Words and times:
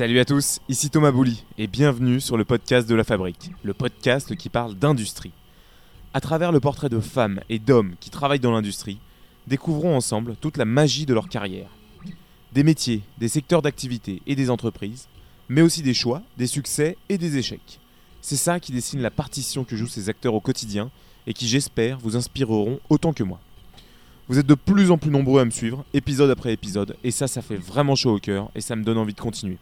Salut 0.00 0.18
à 0.18 0.24
tous, 0.24 0.60
ici 0.70 0.88
Thomas 0.88 1.10
Bouli 1.10 1.44
et 1.58 1.66
bienvenue 1.66 2.22
sur 2.22 2.38
le 2.38 2.46
podcast 2.46 2.88
de 2.88 2.94
la 2.94 3.04
Fabrique, 3.04 3.50
le 3.62 3.74
podcast 3.74 4.34
qui 4.34 4.48
parle 4.48 4.74
d'industrie. 4.74 5.32
À 6.14 6.22
travers 6.22 6.52
le 6.52 6.58
portrait 6.58 6.88
de 6.88 7.00
femmes 7.00 7.40
et 7.50 7.58
d'hommes 7.58 7.92
qui 8.00 8.08
travaillent 8.08 8.40
dans 8.40 8.50
l'industrie, 8.50 8.98
découvrons 9.46 9.94
ensemble 9.94 10.36
toute 10.40 10.56
la 10.56 10.64
magie 10.64 11.04
de 11.04 11.12
leur 11.12 11.28
carrière. 11.28 11.68
Des 12.54 12.62
métiers, 12.62 13.02
des 13.18 13.28
secteurs 13.28 13.60
d'activité 13.60 14.22
et 14.26 14.36
des 14.36 14.48
entreprises, 14.48 15.06
mais 15.50 15.60
aussi 15.60 15.82
des 15.82 15.92
choix, 15.92 16.22
des 16.38 16.46
succès 16.46 16.96
et 17.10 17.18
des 17.18 17.36
échecs. 17.36 17.78
C'est 18.22 18.36
ça 18.36 18.58
qui 18.58 18.72
dessine 18.72 19.02
la 19.02 19.10
partition 19.10 19.64
que 19.64 19.76
jouent 19.76 19.86
ces 19.86 20.08
acteurs 20.08 20.32
au 20.32 20.40
quotidien 20.40 20.90
et 21.26 21.34
qui, 21.34 21.46
j'espère, 21.46 21.98
vous 21.98 22.16
inspireront 22.16 22.80
autant 22.88 23.12
que 23.12 23.22
moi. 23.22 23.38
Vous 24.28 24.38
êtes 24.38 24.46
de 24.46 24.54
plus 24.54 24.90
en 24.90 24.96
plus 24.96 25.10
nombreux 25.10 25.42
à 25.42 25.44
me 25.44 25.50
suivre, 25.50 25.84
épisode 25.92 26.30
après 26.30 26.54
épisode, 26.54 26.96
et 27.04 27.10
ça, 27.10 27.28
ça 27.28 27.42
fait 27.42 27.56
vraiment 27.56 27.96
chaud 27.96 28.14
au 28.14 28.18
cœur 28.18 28.50
et 28.54 28.62
ça 28.62 28.76
me 28.76 28.82
donne 28.82 28.96
envie 28.96 29.12
de 29.12 29.20
continuer. 29.20 29.58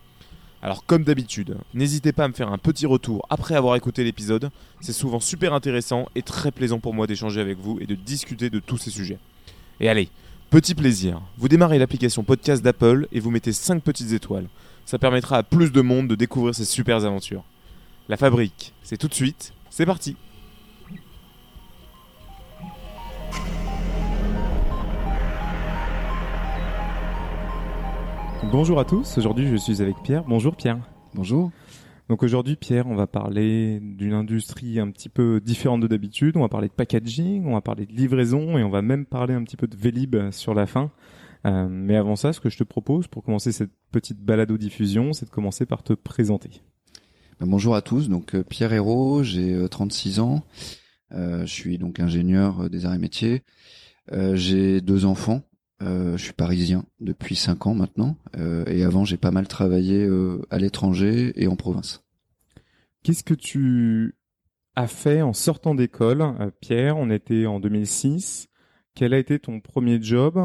Alors 0.61 0.85
comme 0.85 1.05
d'habitude, 1.05 1.57
n'hésitez 1.73 2.13
pas 2.13 2.25
à 2.25 2.29
me 2.29 2.33
faire 2.33 2.51
un 2.51 2.59
petit 2.59 2.87
retour 2.87 3.25
après 3.31 3.55
avoir 3.55 3.77
écouté 3.77 4.03
l'épisode, 4.03 4.51
c'est 4.81 4.93
souvent 4.93 5.21
super 5.21 5.55
intéressant 5.55 6.09
et 6.17 6.23
très 6.23 6.51
plaisant 6.51 6.81
pour 6.81 6.95
moi 6.95 7.07
d'échanger 7.07 7.41
avec 7.41 7.59
vous 7.59 7.79
et 7.81 7.87
de 7.87 7.95
discuter 7.95 8.51
de 8.51 8.59
tous 8.59 8.77
ces 8.77 8.91
sujets. 8.91 9.19
Et 9.79 9.89
allez, 9.89 10.09
petit 10.51 10.75
plaisir, 10.75 11.21
vous 11.37 11.49
démarrez 11.49 11.79
l'application 11.79 12.25
podcast 12.25 12.61
d'Apple 12.63 13.07
et 13.13 13.21
vous 13.21 13.31
mettez 13.31 13.53
5 13.53 13.83
petites 13.83 14.13
étoiles. 14.13 14.49
Ça 14.85 14.99
permettra 14.99 15.37
à 15.37 15.43
plus 15.45 15.71
de 15.71 15.81
monde 15.81 16.09
de 16.09 16.17
découvrir 16.17 16.57
ces 16.57 16.65
super 16.65 17.05
aventures. 17.05 17.45
La 18.09 18.17
fabrique, 18.17 18.73
c'est 18.83 18.97
tout 18.97 19.09
de 19.09 19.15
suite, 19.15 19.53
c'est 19.71 19.87
parti 19.87 20.17
Bonjour 28.45 28.79
à 28.79 28.85
tous, 28.85 29.19
aujourd'hui 29.19 29.49
je 29.49 29.57
suis 29.57 29.83
avec 29.83 29.97
Pierre. 30.03 30.25
Bonjour 30.25 30.57
Pierre. 30.57 30.79
Bonjour. 31.13 31.51
Donc 32.09 32.23
aujourd'hui 32.23 32.55
Pierre, 32.55 32.87
on 32.87 32.95
va 32.95 33.07
parler 33.07 33.81
d'une 33.81 34.13
industrie 34.15 34.79
un 34.79 34.91
petit 34.91 35.09
peu 35.09 35.41
différente 35.41 35.81
de 35.81 35.89
d'habitude, 35.89 36.37
on 36.37 36.41
va 36.41 36.49
parler 36.49 36.69
de 36.69 36.73
packaging, 36.73 37.45
on 37.47 37.55
va 37.55 37.61
parler 37.61 37.85
de 37.85 37.93
livraison 37.93 38.57
et 38.57 38.63
on 38.63 38.71
va 38.71 38.81
même 38.81 39.07
parler 39.07 39.35
un 39.35 39.43
petit 39.43 39.57
peu 39.57 39.67
de 39.67 39.77
Vélib 39.77 40.31
sur 40.31 40.55
la 40.55 40.67
fin. 40.67 40.93
Euh, 41.47 41.69
mais 41.69 41.97
avant 41.97 42.17
ça, 42.17 42.33
ce 42.33 42.41
que 42.41 42.49
je 42.49 42.57
te 42.57 42.65
propose 42.65 43.09
pour 43.09 43.25
commencer 43.25 43.53
cette 43.53 43.73
petite 43.91 44.21
balado-diffusion, 44.21 45.13
c'est 45.13 45.27
de 45.27 45.31
commencer 45.31 45.67
par 45.67 45.83
te 45.83 45.93
présenter. 45.93 46.63
Ben, 47.41 47.47
bonjour 47.47 47.75
à 47.75 47.83
tous, 47.83 48.09
donc 48.09 48.35
euh, 48.35 48.45
Pierre 48.45 48.73
Hérault, 48.73 49.25
j'ai 49.25 49.69
36 49.69 50.19
euh, 50.19 50.23
ans, 50.23 50.45
je 51.11 51.45
suis 51.47 51.77
donc 51.77 52.01
ingénieur 52.01 52.71
des 52.71 52.87
arts 52.87 52.95
et 52.95 52.99
métiers, 52.99 53.43
j'ai 54.35 54.81
deux 54.81 55.05
enfants, 55.05 55.43
euh, 55.81 56.17
je 56.17 56.25
suis 56.25 56.33
parisien 56.33 56.85
depuis 57.01 57.37
cinq 57.37 57.67
ans 57.67 57.75
maintenant, 57.75 58.17
euh, 58.37 58.65
et 58.67 58.83
avant 58.83 59.05
j'ai 59.05 59.17
pas 59.17 59.31
mal 59.31 59.47
travaillé 59.47 60.05
euh, 60.05 60.43
à 60.51 60.59
l'étranger 60.59 61.33
et 61.37 61.47
en 61.47 61.55
province. 61.55 62.05
Qu'est-ce 63.05 63.23
que 63.23 63.35
tu 63.35 64.17
as 64.75 64.89
fait 64.89 65.23
en 65.23 65.33
sortant 65.33 65.77
d'école, 65.77 66.53
Pierre? 66.61 66.97
On 66.97 67.11
était 67.11 67.47
en 67.47 67.61
2006. 67.61 68.49
Quel 68.95 69.15
a 69.15 69.19
été 69.19 69.39
ton 69.39 69.61
premier 69.61 70.03
job 70.03 70.41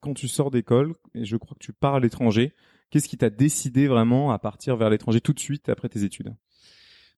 quand 0.00 0.14
tu 0.14 0.28
sors 0.28 0.50
d'école? 0.50 0.92
Et 1.14 1.24
je 1.24 1.36
crois 1.36 1.54
que 1.58 1.64
tu 1.64 1.72
pars 1.72 1.94
à 1.94 2.00
l'étranger. 2.00 2.52
Qu'est-ce 2.90 3.08
qui 3.08 3.16
t'a 3.16 3.30
décidé 3.30 3.88
vraiment 3.88 4.32
à 4.32 4.38
partir 4.38 4.76
vers 4.76 4.90
l'étranger 4.90 5.22
tout 5.22 5.32
de 5.32 5.40
suite 5.40 5.70
après 5.70 5.88
tes 5.88 6.04
études? 6.04 6.34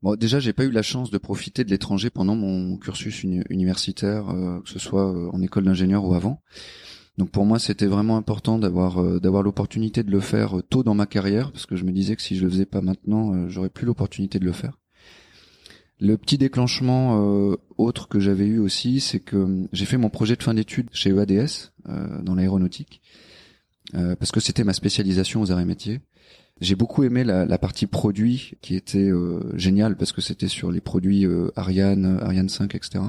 Bon, 0.03 0.15
déjà, 0.15 0.39
j'ai 0.39 0.53
pas 0.53 0.65
eu 0.65 0.71
la 0.71 0.83
chance 0.83 1.11
de 1.11 1.19
profiter 1.19 1.65
de 1.65 1.71
l'étranger 1.71 2.11
pendant 2.11 2.37
mon 2.37 2.77
cursus 2.79 3.25
universitaire, 3.25 4.27
que 4.65 4.71
ce 4.71 4.79
soit 4.79 5.35
en 5.35 5.43
école 5.43 5.65
d'ingénieur 5.65 6.05
ou 6.05 6.15
avant. 6.15 6.41
Donc 7.17 7.31
pour 7.31 7.45
moi, 7.45 7.59
c'était 7.59 7.87
vraiment 7.87 8.17
important 8.17 8.59
d'avoir 8.59 9.01
euh, 9.01 9.21
d'avoir 9.21 9.43
l'opportunité 9.43 10.03
de 10.03 10.11
le 10.11 10.21
faire 10.21 10.59
euh, 10.59 10.63
tôt 10.63 10.83
dans 10.83 10.95
ma 10.95 11.07
carrière 11.07 11.53
parce 11.53 11.67
que 11.67 11.77
je 11.77 11.85
me 11.85 11.93
disais 11.93 12.17
que 12.17 12.23
si 12.23 12.37
je 12.37 12.45
le 12.45 12.51
faisais 12.51 12.67
pas 12.67 12.81
maintenant, 12.81 13.33
euh, 13.33 13.49
j'aurais 13.49 13.69
plus 13.69 13.87
l'opportunité 13.87 14.39
de 14.39 14.45
le 14.45 14.53
faire. 14.53 14.81
Le 16.01 16.19
petit 16.19 16.39
déclenchement 16.39 17.57
autre 17.79 18.09
que 18.09 18.19
j'avais 18.19 18.47
eu 18.47 18.59
aussi, 18.59 18.99
c'est 18.99 19.21
que 19.21 19.69
j'ai 19.73 19.85
fait 19.85 19.97
mon 19.97 20.11
projet 20.11 20.35
de 20.35 20.43
fin 20.43 20.53
d'études 20.53 20.89
chez 20.93 21.11
EADS 21.11 21.73
dans 22.25 22.35
l'aéronautique 22.35 23.01
parce 23.93 24.33
que 24.33 24.41
c'était 24.41 24.65
ma 24.65 24.73
spécialisation 24.73 25.41
aux 25.41 25.53
arts 25.53 25.65
métiers. 25.65 26.01
J'ai 26.61 26.75
beaucoup 26.75 27.05
aimé 27.05 27.23
la, 27.23 27.47
la, 27.47 27.59
partie 27.59 27.87
produit 27.87 28.55
qui 28.61 28.75
était 28.75 29.09
géniale 29.55 29.97
parce 29.97 30.11
que 30.11 30.21
c'était 30.21 30.49
sur 30.49 30.73
les 30.73 30.81
produits 30.81 31.27
Ariane, 31.55 32.19
Ariane 32.21 32.49
5, 32.49 32.75
etc. 32.75 33.05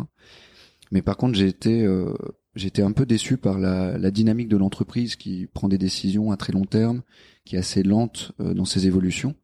Mais 0.92 1.02
par 1.02 1.18
contre, 1.18 1.34
j'ai 1.34 1.48
été 1.48 1.88
j'étais 2.56 2.82
un 2.82 2.92
peu 2.92 3.06
déçu 3.06 3.38
par 3.38 3.60
la, 3.60 3.98
la 3.98 4.12
dynamique 4.12 4.48
de 4.48 4.58
l'entreprise 4.58 5.16
qui 5.16 5.48
prend 5.54 5.68
des 5.68 5.78
décisions 5.78 6.32
à 6.32 6.38
très 6.38 6.54
long 6.54 6.66
terme, 6.66 7.02
qui 7.44 7.56
est 7.56 7.60
assez 7.60 7.84
lente 7.84 8.32
euh, 8.40 8.54
dans 8.54 8.66
ses 8.66 8.88
évolutions. 8.88 9.36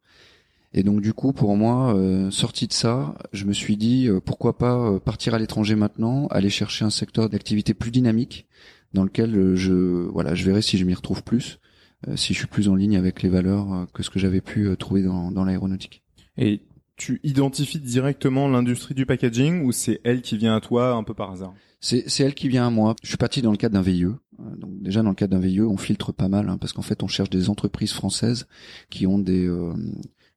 Et 0.74 0.82
donc 0.82 1.02
du 1.02 1.12
coup, 1.12 1.32
pour 1.32 1.56
moi, 1.56 1.94
euh, 1.94 2.30
sorti 2.30 2.66
de 2.66 2.72
ça, 2.72 3.14
je 3.32 3.44
me 3.44 3.52
suis 3.52 3.76
dit 3.76 4.08
euh, 4.08 4.20
pourquoi 4.20 4.56
pas 4.56 4.98
partir 5.00 5.34
à 5.34 5.38
l'étranger 5.38 5.74
maintenant, 5.74 6.26
aller 6.28 6.50
chercher 6.50 6.84
un 6.84 6.90
secteur 6.90 7.28
d'activité 7.28 7.74
plus 7.74 7.90
dynamique 7.90 8.46
dans 8.94 9.04
lequel 9.04 9.54
je 9.54 9.72
voilà, 9.72 10.34
je 10.34 10.44
verrai 10.44 10.62
si 10.62 10.76
je 10.76 10.84
m'y 10.84 10.92
retrouve 10.92 11.22
plus, 11.22 11.58
si 12.14 12.34
je 12.34 12.38
suis 12.40 12.46
plus 12.46 12.68
en 12.68 12.74
ligne 12.74 12.98
avec 12.98 13.22
les 13.22 13.30
valeurs 13.30 13.86
que 13.94 14.02
ce 14.02 14.10
que 14.10 14.18
j'avais 14.18 14.42
pu 14.42 14.68
trouver 14.78 15.02
dans, 15.02 15.30
dans 15.30 15.44
l'aéronautique. 15.44 16.02
Tu 16.96 17.20
identifies 17.22 17.80
directement 17.80 18.48
l'industrie 18.48 18.94
du 18.94 19.06
packaging 19.06 19.64
ou 19.64 19.72
c'est 19.72 20.00
elle 20.04 20.22
qui 20.22 20.36
vient 20.36 20.54
à 20.54 20.60
toi 20.60 20.92
un 20.92 21.02
peu 21.02 21.14
par 21.14 21.30
hasard? 21.32 21.54
C'est, 21.80 22.20
elle 22.20 22.34
qui 22.34 22.48
vient 22.48 22.66
à 22.66 22.70
moi. 22.70 22.94
Je 23.02 23.08
suis 23.08 23.16
parti 23.16 23.42
dans 23.42 23.50
le 23.50 23.56
cadre 23.56 23.74
d'un 23.74 23.82
VIE. 23.82 24.04
Euh, 24.04 24.16
donc 24.56 24.80
déjà 24.80 25.02
dans 25.02 25.08
le 25.08 25.16
cadre 25.16 25.32
d'un 25.32 25.40
VIE, 25.40 25.62
on 25.62 25.76
filtre 25.76 26.12
pas 26.12 26.28
mal 26.28 26.48
hein, 26.48 26.56
parce 26.58 26.72
qu'en 26.72 26.82
fait 26.82 27.02
on 27.02 27.08
cherche 27.08 27.28
des 27.28 27.50
entreprises 27.50 27.92
françaises 27.92 28.46
qui 28.88 29.06
ont 29.06 29.18
des 29.18 29.46
euh, 29.46 29.72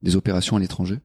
des 0.02 0.16
opérations 0.16 0.58
à 0.58 0.60
l'étranger. 0.60 1.00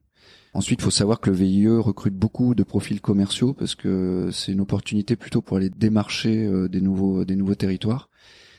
Ensuite, 0.53 0.81
il 0.81 0.83
faut 0.83 0.91
savoir 0.91 1.21
que 1.21 1.29
le 1.29 1.35
VIE 1.37 1.67
recrute 1.67 2.13
beaucoup 2.13 2.55
de 2.55 2.63
profils 2.63 2.99
commerciaux 2.99 3.53
parce 3.53 3.75
que 3.75 4.29
c'est 4.33 4.51
une 4.51 4.59
opportunité 4.59 5.15
plutôt 5.15 5.41
pour 5.41 5.57
aller 5.57 5.69
démarcher 5.69 6.43
euh, 6.45 6.67
des 6.67 6.81
nouveaux 6.81 7.23
des 7.23 7.35
nouveaux 7.35 7.55
territoires. 7.55 8.09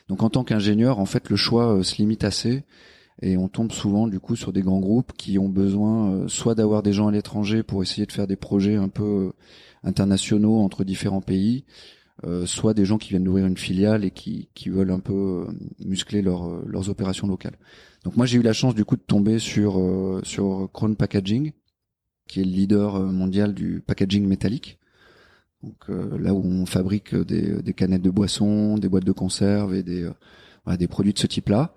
Donc 0.07 0.23
en 0.23 0.29
tant 0.29 0.43
qu'ingénieur, 0.43 0.99
en 0.99 1.05
fait, 1.05 1.29
le 1.29 1.35
choix 1.35 1.83
se 1.83 1.97
limite 1.97 2.23
assez 2.23 2.63
et 3.21 3.37
on 3.37 3.47
tombe 3.47 3.71
souvent 3.71 4.07
du 4.07 4.19
coup 4.19 4.35
sur 4.35 4.51
des 4.51 4.61
grands 4.61 4.79
groupes 4.79 5.13
qui 5.13 5.37
ont 5.37 5.49
besoin 5.49 6.27
soit 6.27 6.55
d'avoir 6.55 6.81
des 6.83 6.93
gens 6.93 7.07
à 7.07 7.11
l'étranger 7.11 7.63
pour 7.63 7.83
essayer 7.83 8.05
de 8.05 8.11
faire 8.11 8.27
des 8.27 8.35
projets 8.35 8.75
un 8.75 8.89
peu 8.89 9.31
internationaux 9.83 10.59
entre 10.59 10.83
différents 10.83 11.21
pays, 11.21 11.65
euh, 12.25 12.45
soit 12.45 12.73
des 12.73 12.85
gens 12.85 12.97
qui 12.97 13.09
viennent 13.09 13.23
d'ouvrir 13.23 13.45
une 13.45 13.57
filiale 13.57 14.05
et 14.05 14.11
qui, 14.11 14.49
qui 14.53 14.69
veulent 14.69 14.91
un 14.91 14.99
peu 14.99 15.45
euh, 15.47 15.51
muscler 15.85 16.21
leur, 16.21 16.47
euh, 16.47 16.63
leurs 16.67 16.89
opérations 16.89 17.27
locales. 17.27 17.57
Donc 18.03 18.17
moi 18.17 18.25
j'ai 18.25 18.37
eu 18.37 18.41
la 18.41 18.53
chance 18.53 18.75
du 18.75 18.85
coup 18.85 18.95
de 18.95 19.01
tomber 19.01 19.39
sur 19.39 19.81
sur 20.23 20.69
Crown 20.73 20.95
Packaging, 20.95 21.53
qui 22.27 22.41
est 22.41 22.43
le 22.43 22.51
leader 22.51 22.99
mondial 22.99 23.53
du 23.53 23.81
packaging 23.85 24.27
métallique. 24.27 24.77
Donc 25.61 25.87
là 25.87 26.33
où 26.33 26.43
on 26.43 26.65
fabrique 26.65 27.15
des, 27.15 27.61
des 27.61 27.73
canettes 27.73 28.01
de 28.01 28.09
boissons, 28.09 28.77
des 28.77 28.89
boîtes 28.89 29.05
de 29.05 29.13
conserve 29.13 29.73
et 29.73 29.83
des 29.83 30.09
voilà, 30.65 30.75
des 30.75 30.89
produits 30.89 31.13
de 31.13 31.19
ce 31.19 31.27
type-là. 31.27 31.73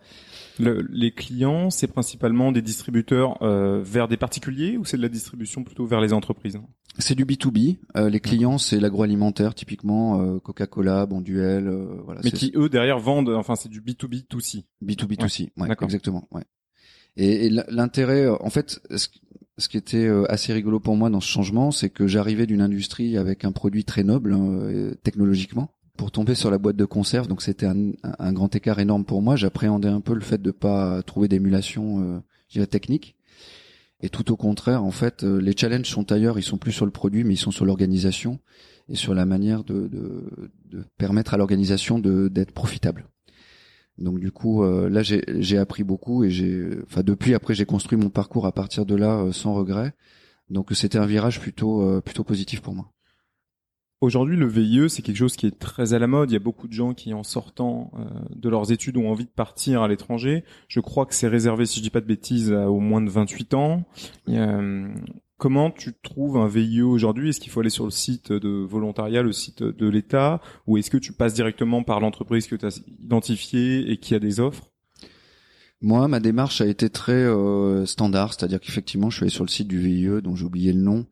Le, 0.58 0.86
les 0.90 1.10
clients, 1.10 1.70
c'est 1.70 1.86
principalement 1.86 2.52
des 2.52 2.62
distributeurs 2.62 3.42
euh, 3.42 3.82
vers 3.82 4.08
des 4.08 4.16
particuliers 4.16 4.76
ou 4.76 4.84
c'est 4.84 4.96
de 4.96 5.02
la 5.02 5.08
distribution 5.08 5.64
plutôt 5.64 5.86
vers 5.86 6.00
les 6.00 6.12
entreprises? 6.12 6.58
C'est 6.98 7.14
du 7.14 7.26
B2B. 7.26 7.76
Euh, 7.96 8.08
les 8.08 8.20
clients, 8.20 8.56
c'est 8.56 8.80
l'agroalimentaire, 8.80 9.54
typiquement 9.54 10.20
euh, 10.20 10.38
Coca-Cola, 10.38 11.04
Bonduel. 11.04 11.68
Euh, 11.68 12.00
voilà, 12.04 12.22
Mais 12.24 12.30
qui, 12.30 12.52
eux, 12.54 12.70
derrière, 12.70 12.98
vendent, 12.98 13.30
enfin, 13.30 13.54
c'est 13.54 13.68
du 13.68 13.82
B2B2C. 13.82 14.64
B2B2C, 14.82 15.50
ouais, 15.58 15.68
exactement. 15.82 16.26
Ouais. 16.30 16.44
Et, 17.16 17.46
et 17.46 17.50
l'intérêt, 17.68 18.26
en 18.28 18.50
fait, 18.50 18.80
ce, 18.94 19.08
ce 19.58 19.68
qui 19.68 19.76
était 19.76 20.08
assez 20.28 20.52
rigolo 20.52 20.80
pour 20.80 20.96
moi 20.96 21.10
dans 21.10 21.20
ce 21.20 21.28
changement, 21.28 21.70
c'est 21.70 21.90
que 21.90 22.06
j'arrivais 22.06 22.46
d'une 22.46 22.62
industrie 22.62 23.18
avec 23.18 23.44
un 23.44 23.52
produit 23.52 23.84
très 23.84 24.02
noble 24.02 24.32
hein, 24.32 24.92
technologiquement 25.02 25.75
pour 25.96 26.10
tomber 26.10 26.34
sur 26.34 26.50
la 26.50 26.58
boîte 26.58 26.76
de 26.76 26.84
conserve. 26.84 27.28
Donc 27.28 27.42
c'était 27.42 27.66
un, 27.66 28.32
grand 28.32 28.54
écart 28.54 28.78
énorme 28.78 29.04
pour 29.04 29.22
moi. 29.22 29.36
J'appréhendais 29.36 29.88
un 29.88 30.00
peu 30.00 30.14
le 30.14 30.20
fait 30.20 30.40
de 30.40 30.50
pas 30.50 31.02
trouver 31.02 31.28
d'émulation 31.28 32.22
euh, 32.56 32.66
technique. 32.66 33.16
Et 34.00 34.08
tout 34.08 34.30
au 34.30 34.36
contraire, 34.36 34.84
en 34.84 34.90
fait, 34.90 35.24
euh, 35.24 35.40
les 35.40 35.56
challenges 35.56 35.88
sont 35.88 36.12
ailleurs. 36.12 36.38
Ils 36.38 36.42
sont 36.42 36.58
plus 36.58 36.72
sur 36.72 36.84
le 36.84 36.92
produit, 36.92 37.24
mais 37.24 37.34
ils 37.34 37.38
sont 37.38 37.50
sur 37.50 37.64
l'organisation 37.64 38.40
et 38.88 38.94
sur 38.94 39.14
la 39.14 39.26
manière 39.26 39.64
de, 39.64 39.90
permettre 40.98 41.34
à 41.34 41.38
l'organisation 41.38 41.98
d'être 41.98 42.52
profitable. 42.52 43.08
Donc 43.98 44.20
du 44.20 44.30
coup, 44.30 44.62
euh, 44.62 44.90
là, 44.90 45.02
j'ai 45.02 45.58
appris 45.58 45.82
beaucoup 45.82 46.22
et 46.22 46.30
j'ai, 46.30 46.68
enfin 46.84 47.02
depuis 47.02 47.34
après, 47.34 47.54
j'ai 47.54 47.64
construit 47.64 47.98
mon 47.98 48.10
parcours 48.10 48.46
à 48.46 48.52
partir 48.52 48.84
de 48.84 48.94
là 48.94 49.18
euh, 49.22 49.32
sans 49.32 49.54
regret. 49.54 49.94
Donc 50.50 50.70
c'était 50.72 50.98
un 50.98 51.06
virage 51.06 51.40
plutôt 51.40 52.00
plutôt 52.02 52.22
positif 52.22 52.60
pour 52.60 52.74
moi. 52.74 52.92
Aujourd'hui, 54.02 54.36
le 54.36 54.46
VIE, 54.46 54.90
c'est 54.90 55.00
quelque 55.00 55.16
chose 55.16 55.36
qui 55.36 55.46
est 55.46 55.58
très 55.58 55.94
à 55.94 55.98
la 55.98 56.06
mode. 56.06 56.30
Il 56.30 56.34
y 56.34 56.36
a 56.36 56.40
beaucoup 56.40 56.68
de 56.68 56.72
gens 56.74 56.92
qui, 56.92 57.14
en 57.14 57.22
sortant 57.22 57.90
euh, 57.98 58.04
de 58.34 58.50
leurs 58.50 58.70
études, 58.70 58.98
ont 58.98 59.10
envie 59.10 59.24
de 59.24 59.30
partir 59.30 59.80
à 59.80 59.88
l'étranger. 59.88 60.44
Je 60.68 60.80
crois 60.80 61.06
que 61.06 61.14
c'est 61.14 61.28
réservé, 61.28 61.64
si 61.64 61.78
je 61.78 61.82
dis 61.82 61.90
pas 61.90 62.02
de 62.02 62.06
bêtises, 62.06 62.52
à 62.52 62.70
au 62.70 62.78
moins 62.78 63.00
de 63.00 63.08
28 63.08 63.54
ans. 63.54 63.84
Euh, 64.28 64.86
comment 65.38 65.70
tu 65.70 65.94
trouves 66.02 66.36
un 66.36 66.46
VIE 66.46 66.82
aujourd'hui? 66.82 67.30
Est-ce 67.30 67.40
qu'il 67.40 67.50
faut 67.50 67.60
aller 67.60 67.70
sur 67.70 67.86
le 67.86 67.90
site 67.90 68.32
de 68.32 68.66
volontariat, 68.68 69.22
le 69.22 69.32
site 69.32 69.62
de 69.62 69.88
l'État, 69.88 70.42
ou 70.66 70.76
est-ce 70.76 70.90
que 70.90 70.98
tu 70.98 71.14
passes 71.14 71.32
directement 71.32 71.82
par 71.82 72.00
l'entreprise 72.00 72.46
que 72.48 72.56
tu 72.56 72.66
as 72.66 72.82
identifiée 73.02 73.90
et 73.90 73.96
qui 73.96 74.14
a 74.14 74.18
des 74.18 74.40
offres? 74.40 74.70
Moi, 75.80 76.06
ma 76.08 76.20
démarche 76.20 76.60
a 76.60 76.66
été 76.66 76.90
très 76.90 77.12
euh, 77.12 77.86
standard, 77.86 78.34
c'est-à-dire 78.34 78.60
qu'effectivement, 78.60 79.08
je 79.08 79.16
suis 79.16 79.24
allé 79.24 79.30
sur 79.30 79.44
le 79.44 79.50
site 79.50 79.68
du 79.68 79.78
VIE, 79.78 80.22
dont 80.22 80.34
j'ai 80.34 80.44
oublié 80.44 80.72
le 80.72 80.80
nom, 80.80 81.06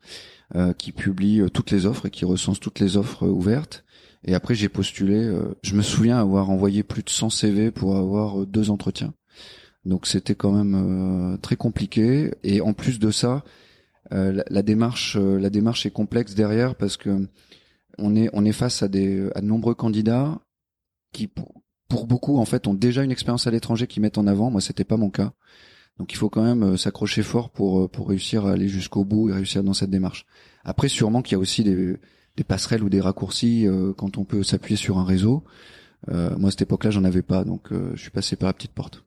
qui 0.76 0.92
publie 0.92 1.40
euh, 1.40 1.48
toutes 1.48 1.70
les 1.70 1.86
offres 1.86 2.06
et 2.06 2.10
qui 2.10 2.24
recense 2.24 2.60
toutes 2.60 2.80
les 2.80 2.96
offres 2.96 3.26
ouvertes. 3.26 3.84
Et 4.24 4.34
après, 4.34 4.54
j'ai 4.54 4.70
postulé. 4.70 5.30
je 5.62 5.74
me 5.74 5.82
souviens 5.82 6.18
avoir 6.18 6.48
envoyé 6.48 6.82
plus 6.82 7.02
de 7.02 7.10
100 7.10 7.28
CV 7.28 7.70
pour 7.70 7.94
avoir 7.96 8.46
deux 8.46 8.70
entretiens. 8.70 9.12
Donc, 9.84 10.06
c'était 10.06 10.34
quand 10.34 10.52
même 10.52 11.38
très 11.42 11.56
compliqué. 11.56 12.32
Et 12.42 12.62
en 12.62 12.72
plus 12.72 12.98
de 12.98 13.10
ça, 13.10 13.44
la, 14.10 14.42
la, 14.48 14.62
démarche, 14.62 15.18
la 15.18 15.50
démarche 15.50 15.84
est 15.84 15.90
complexe 15.90 16.34
derrière 16.34 16.74
parce 16.74 16.96
que 16.96 17.28
on 17.98 18.16
est 18.16 18.30
on 18.32 18.46
est 18.46 18.52
face 18.52 18.82
à 18.82 18.88
des 18.88 19.28
à 19.34 19.42
de 19.42 19.46
nombreux 19.46 19.74
candidats 19.74 20.40
qui 21.12 21.28
pour 21.88 22.06
beaucoup 22.06 22.38
en 22.38 22.44
fait 22.44 22.66
ont 22.66 22.74
déjà 22.74 23.04
une 23.04 23.12
expérience 23.12 23.46
à 23.46 23.50
l'étranger 23.50 23.86
qui 23.86 24.00
mettent 24.00 24.18
en 24.18 24.26
avant. 24.26 24.50
Moi, 24.50 24.60
c'était 24.60 24.84
pas 24.84 24.96
mon 24.96 25.10
cas. 25.10 25.32
Donc 25.98 26.12
il 26.12 26.16
faut 26.16 26.28
quand 26.28 26.42
même 26.42 26.62
euh, 26.62 26.76
s'accrocher 26.76 27.22
fort 27.22 27.50
pour 27.50 27.80
euh, 27.80 27.88
pour 27.88 28.08
réussir 28.08 28.46
à 28.46 28.52
aller 28.52 28.68
jusqu'au 28.68 29.04
bout 29.04 29.30
et 29.30 29.32
réussir 29.32 29.62
dans 29.62 29.74
cette 29.74 29.90
démarche. 29.90 30.26
Après, 30.64 30.88
sûrement 30.88 31.22
qu'il 31.22 31.32
y 31.32 31.36
a 31.36 31.38
aussi 31.38 31.62
des, 31.62 31.96
des 32.36 32.44
passerelles 32.44 32.82
ou 32.82 32.88
des 32.88 33.00
raccourcis 33.00 33.66
euh, 33.66 33.92
quand 33.92 34.18
on 34.18 34.24
peut 34.24 34.42
s'appuyer 34.42 34.76
sur 34.76 34.98
un 34.98 35.04
réseau. 35.04 35.44
moi, 36.08 36.48
à 36.48 36.50
cette 36.50 36.62
époque-là, 36.62 36.90
j'en 36.90 37.04
avais 37.04 37.22
pas, 37.22 37.44
donc 37.44 37.68
je 37.70 38.00
suis 38.00 38.10
passé 38.10 38.36
par 38.36 38.48
la 38.48 38.52
petite 38.52 38.72
porte. 38.72 39.04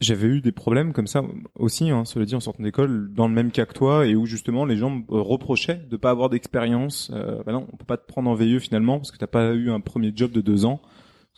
J'avais 0.00 0.28
eu 0.28 0.40
des 0.40 0.52
problèmes 0.52 0.94
comme 0.94 1.06
ça 1.06 1.22
aussi, 1.56 1.90
hein, 1.90 2.06
cela 2.06 2.24
dit, 2.24 2.34
en 2.34 2.40
sortant 2.40 2.62
d'école, 2.62 3.12
dans 3.12 3.28
le 3.28 3.34
même 3.34 3.50
cas 3.50 3.66
que 3.66 3.74
toi, 3.74 4.06
et 4.06 4.14
où 4.16 4.24
justement 4.24 4.64
les 4.64 4.78
gens 4.78 5.02
reprochaient 5.08 5.82
de 5.90 5.96
pas 5.98 6.08
avoir 6.08 6.30
d'expérience. 6.30 7.10
Euh, 7.12 7.42
bah 7.44 7.52
non, 7.52 7.66
on 7.70 7.76
peut 7.76 7.84
pas 7.84 7.98
te 7.98 8.06
prendre 8.06 8.30
en 8.30 8.34
VIE 8.34 8.60
finalement 8.60 8.96
parce 8.98 9.10
que 9.10 9.18
t'as 9.18 9.26
pas 9.26 9.52
eu 9.52 9.70
un 9.70 9.80
premier 9.80 10.10
job 10.14 10.32
de 10.32 10.40
deux 10.40 10.64
ans 10.64 10.80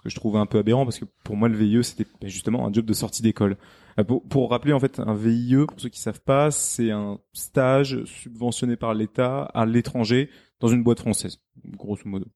que 0.04 0.10
je 0.10 0.14
trouvais 0.14 0.38
un 0.38 0.46
peu 0.46 0.58
aberrant 0.58 0.84
parce 0.84 0.98
que 0.98 1.04
pour 1.24 1.36
moi 1.36 1.48
le 1.48 1.56
VIE 1.56 1.82
c'était 1.82 2.06
ben, 2.20 2.28
justement 2.28 2.66
un 2.66 2.72
job 2.72 2.84
de 2.84 2.92
sortie 2.92 3.22
d'école. 3.22 3.56
Euh, 3.98 4.04
pour, 4.04 4.26
pour, 4.26 4.50
rappeler 4.50 4.72
en 4.72 4.80
fait 4.80 5.00
un 5.00 5.14
VIE 5.14 5.66
pour 5.68 5.80
ceux 5.80 5.88
qui 5.88 6.00
savent 6.00 6.22
pas, 6.22 6.50
c'est 6.50 6.90
un 6.90 7.18
stage 7.32 8.04
subventionné 8.04 8.76
par 8.76 8.94
l'État 8.94 9.42
à 9.42 9.66
l'étranger 9.66 10.30
dans 10.60 10.68
une 10.68 10.82
boîte 10.82 11.00
française, 11.00 11.38
grosso 11.64 12.02
modo. 12.04 12.26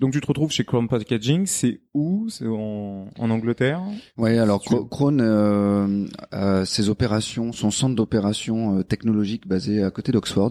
Donc 0.00 0.12
tu 0.12 0.20
te 0.20 0.26
retrouves 0.26 0.50
chez 0.50 0.64
Crown 0.64 0.88
Packaging, 0.88 1.46
c'est 1.46 1.80
où? 1.94 2.28
C'est 2.28 2.46
en, 2.46 3.08
en, 3.18 3.30
Angleterre? 3.30 3.82
Oui, 4.16 4.38
alors 4.38 4.62
Crown, 4.62 5.20
euh, 5.20 6.06
a 6.30 6.64
ses 6.64 6.88
opérations, 6.88 7.52
son 7.52 7.70
centre 7.70 7.94
d'opération 7.94 8.78
euh, 8.78 8.82
technologique 8.82 9.46
basé 9.46 9.82
à 9.82 9.90
côté 9.90 10.12
d'Oxford. 10.12 10.50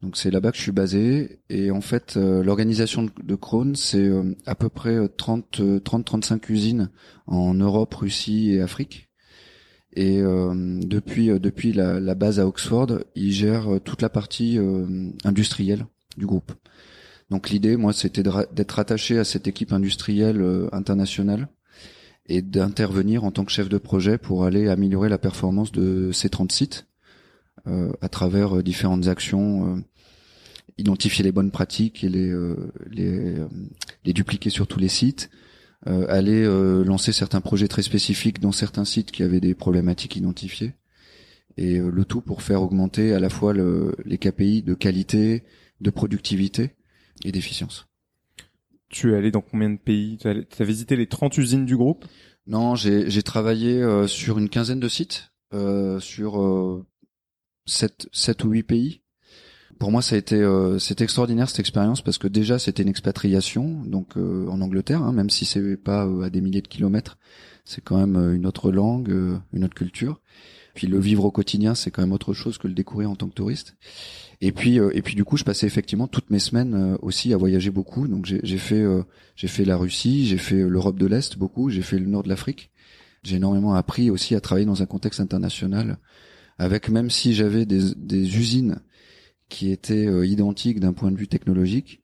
Donc 0.00 0.16
c'est 0.16 0.30
là-bas 0.30 0.52
que 0.52 0.56
je 0.56 0.62
suis 0.62 0.72
basé 0.72 1.40
et 1.50 1.70
en 1.70 1.82
fait 1.82 2.16
euh, 2.16 2.42
l'organisation 2.42 3.06
de 3.22 3.34
Krone 3.34 3.76
c'est 3.76 3.98
euh, 3.98 4.34
à 4.46 4.54
peu 4.54 4.70
près 4.70 5.06
30 5.06 5.82
30 5.84 6.04
35 6.06 6.48
usines 6.48 6.90
en 7.26 7.52
Europe, 7.52 7.94
Russie 7.94 8.52
et 8.52 8.62
Afrique. 8.62 9.09
Et 9.94 10.20
euh, 10.20 10.78
depuis 10.80 11.28
depuis 11.40 11.72
la, 11.72 11.98
la, 11.98 12.14
base 12.14 12.38
à 12.38 12.46
Oxford, 12.46 13.00
ils 13.16 13.32
gèrent 13.32 13.80
toute 13.84 14.02
la 14.02 14.08
partie 14.08 14.58
industrielle 15.24 15.86
du 16.16 16.26
groupe. 16.26 16.52
Donc 17.30 17.50
l'idée 17.50 17.76
moi 17.76 17.92
c'était 17.92 18.22
d'être 18.22 18.78
attaché 18.78 19.18
à 19.18 19.24
cette 19.24 19.48
équipe 19.48 19.72
industrielle 19.72 20.68
internationale 20.72 21.48
et 22.26 22.42
d'intervenir 22.42 23.24
en 23.24 23.32
tant 23.32 23.44
que 23.44 23.52
chef 23.52 23.68
de 23.68 23.78
projet 23.78 24.16
pour 24.16 24.44
aller 24.44 24.68
améliorer 24.68 25.08
la 25.08 25.18
performance 25.18 25.72
de 25.72 26.12
ces 26.12 26.28
30 26.28 26.52
sites 26.52 26.86
euh, 27.66 27.92
à 28.00 28.08
travers 28.08 28.56
euh, 28.56 28.62
différentes 28.62 29.08
actions, 29.08 29.76
euh, 29.76 29.80
identifier 30.78 31.22
les 31.22 31.32
bonnes 31.32 31.50
pratiques 31.50 32.04
et 32.04 32.08
les 32.08 32.32
les, 32.88 33.34
les 34.04 34.12
dupliquer 34.14 34.48
sur 34.48 34.66
tous 34.66 34.78
les 34.78 34.88
sites. 34.88 35.28
Aller 35.86 36.44
lancer 36.84 37.12
certains 37.12 37.40
projets 37.40 37.68
très 37.68 37.82
spécifiques 37.82 38.40
dans 38.40 38.52
certains 38.52 38.84
sites 38.84 39.12
qui 39.12 39.22
avaient 39.22 39.40
des 39.40 39.54
problématiques 39.54 40.16
identifiées 40.16 40.74
et 41.56 41.78
le 41.78 42.04
tout 42.04 42.20
pour 42.20 42.42
faire 42.42 42.62
augmenter 42.62 43.14
à 43.14 43.20
la 43.20 43.30
fois 43.30 43.52
le, 43.52 43.94
les 44.04 44.18
KPI 44.18 44.62
de 44.62 44.74
qualité, 44.74 45.44
de 45.80 45.90
productivité 45.90 46.76
et 47.24 47.32
d'efficience. 47.32 47.88
Tu 48.88 49.12
es 49.12 49.16
allé 49.16 49.30
dans 49.30 49.40
combien 49.40 49.70
de 49.70 49.78
pays? 49.78 50.18
Tu 50.18 50.28
as, 50.28 50.64
visité 50.64 50.96
les 50.96 51.06
30 51.06 51.38
usines 51.38 51.64
du 51.64 51.76
groupe? 51.76 52.04
Non, 52.46 52.74
j'ai 52.74 53.22
travaillé 53.22 53.82
sur 54.06 54.38
une 54.38 54.48
quinzaine 54.48 54.80
de 54.80 54.88
sites, 54.88 55.32
euh, 55.54 56.00
sur 56.00 56.84
7, 57.66 58.08
7 58.12 58.44
ou 58.44 58.50
8 58.50 58.62
pays. 58.64 58.99
Pour 59.80 59.90
moi, 59.90 60.02
ça 60.02 60.14
a 60.14 60.18
été 60.18 60.34
euh, 60.36 60.78
c'est 60.78 61.00
extraordinaire 61.00 61.48
cette 61.48 61.60
expérience 61.60 62.02
parce 62.02 62.18
que 62.18 62.28
déjà 62.28 62.58
c'était 62.58 62.82
une 62.82 62.90
expatriation 62.90 63.82
donc 63.86 64.18
euh, 64.18 64.46
en 64.48 64.60
Angleterre, 64.60 65.00
hein, 65.00 65.12
même 65.12 65.30
si 65.30 65.46
c'est 65.46 65.78
pas 65.78 66.04
euh, 66.04 66.20
à 66.20 66.28
des 66.28 66.42
milliers 66.42 66.60
de 66.60 66.68
kilomètres, 66.68 67.16
c'est 67.64 67.82
quand 67.82 67.96
même 67.96 68.34
une 68.34 68.44
autre 68.44 68.70
langue, 68.72 69.10
une 69.54 69.64
autre 69.64 69.74
culture. 69.74 70.20
Puis 70.74 70.86
le 70.86 70.98
vivre 70.98 71.24
au 71.24 71.30
quotidien, 71.30 71.74
c'est 71.74 71.90
quand 71.90 72.02
même 72.02 72.12
autre 72.12 72.34
chose 72.34 72.58
que 72.58 72.68
le 72.68 72.74
découvrir 72.74 73.10
en 73.10 73.16
tant 73.16 73.26
que 73.26 73.32
touriste. 73.32 73.74
Et 74.42 74.52
puis 74.52 74.76
et 74.76 75.00
puis 75.00 75.14
du 75.14 75.24
coup, 75.24 75.38
je 75.38 75.44
passais 75.44 75.66
effectivement 75.66 76.08
toutes 76.08 76.28
mes 76.28 76.40
semaines 76.40 76.98
aussi 77.00 77.32
à 77.32 77.38
voyager 77.38 77.70
beaucoup. 77.70 78.06
Donc 78.06 78.26
j'ai 78.26 78.58
fait 78.58 78.84
j'ai 79.34 79.48
fait 79.48 79.64
la 79.64 79.78
Russie, 79.78 80.26
j'ai 80.26 80.38
fait 80.38 80.62
l'Europe 80.62 80.98
de 80.98 81.06
l'Est 81.06 81.38
beaucoup, 81.38 81.70
j'ai 81.70 81.82
fait 81.82 81.98
le 81.98 82.06
nord 82.06 82.22
de 82.22 82.28
l'Afrique. 82.28 82.70
J'ai 83.22 83.36
énormément 83.36 83.72
appris 83.74 84.10
aussi 84.10 84.34
à 84.34 84.40
travailler 84.40 84.66
dans 84.66 84.82
un 84.82 84.86
contexte 84.86 85.20
international 85.20 85.98
avec 86.60 86.90
même 86.90 87.08
si 87.08 87.32
j'avais 87.32 87.64
des, 87.64 87.94
des, 87.96 88.36
usines 88.36 88.80
qui 89.50 89.70
étaient 89.70 90.06
euh, 90.06 90.24
identiques 90.24 90.80
d'un 90.80 90.94
point 90.94 91.10
de 91.10 91.18
vue 91.18 91.28
technologique, 91.28 92.02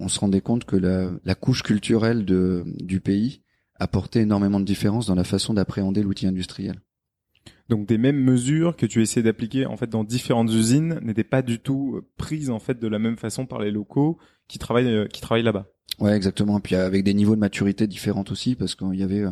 on 0.00 0.08
se 0.08 0.18
rendait 0.18 0.40
compte 0.40 0.64
que 0.64 0.74
la, 0.74 1.12
la 1.24 1.34
couche 1.36 1.62
culturelle 1.62 2.24
de, 2.24 2.64
du 2.80 3.00
pays 3.00 3.42
apportait 3.76 4.22
énormément 4.22 4.58
de 4.58 4.64
différences 4.64 5.06
dans 5.06 5.14
la 5.14 5.24
façon 5.24 5.54
d'appréhender 5.54 6.02
l'outil 6.02 6.26
industriel. 6.26 6.80
Donc 7.68 7.86
des 7.86 7.98
mêmes 7.98 8.22
mesures 8.22 8.76
que 8.76 8.86
tu 8.86 9.02
essayais 9.02 9.22
d'appliquer 9.22 9.66
en 9.66 9.76
fait 9.76 9.88
dans 9.88 10.04
différentes 10.04 10.50
usines 10.50 10.98
n'étaient 11.02 11.24
pas 11.24 11.42
du 11.42 11.58
tout 11.58 11.96
euh, 11.96 12.08
prises 12.16 12.50
en 12.50 12.58
fait 12.58 12.78
de 12.78 12.88
la 12.88 12.98
même 12.98 13.16
façon 13.16 13.46
par 13.46 13.60
les 13.60 13.70
locaux 13.70 14.18
qui 14.48 14.58
travaillent 14.58 14.94
euh, 14.94 15.06
qui 15.06 15.20
travaillent 15.20 15.44
là-bas. 15.44 15.66
Ouais, 15.98 16.14
exactement. 16.14 16.58
Et 16.58 16.60
puis 16.60 16.74
avec 16.74 17.04
des 17.04 17.14
niveaux 17.14 17.34
de 17.34 17.40
maturité 17.40 17.86
différents 17.86 18.24
aussi 18.30 18.56
parce 18.56 18.74
qu'il 18.74 18.94
y 18.94 19.02
avait 19.02 19.24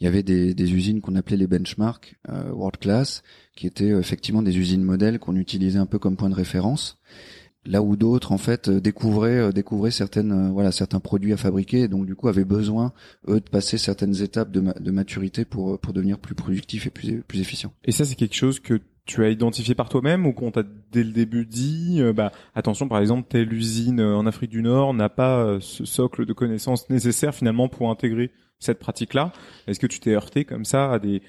il 0.00 0.04
y 0.04 0.06
avait 0.06 0.22
des, 0.22 0.74
usines 0.74 1.00
qu'on 1.00 1.16
appelait 1.16 1.36
les 1.36 1.46
benchmarks 1.46 2.16
euh, 2.28 2.50
world 2.50 2.78
class, 2.78 3.22
qui 3.54 3.66
étaient 3.66 3.92
euh, 3.92 4.00
effectivement 4.00 4.42
des 4.42 4.58
usines 4.58 4.82
modèles 4.82 5.18
qu'on 5.18 5.36
utilisait 5.36 5.78
un 5.78 5.86
peu 5.86 5.98
comme 5.98 6.16
point 6.16 6.28
de 6.28 6.34
référence. 6.34 6.98
Là 7.64 7.82
où 7.82 7.96
d'autres 7.96 8.30
en 8.30 8.38
fait 8.38 8.68
euh, 8.68 8.80
découvraient 8.80 9.52
découvraient 9.52 9.90
certaines 9.90 10.52
voilà 10.52 10.70
certains 10.70 11.00
produits 11.00 11.32
à 11.32 11.36
fabriquer, 11.36 11.80
et 11.80 11.88
donc 11.88 12.06
du 12.06 12.14
coup 12.14 12.28
avaient 12.28 12.44
besoin 12.44 12.92
eux 13.28 13.40
de 13.40 13.48
passer 13.48 13.78
certaines 13.78 14.22
étapes 14.22 14.52
de, 14.52 14.62
de 14.78 14.90
maturité 14.90 15.44
pour 15.44 15.78
pour 15.80 15.92
devenir 15.92 16.18
plus 16.18 16.34
productifs 16.34 16.86
et 16.86 16.90
plus 16.90 17.22
plus 17.22 17.40
efficients. 17.40 17.72
Et 17.84 17.92
ça 17.92 18.04
c'est 18.04 18.14
quelque 18.14 18.36
chose 18.36 18.60
que 18.60 18.80
tu 19.06 19.24
as 19.24 19.30
identifié 19.30 19.74
par 19.74 19.88
toi-même 19.88 20.26
ou 20.26 20.32
qu'on 20.32 20.50
t'a 20.50 20.62
dès 20.92 21.04
le 21.04 21.12
début 21.12 21.46
dit 21.46 22.00
bah 22.14 22.32
attention 22.54 22.88
par 22.88 22.98
exemple 22.98 23.28
telle 23.28 23.52
usine 23.52 24.00
en 24.00 24.26
Afrique 24.26 24.50
du 24.50 24.62
Nord 24.62 24.94
n'a 24.94 25.08
pas 25.08 25.58
ce 25.60 25.84
socle 25.84 26.26
de 26.26 26.32
connaissances 26.32 26.90
nécessaire 26.90 27.34
finalement 27.34 27.68
pour 27.68 27.90
intégrer 27.90 28.32
cette 28.58 28.78
pratique-là. 28.78 29.32
Est-ce 29.66 29.80
que 29.80 29.86
tu 29.86 30.00
t'es 30.00 30.12
heurté 30.12 30.44
comme 30.44 30.64
ça 30.64 30.92
à 30.92 30.98
des 30.98 31.22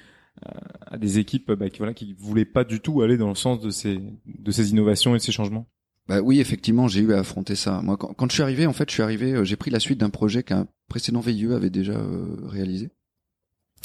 à 0.87 0.97
des 0.97 1.19
équipes 1.19 1.51
bah, 1.51 1.69
qui 1.69 1.77
voilà 1.77 1.93
qui 1.93 2.13
voulaient 2.13 2.45
pas 2.45 2.63
du 2.63 2.79
tout 2.79 3.01
aller 3.01 3.17
dans 3.17 3.29
le 3.29 3.35
sens 3.35 3.59
de 3.61 3.69
ces 3.69 3.99
de 4.25 4.51
ces 4.51 4.71
innovations 4.71 5.15
et 5.15 5.19
de 5.19 5.23
ces 5.23 5.31
changements? 5.31 5.67
Bah 6.07 6.21
oui, 6.21 6.39
effectivement, 6.39 6.87
j'ai 6.87 7.01
eu 7.01 7.13
à 7.13 7.19
affronter 7.19 7.55
ça. 7.55 7.81
Moi, 7.81 7.97
quand, 7.97 8.13
quand, 8.13 8.29
je 8.29 8.35
suis 8.35 8.43
arrivé, 8.43 8.65
en 8.65 8.73
fait, 8.73 8.89
je 8.89 8.93
suis 8.93 9.03
arrivé, 9.03 9.33
euh, 9.33 9.43
j'ai 9.43 9.57
pris 9.57 9.71
la 9.71 9.79
suite 9.79 9.99
d'un 9.99 10.09
projet 10.09 10.41
qu'un 10.41 10.67
précédent 10.87 11.19
VIE 11.19 11.53
avait 11.53 11.69
déjà 11.69 11.93
euh, 11.93 12.37
réalisé. 12.45 12.91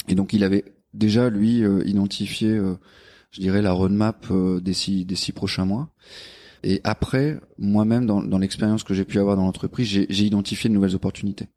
Et 0.07 0.15
donc, 0.15 0.31
il 0.31 0.43
avait 0.45 0.63
déjà 0.93 1.29
lui 1.29 1.63
euh, 1.63 1.83
identifié, 1.85 2.59
je 3.33 3.41
dirais, 3.41 3.61
la 3.61 3.73
roadmap 3.73 4.31
des 4.61 4.73
six 4.73 5.05
des 5.05 5.15
six 5.15 5.33
prochains 5.33 5.65
mois. 5.65 5.89
Et 6.63 6.79
après, 6.85 7.41
moi-même, 7.57 8.05
dans, 8.05 8.23
dans 8.23 8.37
l'expérience 8.37 8.83
que 8.83 8.93
j'ai 8.93 9.03
pu 9.03 9.19
avoir 9.19 9.35
dans 9.35 9.43
l'entreprise, 9.43 9.87
j'ai 9.87 10.25
identifié 10.25 10.69
de 10.69 10.73
nouvelles 10.73 10.95
opportunités. 10.95 11.49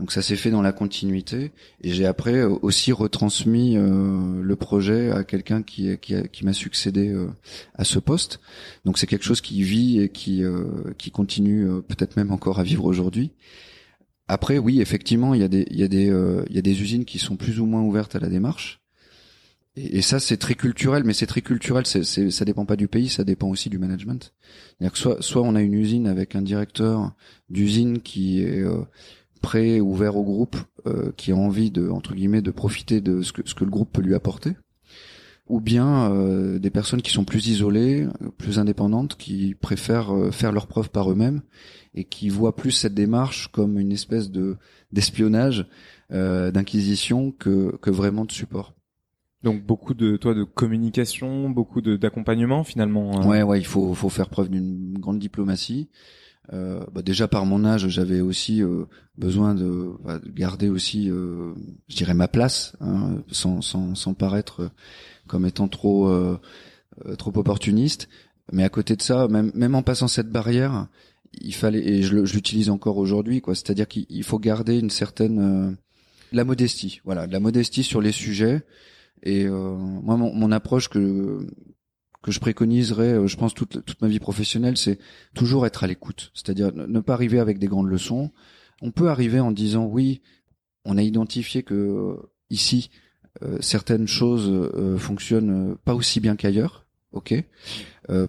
Donc 0.00 0.10
ça 0.10 0.22
s'est 0.22 0.36
fait 0.36 0.50
dans 0.50 0.62
la 0.62 0.72
continuité 0.72 1.52
et 1.80 1.90
j'ai 1.90 2.04
après 2.04 2.38
euh, 2.38 2.58
aussi 2.62 2.90
retransmis 2.90 3.76
euh, 3.76 4.42
le 4.42 4.56
projet 4.56 5.12
à 5.12 5.22
quelqu'un 5.22 5.62
qui 5.62 5.96
qui, 5.98 6.16
qui 6.32 6.44
m'a 6.44 6.52
succédé 6.52 7.10
euh, 7.10 7.28
à 7.74 7.84
ce 7.84 8.00
poste. 8.00 8.40
Donc 8.84 8.98
c'est 8.98 9.06
quelque 9.06 9.24
chose 9.24 9.40
qui 9.40 9.62
vit 9.62 10.00
et 10.00 10.08
qui 10.08 10.42
qui 10.98 11.10
continue 11.12 11.68
peut-être 11.82 12.16
même 12.16 12.32
encore 12.32 12.58
à 12.58 12.64
vivre 12.64 12.86
aujourd'hui. 12.86 13.32
Après 14.26 14.58
oui, 14.58 14.80
effectivement, 14.80 15.32
il 15.34 15.40
y 15.40 15.44
a 15.44 15.48
des 15.48 15.64
il 15.70 15.78
y 15.78 15.84
a 15.84 15.88
des 15.88 16.06
il 16.48 16.56
y 16.56 16.58
a 16.58 16.62
des 16.62 16.82
usines 16.82 17.04
qui 17.04 17.20
sont 17.20 17.36
plus 17.36 17.60
ou 17.60 17.66
moins 17.66 17.82
ouvertes 17.82 18.16
à 18.16 18.18
la 18.18 18.28
démarche. 18.28 18.83
Et, 19.76 20.02
ça 20.02 20.20
c'est 20.20 20.36
très 20.36 20.54
culturel, 20.54 21.02
mais 21.04 21.14
c'est 21.14 21.26
très 21.26 21.42
culturel. 21.42 21.86
C'est, 21.86 22.04
c'est 22.04 22.30
ça 22.30 22.44
dépend 22.44 22.64
pas 22.64 22.76
du 22.76 22.88
pays, 22.88 23.08
ça 23.08 23.24
dépend 23.24 23.48
aussi 23.48 23.70
du 23.70 23.78
management. 23.78 24.32
C'est-à-dire 24.78 24.92
que 24.92 24.98
soit 24.98 25.22
soit 25.22 25.42
on 25.42 25.54
a 25.54 25.62
une 25.62 25.74
usine 25.74 26.06
avec 26.06 26.36
un 26.36 26.42
directeur 26.42 27.12
d'usine 27.50 28.00
qui 28.00 28.40
est 28.40 28.64
prêt, 29.44 29.80
ouvert 29.80 30.16
au 30.16 30.24
groupe, 30.24 30.56
euh, 30.86 31.12
qui 31.16 31.30
a 31.32 31.36
envie 31.36 31.70
de 31.70 31.88
entre 31.90 32.14
guillemets 32.14 32.40
de 32.42 32.50
profiter 32.50 33.00
de 33.02 33.20
ce 33.22 33.32
que 33.32 33.42
ce 33.44 33.54
que 33.54 33.64
le 33.64 33.70
groupe 33.70 33.92
peut 33.92 34.02
lui 34.02 34.14
apporter. 34.14 34.52
ou 35.46 35.60
bien 35.60 36.10
euh, 36.10 36.58
des 36.58 36.70
personnes 36.70 37.02
qui 37.02 37.10
sont 37.10 37.24
plus 37.24 37.48
isolées, 37.48 38.06
plus 38.38 38.58
indépendantes, 38.58 39.16
qui 39.16 39.54
préfèrent 39.54 40.14
euh, 40.14 40.30
faire 40.30 40.52
leurs 40.52 40.66
preuves 40.66 40.88
par 40.90 41.10
eux-mêmes 41.10 41.42
et 41.94 42.04
qui 42.04 42.30
voient 42.30 42.56
plus 42.56 42.70
cette 42.72 42.94
démarche 42.94 43.48
comme 43.52 43.78
une 43.78 43.92
espèce 43.92 44.30
de 44.30 44.56
d'espionnage, 44.92 45.66
euh, 46.12 46.50
d'inquisition 46.50 47.30
que 47.32 47.76
que 47.82 47.90
vraiment 47.90 48.24
de 48.24 48.32
support. 48.32 48.74
Donc 49.44 49.62
beaucoup 49.62 49.92
de 49.92 50.16
toi 50.16 50.32
de 50.32 50.42
communication, 50.42 51.50
beaucoup 51.50 51.82
d'accompagnement 51.82 52.64
finalement. 52.64 53.20
Hein. 53.20 53.28
Ouais 53.28 53.42
ouais, 53.42 53.60
il 53.60 53.66
faut 53.66 53.92
faut 53.92 54.08
faire 54.08 54.30
preuve 54.30 54.48
d'une 54.48 54.98
grande 54.98 55.18
diplomatie. 55.18 55.90
Euh, 56.52 56.82
bah 56.92 57.02
déjà 57.02 57.28
par 57.28 57.44
mon 57.44 57.64
âge, 57.66 57.88
j'avais 57.88 58.22
aussi 58.22 58.62
euh, 58.62 58.86
besoin 59.18 59.54
de, 59.54 59.92
bah, 60.02 60.18
de, 60.18 60.30
garder 60.30 60.70
aussi, 60.70 61.10
euh, 61.10 61.52
je 61.88 61.96
dirais 61.96 62.14
ma 62.14 62.28
place, 62.28 62.74
hein, 62.80 63.22
sans, 63.30 63.60
sans, 63.60 63.94
sans 63.94 64.14
paraître 64.14 64.70
comme 65.26 65.44
étant 65.44 65.68
trop 65.68 66.08
euh, 66.08 66.38
trop 67.18 67.32
opportuniste. 67.36 68.08
Mais 68.50 68.64
à 68.64 68.70
côté 68.70 68.96
de 68.96 69.02
ça, 69.02 69.28
même 69.28 69.52
même 69.54 69.74
en 69.74 69.82
passant 69.82 70.08
cette 70.08 70.30
barrière, 70.30 70.88
il 71.34 71.54
fallait 71.54 71.86
et 71.86 72.02
je, 72.02 72.14
l'utilise 72.16 72.70
encore 72.70 72.96
aujourd'hui, 72.96 73.42
quoi. 73.42 73.54
C'est-à-dire 73.54 73.88
qu'il 73.88 74.24
faut 74.24 74.38
garder 74.38 74.78
une 74.78 74.90
certaine 74.90 75.76
la 76.32 76.44
modestie, 76.44 77.02
voilà, 77.04 77.26
la 77.26 77.40
modestie 77.40 77.84
sur 77.84 78.00
les 78.00 78.12
sujets. 78.12 78.62
Et 79.24 79.46
moi, 79.48 80.16
mon, 80.16 80.32
mon 80.34 80.52
approche 80.52 80.88
que 80.88 81.46
que 82.24 82.32
je 82.32 82.40
préconiserais, 82.40 83.12
euh, 83.12 83.26
je 83.26 83.36
pense 83.36 83.54
toute, 83.54 83.84
toute 83.84 84.00
ma 84.00 84.08
vie 84.08 84.18
professionnelle, 84.18 84.78
c'est 84.78 84.98
toujours 85.34 85.66
être 85.66 85.84
à 85.84 85.86
l'écoute. 85.86 86.32
C'est-à-dire 86.34 86.72
ne 86.74 87.00
pas 87.00 87.12
arriver 87.12 87.38
avec 87.38 87.58
des 87.58 87.66
grandes 87.66 87.90
leçons. 87.90 88.30
On 88.80 88.90
peut 88.90 89.10
arriver 89.10 89.40
en 89.40 89.52
disant 89.52 89.84
oui, 89.84 90.22
on 90.86 90.96
a 90.96 91.02
identifié 91.02 91.62
que 91.62 91.74
euh, 91.74 92.16
ici 92.48 92.90
euh, 93.42 93.58
certaines 93.60 94.08
choses 94.08 94.50
fonctionnent 94.98 95.76
pas 95.84 95.94
aussi 95.94 96.18
bien 96.18 96.34
qu'ailleurs. 96.34 96.86
Ok. 97.12 97.32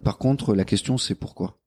par 0.03 0.19
contre, 0.19 0.53
la 0.53 0.63
question 0.63 0.99
c'est 0.99 1.15
pourquoi? 1.15 1.57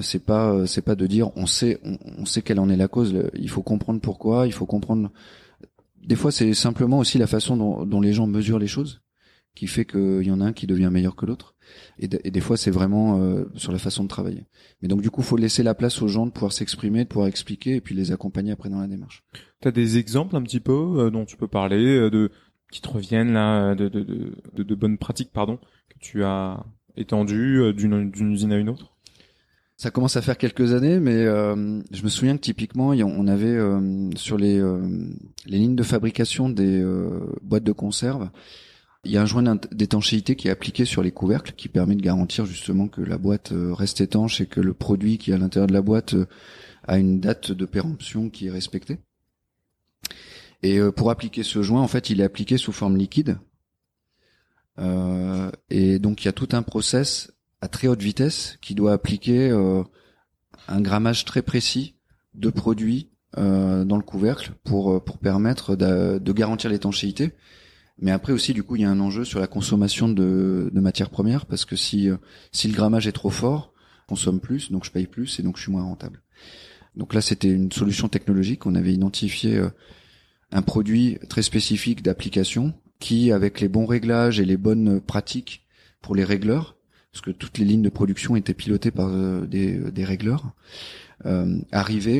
c'est 0.00 0.22
pas 0.22 0.66
c'est 0.66 0.82
pas 0.82 0.94
de 0.94 1.06
dire 1.06 1.34
on 1.34 1.46
sait 1.46 1.80
on, 1.82 2.26
sait 2.26 2.42
quelle 2.42 2.60
en 2.60 2.68
est 2.68 2.76
la 2.76 2.88
cause. 2.88 3.14
Il 3.34 3.48
faut 3.48 3.62
comprendre 3.62 4.00
pourquoi. 4.00 4.46
Il 4.46 4.52
faut 4.52 4.66
comprendre. 4.66 5.10
Des 6.02 6.16
fois, 6.16 6.32
c'est 6.32 6.54
simplement 6.54 6.98
aussi 6.98 7.18
la 7.18 7.26
façon 7.26 7.56
dont, 7.56 7.86
dont 7.86 8.00
les 8.00 8.12
gens 8.12 8.26
mesurent 8.26 8.58
les 8.58 8.66
choses 8.66 9.02
qui 9.54 9.66
fait 9.66 9.84
qu'il 9.84 10.22
y 10.22 10.30
en 10.30 10.40
a 10.40 10.46
un 10.46 10.52
qui 10.52 10.66
devient 10.66 10.88
meilleur 10.90 11.14
que 11.14 11.26
l'autre. 11.26 11.54
Et, 11.98 12.08
des 12.08 12.40
fois, 12.40 12.56
c'est 12.56 12.70
vraiment 12.70 13.20
euh, 13.20 13.44
sur 13.54 13.72
la 13.72 13.78
façon 13.78 14.02
de 14.02 14.08
travailler. 14.08 14.44
Mais 14.80 14.88
donc, 14.88 15.02
du 15.02 15.10
coup, 15.10 15.22
faut 15.22 15.36
laisser 15.36 15.62
la 15.62 15.74
place 15.74 16.00
aux 16.02 16.08
gens 16.08 16.26
de 16.26 16.32
pouvoir 16.32 16.52
s'exprimer, 16.52 17.04
de 17.04 17.08
pouvoir 17.08 17.28
expliquer, 17.28 17.76
et 17.76 17.80
puis 17.80 17.94
les 17.94 18.12
accompagner 18.12 18.52
après 18.52 18.68
dans 18.68 18.80
la 18.80 18.86
démarche. 18.86 19.22
Tu 19.60 19.68
as 19.68 19.72
des 19.72 19.98
exemples 19.98 20.36
un 20.36 20.42
petit 20.42 20.60
peu 20.60 20.72
euh, 20.72 21.10
dont 21.10 21.24
tu 21.24 21.36
peux 21.36 21.48
parler, 21.48 21.96
euh, 21.96 22.10
de 22.10 22.30
qui 22.70 22.80
te 22.80 22.88
reviennent 22.88 23.34
là, 23.34 23.74
de, 23.74 23.88
de, 23.88 24.02
de, 24.02 24.62
de, 24.62 24.74
bonnes 24.74 24.96
pratiques, 24.96 25.30
pardon, 25.30 25.58
que 25.90 25.98
tu 26.00 26.24
as 26.24 26.64
étendues 26.96 27.74
d'une 27.74 28.32
usine 28.32 28.52
à 28.52 28.56
une 28.56 28.70
autre? 28.70 28.91
Ça 29.82 29.90
commence 29.90 30.16
à 30.16 30.22
faire 30.22 30.38
quelques 30.38 30.72
années, 30.72 31.00
mais 31.00 31.24
je 31.24 32.02
me 32.04 32.08
souviens 32.08 32.36
que 32.36 32.42
typiquement, 32.42 32.88
on 32.90 33.26
avait 33.26 33.58
sur 34.14 34.38
les, 34.38 34.62
les 35.46 35.58
lignes 35.58 35.74
de 35.74 35.82
fabrication 35.82 36.48
des 36.48 36.84
boîtes 37.42 37.64
de 37.64 37.72
conserve, 37.72 38.30
il 39.04 39.10
y 39.10 39.16
a 39.16 39.22
un 39.22 39.26
joint 39.26 39.58
d'étanchéité 39.72 40.36
qui 40.36 40.46
est 40.46 40.50
appliqué 40.50 40.84
sur 40.84 41.02
les 41.02 41.10
couvercles 41.10 41.54
qui 41.56 41.68
permet 41.68 41.96
de 41.96 42.02
garantir 42.02 42.46
justement 42.46 42.86
que 42.86 43.00
la 43.00 43.18
boîte 43.18 43.50
euh, 43.50 43.74
reste 43.74 44.00
étanche 44.00 44.40
et 44.40 44.46
que 44.46 44.60
le 44.60 44.74
produit 44.74 45.18
qui 45.18 45.32
est 45.32 45.34
à 45.34 45.38
l'intérieur 45.38 45.66
de 45.66 45.72
la 45.72 45.82
boîte 45.82 46.14
euh, 46.14 46.26
a 46.84 46.98
une 46.98 47.18
date 47.18 47.50
de 47.50 47.66
péremption 47.66 48.30
qui 48.30 48.46
est 48.46 48.50
respectée. 48.50 48.98
Et 50.62 50.78
euh, 50.78 50.92
pour 50.92 51.10
appliquer 51.10 51.42
ce 51.42 51.62
joint, 51.62 51.82
en 51.82 51.88
fait, 51.88 52.10
il 52.10 52.20
est 52.20 52.24
appliqué 52.24 52.56
sous 52.58 52.72
forme 52.72 52.96
liquide. 52.96 53.38
et 55.70 55.98
donc 55.98 56.22
il 56.22 56.26
y 56.26 56.28
a 56.28 56.32
tout 56.32 56.48
un 56.52 56.62
process 56.62 57.32
à 57.62 57.68
très 57.68 57.88
haute 57.88 58.02
vitesse 58.02 58.58
qui 58.60 58.74
doit 58.74 58.92
appliquer 58.92 59.50
un 60.68 60.80
grammage 60.82 61.24
très 61.24 61.40
précis 61.40 61.94
de 62.34 62.50
produit 62.50 63.08
dans 63.36 63.96
le 63.96 64.02
couvercle 64.02 64.52
pour 64.64 65.02
pour 65.02 65.16
permettre 65.16 65.76
de 65.76 66.32
garantir 66.32 66.68
l'étanchéité 66.68 67.32
mais 68.02 68.10
après 68.10 68.32
aussi, 68.32 68.52
du 68.52 68.64
coup, 68.64 68.74
il 68.76 68.82
y 68.82 68.84
a 68.84 68.90
un 68.90 69.00
enjeu 69.00 69.24
sur 69.24 69.38
la 69.38 69.46
consommation 69.46 70.08
de, 70.08 70.70
de 70.72 70.80
matières 70.80 71.08
premières 71.08 71.46
parce 71.46 71.64
que 71.64 71.76
si 71.76 72.10
euh, 72.10 72.16
si 72.50 72.66
le 72.66 72.74
grammage 72.74 73.06
est 73.06 73.12
trop 73.12 73.30
fort, 73.30 73.72
je 74.02 74.06
consomme 74.08 74.40
plus, 74.40 74.72
donc 74.72 74.84
je 74.84 74.90
paye 74.90 75.06
plus 75.06 75.38
et 75.38 75.42
donc 75.42 75.56
je 75.56 75.62
suis 75.62 75.72
moins 75.72 75.84
rentable. 75.84 76.20
Donc 76.96 77.14
là, 77.14 77.20
c'était 77.20 77.48
une 77.48 77.70
solution 77.70 78.08
technologique. 78.08 78.66
On 78.66 78.74
avait 78.74 78.92
identifié 78.92 79.56
euh, 79.56 79.68
un 80.50 80.62
produit 80.62 81.18
très 81.28 81.42
spécifique 81.42 82.02
d'application 82.02 82.74
qui, 82.98 83.30
avec 83.30 83.60
les 83.60 83.68
bons 83.68 83.86
réglages 83.86 84.40
et 84.40 84.44
les 84.44 84.56
bonnes 84.56 85.00
pratiques 85.00 85.64
pour 86.00 86.16
les 86.16 86.24
régleurs, 86.24 86.76
parce 87.12 87.22
que 87.22 87.30
toutes 87.30 87.58
les 87.58 87.64
lignes 87.64 87.82
de 87.82 87.90
production 87.90 88.36
étaient 88.36 88.54
pilotées 88.54 88.90
par 88.90 89.08
euh, 89.08 89.46
des, 89.46 89.76
des 89.90 90.04
régleurs, 90.04 90.54
euh, 91.26 91.60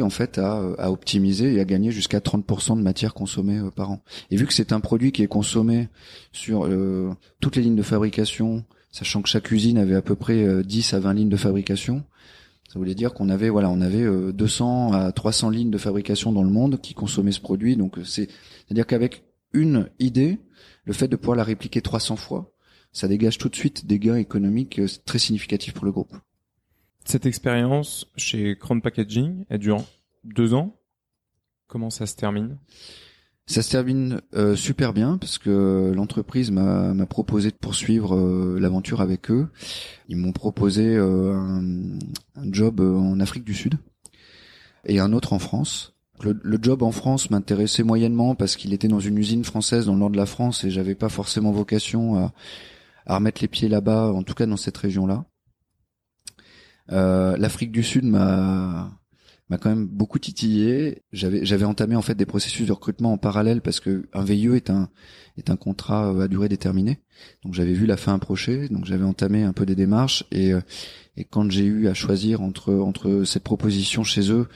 en 0.03 0.11
fait 0.11 0.39
à, 0.39 0.63
à, 0.79 0.91
optimiser 0.91 1.55
et 1.55 1.61
à 1.61 1.65
gagner 1.65 1.91
jusqu'à 1.91 2.21
30% 2.21 2.77
de 2.77 2.83
matière 2.83 3.15
consommée 3.15 3.59
euh, 3.59 3.71
par 3.71 3.91
an. 3.91 4.03
Et 4.31 4.37
vu 4.37 4.47
que 4.47 4.53
c'est 4.53 4.73
un 4.73 4.81
produit 4.81 5.13
qui 5.13 5.23
est 5.23 5.29
consommé 5.29 5.89
sur 6.33 6.67
euh, 6.67 7.11
toutes 7.41 7.57
les 7.57 7.63
lignes 7.63 7.77
de 7.77 7.83
fabrication, 7.83 8.65
sachant 8.91 9.23
que 9.23 9.29
chaque 9.29 9.51
usine 9.51 9.79
avait 9.79 9.97
à 9.97 10.03
peu 10.03 10.15
près 10.15 10.63
10 10.63 10.95
à 10.95 11.01
20 11.01 11.15
lignes 11.15 11.29
de 11.29 11.37
fabrication, 11.37 12.05
ça 12.73 12.79
voulait 12.79 12.95
dire 12.95 13.13
qu'on 13.13 13.29
avait 13.29 13.49
voilà, 13.49 13.71
on 13.71 13.81
avait 13.81 14.07
200 14.33 14.93
à 14.93 15.13
300 15.13 15.51
lignes 15.51 15.71
de 15.71 15.79
fabrication 15.79 16.33
dans 16.33 16.43
le 16.43 16.51
monde 16.51 16.81
qui 16.81 16.95
consommaient 16.95 17.33
ce 17.33 17.41
produit. 17.41 17.77
Donc 17.77 17.97
c'est 18.05 18.29
c'est-à-dire 18.67 18.87
qu'avec 18.87 19.25
une 19.53 19.89
idée, 19.99 20.39
le 20.85 20.93
fait 20.93 21.09
de 21.09 21.17
pouvoir 21.17 21.37
la 21.37 21.45
répliquer 21.45 21.83
300 21.83 22.17
fois, 22.17 22.53
ça 22.93 23.09
dégage 23.09 23.39
tout 23.39 23.49
de 23.49 23.57
suite 23.57 23.87
des 23.87 23.99
gains 23.99 24.17
économiques 24.17 24.81
très 25.05 25.19
significatifs 25.19 25.75
pour 25.75 25.85
le 25.85 25.93
groupe. 25.93 26.15
Cette 27.05 27.27
expérience 27.27 28.07
chez 28.17 28.57
Crown 28.57 28.81
Packaging, 28.81 29.45
elle 29.49 29.59
dure 29.59 29.85
deux 30.25 30.55
ans. 30.55 30.77
Comment 31.67 31.91
ça 31.91 32.07
se 32.07 32.15
termine? 32.15 32.59
Ça 33.47 33.63
se 33.63 33.71
termine 33.71 34.21
euh, 34.35 34.55
super 34.55 34.93
bien 34.93 35.19
parce 35.19 35.39
que 35.39 35.93
l'entreprise 35.95 36.51
m'a 36.53 36.95
proposé 37.07 37.51
de 37.51 37.57
poursuivre 37.57 38.17
euh, 38.17 38.59
l'aventure 38.61 39.01
avec 39.01 39.31
eux. 39.31 39.49
Ils 40.09 40.17
m'ont 40.17 40.33
proposé 40.33 40.87
euh, 40.87 41.35
un, 41.35 42.53
job 42.53 42.81
en 42.81 43.19
Afrique 43.19 43.45
du 43.45 43.55
Sud 43.55 43.75
et 44.85 45.01
un 45.01 45.13
autre 45.13 45.33
en 45.33 45.39
France. 45.39 45.95
Le, 46.21 46.59
job 46.63 46.85
en 46.85 46.93
France 46.93 47.31
m'intéressait 47.31 47.83
moyennement 47.83 48.37
parce 48.37 48.55
qu'il 48.55 48.73
était 48.73 48.87
dans 48.87 49.01
une 49.01 49.19
usine 49.19 49.43
française 49.43 49.87
dans 49.87 49.95
le 49.95 49.99
nord 49.99 50.11
de 50.11 50.17
la 50.17 50.27
France 50.27 50.63
et 50.63 50.71
j'avais 50.71 50.95
pas 50.95 51.09
forcément 51.09 51.51
vocation 51.51 52.17
à, 52.17 52.33
à 53.07 53.17
remettre 53.17 53.43
les 53.43 53.49
pieds 53.49 53.69
là-bas, 53.69 54.13
en 54.13 54.23
tout 54.23 54.35
cas 54.35 54.47
dans 54.47 54.57
cette 54.57 54.77
région-là. 54.77 55.25
Euh, 56.91 57.37
L'Afrique 57.37 57.73
du 57.73 57.83
Sud 57.83 58.05
m'a 58.05 58.91
m'a 59.53 59.59
quand 59.59 59.69
même 59.69 59.87
beaucoup 59.87 60.19
titillé. 60.19 61.03
J'avais 61.13 61.45
j'avais 61.45 61.67
entamé 61.67 61.95
en 61.95 62.03
fait 62.03 62.15
des 62.15 62.27
processus 62.27 62.67
de 62.67 62.73
recrutement 62.73 63.13
en 63.13 63.19
parallèle 63.19 63.61
parce 63.61 63.81
que 63.81 64.09
un 64.15 64.25
VIE 64.25 64.57
est 64.57 64.71
un 64.71 64.89
est 65.37 65.51
un 65.51 65.57
contrat 65.57 66.13
euh, 66.13 66.23
à 66.23 66.29
durée 66.29 66.49
déterminée. 66.49 67.01
Donc 67.45 67.53
j'avais 67.55 67.75
vu 67.75 67.87
la 67.87 67.97
fin 67.99 68.15
approcher, 68.15 68.69
donc 68.71 68.87
j'avais 68.87 69.05
entamé 69.05 69.43
un 69.43 69.53
peu 69.53 69.67
des 69.67 69.75
démarches 69.75 70.25
et 70.31 70.55
euh, 70.55 70.61
et 71.17 71.25
quand 71.25 71.51
j'ai 71.51 71.65
eu 71.65 71.89
à 71.89 71.95
choisir 71.95 72.41
entre 72.41 72.73
entre 72.75 73.25
cette 73.25 73.45
proposition 73.45 74.05
chez 74.05 74.31
eux 74.33 74.49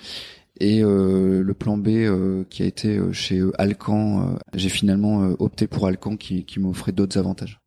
et 0.59 0.83
euh, 0.83 1.43
le 1.43 1.55
plan 1.55 1.77
B 1.77 1.89
euh, 1.89 2.45
qui 2.49 2.63
a 2.63 2.67
été 2.67 2.99
chez 3.13 3.43
Alcan, 3.59 4.39
j'ai 4.55 4.71
finalement 4.71 5.35
opté 5.39 5.67
pour 5.67 5.87
Alcan 5.87 6.17
qui, 6.17 6.45
qui 6.45 6.59
m'offrait 6.61 6.93
d'autres 6.93 7.19
avantages. 7.19 7.61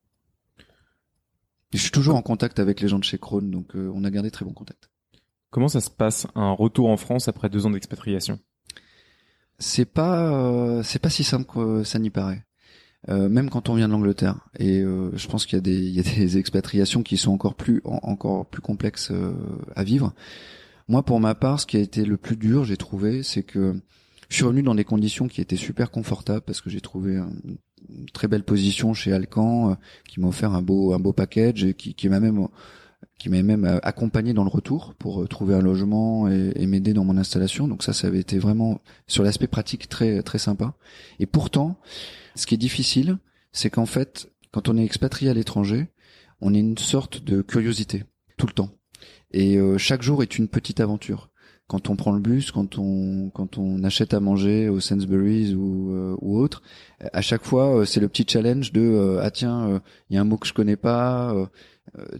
Je 1.72 1.78
suis 1.78 1.92
toujours 1.92 2.16
en 2.16 2.22
contact 2.22 2.60
avec 2.60 2.82
les 2.82 2.88
gens 2.88 3.00
de 3.00 3.04
chez 3.04 3.20
Krone, 3.20 3.52
donc 3.52 3.76
euh, 3.76 3.92
on 3.94 4.04
a 4.04 4.10
gardé 4.10 4.32
très 4.32 4.44
bon 4.44 4.54
contact. 4.54 4.90
Comment 5.52 5.68
ça 5.68 5.82
se 5.82 5.90
passe 5.90 6.26
un 6.36 6.52
retour 6.52 6.90
en 6.90 6.98
France 6.98 7.28
après 7.28 7.50
deux 7.50 7.66
ans 7.66 7.70
d'expatriation? 7.70 8.40
C'est 9.60 9.86
pas 9.86 10.32
euh, 10.32 10.84
c'est 10.84 11.00
pas 11.00 11.10
si 11.10 11.24
simple 11.24 11.46
que 11.46 11.84
ça 11.84 12.00
n'y 12.00 12.10
paraît. 12.10 12.44
Euh, 13.08 13.30
même 13.30 13.50
quand 13.50 13.70
on 13.70 13.76
vient 13.76 13.88
de 13.88 13.94
l'Angleterre. 13.94 14.50
Et 14.58 14.82
je 14.82 15.28
pense 15.28 15.46
qu'il 15.46 15.56
y 15.56 15.60
a 15.60 15.62
des 15.62 15.78
il 15.78 15.94
y 15.94 16.00
a 16.00 16.04
des 16.04 16.38
expatriations 16.40 17.04
qui 17.04 17.18
sont 17.18 17.32
encore 17.32 17.56
plus 17.56 17.82
encore 17.86 18.48
plus 18.48 18.62
complexes 18.62 19.12
à 19.76 19.84
vivre. 19.84 20.14
Moi, 20.88 21.04
pour 21.04 21.20
ma 21.20 21.36
part, 21.36 21.60
ce 21.60 21.68
qui 21.68 21.78
a 21.78 21.82
été 21.82 22.04
le 22.04 22.18
plus 22.18 22.36
dur, 22.36 22.64
j'ai 22.64 22.78
trouvé, 22.78 23.22
c'est 23.22 23.44
que 23.44 23.80
je 24.28 24.36
suis 24.36 24.44
revenu 24.44 24.64
dans 24.64 24.76
des 24.76 24.84
conditions 24.84 25.28
qui 25.28 25.40
étaient 25.40 25.56
super 25.56 25.92
confortables 25.92 26.42
parce 26.42 26.62
que 26.62 26.70
j'ai 26.70 26.82
trouvé 26.82 27.18
une 27.18 27.58
très 28.14 28.28
belle 28.28 28.44
position 28.44 28.94
chez 28.94 29.14
Alcan, 29.14 29.72
euh, 29.72 29.76
qui 30.08 30.20
m'a 30.20 30.28
offert 30.28 30.54
un 30.54 30.62
beau 30.62 30.94
un 30.94 31.00
beau 31.00 31.14
package 31.14 31.64
et 31.64 31.74
qui, 31.74 31.94
qui 31.94 32.10
m'a 32.10 32.20
même 32.20 32.48
qui 33.18 33.30
m'a 33.30 33.42
même 33.42 33.66
euh, 33.66 33.80
accompagné 33.84 34.34
dans 34.34 34.44
le 34.44 34.50
retour 34.50 34.94
pour 34.96 35.22
euh, 35.22 35.28
trouver 35.28 35.56
un 35.56 35.62
logement 35.62 36.28
et, 36.30 36.66
m'aider 36.68 36.94
dans 36.94 37.04
mon 37.04 37.18
installation. 37.18 37.68
Donc 37.68 37.84
ça, 37.84 37.94
ça 37.94 38.08
avait 38.08 38.20
été 38.20 38.40
vraiment 38.40 38.82
sur 39.08 39.24
l'aspect 39.24 39.48
pratique 39.48 39.90
très 39.90 40.24
très 40.24 40.40
sympa. 40.40 40.76
Et 41.20 41.26
pourtant, 41.26 41.80
ce 42.36 42.48
qui 42.48 42.56
est 42.56 42.60
difficile, 42.60 43.18
c'est 43.52 43.70
qu'en 43.70 43.86
fait, 43.86 44.32
quand 44.52 44.70
on 44.70 44.78
est 44.78 44.86
expatrié 44.86 45.32
à 45.32 45.34
l'étranger, 45.34 45.88
on 46.42 46.54
est 46.54 46.60
une 46.60 46.78
sorte 46.78 47.24
de 47.24 47.42
curiosité 47.42 48.06
tout 48.38 48.48
le 48.48 48.54
temps. 48.54 48.70
Et 49.32 49.60
chaque 49.78 50.02
jour 50.02 50.24
est 50.24 50.40
une 50.40 50.48
petite 50.48 50.80
aventure. 50.80 51.30
Quand 51.70 51.90
on 51.90 51.96
prend 51.96 52.12
le 52.12 52.20
bus, 52.20 52.52
quand 52.52 52.78
on 52.78 53.30
quand 53.30 53.58
on 53.58 53.82
achète 53.86 54.14
à 54.14 54.20
manger 54.20 54.68
au 54.68 54.82
Sainsbury's 54.82 55.54
ou 55.54 55.92
euh, 55.94 56.18
ou 56.20 56.38
autre, 56.38 56.62
à 57.14 57.22
chaque 57.22 57.46
fois 57.46 57.86
c'est 57.86 58.02
le 58.02 58.10
petit 58.10 58.26
challenge 58.28 58.74
de 58.74 59.20
ah 59.22 59.32
tiens 59.32 59.82
il 60.10 60.16
y 60.16 60.18
a 60.18 60.22
un 60.22 60.26
mot 60.26 60.38
que 60.38 60.48
je 60.48 60.54
connais 60.54 60.76
pas, 60.76 61.34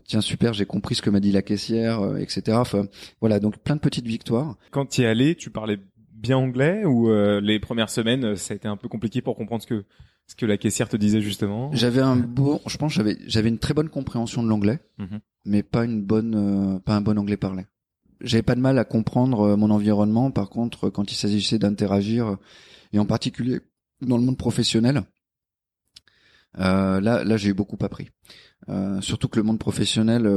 tiens 0.06 0.22
super 0.22 0.54
j'ai 0.54 0.66
compris 0.66 0.96
ce 0.96 1.02
que 1.02 1.10
m'a 1.10 1.20
dit 1.20 1.34
la 1.34 1.42
caissière, 1.42 2.18
etc. 2.18 2.58
Enfin 2.60 2.86
voilà 3.20 3.40
donc 3.40 3.58
plein 3.58 3.76
de 3.76 3.82
petites 3.82 4.08
victoires. 4.08 4.56
Quand 4.72 4.86
tu 4.86 5.02
y 5.02 5.04
es 5.04 5.08
allé, 5.08 5.36
tu 5.36 5.50
parlais 5.50 5.80
bien 6.14 6.38
anglais 6.38 6.86
ou 6.86 7.10
les 7.42 7.60
premières 7.60 7.90
semaines 7.90 8.36
ça 8.36 8.54
a 8.54 8.56
été 8.56 8.68
un 8.68 8.78
peu 8.78 8.88
compliqué 8.88 9.22
pour 9.22 9.36
comprendre 9.36 9.64
ce 9.64 9.68
que 9.68 9.84
ce 10.30 10.36
que 10.36 10.46
la 10.46 10.58
caissière 10.58 10.88
te 10.88 10.96
disait 10.96 11.22
justement 11.22 11.72
J'avais 11.74 12.02
un 12.02 12.16
bon, 12.16 12.62
je 12.68 12.78
pense, 12.78 12.94
j'avais 12.94 13.18
j'avais 13.26 13.50
une 13.50 13.58
très 13.58 13.74
bonne 13.74 13.90
compréhension 13.90 14.44
de 14.44 14.48
l'anglais, 14.48 14.80
mhm. 15.00 15.20
mais 15.46 15.64
pas 15.64 15.86
une 15.86 16.04
bonne, 16.04 16.36
euh, 16.76 16.80
pas 16.80 16.96
un 16.96 17.02
bon 17.02 17.18
anglais 17.18 17.36
parlé. 17.36 17.66
J'avais 18.22 18.44
pas 18.44 18.56
de 18.56 18.62
mal 18.62 18.78
à 18.80 18.86
comprendre 18.86 19.42
euh, 19.42 19.56
mon 19.56 19.70
environnement. 19.70 20.32
Par 20.32 20.50
contre, 20.50 20.90
quand 20.90 21.12
il 21.12 21.16
s'agissait 21.16 21.60
d'interagir, 21.60 22.28
euh, 22.28 22.36
et 22.94 23.00
en 23.00 23.06
particulier 23.06 23.60
dans 24.02 24.18
le 24.18 24.24
monde 24.24 24.38
professionnel, 24.38 25.04
là, 26.56 27.00
là, 27.00 27.38
j'ai 27.38 27.54
beaucoup 27.54 27.78
appris. 27.82 28.10
surtout 29.02 29.28
que 29.28 29.40
le 29.40 29.44
monde 29.44 29.60
professionnel, 29.60 30.28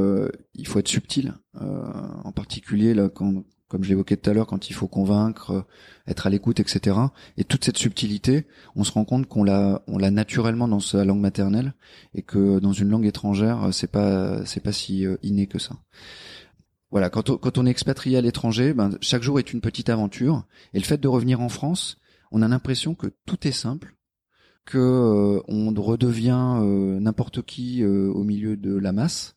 il 0.53 0.67
faut 0.67 0.79
être 0.79 0.87
subtil. 0.87 1.33
en 1.55 2.31
particulier 2.31 2.93
là, 2.93 3.09
quand 3.09 3.43
comme 3.73 3.83
je 3.83 3.89
l'évoquais 3.89 4.17
tout 4.17 4.29
à 4.29 4.33
l'heure, 4.33 4.45
quand 4.45 4.69
il 4.69 4.73
faut 4.73 4.87
convaincre, 4.87 5.49
euh, 5.49 5.61
être 6.05 6.27
à 6.27 6.29
l'écoute, 6.29 6.59
etc. 6.59 6.95
Et 7.37 7.43
toute 7.43 7.65
cette 7.65 7.79
subtilité, 7.79 8.45
on 8.75 8.83
se 8.83 8.91
rend 8.91 9.03
compte 9.03 9.25
qu'on 9.25 9.43
l'a, 9.43 9.81
on 9.87 9.97
l'a 9.97 10.11
naturellement 10.11 10.67
dans 10.67 10.79
sa 10.79 11.03
langue 11.03 11.19
maternelle, 11.19 11.73
et 12.13 12.21
que 12.21 12.59
dans 12.59 12.71
une 12.71 12.89
langue 12.89 13.07
étrangère, 13.07 13.63
euh, 13.63 13.71
c'est 13.71 13.89
pas, 13.89 14.45
c'est 14.45 14.59
pas 14.59 14.73
si 14.73 15.07
euh, 15.07 15.17
inné 15.23 15.47
que 15.47 15.57
ça. 15.57 15.75
Voilà, 16.93 17.09
quand 17.09 17.29
on, 17.29 17.37
quand 17.37 17.57
on 17.57 17.65
est 17.65 17.71
expatrié 17.71 18.17
à 18.17 18.21
l'étranger, 18.21 18.73
ben, 18.73 18.91
chaque 19.01 19.23
jour 19.23 19.37
est 19.39 19.51
une 19.51 19.59
petite 19.59 19.89
aventure, 19.89 20.45
et 20.73 20.79
le 20.79 20.85
fait 20.85 21.01
de 21.01 21.09
revenir 21.09 21.41
en 21.41 21.49
France, 21.49 21.97
on 22.31 22.41
a 22.41 22.47
l'impression 22.47 22.95
que 22.95 23.07
tout 23.25 23.45
est 23.45 23.51
simple, 23.51 23.95
que 24.63 25.41
on 25.49 25.73
redevient 25.73 26.61
n'importe 27.01 27.41
qui 27.41 27.83
au 27.83 28.23
milieu 28.23 28.55
de 28.55 28.77
la 28.77 28.93
masse, 28.93 29.35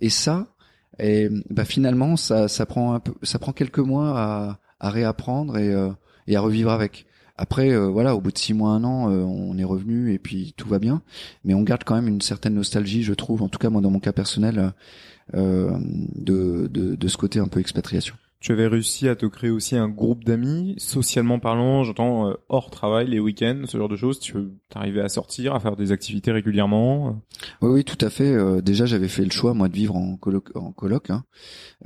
et 0.00 0.10
ça, 0.10 0.54
et 0.98 1.28
bah 1.50 1.64
finalement, 1.64 2.16
ça, 2.16 2.48
ça 2.48 2.66
prend 2.66 2.94
un 2.94 3.00
peu, 3.00 3.14
ça 3.22 3.38
prend 3.38 3.52
quelques 3.52 3.78
mois 3.78 4.18
à, 4.18 4.60
à 4.80 4.90
réapprendre 4.90 5.56
et, 5.56 5.72
euh, 5.72 5.90
et 6.26 6.36
à 6.36 6.40
revivre 6.40 6.70
avec. 6.70 7.06
Après, 7.36 7.70
euh, 7.70 7.88
voilà, 7.88 8.14
au 8.14 8.20
bout 8.20 8.30
de 8.30 8.38
six 8.38 8.54
mois, 8.54 8.70
un 8.70 8.84
an, 8.84 9.10
euh, 9.10 9.22
on 9.22 9.58
est 9.58 9.64
revenu 9.64 10.12
et 10.12 10.18
puis 10.20 10.54
tout 10.56 10.68
va 10.68 10.78
bien. 10.78 11.02
Mais 11.42 11.54
on 11.54 11.62
garde 11.62 11.82
quand 11.82 11.96
même 11.96 12.06
une 12.06 12.20
certaine 12.20 12.54
nostalgie, 12.54 13.02
je 13.02 13.12
trouve, 13.12 13.42
en 13.42 13.48
tout 13.48 13.58
cas 13.58 13.70
moi 13.70 13.80
dans 13.80 13.90
mon 13.90 13.98
cas 13.98 14.12
personnel, 14.12 14.72
de, 15.32 16.68
de, 16.68 16.94
de 16.94 17.08
ce 17.08 17.16
côté 17.16 17.38
un 17.38 17.48
peu 17.48 17.60
expatriation 17.60 18.14
tu 18.44 18.52
avais 18.52 18.66
réussi 18.66 19.08
à 19.08 19.16
te 19.16 19.24
créer 19.24 19.48
aussi 19.48 19.74
un 19.74 19.88
groupe 19.88 20.22
d'amis, 20.22 20.74
socialement 20.76 21.38
parlant, 21.38 21.82
j'entends 21.82 22.28
euh, 22.28 22.34
hors 22.50 22.68
travail, 22.68 23.08
les 23.08 23.18
week-ends, 23.18 23.62
ce 23.66 23.78
genre 23.78 23.88
de 23.88 23.96
choses. 23.96 24.20
Tu 24.20 24.34
arrivais 24.74 25.00
à 25.00 25.08
sortir, 25.08 25.54
à 25.54 25.60
faire 25.60 25.76
des 25.76 25.92
activités 25.92 26.30
régulièrement 26.30 27.22
Oui, 27.62 27.70
oui, 27.70 27.84
tout 27.84 27.96
à 28.04 28.10
fait. 28.10 28.30
Euh, 28.30 28.60
déjà, 28.60 28.84
j'avais 28.84 29.08
fait 29.08 29.24
le 29.24 29.30
choix, 29.30 29.54
moi, 29.54 29.68
de 29.70 29.74
vivre 29.74 29.96
en 29.96 30.18
coloc, 30.18 30.54
en 30.54 30.72
coloc, 30.72 31.08
hein, 31.08 31.24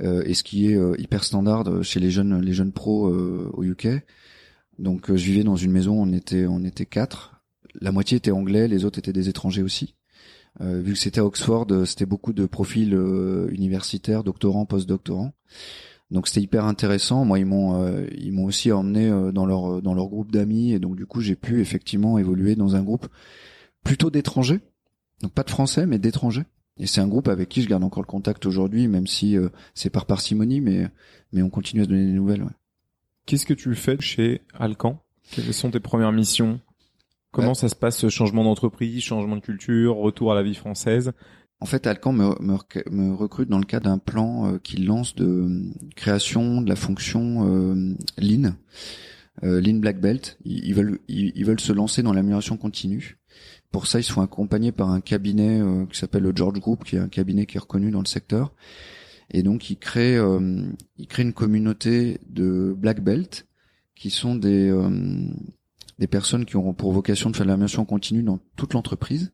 euh, 0.01 0.21
et 0.25 0.33
ce 0.33 0.43
qui 0.43 0.67
est 0.67 0.77
hyper 0.99 1.23
standard 1.23 1.81
chez 1.81 2.01
les 2.01 2.11
jeunes, 2.11 2.41
les 2.41 2.51
jeunes 2.51 2.73
pros 2.73 3.07
au 3.07 3.63
UK. 3.63 3.87
Donc, 4.79 5.07
je 5.07 5.23
vivais 5.23 5.45
dans 5.45 5.55
une 5.55 5.71
maison, 5.71 5.93
on 5.93 6.11
était, 6.11 6.45
on 6.45 6.65
était 6.65 6.85
quatre. 6.85 7.39
La 7.79 7.93
moitié 7.93 8.17
était 8.17 8.31
anglais, 8.31 8.67
les 8.67 8.83
autres 8.83 8.99
étaient 8.99 9.13
des 9.13 9.29
étrangers 9.29 9.63
aussi. 9.63 9.95
Vu 10.59 10.93
que 10.93 10.99
c'était 10.99 11.21
à 11.21 11.25
Oxford, 11.25 11.67
c'était 11.85 12.05
beaucoup 12.05 12.33
de 12.33 12.45
profils 12.45 12.93
universitaires, 13.51 14.23
doctorants, 14.23 14.65
post-doctorants. 14.65 15.33
Donc 16.11 16.27
c'était 16.27 16.41
hyper 16.41 16.65
intéressant. 16.65 17.23
Moi, 17.23 17.39
ils 17.39 17.45
m'ont 17.45 17.83
euh, 17.83 18.07
ils 18.17 18.31
m'ont 18.31 18.45
aussi 18.45 18.71
emmené 18.71 19.09
euh, 19.09 19.31
dans 19.31 19.45
leur 19.45 19.81
dans 19.81 19.93
leur 19.93 20.07
groupe 20.07 20.31
d'amis 20.31 20.73
et 20.73 20.79
donc 20.79 20.95
du 20.95 21.05
coup 21.05 21.21
j'ai 21.21 21.35
pu 21.35 21.61
effectivement 21.61 22.17
évoluer 22.17 22.55
dans 22.55 22.75
un 22.75 22.81
groupe 22.81 23.07
plutôt 23.83 24.09
d'étrangers, 24.09 24.59
donc 25.21 25.31
pas 25.33 25.43
de 25.43 25.49
français 25.49 25.85
mais 25.85 25.99
d'étrangers. 25.99 26.45
Et 26.77 26.87
c'est 26.87 27.01
un 27.01 27.07
groupe 27.07 27.27
avec 27.27 27.49
qui 27.49 27.61
je 27.61 27.67
garde 27.67 27.83
encore 27.83 28.01
le 28.01 28.07
contact 28.07 28.45
aujourd'hui, 28.45 28.87
même 28.87 29.05
si 29.05 29.37
euh, 29.37 29.49
c'est 29.75 29.89
par 29.89 30.05
parcimonie, 30.05 30.61
mais 30.61 30.87
mais 31.31 31.41
on 31.43 31.49
continue 31.49 31.81
à 31.81 31.85
se 31.85 31.89
donner 31.89 32.05
des 32.05 32.13
nouvelles. 32.13 32.43
Ouais. 32.43 32.49
Qu'est-ce 33.25 33.45
que 33.45 33.53
tu 33.53 33.75
fais 33.75 33.97
chez 33.99 34.41
Alcan? 34.57 35.03
Quelles 35.31 35.53
sont 35.53 35.69
tes 35.69 35.79
premières 35.79 36.11
missions? 36.11 36.59
Comment 37.31 37.53
ça 37.53 37.69
se 37.69 37.75
passe 37.75 37.97
ce 37.97 38.09
changement 38.09 38.43
d'entreprise, 38.43 39.03
changement 39.03 39.35
de 39.35 39.41
culture, 39.41 39.95
retour 39.95 40.31
à 40.31 40.35
la 40.35 40.43
vie 40.43 40.55
française? 40.55 41.11
En 41.61 41.65
fait, 41.65 41.87
Alcan 41.87 42.13
me, 42.13 42.41
me, 42.41 43.13
recrute 43.13 43.49
dans 43.49 43.59
le 43.59 43.65
cadre 43.65 43.89
d'un 43.89 43.97
plan 43.97 44.47
euh, 44.47 44.57
qu'il 44.59 44.85
lance 44.85 45.13
de 45.15 45.25
euh, 45.25 45.73
création 45.95 46.61
de 46.61 46.69
la 46.69 46.77
fonction 46.77 47.47
euh, 47.47 47.95
Lean, 48.17 48.53
euh, 49.43 49.59
Lean 49.59 49.79
Black 49.79 49.99
Belt. 49.99 50.39
Ils, 50.45 50.73
veulent, 50.73 50.99
ils, 51.09 51.45
veulent 51.45 51.59
se 51.59 51.73
lancer 51.73 52.01
dans 52.01 52.13
l'amélioration 52.13 52.55
continue. 52.55 53.17
Pour 53.71 53.87
ça, 53.87 53.99
ils 53.99 54.03
sont 54.03 54.21
accompagnés 54.21 54.71
par 54.71 54.89
un 54.89 55.01
cabinet 55.01 55.61
qui 55.91 55.99
s'appelle 55.99 56.23
le 56.23 56.31
George 56.33 56.59
Group, 56.59 56.85
qui 56.85 56.95
est 56.95 56.99
un 56.99 57.09
cabinet 57.09 57.45
qui 57.45 57.57
est 57.57 57.59
reconnu 57.59 57.91
dans 57.91 57.99
le 57.99 58.07
secteur. 58.07 58.53
Et 59.29 59.43
donc, 59.43 59.69
ils 59.69 59.77
créent, 59.77 60.17
ils 60.97 61.07
créent 61.07 61.21
une 61.21 61.33
communauté 61.33 62.19
de 62.27 62.73
Black 62.75 63.03
Belt 63.03 63.47
qui 63.93 64.09
sont 64.09 64.33
des 64.33 64.71
des 65.99 66.07
personnes 66.07 66.45
qui 66.45 66.57
auront 66.57 66.73
pour 66.73 66.93
vocation 66.93 67.29
de 67.29 67.35
faire 67.35 67.45
l'amélioration 67.45 67.85
continue 67.85 68.23
dans 68.23 68.39
toute 68.55 68.73
l'entreprise. 68.73 69.33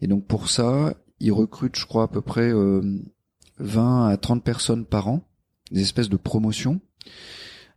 Et 0.00 0.06
donc 0.06 0.26
pour 0.26 0.48
ça, 0.48 0.94
ils 1.20 1.32
recrutent, 1.32 1.76
je 1.76 1.86
crois, 1.86 2.04
à 2.04 2.08
peu 2.08 2.22
près 2.22 2.50
20 2.50 2.56
euh, 2.58 4.12
à 4.12 4.16
30 4.16 4.42
personnes 4.42 4.86
par 4.86 5.08
an, 5.08 5.22
des 5.70 5.82
espèces 5.82 6.08
de 6.08 6.16
promotions, 6.16 6.80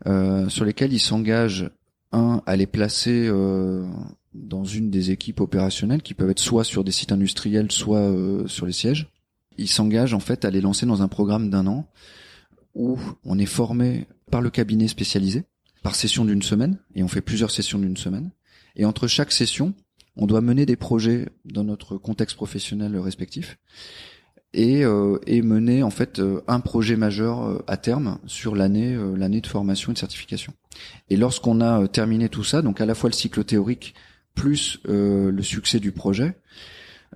euh, 0.08 0.48
sur 0.48 0.66
lesquelles 0.66 0.94
ils 0.94 1.00
s'engagent, 1.00 1.70
un, 2.14 2.42
à 2.46 2.56
les 2.56 2.68
placer 2.68 3.28
euh, 3.28 3.86
dans 4.34 4.64
une 4.64 4.90
des 4.90 5.12
équipes 5.12 5.42
opérationnelles, 5.42 6.02
qui 6.02 6.14
peuvent 6.14 6.30
être 6.30 6.40
soit 6.40 6.64
sur 6.64 6.84
des 6.84 6.92
sites 6.92 7.12
industriels, 7.12 7.72
soit 7.72 8.14
sur 8.48 8.66
les 8.66 8.72
sièges. 8.72 9.12
Ils 9.58 9.70
s'engagent 9.70 10.14
en 10.14 10.20
fait 10.20 10.46
à 10.46 10.52
les 10.52 10.62
lancer 10.62 10.86
dans 10.86 11.02
un 11.02 11.08
programme 11.10 11.50
d'un 11.50 11.68
an, 11.68 11.88
où 12.76 12.98
on 13.26 13.38
est 13.38 13.46
formé 13.46 14.08
par 14.30 14.42
le 14.42 14.50
cabinet 14.50 14.88
spécialisé, 14.88 15.44
par 15.84 15.96
session 15.96 16.26
d'une 16.26 16.42
semaine, 16.42 16.78
et 16.96 17.04
on 17.04 17.08
fait 17.08 17.22
plusieurs 17.22 17.52
sessions 17.52 17.80
d'une 17.80 17.98
semaine. 17.98 18.32
Et 18.76 18.86
entre 18.86 19.08
chaque 19.08 19.32
session, 19.32 19.74
on 20.16 20.28
doit 20.28 20.42
mener 20.42 20.66
des 20.66 20.76
projets 20.76 21.30
dans 21.46 21.64
notre 21.64 21.98
contexte 21.98 22.36
professionnel 22.36 22.98
respectif 22.98 23.58
et, 24.54 24.84
euh, 24.84 25.18
mener 25.44 25.84
en 25.84 25.90
fait 25.90 26.20
euh, 26.20 26.42
un 26.48 26.60
projet 26.60 26.96
majeur 26.96 27.44
euh, 27.44 27.64
à 27.68 27.78
terme 27.78 28.20
sur 28.26 28.56
l'année 28.56 28.98
l'année 29.16 29.42
de 29.42 29.48
formation 29.48 29.92
et 29.92 29.94
de 29.94 30.00
certification. 30.00 30.54
Et 31.10 31.18
lorsqu'on 31.18 31.62
a 31.62 31.88
terminé 31.88 32.30
tout 32.30 32.44
ça, 32.44 32.62
donc 32.62 32.82
à 32.82 32.86
la 32.86 32.96
fois 32.96 33.10
le 33.10 33.16
cycle 33.16 33.44
théorique 33.44 33.94
plus 34.36 34.80
le 34.86 35.42
succès 35.42 35.80
du 35.80 35.92
projet, 35.92 36.36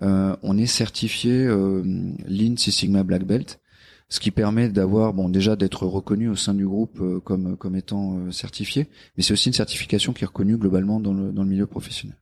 on 0.02 0.58
est 0.58 0.66
certifié 0.66 1.46
Lean 1.48 2.58
Six 2.58 2.74
Sigma 2.74 3.04
Black 3.04 3.24
Belt, 3.24 3.62
ce 4.10 4.20
qui 4.20 4.32
permet 4.32 4.70
d'avoir 4.70 5.14
bon 5.14 5.30
déjà 5.30 5.56
d'être 5.56 5.86
reconnu 5.86 6.30
au 6.30 6.36
sein 6.36 6.54
du 6.54 6.68
groupe 6.68 7.02
comme 7.24 7.58
comme 7.58 7.76
étant 7.76 8.32
certifié, 8.32 8.88
mais 9.18 9.24
c'est 9.24 9.34
aussi 9.34 9.50
une 9.50 9.54
certification 9.54 10.14
qui 10.14 10.24
est 10.24 10.28
reconnue 10.28 10.58
globalement 10.58 11.00
dans 11.00 11.14
le 11.14 11.32
dans 11.32 11.44
le 11.44 11.50
milieu 11.50 11.66
professionnel. 11.66 12.18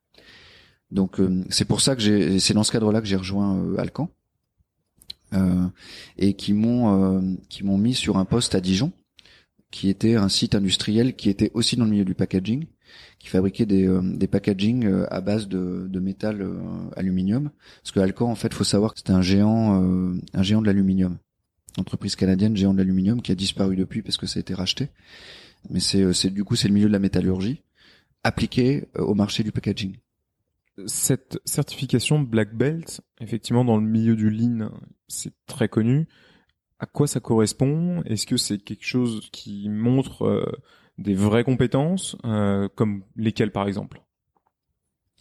Donc 0.93 1.19
euh, 1.19 1.43
c'est 1.49 1.65
pour 1.65 1.81
ça 1.81 1.95
que 1.95 2.01
j'ai, 2.01 2.39
c'est 2.39 2.53
dans 2.53 2.63
ce 2.63 2.71
cadre-là 2.71 3.01
que 3.01 3.07
j'ai 3.07 3.15
rejoint 3.15 3.57
euh, 3.57 3.77
Alcan 3.77 4.09
euh, 5.33 5.67
et 6.17 6.35
qui 6.35 6.53
m'ont 6.53 7.35
qui 7.49 7.65
m'ont 7.65 7.79
mis 7.79 7.95
sur 7.95 8.17
un 8.17 8.25
poste 8.25 8.53
à 8.53 8.61
Dijon, 8.61 8.91
qui 9.71 9.89
était 9.89 10.15
un 10.15 10.29
site 10.29 10.53
industriel 10.53 11.15
qui 11.15 11.29
était 11.29 11.51
aussi 11.55 11.75
dans 11.75 11.85
le 11.85 11.89
milieu 11.89 12.05
du 12.05 12.13
packaging, 12.13 12.67
qui 13.17 13.27
fabriquait 13.27 13.65
des 13.65 13.89
des 14.03 14.27
packaging 14.27 14.87
à 15.09 15.19
base 15.21 15.47
de, 15.47 15.87
de 15.89 15.99
métal 15.99 16.47
aluminium. 16.95 17.49
Parce 17.81 17.91
que 17.91 17.99
Alcan 17.99 18.29
en 18.29 18.35
fait, 18.35 18.53
faut 18.53 18.63
savoir 18.63 18.93
que 18.93 18.99
c'était 18.99 19.13
un 19.13 19.23
géant 19.23 19.73
un 20.33 20.43
géant 20.43 20.61
de 20.61 20.67
l'aluminium, 20.67 21.17
entreprise 21.77 22.15
canadienne 22.15 22.55
géant 22.55 22.73
de 22.73 22.79
l'aluminium 22.79 23.21
qui 23.21 23.31
a 23.31 23.35
disparu 23.35 23.75
depuis 23.75 24.01
parce 24.01 24.17
que 24.17 24.27
ça 24.27 24.39
a 24.39 24.41
été 24.41 24.53
racheté. 24.53 24.89
Mais 25.69 25.79
c'est 25.79 26.11
c'est 26.13 26.29
du 26.29 26.43
coup 26.43 26.55
c'est 26.55 26.67
le 26.67 26.73
milieu 26.73 26.87
de 26.87 26.93
la 26.93 26.99
métallurgie 26.99 27.61
appliqué 28.23 28.87
au 28.95 29.13
marché 29.15 29.43
du 29.43 29.51
packaging 29.51 29.97
cette 30.87 31.39
certification 31.45 32.19
Black 32.19 32.55
Belt, 32.55 33.01
effectivement, 33.19 33.65
dans 33.65 33.77
le 33.77 33.85
milieu 33.85 34.15
du 34.15 34.29
lean, 34.29 34.71
c'est 35.07 35.33
très 35.45 35.69
connu. 35.69 36.07
À 36.79 36.85
quoi 36.85 37.07
ça 37.07 37.19
correspond? 37.19 38.01
Est-ce 38.03 38.25
que 38.25 38.37
c'est 38.37 38.57
quelque 38.57 38.85
chose 38.85 39.29
qui 39.31 39.69
montre 39.69 40.23
euh, 40.23 40.51
des 40.97 41.13
vraies 41.13 41.43
compétences, 41.43 42.17
euh, 42.25 42.67
comme 42.75 43.03
lesquelles 43.15 43.51
par 43.51 43.67
exemple? 43.67 44.01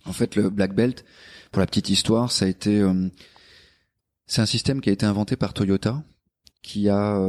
En 0.05 0.13
fait, 0.13 0.35
le 0.35 0.51
Black 0.51 0.75
Belt, 0.75 1.05
pour 1.53 1.61
la 1.61 1.67
petite 1.67 1.91
histoire, 1.91 2.33
ça 2.33 2.47
a 2.47 2.49
été, 2.49 2.81
euh, 2.81 3.09
c'est 4.27 4.41
un 4.41 4.47
système 4.47 4.81
qui 4.81 4.91
a 4.91 4.93
été 4.93 5.07
inventé 5.07 5.37
par 5.37 5.53
Toyota, 5.53 6.03
qui 6.63 6.89
a 6.89 7.21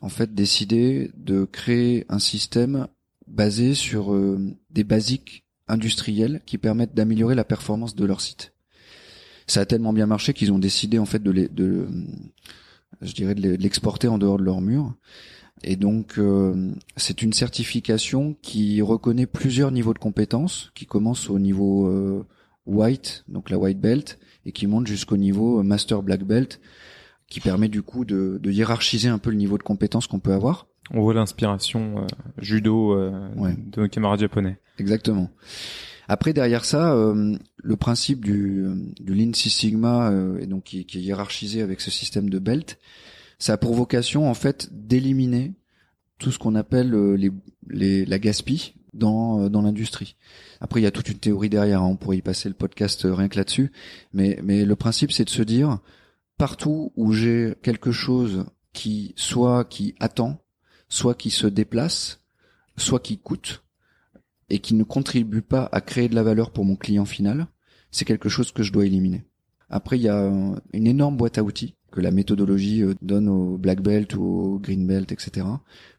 en 0.00 0.08
fait 0.08 0.34
décidé 0.34 1.10
de 1.16 1.44
créer 1.44 2.04
un 2.08 2.18
système 2.18 2.88
basé 3.26 3.74
sur 3.74 4.14
des 4.70 4.84
basiques 4.84 5.44
industriels 5.68 6.42
qui 6.44 6.58
permettent 6.58 6.94
d'améliorer 6.94 7.34
la 7.34 7.44
performance 7.44 7.94
de 7.94 8.04
leur 8.04 8.20
site. 8.20 8.52
Ça 9.46 9.60
a 9.60 9.66
tellement 9.66 9.92
bien 9.92 10.06
marché 10.06 10.34
qu'ils 10.34 10.52
ont 10.52 10.58
décidé 10.58 10.98
en 10.98 11.06
fait 11.06 11.22
de, 11.22 11.30
les, 11.30 11.48
de 11.48 11.86
je 13.00 13.12
dirais 13.12 13.34
de 13.34 13.50
l'exporter 13.56 14.08
en 14.08 14.18
dehors 14.18 14.38
de 14.38 14.44
leur 14.44 14.60
mur. 14.60 14.94
Et 15.62 15.76
donc, 15.76 16.14
euh, 16.18 16.72
c'est 16.96 17.22
une 17.22 17.32
certification 17.32 18.34
qui 18.40 18.80
reconnaît 18.80 19.26
plusieurs 19.26 19.72
niveaux 19.72 19.92
de 19.92 19.98
compétences, 19.98 20.70
qui 20.74 20.86
commence 20.86 21.28
au 21.28 21.38
niveau 21.38 21.86
euh, 21.86 22.24
white, 22.66 23.24
donc 23.28 23.50
la 23.50 23.58
white 23.58 23.80
belt, 23.80 24.18
et 24.46 24.52
qui 24.52 24.66
monte 24.66 24.86
jusqu'au 24.86 25.18
niveau 25.18 25.62
master 25.62 26.02
black 26.02 26.24
belt, 26.24 26.60
qui 27.30 27.40
permet 27.40 27.68
du 27.68 27.82
coup 27.82 28.04
de, 28.04 28.38
de, 28.42 28.50
hiérarchiser 28.50 29.08
un 29.08 29.18
peu 29.18 29.30
le 29.30 29.36
niveau 29.36 29.56
de 29.56 29.62
compétences 29.62 30.06
qu'on 30.06 30.18
peut 30.18 30.34
avoir. 30.34 30.66
On 30.92 31.00
voit 31.00 31.14
l'inspiration 31.14 32.00
euh, 32.00 32.06
judo 32.36 32.94
de 32.98 33.80
nos 33.80 33.88
camarades 33.88 34.20
japonais. 34.20 34.58
Exactement. 34.78 35.30
Après 36.08 36.34
derrière 36.34 36.64
ça, 36.66 36.92
le 36.92 37.76
principe 37.76 38.24
du, 38.24 38.66
du 39.00 39.14
Lean 39.14 39.32
Six 39.32 39.50
Sigma, 39.50 40.12
et 40.40 40.46
donc 40.46 40.64
qui, 40.64 40.84
qui, 40.84 40.98
est 40.98 41.02
hiérarchisé 41.02 41.62
avec 41.62 41.80
ce 41.80 41.92
système 41.92 42.28
de 42.28 42.40
belt, 42.40 42.78
ça 43.38 43.54
a 43.54 43.56
pour 43.56 43.74
vocation 43.74 44.28
en 44.28 44.34
fait 44.34 44.68
d'éliminer 44.72 45.54
tout 46.20 46.30
ce 46.30 46.38
qu'on 46.38 46.54
appelle 46.54 46.94
euh, 46.94 47.16
les, 47.16 47.32
les, 47.68 48.04
la 48.04 48.20
gaspille 48.20 48.74
dans, 48.92 49.40
euh, 49.40 49.48
dans 49.48 49.62
l'industrie. 49.62 50.14
Après, 50.60 50.80
il 50.80 50.84
y 50.84 50.86
a 50.86 50.92
toute 50.92 51.08
une 51.08 51.18
théorie 51.18 51.48
derrière, 51.48 51.82
hein. 51.82 51.88
on 51.90 51.96
pourrait 51.96 52.18
y 52.18 52.22
passer 52.22 52.48
le 52.48 52.54
podcast 52.54 53.04
euh, 53.04 53.14
rien 53.14 53.28
que 53.28 53.36
là-dessus, 53.36 53.72
mais, 54.12 54.38
mais 54.44 54.64
le 54.64 54.76
principe 54.76 55.10
c'est 55.10 55.24
de 55.24 55.30
se 55.30 55.42
dire, 55.42 55.78
partout 56.40 56.90
où 56.96 57.12
j'ai 57.12 57.54
quelque 57.62 57.92
chose 57.92 58.46
qui 58.72 59.12
soit 59.14 59.66
qui 59.66 59.94
attend, 60.00 60.42
soit 60.88 61.14
qui 61.14 61.28
se 61.28 61.46
déplace, 61.46 62.24
soit 62.78 62.98
qui 62.98 63.18
coûte, 63.18 63.62
et 64.48 64.58
qui 64.58 64.72
ne 64.72 64.82
contribue 64.82 65.42
pas 65.42 65.68
à 65.70 65.82
créer 65.82 66.08
de 66.08 66.14
la 66.14 66.22
valeur 66.22 66.50
pour 66.50 66.64
mon 66.64 66.76
client 66.76 67.04
final, 67.04 67.46
c'est 67.90 68.06
quelque 68.06 68.30
chose 68.30 68.52
que 68.52 68.62
je 68.62 68.72
dois 68.72 68.86
éliminer. 68.86 69.22
Après, 69.68 69.98
il 69.98 70.02
y 70.02 70.08
a 70.08 70.32
une 70.72 70.86
énorme 70.86 71.18
boîte 71.18 71.36
à 71.36 71.42
outils 71.42 71.74
que 71.90 72.00
la 72.00 72.10
méthodologie 72.10 72.84
euh, 72.84 72.94
donne 73.02 73.28
au 73.28 73.58
black 73.58 73.82
belt 73.82 74.14
ou 74.14 74.22
au 74.22 74.58
green 74.58 74.86
belt, 74.86 75.12
etc., 75.12 75.46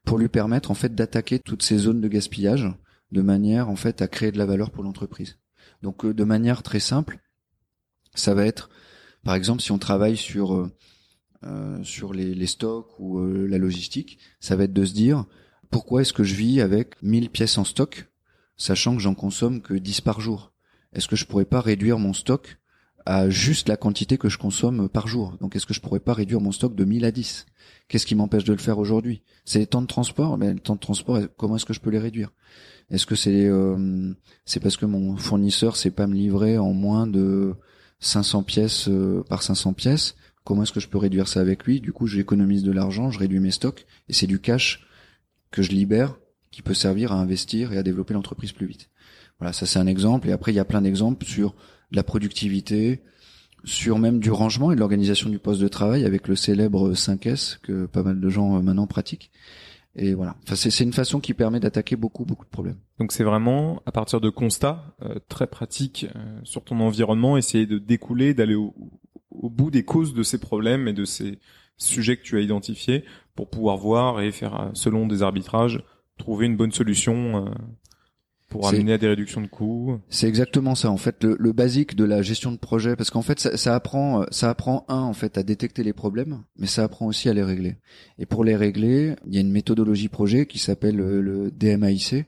pour 0.06 0.18
lui 0.18 0.28
permettre 0.28 0.72
en 0.72 0.74
fait 0.74 0.96
d'attaquer 0.96 1.38
toutes 1.38 1.62
ces 1.62 1.78
zones 1.78 2.02
de 2.02 2.08
gaspillage 2.08 2.68
de 3.12 3.22
manière 3.22 3.70
en 3.70 3.76
fait 3.76 4.02
à 4.02 4.08
créer 4.08 4.32
de 4.32 4.40
la 4.40 4.48
valeur 4.48 4.72
pour 4.72 4.84
l'entreprise. 4.84 5.38
Donc 5.84 6.04
euh, 6.04 6.16
de 6.16 6.24
manière 6.24 6.64
très 6.64 6.80
simple, 6.80 7.20
ça 8.16 8.34
va 8.34 8.46
être, 8.46 8.72
par 9.24 9.36
exemple, 9.36 9.62
si 9.62 9.72
on 9.72 9.78
travaille 9.78 10.18
sur 10.18 10.70
euh, 11.44 11.84
sur 11.84 12.14
les, 12.14 12.46
stocks 12.46 13.00
ou 13.00 13.20
la 13.48 13.58
logistique, 13.58 14.20
ça 14.40 14.56
va 14.56 14.66
être 14.66 14.74
de 14.74 14.86
se 14.86 14.94
dire 14.94 15.26
pourquoi 15.72 16.02
est-ce 16.02 16.14
que 16.14 16.24
je 16.24 16.36
vis 16.36 16.62
avec 16.62 17.02
1000 17.02 17.30
pièces 17.30 17.58
en 17.58 17.64
stock, 17.64 18.12
sachant 18.58 18.96
que 18.96 19.02
j'en 19.02 19.16
consomme 19.16 19.62
que 19.62 19.74
10 19.74 20.02
par 20.02 20.20
jour? 20.20 20.52
Est-ce 20.94 21.08
que 21.08 21.16
je 21.16 21.26
pourrais 21.26 21.46
pas 21.46 21.62
réduire 21.62 21.98
mon 21.98 22.14
stock 22.14 22.58
à 23.06 23.30
juste 23.30 23.70
la 23.70 23.78
quantité 23.78 24.18
que 24.18 24.30
je 24.30 24.38
consomme 24.38 24.90
par 24.90 25.08
jour? 25.08 25.38
Donc 25.40 25.56
est-ce 25.56 25.66
que 25.66 25.74
je 25.74 25.80
pourrais 25.80 26.02
pas 26.02 26.14
réduire 26.14 26.42
mon 26.42 26.52
stock 26.52 26.76
de 26.76 26.84
1000 26.84 27.06
à 27.06 27.12
10 27.12 27.46
Qu'est-ce 27.88 28.06
qui 28.06 28.16
m'empêche 28.16 28.44
de 28.44 28.52
le 28.52 28.60
faire 28.60 28.80
aujourd'hui? 28.80 29.24
C'est 29.46 29.60
les 29.60 29.68
temps 29.68 29.82
de 29.82 29.88
transport, 29.88 30.38
mais 30.38 30.54
les 30.54 30.60
temps 30.60 30.76
de 30.76 30.80
transport, 30.80 31.20
comment 31.38 31.56
est-ce 31.56 31.66
que 31.66 31.74
je 31.74 31.80
peux 31.80 31.90
les 31.90 32.00
réduire? 32.00 32.32
Est-ce 32.90 33.06
que 33.06 33.16
c'est 33.16 33.46
euh, 33.46 34.14
c'est 34.46 34.60
parce 34.60 34.76
que 34.76 34.86
mon 34.86 35.16
fournisseur 35.16 35.78
sait 35.78 35.92
pas 35.92 36.08
me 36.08 36.16
livrer 36.16 36.58
en 36.58 36.74
moins 36.74 37.08
de 37.08 37.56
500 38.02 38.44
pièces 38.44 38.88
euh, 38.90 39.24
par 39.30 39.42
500 39.42 39.74
pièces 39.74 40.16
Comment 40.44 40.64
est-ce 40.64 40.72
que 40.72 40.80
je 40.80 40.88
peux 40.88 40.98
réduire 40.98 41.28
ça 41.28 41.40
avec 41.40 41.66
lui? 41.66 41.82
Du 41.82 41.94
coup, 41.94 42.08
j'économise 42.08 42.64
de 42.64 42.72
l'argent, 42.72 43.12
je 43.12 43.20
réduis 43.20 43.40
mes 43.40 43.52
stocks 43.52 43.86
et 44.10 44.14
c'est 44.14 44.28
du 44.28 44.40
cash 44.40 44.88
que 45.52 45.62
je 45.62 45.70
libère 45.70 46.18
qui 46.50 46.62
peut 46.62 46.74
servir 46.74 47.12
à 47.12 47.16
investir 47.16 47.74
et 47.74 47.78
à 47.78 47.84
développer 47.84 48.14
l'entreprise 48.14 48.52
plus 48.52 48.66
vite. 48.66 48.90
Voilà, 49.40 49.54
ça 49.54 49.66
c'est 49.66 49.80
un 49.80 49.88
exemple 49.88 50.30
et 50.30 50.32
après 50.32 50.52
il 50.52 50.56
y 50.56 50.60
a 50.60 50.66
plein 50.66 50.82
d'exemples 50.82 51.26
sur 51.26 51.56
la 51.92 52.04
productivité, 52.04 53.02
sur 53.64 54.00
même 54.00 54.20
du 54.20 54.32
rangement 54.32 54.72
et 54.72 54.76
de 54.76 54.80
l'organisation 54.80 55.30
du 55.30 55.40
poste 55.40 55.62
de 55.62 55.68
travail 55.68 56.06
avec 56.06 56.28
le 56.28 56.36
célèbre 56.36 56.94
5S 56.94 57.60
que 57.62 57.86
pas 57.86 58.02
mal 58.02 58.20
de 58.20 58.30
gens 58.30 58.58
euh, 58.58 58.62
maintenant 58.62 58.88
pratiquent. 58.88 59.32
Et 59.96 60.14
voilà. 60.14 60.36
C'est 60.46 60.84
une 60.84 60.94
façon 60.94 61.20
qui 61.20 61.34
permet 61.34 61.60
d'attaquer 61.60 61.96
beaucoup, 61.96 62.24
beaucoup 62.24 62.46
de 62.46 62.50
problèmes. 62.50 62.78
Donc 63.00 63.12
c'est 63.12 63.24
vraiment 63.24 63.82
à 63.86 63.92
partir 63.92 64.22
de 64.22 64.30
constats 64.30 64.96
euh, 65.02 65.16
très 65.28 65.48
pratiques 65.48 66.08
euh, 66.16 66.40
sur 66.44 66.64
ton 66.64 66.80
environnement, 66.80 67.38
essayer 67.38 67.66
de 67.66 67.78
découler, 67.78 68.34
d'aller 68.34 68.56
au, 68.56 68.74
bout 69.32 69.72
des 69.72 69.84
causes 69.84 70.14
de 70.14 70.24
ces 70.24 70.40
problèmes 70.40 70.88
et 70.88 70.94
de 70.94 71.04
ces 71.04 71.40
sujets 71.78 72.16
que 72.16 72.24
tu 72.24 72.38
as 72.38 72.42
identifiés 72.42 73.04
pour 73.36 73.50
pouvoir 73.50 73.78
voir 73.78 74.22
et 74.22 74.32
faire, 74.32 74.70
selon 74.74 75.08
des 75.08 75.24
arbitrages, 75.24 75.84
trouver 76.18 76.46
une 76.46 76.56
bonne 76.56 76.72
solution 76.72 77.46
pour 78.52 78.68
amener 78.68 78.94
à 78.94 78.98
des 78.98 79.08
réductions 79.08 79.42
de 79.42 79.48
coûts. 79.48 79.98
C'est 80.10 80.28
exactement 80.28 80.76
ça 80.76 80.92
en 80.92 80.98
fait 80.98 81.24
le, 81.24 81.38
le, 81.40 81.54
basique 81.54 81.96
de 81.96 82.04
la 82.04 82.22
gestion 82.22 82.52
de 82.52 82.58
projet 82.58 82.98
parce 82.98 83.10
qu'en 83.10 83.22
fait 83.22 83.40
ça, 83.40 83.56
ça, 83.56 83.74
apprend 83.74 84.26
ça 84.30 84.50
apprend 84.50 84.86
un 84.90 85.00
en 85.00 85.14
fait 85.14 85.38
à 85.38 85.44
détecter 85.44 85.84
les 85.84 85.94
problèmes 85.94 86.44
mais 86.58 86.68
ça 86.68 86.84
apprend 86.84 87.08
aussi 87.08 87.30
à 87.30 87.34
les 87.34 87.44
régler. 87.44 87.78
Et 88.20 88.26
pour 88.26 88.44
les 88.44 88.58
régler, 88.58 89.16
il 89.26 89.34
y 89.34 89.38
a 89.38 89.42
une 89.42 89.52
méthodologie 89.52 90.10
projet 90.10 90.46
qui 90.46 90.60
s'appelle 90.60 90.98
le, 90.98 91.50
DMAIC 91.50 92.26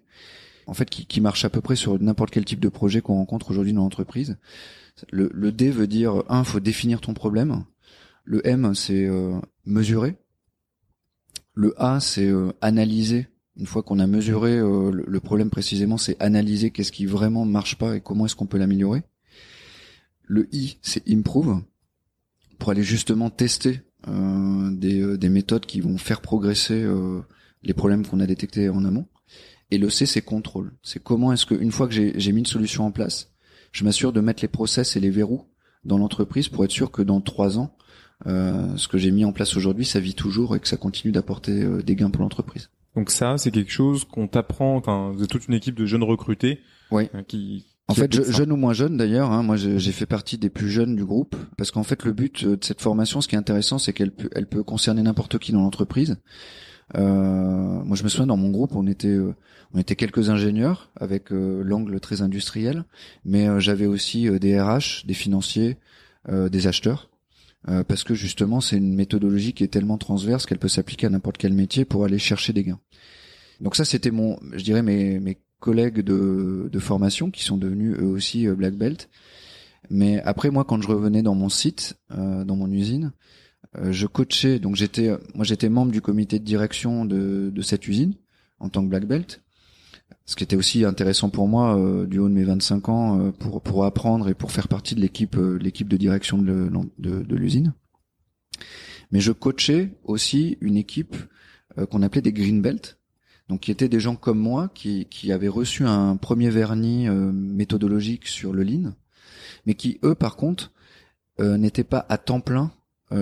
en 0.66 0.74
fait 0.74 0.90
qui, 0.90 1.06
qui, 1.06 1.20
marche 1.20 1.44
à 1.44 1.50
peu 1.50 1.60
près 1.60 1.76
sur 1.76 2.02
n'importe 2.02 2.32
quel 2.32 2.46
type 2.46 2.62
de 2.62 2.70
projet 2.70 3.02
qu'on 3.02 3.16
rencontre 3.16 3.52
aujourd'hui 3.52 3.74
dans 3.74 3.84
l'entreprise. 3.84 4.38
Le, 5.12 5.30
le, 5.34 5.52
D 5.52 5.70
veut 5.70 5.88
dire 5.88 6.24
un 6.30 6.46
faut 6.46 6.62
définir 6.62 7.02
ton 7.02 7.14
problème. 7.14 7.66
Le 8.24 8.48
M 8.48 8.74
c'est 8.74 9.06
euh, 9.06 9.40
mesurer. 9.66 10.16
Le 11.54 11.74
A 11.82 12.00
c'est 12.00 12.28
euh, 12.28 12.54
analyser 12.62 13.28
une 13.58 13.68
fois 13.68 13.84
qu'on 13.84 14.00
a 14.00 14.08
mesuré 14.08 14.58
euh, 14.58 14.92
le 14.92 15.20
problème 15.20 15.50
précisément, 15.50 15.98
c'est 15.98 16.22
analyser 16.22 16.72
qu'est-ce 16.72 16.92
qui 16.92 17.06
vraiment 17.06 17.46
marche 17.46 17.78
pas 17.78 17.96
et 17.96 18.02
comment 18.02 18.26
est-ce 18.26 18.36
qu'on 18.36 18.48
peut 18.48 18.58
l'améliorer. 18.58 19.04
Le 20.26 20.48
I, 20.56 20.78
c'est 20.82 21.08
improve, 21.10 21.62
pour 22.58 22.72
aller 22.72 22.84
justement 22.84 23.30
tester 23.30 23.82
euh, 24.08 24.72
des, 24.72 25.02
euh, 25.02 25.18
des, 25.18 25.30
méthodes 25.30 25.66
qui 25.66 25.82
vont 25.82 25.98
faire 25.98 26.22
progresser 26.22 26.86
les 27.62 27.74
problèmes 27.74 28.06
qu'on 28.06 28.20
a 28.20 28.26
détectés 28.26 28.70
en 28.70 28.86
amont. 28.86 29.08
Et 29.70 29.78
le 29.78 29.90
C, 29.90 30.06
c'est 30.06 30.22
contrôle. 30.22 30.74
C'est 30.82 31.02
comment 31.02 31.32
est-ce 31.32 31.46
que 31.46 31.56
une 31.56 31.72
fois 31.72 31.88
que 31.88 31.94
j'ai 31.94 32.32
mis 32.32 32.40
une 32.40 32.46
solution 32.46 32.86
en 32.86 32.92
place, 32.92 33.32
je 33.72 33.84
m'assure 33.84 34.14
de 34.14 34.22
mettre 34.22 34.44
les 34.44 34.48
process 34.48 34.96
et 34.96 35.00
les 35.00 35.10
verrous 35.10 35.46
dans 35.84 35.98
l'entreprise 35.98 36.48
pour 36.48 36.64
être 36.64 36.72
sûr 36.72 36.92
que 36.92 37.02
dans 37.02 37.22
trois 37.22 37.58
ans, 37.58 37.76
ce 38.26 38.88
que 38.88 38.98
j'ai 38.98 39.12
mis 39.12 39.26
en 39.26 39.32
place 39.32 39.56
aujourd'hui, 39.58 39.86
ça 39.86 40.00
vit 40.00 40.14
toujours 40.14 40.56
et 40.56 40.60
que 40.60 40.68
ça 40.68 40.78
continue 40.78 41.12
d'apporter 41.12 41.68
des 41.84 41.96
gains 41.96 42.12
pour 42.12 42.22
l'entreprise. 42.22 42.70
Donc 42.96 43.10
ça, 43.10 43.38
c'est 43.38 43.52
quelque 43.52 43.72
chose 43.72 44.06
qu'on 44.06 44.28
t'apprend. 44.28 44.76
Enfin, 44.76 45.12
vous 45.14 45.24
êtes 45.24 45.30
toute 45.30 45.48
une 45.48 45.54
équipe 45.56 45.76
de 45.76 45.86
jeunes 45.86 46.04
recrutés. 46.04 46.60
Oui. 46.92 47.10
Qui, 47.28 47.66
en 47.90 47.94
fait, 47.96 48.14
je, 48.14 48.32
jeunes 48.32 48.52
ou 48.52 48.56
moins 48.56 48.74
jeunes 48.74 48.96
d'ailleurs, 48.96 49.32
hein, 49.32 49.44
moi 49.44 49.58
j'ai 49.58 49.92
fait 49.92 50.06
partie 50.06 50.38
des 50.38 50.50
plus 50.50 50.70
jeunes 50.70 50.96
du 50.96 51.04
groupe, 51.04 51.36
parce 51.58 51.70
qu'en 51.72 51.84
fait 51.84 52.06
le 52.06 52.14
but 52.14 52.44
euh, 52.44 52.56
de 52.56 52.64
cette 52.64 52.82
formation, 52.82 53.20
ce 53.20 53.28
qui 53.28 53.36
est 53.36 53.38
intéressant, 53.38 53.78
c'est 53.78 53.92
qu'elle 53.92 54.12
peut, 54.12 54.30
elle 54.34 54.48
peut 54.48 54.64
concerner 54.64 55.02
n'importe 55.02 55.38
qui 55.38 55.52
dans 55.52 55.62
l'entreprise. 55.62 56.18
Euh, 56.96 57.02
moi 57.02 57.98
je 57.98 58.04
me 58.04 58.10
souviens 58.10 58.28
dans 58.28 58.38
mon 58.38 58.52
groupe, 58.52 58.76
on 58.76 58.88
était, 58.88 59.08
euh, 59.10 59.36
on 59.74 59.80
était 59.80 59.98
quelques 59.98 60.30
ingénieurs 60.30 60.92
avec 60.96 61.32
l'angle 61.32 62.00
très 62.00 62.22
industriel, 62.22 62.86
mais 63.26 63.48
j'avais 63.60 63.88
aussi 63.88 64.30
des 64.40 64.62
RH, 64.62 65.06
des 65.06 65.16
financiers, 65.16 65.78
des 66.30 66.68
acheteurs. 66.68 67.10
Euh, 67.70 67.84
parce 67.84 68.04
que 68.04 68.14
justement 68.14 68.60
c'est 68.60 68.76
une 68.76 68.94
méthodologie 68.94 69.54
qui 69.54 69.64
est 69.64 69.70
tellement 69.70 69.98
transverse 69.98 70.46
qu'elle 70.46 70.60
peut 70.60 70.68
s'appliquer 70.68 71.08
à 71.08 71.10
n'importe 71.10 71.38
quel 71.38 71.54
métier 71.54 71.86
pour 71.86 72.04
aller 72.04 72.20
chercher 72.20 72.52
des 72.52 72.64
gains. 72.64 72.80
Donc 73.62 73.76
ça 73.76 73.86
c'était 73.86 74.12
mon, 74.12 74.38
je 74.52 74.64
dirais 74.64 74.84
mes, 74.84 75.20
mes 75.20 75.38
collègues 75.60 76.02
de, 76.02 76.70
de 76.70 76.80
formation 76.80 77.32
qui 77.32 77.44
sont 77.44 77.56
devenus 77.56 77.96
eux 77.98 78.08
aussi 78.08 78.48
euh, 78.48 78.56
black 78.56 78.76
belt. 78.76 79.10
Mais 79.90 80.22
après 80.24 80.50
moi 80.50 80.66
quand 80.66 80.82
je 80.82 80.88
revenais 80.88 81.22
dans 81.22 81.36
mon 81.36 81.50
site, 81.50 81.96
euh, 82.12 82.44
dans 82.44 82.56
mon 82.56 82.72
usine, 82.72 83.12
je 83.90 84.06
coachais 84.06 84.60
donc 84.60 84.76
j'étais 84.76 85.10
moi 85.34 85.44
j'étais 85.44 85.68
membre 85.68 85.92
du 85.92 86.00
comité 86.00 86.38
de 86.38 86.44
direction 86.44 87.06
de, 87.06 87.50
de 87.50 87.62
cette 87.64 87.88
usine 87.88 88.14
en 88.60 88.70
tant 88.70 88.84
que 88.84 88.90
black 88.90 89.06
belt 89.06 89.43
ce 90.26 90.36
qui 90.36 90.44
était 90.44 90.56
aussi 90.56 90.86
intéressant 90.86 91.30
pour 91.30 91.48
moi 91.48 91.78
euh, 91.78 92.06
du 92.06 92.20
haut 92.20 92.30
de 92.30 92.34
mes 92.34 92.44
25 92.44 92.90
ans 92.90 93.20
euh, 93.20 93.32
pour 93.32 93.62
pour 93.62 93.86
apprendre 93.86 94.30
et 94.30 94.34
pour 94.34 94.52
faire 94.52 94.68
partie 94.68 94.96
de 94.96 95.02
l'équipe 95.02 95.38
euh, 95.38 95.58
l'équipe 95.60 95.90
de 95.90 95.98
direction 95.98 96.38
de, 96.38 97.36
l'usine. 97.36 97.74
Mais 99.12 99.20
je 99.20 99.32
coachais 99.32 99.92
aussi 100.04 100.58
une 100.62 100.78
équipe 100.78 101.16
qu'on 101.90 102.04
appelait 102.04 102.22
des 102.22 102.34
green 102.34 102.62
belt, 102.62 103.00
donc 103.50 103.62
qui 103.62 103.72
étaient 103.72 103.90
des 103.90 104.00
gens 104.00 104.16
comme 104.16 104.40
moi 104.40 104.72
qui 104.74 105.06
qui 105.06 105.32
avaient 105.32 105.48
reçu 105.48 105.86
un 105.86 106.16
premier 106.16 106.50
vernis 106.50 107.10
méthodologique 107.10 108.28
sur 108.28 108.54
le 108.54 108.64
lean, 108.64 108.94
mais 109.66 109.74
qui 109.74 110.00
eux 110.04 110.16
par 110.16 110.36
contre 110.36 110.72
n'étaient 111.40 111.84
pas 111.84 112.06
à 112.10 112.18
temps 112.18 112.42
plein 112.42 112.72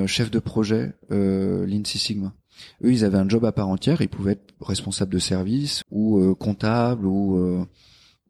chef 0.05 0.31
de 0.31 0.39
projet 0.39 0.93
Lean 1.09 1.83
Six 1.83 1.99
Sigma. 1.99 2.33
Eux, 2.83 2.91
ils 2.91 3.05
avaient 3.05 3.17
un 3.17 3.29
job 3.29 3.45
à 3.45 3.51
part 3.51 3.67
entière. 3.67 4.01
Ils 4.01 4.09
pouvaient 4.09 4.33
être 4.33 4.53
responsables 4.61 5.11
de 5.11 5.19
service 5.19 5.83
ou 5.91 6.19
euh, 6.19 6.35
comptable 6.35 7.05
ou 7.05 7.37
euh, 7.37 7.65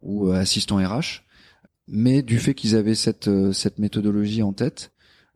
ou 0.02 0.28
euh, 0.28 0.34
assistant 0.34 0.78
RH. 0.78 1.24
Mais 1.88 2.22
du 2.22 2.40
fait 2.40 2.54
qu'ils 2.54 2.76
avaient 2.76 2.96
cette 2.96 3.30
cette 3.54 3.80
méthodologie 3.80 4.44
en 4.44 4.54
tête, 4.54 4.92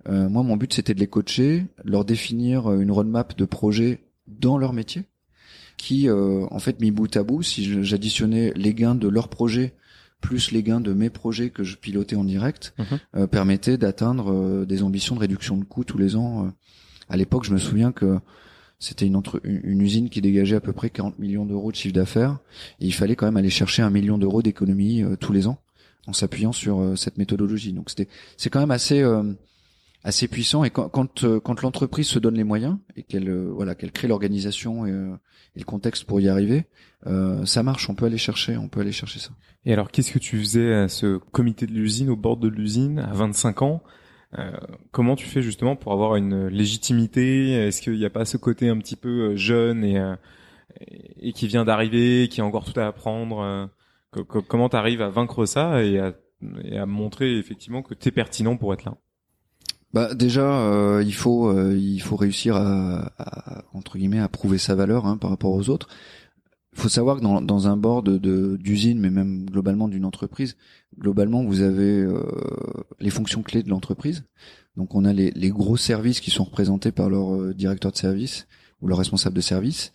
moi, 0.07 0.43
mon 0.43 0.55
but 0.55 0.71
c'était 0.71 0.93
de 0.93 0.99
les 0.99 1.07
coacher, 1.07 1.65
leur 1.83 2.05
définir 2.05 2.71
une 2.71 2.91
roadmap 2.91 3.35
de 3.35 3.45
projet 3.45 4.01
dans 4.27 4.57
leur 4.57 4.71
métier, 4.71 5.03
qui 5.75 6.09
en 6.09 6.59
fait 6.59 6.79
mis 6.79 6.91
bout 6.91 7.13
à 7.17 7.23
bout, 7.23 7.41
si 7.41 7.83
j'additionnais 7.83 8.53
les 8.55 8.73
gains 8.73 8.95
de 8.95 9.07
leur 9.07 9.27
projet 9.27 9.73
plus 10.21 10.51
les 10.51 10.63
gains 10.63 10.79
de 10.79 10.93
mes 10.93 11.09
projets 11.09 11.49
que 11.49 11.63
je 11.63 11.75
pilotais 11.75 12.15
en 12.15 12.23
direct, 12.23 12.73
mhm. 12.77 13.27
permettaient 13.27 13.77
d'atteindre 13.77 14.65
des 14.65 14.83
ambitions 14.83 15.15
de 15.15 15.21
réduction 15.21 15.57
de 15.57 15.65
coûts 15.65 15.83
tous 15.83 15.97
les 15.97 16.15
ans. 16.15 16.53
À 17.09 17.17
l'époque, 17.17 17.43
je 17.43 17.51
me 17.51 17.57
souviens 17.57 17.91
que 17.91 18.19
C'était 18.85 19.07
une, 19.07 19.21
une 19.43 19.81
usine 19.81 20.09
qui 20.09 20.21
dégageait 20.21 20.57
à 20.57 20.61
peu 20.61 20.73
près 20.73 20.89
40 20.89 21.19
millions 21.19 21.45
d'euros 21.45 21.71
de 21.71 21.75
chiffre 21.75 21.95
d'affaires 21.95 22.37
et 22.79 22.85
il 22.85 22.93
fallait 22.93 23.15
quand 23.15 23.25
même 23.25 23.37
aller 23.37 23.49
chercher 23.49 23.81
un 23.81 23.89
million 23.89 24.17
d'euros 24.17 24.41
d'économie 24.41 25.03
tous 25.19 25.33
les 25.33 25.47
ans 25.47 25.59
en 26.07 26.13
s'appuyant 26.13 26.51
sur 26.51 26.93
cette 26.95 27.17
méthodologie. 27.17 27.73
Donc 27.73 27.89
c'était 27.89 28.07
c'est 28.37 28.49
quand 28.49 28.59
même 28.59 28.71
assez 28.71 29.03
assez 30.05 30.27
puissant 30.27 30.63
et 30.63 30.69
quand 30.69 30.87
quand, 30.87 31.23
euh, 31.23 31.41
l'entreprise 31.63 32.07
se 32.07 32.19
donne 32.19 32.35
les 32.35 32.43
moyens 32.43 32.77
et 32.95 33.03
qu'elle 33.03 33.27
euh, 33.27 33.51
voilà 33.53 33.73
qu'elle 33.73 33.91
crée 33.91 34.07
l'organisation 34.07 34.85
et, 34.85 34.91
euh, 34.91 35.15
et, 35.55 35.59
le 35.59 35.65
contexte 35.65 36.05
pour 36.05 36.21
y 36.21 36.29
arriver, 36.29 36.65
ça 37.45 37.63
marche. 37.63 37.89
On 37.89 37.95
peut 37.95 38.05
aller 38.05 38.17
chercher, 38.17 38.57
on 38.57 38.67
peut 38.67 38.81
aller 38.81 38.91
chercher 38.91 39.19
ça. 39.19 39.29
Et 39.65 39.73
alors, 39.73 39.89
qu'est-ce 39.89 40.11
que 40.11 40.19
tu 40.19 40.37
faisais 40.39 40.73
à 40.73 40.87
ce 40.89 41.17
comité 41.17 41.65
de 41.65 41.71
l'usine, 41.71 42.09
au 42.09 42.15
bord 42.15 42.37
de 42.37 42.47
l'usine, 42.47 42.99
à 42.99 43.13
25 43.13 43.61
ans? 43.61 43.83
Comment 44.91 45.15
tu 45.15 45.25
fais 45.25 45.41
justement 45.41 45.75
pour 45.75 45.93
avoir 45.93 46.15
une 46.15 46.47
légitimité? 46.47 47.53
Est-ce 47.53 47.81
qu'il 47.81 47.93
n'y 47.93 48.05
a 48.05 48.09
pas 48.09 48.25
ce 48.25 48.37
côté 48.37 48.69
un 48.69 48.77
petit 48.77 48.95
peu 48.95 49.35
jeune 49.35 49.83
et 49.83 50.01
et 51.21 51.31
qui 51.31 51.47
vient 51.47 51.63
d'arriver, 51.63 52.27
qui 52.27 52.41
a 52.41 52.45
encore 52.45 52.65
tout 52.65 52.77
à 52.79 52.85
apprendre 52.85 53.69
Comment 54.23 54.69
tu 54.69 54.75
arrives 54.75 55.01
à 55.01 55.09
vaincre 55.09 55.45
ça 55.45 55.83
et 55.83 55.99
à, 55.99 56.85
montrer 56.85 57.37
effectivement 57.37 57.81
que 57.81 57.93
tu 57.93 58.09
es 58.09 58.11
pertinent 58.11 58.57
pour 58.57 58.73
être 58.73 58.85
là? 58.85 58.97
Bah 59.93 60.13
déjà, 60.13 60.59
euh, 60.59 61.01
il 61.05 61.13
faut 61.13 61.47
euh, 61.47 61.77
il 61.77 62.01
faut 62.01 62.17
réussir 62.17 62.57
à, 62.57 63.63
entre 63.73 63.97
guillemets 63.97 64.19
à 64.19 64.27
prouver 64.27 64.57
sa 64.57 64.75
valeur 64.75 65.05
hein, 65.05 65.17
par 65.17 65.29
rapport 65.29 65.53
aux 65.53 65.69
autres. 65.69 65.87
Il 66.75 66.81
faut 66.81 66.89
savoir 66.89 67.17
que 67.17 67.21
dans, 67.21 67.67
un 67.67 67.77
board 67.77 68.09
d'usine, 68.57 68.99
mais 68.99 69.09
même 69.09 69.45
globalement 69.45 69.87
d'une 69.87 70.05
entreprise, 70.05 70.57
globalement 70.99 71.43
vous 71.43 71.61
avez 71.61 72.01
euh, 72.01 72.21
les 72.99 73.09
fonctions 73.09 73.43
clés 73.43 73.63
de 73.63 73.69
l'entreprise. 73.69 74.25
Donc 74.75 74.93
on 74.93 75.05
a 75.05 75.13
les, 75.13 75.49
gros 75.49 75.77
services 75.77 76.19
qui 76.19 76.31
sont 76.31 76.43
représentés 76.43 76.91
par 76.91 77.09
leur 77.09 77.53
directeur 77.53 77.91
de 77.91 77.97
service 77.97 78.47
ou 78.81 78.87
leur 78.87 78.97
responsable 78.97 79.35
de 79.35 79.41
service. 79.41 79.93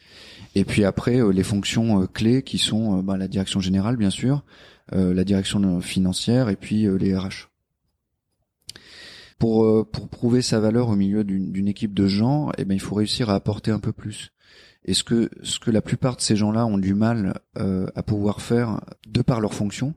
Et 0.55 0.65
puis 0.65 0.85
après 0.85 1.21
les 1.33 1.43
fonctions 1.43 2.07
clés 2.07 2.43
qui 2.43 2.57
sont 2.57 3.03
bah, 3.03 3.19
la 3.19 3.29
direction 3.29 3.61
générale 3.61 3.97
bien 3.97 4.11
sûr, 4.11 4.43
la 4.91 5.25
direction 5.25 5.81
financière 5.83 6.49
et 6.49 6.57
puis 6.57 6.87
les 6.99 7.17
RH 7.17 7.51
pour 9.41 9.65
euh, 9.65 9.85
pour 9.91 10.09
prouver 10.09 10.43
sa 10.43 10.61
valeur 10.61 10.89
au 10.89 10.95
milieu 10.95 11.25
d'une 11.25 11.67
équipe 11.67 11.95
de 11.95 12.07
gens, 12.07 12.53
eh 12.59 12.65
ben 12.65 12.75
il 12.75 12.81
faut 12.81 12.95
réussir 12.95 13.31
à 13.31 13.35
apporter 13.35 13.73
un 13.73 13.81
peu 13.81 13.93
plus. 13.93 14.31
Et 14.85 14.95
ce 14.95 15.05
que 15.05 15.31
ce 15.43 15.59
que 15.59 15.71
la 15.71 15.83
plupart 15.83 16.17
de 16.17 16.21
ces 16.21 16.37
gens-là 16.37 16.67
ont 16.67 16.79
du 16.79 16.95
mal 16.95 17.41
euh, 17.59 17.87
à 17.95 18.03
pouvoir 18.03 18.41
faire 18.41 18.81
de 19.07 19.23
par 19.23 19.41
leur 19.41 19.55
fonction, 19.55 19.95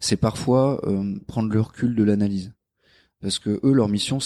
c'est 0.00 0.16
parfois 0.16 0.80
euh, 0.86 1.18
prendre 1.26 1.52
le 1.52 1.60
recul 1.60 1.94
de 1.94 2.04
l'analyse, 2.04 2.52
parce 3.20 3.38
que 3.38 3.60
eux 3.64 3.72
leur 3.72 3.88
mission 3.88 4.18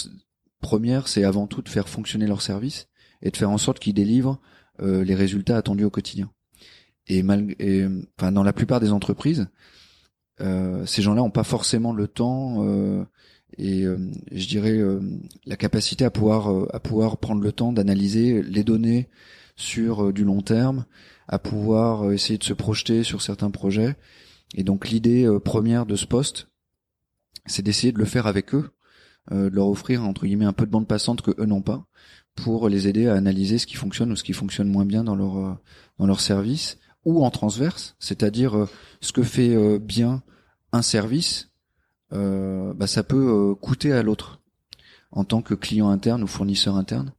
première 0.61 1.07
c'est 1.07 1.23
avant 1.23 1.47
tout 1.47 1.61
de 1.61 1.69
faire 1.69 1.89
fonctionner 1.89 2.27
leur 2.27 2.41
service 2.41 2.87
et 3.21 3.31
de 3.31 3.37
faire 3.37 3.49
en 3.49 3.57
sorte 3.57 3.79
qu'ils 3.79 3.93
délivrent 3.93 4.39
les 4.79 5.15
résultats 5.15 5.57
attendus 5.57 5.85
au 5.85 5.89
quotidien. 5.89 6.29
Et, 7.07 7.23
mal, 7.23 7.55
et 7.57 7.87
enfin 8.15 8.31
dans 8.31 8.43
la 8.43 8.53
plupart 8.53 8.79
des 8.79 8.91
entreprises, 8.91 9.47
ces 10.39 11.01
gens-là 11.01 11.23
ont 11.23 11.31
pas 11.31 11.43
forcément 11.43 11.93
le 11.93 12.07
temps 12.07 13.07
et 13.57 13.83
euh, 13.83 13.97
je 14.31 14.47
dirais 14.47 14.77
euh, 14.77 14.99
la 15.45 15.55
capacité 15.55 16.03
à 16.03 16.11
pouvoir 16.11 16.51
euh, 16.51 16.67
à 16.73 16.79
pouvoir 16.79 17.17
prendre 17.17 17.41
le 17.41 17.51
temps 17.51 17.71
d'analyser 17.71 18.41
les 18.41 18.63
données 18.63 19.07
sur 19.57 20.13
du 20.13 20.23
long 20.23 20.41
terme, 20.41 20.85
à 21.27 21.39
pouvoir 21.39 22.13
essayer 22.13 22.37
de 22.37 22.43
se 22.45 22.53
projeter 22.53 23.03
sur 23.03 23.21
certains 23.21 23.51
projets. 23.51 23.97
Et 24.55 24.63
donc 24.63 24.87
l'idée 24.87 25.27
première 25.43 25.85
de 25.85 25.97
ce 25.97 26.05
poste, 26.05 26.47
c'est 27.45 27.63
d'essayer 27.63 27.91
de 27.91 27.99
le 27.99 28.05
faire 28.05 28.27
avec 28.27 28.55
eux, 28.55 28.69
de 29.31 29.49
leur 29.49 29.67
offrir 29.67 30.03
entre 30.03 30.25
guillemets 30.25 30.45
un 30.45 30.53
peu 30.53 30.65
de 30.65 30.71
bande 30.71 30.87
passante 30.87 31.21
que 31.21 31.31
eux 31.37 31.45
n'ont 31.45 31.61
pas, 31.61 31.85
pour 32.35 32.69
les 32.69 32.87
aider 32.87 33.07
à 33.07 33.15
analyser 33.15 33.57
ce 33.57 33.67
qui 33.67 33.75
fonctionne 33.75 34.11
ou 34.11 34.15
ce 34.15 34.23
qui 34.23 34.33
fonctionne 34.33 34.69
moins 34.69 34.85
bien 34.85 35.03
dans 35.03 35.15
leur 35.15 35.59
dans 35.97 36.05
leur 36.05 36.21
service 36.21 36.77
ou 37.03 37.25
en 37.25 37.31
transverse, 37.31 37.97
c'est-à-dire 37.99 38.67
ce 39.01 39.11
que 39.11 39.23
fait 39.23 39.79
bien 39.79 40.23
un 40.71 40.81
service 40.81 41.49
euh, 42.13 42.73
bah, 42.73 42.87
ça 42.87 43.03
peut 43.03 43.51
euh, 43.51 43.55
coûter 43.55 43.91
à 43.91 44.01
l'autre 44.01 44.39
en 45.11 45.23
tant 45.23 45.41
que 45.41 45.53
client 45.53 45.89
interne 45.89 46.23
ou 46.23 46.27
fournisseur 46.27 46.75
interne. 46.75 47.13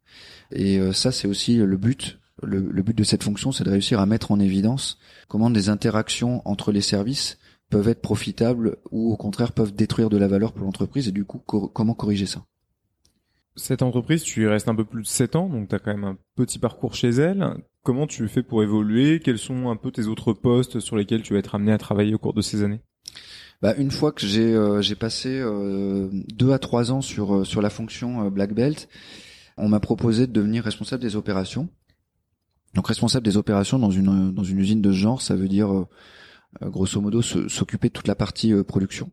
Et 0.51 0.79
euh, 0.79 0.93
ça, 0.93 1.13
c'est 1.13 1.29
aussi 1.29 1.57
le 1.57 1.77
but. 1.77 2.19
Le, 2.43 2.61
but 2.83 2.97
de 2.97 3.05
cette 3.05 3.25
fonction, 3.25 3.53
c'est 3.53 3.65
de 3.65 3.71
réussir 3.71 4.01
à 4.01 4.07
mettre 4.07 4.31
en 4.31 4.39
évidence 4.39 4.99
comment 5.29 5.51
des 5.51 5.69
interactions 5.69 6.43
entre 6.45 6.73
les 6.73 6.81
services 6.81 7.39
peuvent 7.71 7.89
être 7.89 8.01
profitables 8.01 8.77
ou 8.91 9.13
au 9.13 9.17
contraire 9.17 9.53
peuvent 9.53 9.75
détruire 9.75 10.09
de 10.09 10.17
la 10.17 10.29
valeur 10.29 10.53
pour 10.53 10.65
l'entreprise 10.65 11.09
et 11.09 11.13
du 11.13 11.25
coup 11.25 11.39
comment 11.39 11.95
corriger 11.95 12.27
ça? 12.27 12.45
Cette 13.57 13.83
entreprise, 13.83 14.23
tu 14.23 14.45
y 14.45 14.47
restes 14.47 14.69
un 14.69 14.75
peu 14.75 14.85
plus 14.85 15.03
de 15.03 15.07
7 15.07 15.35
ans, 15.35 15.49
donc 15.49 15.69
tu 15.69 15.75
as 15.75 15.81
quand 15.81 15.91
même 15.91 16.05
un 16.05 16.17
petit 16.37 16.61
parcours 16.61 16.95
chez 16.95 17.09
elle. 17.09 17.45
Comment 17.83 18.07
tu 18.07 18.29
fais 18.29 18.45
pour 18.45 18.63
évoluer? 18.63 19.19
Quels 19.19 19.39
sont 19.39 19.69
un 19.69 19.77
peu 19.77 19.91
tes 19.91 20.07
autres 20.07 20.33
postes 20.33 20.79
sur 20.79 20.97
lesquels 20.97 21.23
tu 21.23 21.33
vas 21.33 21.41
être 21.41 21.57
amené 21.57 21.73
à 21.73 21.79
travailler 21.79 22.15
au 22.15 22.19
cours 22.19 22.35
de 22.35 22.41
ces 22.41 22.63
années? 22.63 22.81
Bah, 23.61 23.75
une 23.77 23.91
fois 23.91 24.13
que 24.13 24.25
j'ai 24.25 24.55
euh, 24.55 24.81
j'ai 24.81 24.95
passé 24.95 25.41
euh, 25.41 26.09
deux 26.13 26.53
à 26.53 26.61
trois 26.61 26.93
ans 26.93 27.01
sur 27.01 27.35
euh, 27.35 27.45
sur 27.45 27.61
la 27.61 27.71
fonction 27.71 28.31
black 28.31 28.53
belt, 28.53 28.89
on 29.57 29.69
m'a 29.69 29.81
proposé 29.81 30.29
de 30.29 30.33
devenir 30.33 30.63
responsable 30.63 31.03
des 31.03 31.17
opérations. 31.17 31.69
Donc 32.75 32.87
responsable 32.89 33.25
des 33.25 33.37
opérations 33.37 33.79
dans 33.79 33.91
une 33.91 34.33
dans 34.33 34.45
une 34.45 34.59
usine 34.59 34.83
de 34.83 34.93
ce 34.93 34.97
genre, 34.97 35.23
ça 35.23 35.35
veut 35.35 35.49
dire 35.49 35.87
grosso 36.63 37.01
modo 37.01 37.23
s'occuper 37.23 37.89
de 37.89 37.93
toute 37.93 38.09
la 38.09 38.15
partie 38.15 38.53
production, 38.65 39.11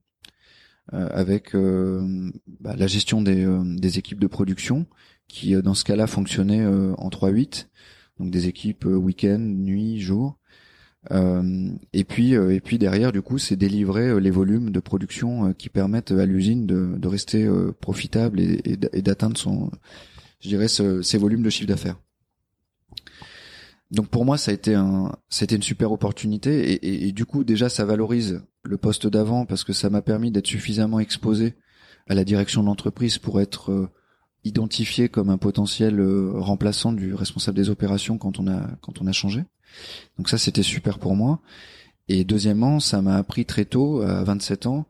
avec 0.92 1.54
bah, 1.54 2.76
la 2.76 2.88
gestion 2.88 3.22
des 3.22 3.48
des 3.78 3.98
équipes 3.98 4.20
de 4.20 4.28
production 4.28 4.88
qui 5.28 5.54
dans 5.62 5.74
ce 5.74 5.84
cas-là 5.86 6.06
fonctionnaient 6.06 6.66
en 6.66 7.10
3-8, 7.10 7.68
donc 8.20 8.30
des 8.30 8.48
équipes 8.48 8.86
week-end, 8.86 9.40
nuit, 9.40 10.00
jour. 10.00 10.38
Euh, 11.12 11.70
et 11.94 12.04
puis 12.04 12.36
euh, 12.36 12.54
et 12.54 12.60
puis 12.60 12.80
derrière 12.80 13.12
du 13.12 13.22
coup 13.22 13.38
c'est 13.38 13.56
délivrer 13.56 14.08
euh, 14.08 14.18
les 14.18 14.32
volumes 14.32 14.72
de 14.72 14.80
production 14.80 15.54
qui 15.54 15.70
permettent 15.70 16.12
à 16.12 16.26
l'usine 16.26 16.66
de, 16.66 16.96
de, 16.98 17.08
rester 17.08 17.48
profitable 17.80 18.40
et, 18.40 18.60
et 18.66 19.02
d'atteindre 19.02 19.38
son 19.38 19.70
je 20.40 20.50
dirais 20.50 20.68
ces 20.68 21.18
volumes 21.18 21.44
de 21.44 21.50
chiffre 21.50 21.68
d'affaires. 21.68 21.98
Donc 23.92 24.08
pour 24.08 24.26
moi 24.26 24.38
ça 24.38 24.52
a 24.52 24.54
été 24.54 24.74
un 24.74 25.16
c'était 25.30 25.56
une 25.56 25.64
super 25.64 25.92
opportunité 25.92 26.72
et, 26.72 26.88
et, 26.88 27.08
et, 27.08 27.12
du 27.12 27.26
coup 27.26 27.44
déjà 27.44 27.70
ça 27.70 27.86
valorise 27.86 28.42
le 28.64 28.78
poste 28.78 29.06
d'avant 29.06 29.46
parce 29.46 29.64
que 29.64 29.74
ça 29.74 29.90
m'a 29.90 30.02
permis 30.02 30.32
d'être 30.32 30.48
suffisamment 30.48 31.00
exposé 31.00 31.54
à 32.08 32.16
la 32.16 32.24
direction 32.24 32.62
de 32.62 32.68
l'entreprise 32.68 33.20
pour 33.20 33.40
être 33.42 33.90
identifié 34.44 35.10
comme 35.10 35.30
un 35.30 35.38
potentiel 35.38 36.02
remplaçant 36.34 36.94
du 36.94 37.14
responsable 37.14 37.58
des 37.58 37.70
opérations 37.70 38.18
quand 38.18 38.40
on 38.40 38.48
a 38.48 38.76
quand 38.82 39.02
on 39.02 39.08
a 39.08 39.12
changé. 39.12 39.46
Donc 40.18 40.30
ça, 40.30 40.38
c'était 40.38 40.64
super 40.64 41.00
pour 41.00 41.16
moi. 41.16 41.42
Et 42.08 42.24
deuxièmement, 42.24 42.80
ça 42.80 43.02
m'a 43.02 43.16
appris 43.16 43.46
très 43.46 43.66
tôt, 43.66 44.02
à 44.02 44.24
27 44.24 44.68
ans, 44.68 44.86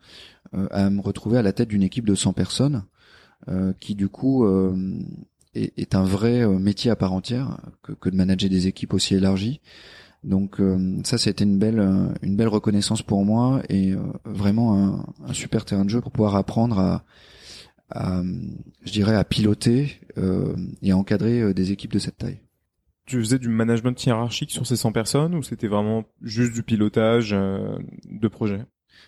euh, 0.54 0.68
à 0.72 0.90
me 0.90 1.02
retrouver 1.02 1.38
à 1.38 1.42
la 1.42 1.54
tête 1.54 1.70
d'une 1.70 1.84
équipe 1.84 2.06
de 2.06 2.16
100 2.16 2.34
personnes, 2.34 2.84
euh, 3.48 3.74
qui 3.80 3.96
du 3.96 4.10
coup 4.10 4.46
euh, 5.56 5.68
est, 5.78 5.96
un 5.96 6.04
vrai 6.04 6.48
métier 6.48 6.92
à 6.92 6.96
part 6.96 7.14
entière 7.14 7.58
que, 7.84 8.10
de 8.10 8.16
manager 8.16 8.50
des 8.50 8.68
équipes 8.68 8.94
aussi 8.94 9.16
élargies. 9.16 9.62
Donc 10.24 10.60
ça, 11.04 11.20
c'était 11.20 11.44
une 11.44 11.60
belle, 11.60 11.80
une 12.24 12.36
belle 12.36 12.48
reconnaissance 12.48 13.04
pour 13.04 13.24
moi 13.24 13.62
et 13.70 13.94
vraiment 14.24 15.06
un, 15.24 15.34
super 15.34 15.66
terrain 15.66 15.86
de 15.86 15.90
jeu 15.92 16.02
pour 16.02 16.12
pouvoir 16.12 16.36
apprendre 16.36 16.80
à, 16.80 17.04
à 17.92 18.24
je 18.84 18.92
dirais, 18.92 19.14
à 19.14 19.24
piloter 19.24 20.00
et 20.82 20.92
à 20.92 20.98
encadrer 20.98 21.54
des 21.54 21.72
équipes 21.72 21.94
de 21.94 22.00
cette 22.00 22.18
taille 22.18 22.40
tu 23.06 23.20
faisais 23.20 23.40
du 23.40 23.50
management 23.50 24.04
hiérarchique 24.04 24.52
sur 24.52 24.66
ces 24.66 24.76
100 24.76 24.92
personnes 24.92 25.36
ou 25.36 25.44
c'était 25.44 25.68
vraiment 25.68 26.06
juste 26.22 26.54
du 26.54 26.64
pilotage 26.64 27.34
euh, 27.34 27.78
de 28.10 28.28
projet? 28.28 28.66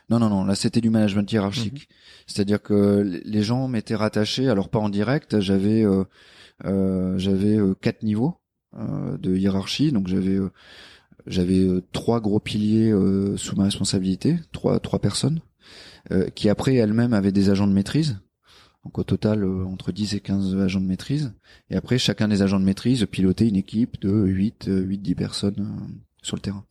Non, 0.09 0.19
non, 0.19 0.29
non. 0.29 0.45
Là, 0.45 0.55
c'était 0.55 0.81
du 0.81 0.89
management 0.89 1.29
hiérarchique. 1.31 1.89
Mhm. 1.89 1.95
C'est-à-dire 2.27 2.61
que 2.61 3.21
les 3.25 3.41
gens 3.41 3.67
m'étaient 3.67 3.95
rattachés. 3.95 4.47
Alors 4.47 4.69
pas 4.69 4.79
en 4.79 4.89
direct. 4.89 5.39
J'avais 5.39 5.83
euh, 5.83 6.01
euh, 6.01 6.05
j'avais 6.63 7.57
euh, 7.57 7.75
quatre 7.79 8.03
niveaux 8.03 8.35
de 8.77 9.35
hiérarchie. 9.35 9.91
Donc 9.91 10.07
j'avais 10.07 10.37
j'avais 11.25 11.67
trois 11.91 12.19
gros 12.19 12.39
piliers 12.39 12.93
sous 13.37 13.55
ma 13.55 13.65
responsabilité, 13.65 14.37
trois 14.51 14.79
trois 14.79 14.99
personnes 14.99 15.41
qui 16.35 16.47
après 16.47 16.75
elles-mêmes 16.75 17.13
avaient 17.13 17.33
des 17.33 17.49
agents 17.49 17.67
de 17.67 17.73
maîtrise. 17.73 18.17
Donc 18.87 18.99
au 18.99 19.03
total, 19.03 19.43
euh, 19.43 19.65
entre 19.65 19.91
10 19.91 20.15
et 20.15 20.21
15 20.21 20.55
agents 20.61 20.79
de 20.79 20.85
maîtrise. 20.85 21.33
Et 21.69 21.75
après, 21.75 21.97
chacun 21.97 22.29
des 22.29 22.41
agents 22.41 22.57
de 22.57 22.63
maîtrise 22.63 23.05
pilotait 23.05 23.49
une 23.49 23.57
équipe 23.57 23.99
de 23.99 24.09
8, 24.09 24.69
8, 24.69 24.99
10 24.99 25.15
personnes 25.15 25.59
euh, 25.59 25.93
sur 26.21 26.37
le 26.37 26.41
terrain. 26.41 26.63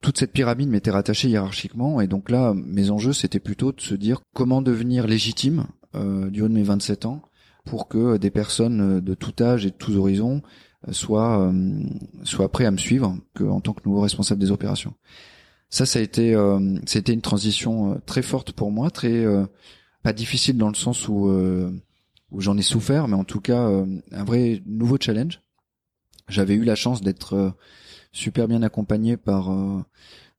Toute 0.00 0.16
cette 0.16 0.30
pyramide 0.30 0.68
m'était 0.68 0.92
rattachée 0.92 1.28
hiérarchiquement. 1.28 2.00
Et 2.00 2.06
donc 2.06 2.30
là, 2.30 2.54
mes 2.54 2.90
enjeux, 2.90 3.12
c'était 3.12 3.40
plutôt 3.40 3.72
de 3.72 3.80
se 3.80 3.96
dire 3.96 4.20
comment 4.32 4.62
devenir 4.62 5.08
légitime 5.08 5.66
euh, 5.96 6.30
du 6.30 6.40
haut 6.40 6.48
de 6.48 6.54
mes 6.54 6.62
27 6.62 7.04
ans 7.04 7.20
pour 7.64 7.88
que 7.88 8.16
des 8.16 8.30
personnes 8.30 9.00
de 9.00 9.14
tout 9.14 9.34
âge 9.42 9.66
et 9.66 9.70
de 9.70 9.76
tous 9.76 9.96
horizons 9.96 10.42
soient, 10.90 11.52
soient 12.22 12.52
prêts 12.52 12.66
à 12.66 12.70
me 12.70 12.76
suivre 12.76 13.16
que, 13.34 13.44
en 13.44 13.60
tant 13.60 13.72
que 13.72 13.80
nouveau 13.86 14.00
responsable 14.00 14.40
des 14.40 14.50
opérations. 14.50 14.94
Ça, 15.70 15.86
ça 15.86 15.98
a 15.98 16.02
été, 16.02 16.36
c'était 16.86 17.14
une 17.14 17.22
transition 17.22 18.00
très 18.06 18.22
forte 18.22 18.52
pour 18.52 18.70
moi, 18.70 18.90
très 18.90 19.24
pas 20.04 20.12
difficile 20.12 20.58
dans 20.58 20.68
le 20.68 20.74
sens 20.74 21.08
où 21.08 21.28
euh, 21.28 21.72
où 22.30 22.40
j'en 22.40 22.56
ai 22.56 22.62
souffert, 22.62 23.08
mais 23.08 23.16
en 23.16 23.24
tout 23.24 23.40
cas 23.40 23.66
euh, 23.68 23.86
un 24.12 24.24
vrai 24.24 24.62
nouveau 24.66 24.98
challenge 25.00 25.40
J'avais 26.28 26.54
eu 26.54 26.62
la 26.62 26.76
chance 26.76 27.00
d'être 27.00 27.54
super 28.12 28.46
bien 28.46 28.62
accompagné 28.62 29.16
par 29.16 29.50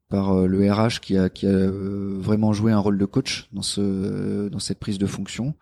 par 0.07 0.35
le 0.47 0.71
RH 0.71 0.99
qui 1.01 1.17
a 1.17 1.29
qui 1.29 1.47
a 1.47 1.67
vraiment 1.67 2.53
joué 2.53 2.71
un 2.71 2.79
rôle 2.79 2.99
de 2.99 3.05
coach 3.05 3.49
dans 3.51 3.63
ce 3.63 4.47
dans 4.49 4.59
cette 4.59 4.79
prise 4.79 4.99
de 4.99 5.07
fonction 5.07 5.55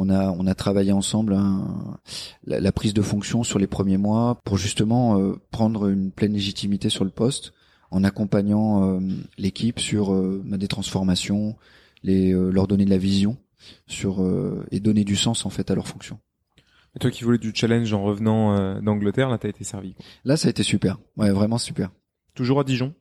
on 0.00 0.10
a 0.10 0.30
on 0.30 0.46
a 0.46 0.54
travaillé 0.54 0.92
ensemble 0.92 1.34
hein, 1.34 1.98
la, 2.46 2.72
prise 2.72 2.94
de 2.94 3.02
fonction 3.02 3.42
sur 3.44 3.58
les 3.58 3.66
premiers 3.66 3.98
mois 3.98 4.40
pour 4.44 4.56
justement 4.56 5.18
euh, 5.18 5.34
prendre 5.50 5.88
une 5.88 6.10
pleine 6.10 6.32
légitimité 6.32 6.88
sur 6.88 7.04
le 7.04 7.10
poste 7.10 7.52
en 7.90 8.04
accompagnant 8.04 8.96
euh, 8.96 9.00
l'équipe 9.38 9.78
sur 9.78 10.12
euh, 10.12 10.42
bah, 10.44 10.56
des 10.56 10.68
transformations, 10.68 11.56
les 12.02 12.32
leur 12.32 12.66
donner 12.66 12.84
de 12.84 12.90
la 12.90 12.98
vision 12.98 13.36
sur 13.86 14.24
et 14.72 14.80
donner 14.80 15.04
du 15.04 15.14
sens 15.14 15.46
en 15.46 15.50
fait 15.50 15.70
à 15.70 15.76
leur 15.76 15.86
fonction. 15.86 16.18
Et 16.96 16.98
toi 16.98 17.10
qui 17.10 17.22
voulais 17.22 17.38
du 17.38 17.52
challenge 17.54 17.92
en 17.92 18.02
revenant 18.02 18.80
d'Angleterre, 18.80 19.28
là 19.28 19.38
t'as 19.38 19.48
été 19.48 19.62
servi. 19.62 19.94
Là 20.24 20.36
ça 20.36 20.48
a 20.48 20.50
été 20.50 20.64
super, 20.64 20.98
ouais 21.16 21.30
vraiment 21.30 21.58
super. 21.58 21.90
Toujours 22.34 22.58
à 22.58 22.64
Dijon? 22.64 22.92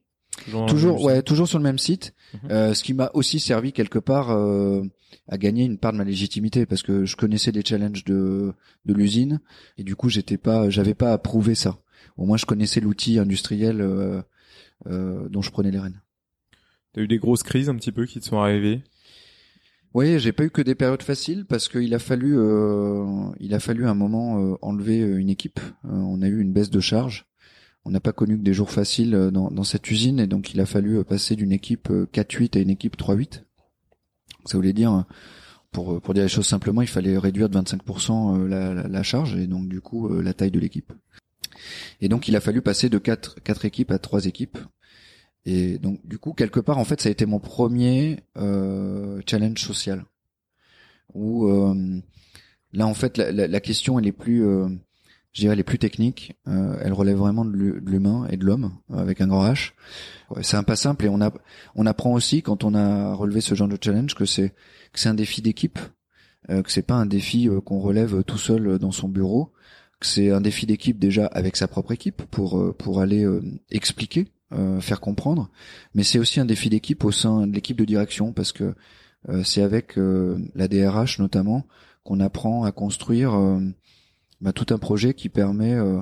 Toujours, 0.68 1.04
ouais, 1.04 1.22
toujours 1.22 1.48
sur 1.48 1.58
le 1.58 1.64
même 1.64 1.78
site. 1.78 2.14
Mhm. 2.34 2.52
Euh, 2.52 2.74
ce 2.74 2.84
qui 2.84 2.94
m'a 2.94 3.12
aussi 3.14 3.40
servi 3.40 3.74
quelque 3.74 4.00
part 4.00 4.32
euh, 4.32 4.84
à 5.28 5.38
gagner 5.38 5.66
une 5.66 5.78
part 5.78 5.94
de 5.94 5.98
ma 5.98 6.04
légitimité 6.04 6.66
parce 6.66 6.84
que 6.84 7.06
je 7.06 7.16
connaissais 7.16 7.52
les 7.52 7.64
challenges 7.64 8.04
de 8.04 8.54
de 8.86 8.94
l'usine 8.94 9.40
et 9.78 9.84
du 9.84 9.96
coup 9.96 10.10
j'étais 10.10 10.38
pas, 10.38 10.70
j'avais 10.70 10.94
pas 10.94 11.14
à 11.14 11.18
prouver 11.18 11.56
ça. 11.56 11.80
Au 12.18 12.26
moins 12.26 12.38
je 12.38 12.46
connaissais 12.46 12.80
l'outil 12.80 13.20
industriel 13.20 13.82
euh, 13.82 14.22
euh, 14.88 15.30
dont 15.30 15.42
je 15.42 15.52
prenais 15.52 15.72
les 15.72 15.80
rênes. 15.80 16.02
T'as 16.94 17.02
eu 17.02 17.08
des 17.08 17.20
grosses 17.20 17.44
crises 17.44 17.70
un 17.70 17.76
petit 17.76 17.92
peu 17.92 18.06
qui 18.06 18.20
te 18.20 18.26
sont 18.26 18.40
arrivées? 18.40 18.84
Oui, 19.94 20.20
j'ai 20.20 20.32
pas 20.32 20.46
eu 20.46 20.50
que 20.50 20.62
des 20.62 20.76
périodes 20.76 21.04
faciles 21.04 21.46
parce 21.46 21.68
qu'il 21.68 21.94
a 21.94 22.00
fallu, 22.00 22.38
euh, 22.38 23.06
il 23.40 23.54
a 23.54 23.60
fallu 23.60 23.86
un 23.88 23.94
moment 23.94 24.58
enlever 24.62 25.00
une 25.00 25.30
équipe. 25.30 25.60
on 25.84 26.22
a 26.22 26.28
eu 26.28 26.40
une 26.40 26.54
baisse 26.54 26.70
de 26.70 26.80
charge 26.80 27.26
on 27.86 27.92
n'a 27.92 28.00
pas 28.00 28.14
connu 28.14 28.38
que 28.38 28.44
des 28.44 28.54
jours 28.54 28.72
faciles 28.72 29.16
euh, 29.16 29.32
dans, 29.32 29.64
cette 29.64 29.90
usine 29.90 30.20
et 30.20 30.28
donc 30.28 30.54
il 30.54 30.60
a 30.60 30.66
fallu 30.66 30.98
euh, 30.98 31.04
passer 31.04 31.36
d'une 31.36 31.52
équipe 31.52 31.90
4-8 31.90 32.58
euh, 32.58 32.60
à 32.60 32.62
une 32.62 32.70
équipe 32.70 32.98
3-8. 32.98 33.44
Ça 34.46 34.58
voulait 34.58 34.74
dire, 34.74 35.06
pour, 35.72 36.02
pour 36.02 36.14
dire 36.14 36.24
les 36.24 36.30
choses 36.30 36.48
simplement, 36.48 36.82
il 36.82 36.88
fallait 36.88 37.18
réduire 37.18 37.50
de 37.50 37.60
25% 37.60 38.46
la, 38.46 38.74
la, 38.74 39.04
charge 39.04 39.36
et 39.36 39.48
donc 39.48 39.68
du 39.68 39.82
coup 39.82 40.10
la 40.10 40.34
taille 40.34 40.52
de 40.52 40.60
l'équipe. 40.60 40.92
Et 42.02 42.10
donc 42.10 42.28
il 42.28 42.36
a 42.36 42.42
fallu 42.42 42.62
passer 42.62 42.90
de 42.90 42.98
4, 42.98 43.42
4 43.44 43.66
équipes 43.66 43.92
à 43.92 44.00
3 44.00 44.26
équipes. 44.26 44.58
Et 45.46 45.78
donc 45.80 46.06
du 46.06 46.18
coup 46.18 46.34
quelque 46.34 46.60
part 46.60 46.78
en 46.78 46.86
fait 46.86 47.02
ça 47.02 47.10
a 47.10 47.12
été 47.12 47.26
mon 47.26 47.40
premier 47.40 48.24
challenge 49.26 49.60
social. 49.60 50.06
Où 51.14 51.48
là 52.74 52.88
en 52.88 52.94
fait 52.94 53.18
la, 53.18 53.48
la, 53.48 53.60
question 53.60 54.00
elle 54.00 54.08
est 54.08 54.12
plus 54.12 54.46
je 55.34 55.42
dirais 55.42 55.56
les 55.56 55.64
plus 55.64 55.80
techniques, 55.80 56.36
euh, 56.48 56.78
elles 56.82 56.94
relèvent 56.94 57.18
vraiment 57.18 57.46
de 57.46 57.52
l'humain 57.52 58.28
et 58.30 58.38
de 58.38 58.46
l'homme 58.46 58.74
avec 58.94 59.22
un 59.22 59.28
grand 59.28 59.46
H. 59.46 59.72
c'est 60.42 60.58
un 60.58 60.64
pas 60.64 60.76
simple 60.76 61.06
et 61.06 61.10
on 61.10 61.22
a 61.22 61.32
on 61.76 61.86
apprend 61.86 62.14
aussi 62.14 62.42
quand 62.42 62.64
on 62.64 62.76
a 62.76 63.14
relevé 63.14 63.42
ce 63.42 63.56
genre 63.56 63.68
de 63.68 63.78
challenge 63.82 64.16
que 64.16 64.26
c'est 64.26 64.54
un 65.06 65.14
défi 65.14 65.42
d'équipe, 65.42 65.80
euh, 66.50 66.62
que 66.62 66.72
c'est 66.72 66.82
pas 66.82 66.96
un 66.96 67.06
défi 67.06 67.48
euh, 67.48 67.62
qu'on 67.62 67.80
relève 67.80 68.24
tout 68.24 68.38
seul 68.38 68.80
dans 68.80 68.92
son 68.92 69.08
bureau, 69.08 69.54
que 70.00 70.08
c'est 70.08 70.32
un 70.32 70.42
défi 70.42 70.66
d'équipe 70.66 71.00
déjà 71.00 71.28
avec 71.28 71.56
sa 71.56 71.68
propre 71.68 71.92
équipe 71.92 72.24
pour 72.24 72.60
euh, 72.60 72.74
pour 72.78 73.00
aller 73.00 73.24
euh, 73.24 73.42
expliquer, 73.70 74.28
faire 74.82 75.00
comprendre, 75.00 75.50
mais 75.94 76.04
c'est 76.04 76.20
aussi 76.20 76.42
un 76.42 76.46
défi 76.46 76.70
d'équipe 76.70 77.06
au 77.06 77.12
sein 77.14 77.48
de 77.48 77.54
l'équipe 77.54 77.78
de 77.78 77.86
direction 77.86 78.34
parce 78.34 78.52
que 78.52 78.76
c'est 79.46 79.62
avec 79.62 79.96
la 79.96 80.68
DRH 80.68 81.20
notamment 81.20 81.66
qu'on 82.04 82.20
apprend 82.20 82.66
à 82.66 82.74
construire 82.74 83.32
bah, 84.42 84.54
tout 84.54 84.74
un 84.74 84.80
projet 84.80 85.14
qui 85.14 85.30
permet 85.30 85.74
euh, 85.76 86.02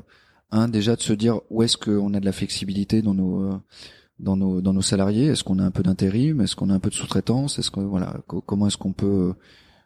un 0.52 0.70
déjà 0.70 0.96
de 0.96 1.02
se 1.02 1.14
dire 1.14 1.42
où 1.50 1.62
est-ce 1.62 1.78
qu'on 1.78 2.14
a 2.14 2.20
de 2.20 2.26
la 2.26 2.32
flexibilité 2.32 3.02
dans 3.02 3.14
nos 3.14 3.44
euh, 3.44 3.60
dans 4.20 4.38
nos 4.38 4.62
dans 4.62 4.74
nos 4.74 4.82
salariés. 4.82 5.28
Est-ce 5.28 5.44
qu'on 5.44 5.60
a 5.60 5.64
un 5.64 5.72
peu 5.72 5.84
d'intérim? 5.84 6.42
Est-ce 6.42 6.56
qu'on 6.56 6.70
a 6.70 6.74
un 6.74 6.80
peu 6.80 6.90
de 6.90 6.96
sous-traitance? 6.96 7.60
Est-ce 7.60 7.70
que 7.70 7.82
voilà 7.82 8.22
comment 8.28 8.68
est-ce 8.68 8.78
qu'on 8.78 8.94
peut 8.94 9.06
euh, 9.06 9.34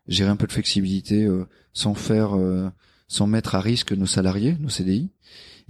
gérer 0.07 0.29
un 0.29 0.35
peu 0.35 0.47
de 0.47 0.51
flexibilité 0.51 1.27
sans 1.73 1.95
faire 1.95 2.31
sans 3.07 3.27
mettre 3.27 3.55
à 3.55 3.61
risque 3.61 3.93
nos 3.93 4.05
salariés, 4.05 4.57
nos 4.59 4.69
CDI 4.69 5.11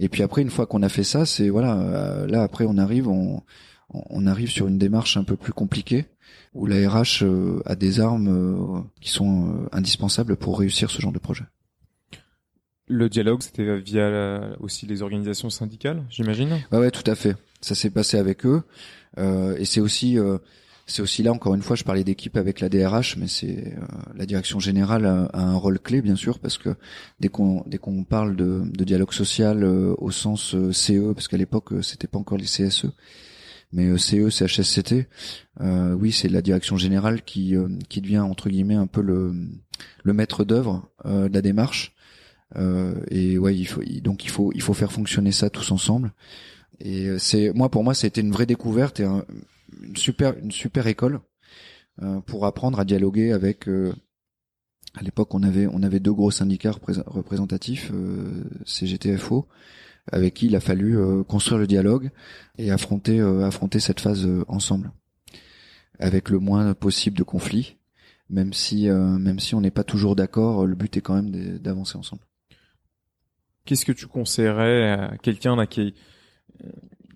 Et 0.00 0.08
puis 0.08 0.22
après 0.22 0.42
une 0.42 0.50
fois 0.50 0.66
qu'on 0.66 0.82
a 0.82 0.88
fait 0.88 1.04
ça, 1.04 1.24
c'est 1.24 1.48
voilà 1.50 2.26
là 2.26 2.42
après 2.42 2.64
on 2.66 2.76
arrive 2.78 3.08
on 3.08 3.42
on 3.90 4.26
arrive 4.26 4.50
sur 4.50 4.66
une 4.66 4.78
démarche 4.78 5.16
un 5.16 5.24
peu 5.24 5.36
plus 5.36 5.52
compliquée 5.52 6.06
où 6.52 6.66
la 6.66 6.88
RH 6.90 7.24
a 7.64 7.76
des 7.76 8.00
armes 8.00 8.84
qui 9.00 9.10
sont 9.10 9.68
indispensables 9.70 10.36
pour 10.36 10.58
réussir 10.58 10.90
ce 10.90 11.00
genre 11.00 11.12
de 11.12 11.20
projet. 11.20 11.44
Le 12.86 13.08
dialogue, 13.08 13.42
c'était 13.42 13.78
via 13.80 14.56
aussi 14.60 14.86
les 14.86 15.02
organisations 15.02 15.50
syndicales, 15.50 16.04
j'imagine? 16.10 16.60
Ouais, 16.70 16.90
tout 16.90 17.08
à 17.10 17.14
fait. 17.14 17.36
Ça 17.60 17.74
s'est 17.74 17.90
passé 17.90 18.18
avec 18.18 18.44
eux, 18.44 18.62
euh, 19.18 19.56
et 19.56 19.64
c'est 19.64 19.80
aussi, 19.80 20.18
euh, 20.18 20.38
c'est 20.86 21.02
aussi 21.02 21.22
là 21.22 21.32
encore 21.32 21.54
une 21.54 21.62
fois, 21.62 21.76
je 21.76 21.84
parlais 21.84 22.04
d'équipe 22.04 22.36
avec 22.36 22.60
la 22.60 22.68
DRH, 22.68 23.16
mais 23.16 23.26
c'est 23.26 23.74
euh, 23.78 23.86
la 24.14 24.26
direction 24.26 24.60
générale 24.60 25.06
a, 25.06 25.30
un 25.32 25.56
rôle 25.56 25.78
clé 25.80 26.02
bien 26.02 26.16
sûr 26.16 26.38
parce 26.38 26.58
que 26.58 26.76
dès 27.20 27.28
qu'on 27.28 27.64
dès 27.66 27.78
qu'on 27.78 28.04
parle 28.04 28.36
de, 28.36 28.64
dialogue 28.84 29.12
social 29.12 29.64
euh, 29.64 29.94
au 29.98 30.10
sens 30.10 30.54
euh, 30.54 30.72
CE, 30.72 31.12
parce 31.14 31.28
qu'à 31.28 31.38
l'époque 31.38 31.72
c'était 31.82 32.06
pas 32.06 32.18
encore 32.18 32.36
les 32.36 32.44
CSE, 32.44 32.86
mais 33.72 33.96
CE, 33.98 34.28
CHSCT, 34.28 35.08
oui, 35.60 36.12
c'est 36.12 36.28
la 36.28 36.42
direction 36.42 36.76
générale 36.76 37.22
qui 37.22 37.54
qui 37.88 38.00
devient 38.00 38.20
entre 38.20 38.48
guillemets 38.48 38.74
un 38.74 38.86
peu 38.86 39.00
le 39.00 39.34
le 40.02 40.12
maître 40.12 40.44
d'œuvre 40.44 40.90
de 41.04 41.32
la 41.32 41.42
démarche 41.42 41.93
euh, 41.93 41.93
et 43.10 43.38
ouais, 43.38 43.56
il 43.56 43.66
faut 43.66 43.82
donc 44.02 44.24
il 44.24 44.30
faut 44.30 44.52
il 44.54 44.62
faut 44.62 44.74
faire 44.74 44.92
fonctionner 44.92 45.32
ça 45.32 45.50
tous 45.50 45.70
ensemble. 45.70 46.12
Et 46.80 47.06
euh, 47.06 47.18
c'est 47.18 47.52
moi 47.52 47.70
pour 47.70 47.84
moi, 47.84 47.94
c'était 47.94 48.20
une 48.20 48.32
vraie 48.32 48.46
découverte 48.46 49.00
et 49.00 49.04
une 49.04 49.96
super 49.96 50.36
une 50.38 50.52
super 50.52 50.86
école 50.86 51.20
euh, 52.02 52.20
pour 52.20 52.46
apprendre 52.46 52.80
à 52.80 52.84
dialoguer 52.84 53.32
avec. 53.32 53.68
à 53.68 55.02
l'époque, 55.02 55.34
on 55.34 55.42
avait 55.42 55.66
on 55.66 55.82
avait 55.82 56.00
deux 56.00 56.12
gros 56.12 56.30
syndicats 56.30 56.74
représentatifs, 57.06 57.92
CGTFO, 58.64 59.48
avec 60.10 60.34
qui 60.34 60.46
il 60.46 60.56
a 60.56 60.60
fallu 60.60 60.98
construire 61.24 61.58
le 61.58 61.66
dialogue 61.66 62.10
et 62.58 62.70
affronter 62.70 63.20
affronter 63.20 63.80
cette 63.80 64.00
phase 64.00 64.28
ensemble, 64.48 64.92
avec 65.98 66.30
le 66.30 66.38
moins 66.38 66.74
possible 66.74 67.16
de 67.16 67.24
conflits 67.24 67.76
même 68.30 68.52
si 68.54 68.88
même 68.88 69.38
si 69.38 69.54
on 69.54 69.60
n'est 69.60 69.70
pas 69.70 69.84
toujours 69.84 70.16
d'accord, 70.16 70.66
le 70.66 70.74
but 70.74 70.96
est 70.96 71.00
quand 71.02 71.14
même 71.14 71.30
d'avancer 71.58 71.98
ensemble. 71.98 72.22
Qu'est-ce 73.64 73.84
que 73.84 73.92
tu 73.92 74.06
conseillerais 74.06 74.90
à 74.90 75.16
quelqu'un 75.18 75.56
là 75.56 75.66
qui 75.66 75.94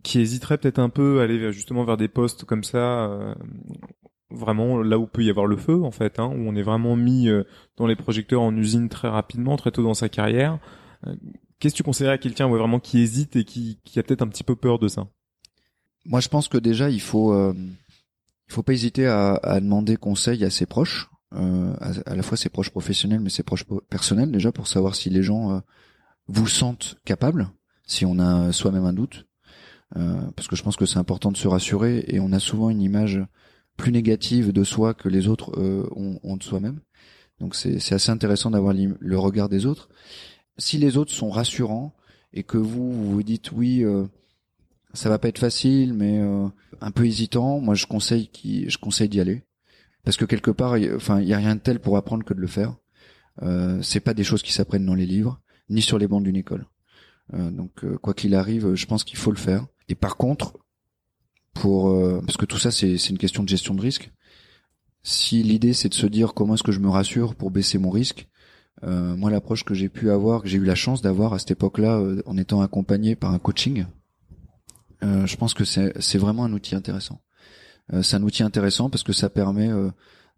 qui 0.02 0.20
hésiterait 0.20 0.58
peut-être 0.58 0.78
un 0.78 0.88
peu 0.88 1.20
à 1.20 1.24
aller 1.24 1.52
justement 1.52 1.84
vers 1.84 1.96
des 1.96 2.08
postes 2.08 2.44
comme 2.44 2.64
ça, 2.64 3.06
euh, 3.06 3.34
vraiment 4.30 4.82
là 4.82 4.98
où 4.98 5.06
peut 5.06 5.22
y 5.22 5.30
avoir 5.30 5.46
le 5.46 5.56
feu 5.56 5.82
en 5.82 5.90
fait, 5.90 6.18
hein, 6.18 6.26
où 6.26 6.48
on 6.48 6.56
est 6.56 6.62
vraiment 6.62 6.96
mis 6.96 7.28
euh, 7.28 7.44
dans 7.76 7.86
les 7.86 7.96
projecteurs 7.96 8.42
en 8.42 8.56
usine 8.56 8.88
très 8.88 9.08
rapidement, 9.08 9.56
très 9.56 9.70
tôt 9.70 9.82
dans 9.82 9.94
sa 9.94 10.08
carrière. 10.08 10.58
Euh, 11.06 11.14
qu'est-ce 11.58 11.74
que 11.74 11.78
tu 11.78 11.82
conseillerais 11.82 12.14
à 12.14 12.18
quelqu'un 12.18 12.48
vraiment 12.48 12.80
qui 12.80 13.00
hésite 13.00 13.36
et 13.36 13.44
qui, 13.44 13.80
qui 13.84 13.98
a 13.98 14.02
peut-être 14.02 14.22
un 14.22 14.28
petit 14.28 14.44
peu 14.44 14.56
peur 14.56 14.78
de 14.78 14.88
ça? 14.88 15.08
Moi, 16.06 16.20
je 16.20 16.28
pense 16.28 16.48
que 16.48 16.58
déjà 16.58 16.88
il 16.88 17.00
faut 17.00 17.52
il 17.52 18.52
faut 18.54 18.62
pas 18.62 18.72
hésiter 18.72 19.06
à, 19.06 19.34
à 19.34 19.60
demander 19.60 19.96
conseil 19.98 20.42
à 20.42 20.48
ses 20.48 20.64
proches, 20.64 21.10
à, 21.32 21.90
à, 22.06 22.14
la 22.14 22.22
fois 22.22 22.38
ses 22.38 22.48
proches 22.48 22.70
professionnels 22.70 23.20
mais 23.20 23.28
ses 23.28 23.42
proches 23.42 23.66
personnels 23.90 24.32
déjà 24.32 24.52
pour 24.52 24.68
savoir 24.68 24.94
si 24.94 25.10
les 25.10 25.22
gens 25.22 25.60
vous 26.28 26.46
sentent 26.46 26.96
capable, 27.04 27.50
si 27.86 28.04
on 28.04 28.18
a 28.18 28.52
soi-même 28.52 28.84
un 28.84 28.92
doute, 28.92 29.26
euh, 29.96 30.20
parce 30.36 30.48
que 30.48 30.56
je 30.56 30.62
pense 30.62 30.76
que 30.76 30.86
c'est 30.86 30.98
important 30.98 31.32
de 31.32 31.36
se 31.36 31.48
rassurer 31.48 32.04
et 32.08 32.20
on 32.20 32.32
a 32.32 32.38
souvent 32.38 32.70
une 32.70 32.82
image 32.82 33.20
plus 33.76 33.92
négative 33.92 34.52
de 34.52 34.64
soi 34.64 34.94
que 34.94 35.08
les 35.08 35.28
autres 35.28 35.58
euh, 35.58 35.88
ont, 35.94 36.36
de 36.36 36.42
soi-même. 36.42 36.80
Donc 37.40 37.54
c'est 37.54 37.92
assez 37.92 38.10
intéressant 38.10 38.50
d'avoir 38.50 38.74
le 38.74 39.18
regard 39.18 39.48
des 39.48 39.64
autres. 39.64 39.88
Si 40.58 40.76
les 40.76 40.96
autres 40.96 41.12
sont 41.12 41.30
rassurants 41.30 41.94
et 42.32 42.42
que 42.42 42.58
vous 42.58 42.92
vous, 42.92 43.22
dites 43.22 43.52
oui, 43.52 43.84
euh, 43.84 44.04
ça 44.92 45.08
va 45.08 45.18
pas 45.18 45.28
être 45.28 45.38
facile, 45.38 45.94
mais 45.94 46.20
un 46.80 46.90
peu 46.90 47.06
hésitant, 47.06 47.60
moi 47.60 47.74
je 47.74 47.86
conseille 47.86 48.26
qui, 48.28 48.68
je 48.68 48.78
conseille 48.78 49.08
d'y 49.08 49.20
aller 49.20 49.44
parce 50.08 50.16
que 50.16 50.24
quelque 50.24 50.50
part, 50.50 50.76
enfin 50.96 51.20
il 51.20 51.28
y 51.28 51.34
a 51.34 51.36
rien 51.36 51.54
de 51.54 51.60
tel 51.60 51.80
pour 51.80 51.96
apprendre 51.96 52.24
que 52.24 52.34
de 52.34 52.40
le 52.40 52.46
faire. 52.46 52.74
Euh, 53.42 53.80
c'est 53.82 54.00
pas 54.00 54.14
des 54.14 54.24
choses 54.24 54.42
qui 54.42 54.52
s'apprennent 54.52 54.86
dans 54.86 54.94
les 54.94 55.06
livres 55.06 55.38
ni 55.68 55.82
sur 55.82 55.98
les 55.98 56.06
bancs 56.06 56.22
d'une 56.22 56.36
école. 56.36 56.66
Euh, 57.34 57.50
donc 57.50 57.84
euh, 57.84 57.98
quoi 57.98 58.14
qu'il 58.14 58.34
arrive, 58.34 58.74
je 58.74 58.86
pense 58.86 59.04
qu'il 59.04 59.18
faut 59.18 59.30
le 59.30 59.36
faire. 59.36 59.66
Et 59.88 59.94
par 59.94 60.16
contre, 60.16 60.54
pour 61.54 61.90
euh, 61.90 62.20
parce 62.24 62.36
que 62.36 62.46
tout 62.46 62.58
ça 62.58 62.70
c'est 62.70 62.94
une 63.08 63.18
question 63.18 63.42
de 63.42 63.48
gestion 63.48 63.74
de 63.74 63.80
risque. 63.80 64.10
Si 65.02 65.42
l'idée 65.42 65.72
c'est 65.72 65.88
de 65.88 65.94
se 65.94 66.06
dire 66.06 66.34
comment 66.34 66.54
est-ce 66.54 66.62
que 66.62 66.72
je 66.72 66.80
me 66.80 66.88
rassure 66.88 67.34
pour 67.34 67.50
baisser 67.50 67.78
mon 67.78 67.90
risque, 67.90 68.28
moi 68.82 69.30
l'approche 69.30 69.64
que 69.64 69.74
j'ai 69.74 69.88
pu 69.88 70.10
avoir, 70.10 70.42
que 70.42 70.48
j'ai 70.48 70.58
eu 70.58 70.64
la 70.64 70.76
chance 70.76 71.02
d'avoir 71.02 71.32
à 71.32 71.38
cette 71.38 71.50
époque-là, 71.52 72.00
en 72.26 72.36
étant 72.36 72.60
accompagné 72.60 73.16
par 73.16 73.32
un 73.32 73.38
coaching, 73.38 73.86
je 75.02 75.36
pense 75.36 75.54
que 75.54 75.64
c'est 75.64 76.18
vraiment 76.18 76.44
un 76.44 76.52
outil 76.52 76.74
intéressant. 76.74 77.20
c'est 78.02 78.16
un 78.16 78.22
outil 78.22 78.42
intéressant 78.42 78.90
parce 78.90 79.02
que 79.02 79.12
ça 79.12 79.30
permet 79.30 79.70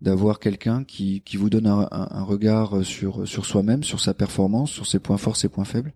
d'avoir 0.01 0.39
quelqu'un 0.39 0.85
qui, 0.85 1.21
qui 1.23 1.37
vous 1.37 1.51
donne 1.51 1.67
un, 1.67 1.89
un, 1.91 2.23
regard 2.23 2.85
sur 2.85 3.29
sur 3.29 3.45
soi-même, 3.45 3.83
sur 3.83 4.01
sa 4.01 4.15
performance, 4.15 4.71
sur 4.71 4.87
ses 4.87 4.99
points 4.99 5.19
forts, 5.19 5.37
ses 5.37 5.49
points 5.49 5.65
faibles, 5.65 5.93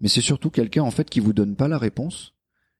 mais 0.00 0.08
c'est 0.08 0.20
surtout 0.20 0.50
quelqu'un 0.50 0.82
en 0.82 0.90
fait 0.90 1.08
qui 1.08 1.20
vous 1.20 1.32
donne 1.32 1.56
pas 1.56 1.68
la 1.68 1.78
réponse, 1.78 2.34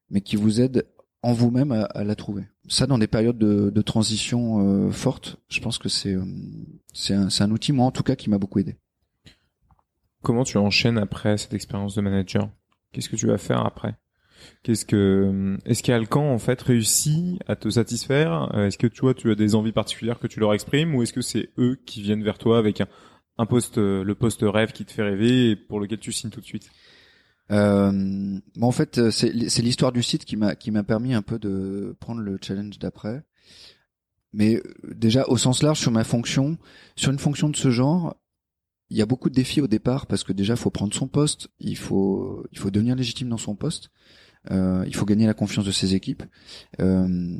mais 0.08 0.20
qui 0.20 0.36
vous 0.36 0.60
aide 0.60 0.86
en 1.22 1.34
vous-même 1.34 1.72
à, 1.72 2.04
la 2.04 2.14
trouver. 2.14 2.44
Ça, 2.68 2.86
dans 2.86 2.96
des 2.96 3.06
périodes 3.06 3.36
de, 3.36 3.82
transition 3.82 4.86
euh, 4.88 4.90
fortes, 4.90 5.36
je 5.48 5.60
pense 5.60 5.76
que 5.76 5.90
c'est 5.90 6.14
euh, 6.14 6.24
c'est 6.94 7.14
un, 7.14 7.28
un 7.38 7.50
outil 7.50 7.72
moi 7.72 7.86
en 7.86 7.90
tout 7.90 8.02
cas 8.02 8.16
qui 8.16 8.30
m'a 8.30 8.38
beaucoup 8.38 8.58
aidé. 8.58 8.76
Comment 10.22 10.44
tu 10.44 10.58
enchaînes 10.58 10.98
après 10.98 11.36
cette 11.38 11.54
expérience 11.54 11.94
de 11.94 12.00
manager? 12.00 12.50
Qu'est-ce 12.92 13.08
que 13.08 13.16
tu 13.16 13.26
vas 13.26 13.38
faire 13.38 13.64
après? 13.64 13.94
Qu'est-ce 14.62 14.84
que 14.84 15.56
est-ce 15.64 15.82
qu'Alcan 15.82 16.32
en 16.32 16.38
fait 16.38 16.60
réussit 16.62 17.40
à 17.46 17.56
te 17.56 17.68
satisfaire? 17.70 18.50
Est-ce 18.54 18.78
que 18.78 18.86
tu 18.86 19.00
vois 19.00 19.14
tu 19.14 19.30
as 19.30 19.34
des 19.34 19.54
envies 19.54 19.72
particulières 19.72 20.18
que 20.18 20.26
tu 20.26 20.40
leur 20.40 20.54
exprimes? 20.54 20.94
Ou 20.94 21.02
est-ce 21.02 21.12
que 21.12 21.22
c'est 21.22 21.50
eux 21.58 21.78
qui 21.86 22.02
viennent 22.02 22.22
vers 22.22 22.38
toi 22.38 22.58
avec 22.58 22.82
un, 23.38 23.46
poste 23.46 23.78
le 23.78 24.14
poste 24.14 24.40
rêve 24.42 24.72
qui 24.72 24.84
te 24.84 24.92
fait 24.92 25.02
rêver 25.02 25.50
et 25.50 25.56
pour 25.56 25.80
lequel 25.80 25.98
tu 25.98 26.12
signes 26.12 26.30
tout 26.30 26.40
de 26.40 26.46
suite? 26.46 26.70
Euh, 27.50 28.38
en 28.60 28.70
fait, 28.70 29.10
c'est 29.10 29.32
l'histoire 29.32 29.92
du 29.92 30.02
site 30.02 30.24
qui 30.24 30.36
m'a 30.36 30.54
qui 30.54 30.70
m'a 30.70 30.82
permis 30.82 31.14
un 31.14 31.22
peu 31.22 31.38
de 31.38 31.96
prendre 32.00 32.20
le 32.20 32.38
challenge 32.40 32.78
d'après. 32.78 33.24
Mais 34.32 34.56
euh, 34.56 34.94
déjà 34.94 35.24
au 35.26 35.36
sens 35.36 35.62
large 35.62 35.80
sur 35.80 35.90
ma 35.90 36.04
fonction, 36.04 36.58
sur 36.96 37.10
une 37.10 37.18
fonction 37.18 37.48
de 37.48 37.56
ce 37.56 37.70
genre, 37.70 38.16
il 38.90 38.96
y 38.96 39.02
a 39.02 39.06
beaucoup 39.06 39.28
de 39.28 39.34
défis 39.34 39.60
au 39.60 39.66
départ 39.66 40.06
parce 40.06 40.24
que 40.24 40.32
déjà 40.32 40.54
il 40.54 40.58
faut 40.58 40.70
prendre 40.70 40.94
son 40.94 41.08
poste, 41.08 41.48
il 41.58 41.76
faut 41.76 42.44
il 42.52 42.58
faut 42.58 42.70
devenir 42.70 42.96
légitime 42.96 43.28
dans 43.28 43.36
son 43.36 43.56
poste, 43.56 43.88
euh, 43.88 43.90
il 44.50 44.94
faut 44.94 45.06
gagner 45.06 45.26
la 45.26 45.34
confiance 45.34 45.64
de 45.64 45.72
ses 45.72 45.94
équipes. 45.94 46.22
Euh, 46.80 47.36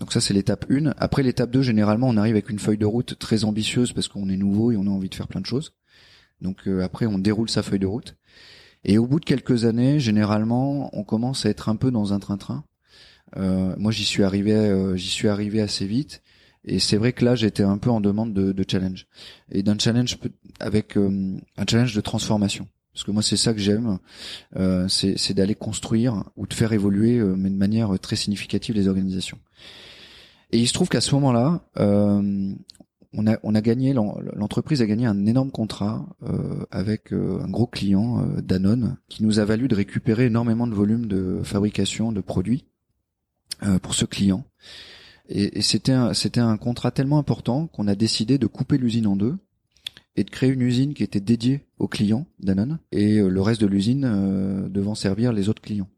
donc 0.00 0.12
ça 0.12 0.20
c'est 0.20 0.34
l'étape 0.34 0.66
1. 0.70 0.94
Après 0.98 1.22
l'étape 1.22 1.50
2, 1.50 1.62
généralement 1.62 2.08
on 2.08 2.16
arrive 2.16 2.34
avec 2.34 2.50
une 2.50 2.58
feuille 2.58 2.78
de 2.78 2.86
route 2.86 3.18
très 3.18 3.44
ambitieuse 3.44 3.92
parce 3.92 4.08
qu'on 4.08 4.28
est 4.28 4.36
nouveau 4.36 4.72
et 4.72 4.76
on 4.76 4.86
a 4.86 4.90
envie 4.90 5.08
de 5.08 5.14
faire 5.14 5.28
plein 5.28 5.40
de 5.40 5.46
choses. 5.46 5.74
Donc 6.40 6.66
euh, 6.66 6.82
après 6.82 7.06
on 7.06 7.18
déroule 7.18 7.48
sa 7.48 7.62
feuille 7.62 7.78
de 7.78 7.86
route. 7.86 8.16
Et 8.84 8.98
au 8.98 9.06
bout 9.06 9.18
de 9.18 9.24
quelques 9.24 9.64
années, 9.64 9.98
généralement, 9.98 10.90
on 10.92 11.04
commence 11.04 11.46
à 11.46 11.50
être 11.50 11.68
un 11.68 11.76
peu 11.76 11.90
dans 11.90 12.12
un 12.12 12.18
train-train. 12.18 12.64
Euh, 13.36 13.74
moi, 13.78 13.90
j'y 13.90 14.04
suis 14.04 14.22
arrivé, 14.22 14.52
euh, 14.52 14.96
j'y 14.96 15.08
suis 15.08 15.28
arrivé 15.28 15.60
assez 15.60 15.86
vite. 15.86 16.22
Et 16.64 16.78
c'est 16.78 16.96
vrai 16.96 17.12
que 17.12 17.24
là, 17.24 17.34
j'étais 17.34 17.62
un 17.62 17.78
peu 17.78 17.90
en 17.90 18.00
demande 18.00 18.32
de, 18.32 18.64
challenge 18.68 19.06
et 19.50 19.62
d'un 19.62 19.78
challenge 19.78 20.18
avec 20.60 20.96
euh, 20.96 21.36
un 21.56 21.64
challenge 21.68 21.94
de 21.94 22.00
transformation. 22.00 22.68
Parce 22.94 23.04
que 23.04 23.10
moi, 23.10 23.22
c'est 23.22 23.36
ça 23.36 23.52
que 23.52 23.58
j'aime, 23.60 23.98
euh, 24.56 24.88
c'est 24.88 25.34
d'aller 25.34 25.54
construire 25.54 26.24
ou 26.36 26.46
de 26.46 26.54
faire 26.54 26.72
évoluer, 26.72 27.18
mais 27.18 27.50
de 27.50 27.56
manière 27.56 27.98
très 27.98 28.16
significative, 28.16 28.74
les 28.74 28.88
organisations. 28.88 29.38
Et 30.52 30.58
il 30.58 30.68
se 30.68 30.72
trouve 30.72 30.88
qu'à 30.88 31.00
ce 31.00 31.14
moment-là, 31.16 31.64
on 33.16 33.54
a, 33.54 33.60
gagné, 33.60 33.92
l'entreprise 33.92 34.82
a 34.82 34.86
gagné 34.86 35.06
un 35.06 35.26
énorme 35.26 35.50
contrat 35.50 36.06
euh, 36.24 36.64
avec 36.70 37.12
euh, 37.12 37.40
un 37.42 37.48
gros 37.48 37.66
client, 37.66 38.20
euh, 38.20 38.40
Danone, 38.40 38.96
qui 39.08 39.22
nous 39.22 39.38
a 39.38 39.44
valu 39.44 39.68
de 39.68 39.74
récupérer 39.74 40.26
énormément 40.26 40.66
de 40.66 40.74
volume 40.74 41.06
de 41.06 41.40
fabrication 41.44 42.12
de 42.12 42.20
produits 42.20 42.66
pour 43.82 43.94
ce 43.94 44.04
client. 44.04 44.44
Et, 45.28 45.62
c'était 45.62 45.92
un 45.92 46.56
contrat 46.58 46.90
tellement 46.90 47.18
important 47.18 47.66
qu'on 47.68 47.88
a 47.88 47.94
décidé 47.94 48.36
de 48.36 48.46
couper 48.46 48.76
l'usine 48.76 49.06
en 49.06 49.16
deux 49.16 49.38
et 50.16 50.24
de 50.24 50.30
créer 50.30 50.50
une 50.50 50.62
usine 50.62 50.94
qui 50.94 51.02
était 51.02 51.20
dédiée 51.20 51.62
aux 51.78 51.88
clients 51.88 52.26
Danone 52.38 52.78
et 52.92 53.20
le 53.20 53.40
reste 53.40 53.60
de 53.60 53.66
l'usine 53.66 54.68
devant 54.70 54.94
servir 54.94 55.32
les 55.32 55.48
autres 55.48 55.62
clients. 55.62 55.88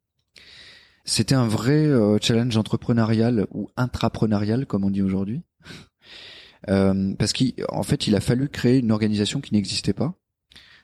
C'était 1.05 1.35
un 1.35 1.47
vrai 1.47 1.89
challenge 2.21 2.57
entrepreneurial 2.57 3.47
ou 3.53 3.69
intrapreneurial 3.77 4.67
comme 4.67 4.85
on 4.85 4.91
dit 4.91 5.03
aujourd'hui 5.03 5.43
euh, 6.69 7.15
parce 7.19 7.33
qu'en 7.33 7.83
fait, 7.83 8.07
il 8.07 8.15
a 8.15 8.21
fallu 8.21 8.49
créer 8.49 8.79
une 8.79 8.93
organisation 8.93 9.41
qui 9.41 9.55
n'existait 9.55 9.93
pas 9.93 10.15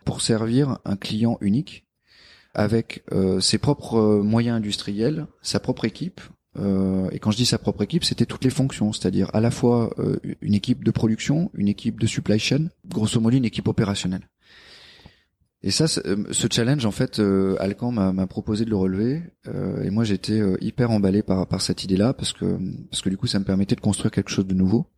pour 0.04 0.20
servir 0.20 0.78
un 0.84 0.96
client 0.96 1.38
unique 1.40 1.86
avec 2.54 3.02
euh, 3.12 3.40
ses 3.40 3.58
propres 3.58 3.96
euh, 3.96 4.22
moyens 4.22 4.56
industriels, 4.56 5.26
sa 5.40 5.60
propre 5.60 5.84
équipe. 5.84 6.20
Euh, 6.58 7.08
et 7.10 7.18
quand 7.18 7.30
je 7.30 7.36
dis 7.36 7.46
sa 7.46 7.58
propre 7.58 7.82
équipe, 7.82 8.04
c'était 8.04 8.26
toutes 8.26 8.44
les 8.44 8.50
fonctions, 8.50 8.92
c'est-à-dire 8.92 9.30
à 9.32 9.40
la 9.40 9.50
fois 9.50 9.92
euh, 9.98 10.16
une 10.40 10.54
équipe 10.54 10.84
de 10.84 10.90
production, 10.90 11.50
une 11.54 11.68
équipe 11.68 11.98
de 11.98 12.06
supply 12.06 12.38
chain, 12.38 12.68
grosso 12.86 13.20
modo 13.20 13.36
une 13.36 13.44
équipe 13.44 13.68
opérationnelle. 13.68 14.28
Et 15.64 15.70
ça, 15.70 15.86
ce 15.86 16.46
challenge, 16.50 16.84
en 16.86 16.90
fait, 16.90 17.22
Alcan 17.60 17.92
m'a 17.92 18.26
proposé 18.26 18.64
de 18.64 18.70
le 18.70 18.74
relever, 18.74 19.22
et 19.46 19.90
moi 19.90 20.02
j'étais 20.02 20.40
hyper 20.60 20.90
emballé 20.90 21.22
par, 21.22 21.46
par 21.46 21.62
cette 21.62 21.84
idée-là 21.84 22.14
parce 22.14 22.32
que 22.32 22.58
parce 22.90 23.00
que 23.00 23.08
du 23.08 23.16
coup, 23.16 23.28
ça 23.28 23.38
me 23.38 23.44
permettait 23.44 23.76
de 23.76 23.80
construire 23.80 24.10
quelque 24.10 24.30
chose 24.30 24.48
de 24.48 24.54
nouveau 24.54 24.88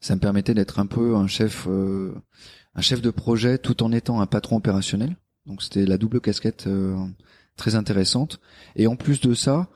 ça 0.00 0.14
me 0.14 0.20
permettait 0.20 0.54
d'être 0.54 0.78
un 0.78 0.86
peu 0.86 1.16
un 1.16 1.26
chef, 1.26 1.66
euh, 1.68 2.14
un 2.74 2.80
chef 2.80 3.02
de 3.02 3.10
projet 3.10 3.58
tout 3.58 3.82
en 3.82 3.92
étant 3.92 4.20
un 4.20 4.26
patron 4.26 4.56
opérationnel. 4.56 5.16
Donc 5.46 5.62
c'était 5.62 5.86
la 5.86 5.98
double 5.98 6.20
casquette 6.20 6.66
euh, 6.66 6.96
très 7.56 7.74
intéressante. 7.74 8.40
Et 8.76 8.86
en 8.86 8.96
plus 8.96 9.20
de 9.20 9.34
ça, 9.34 9.68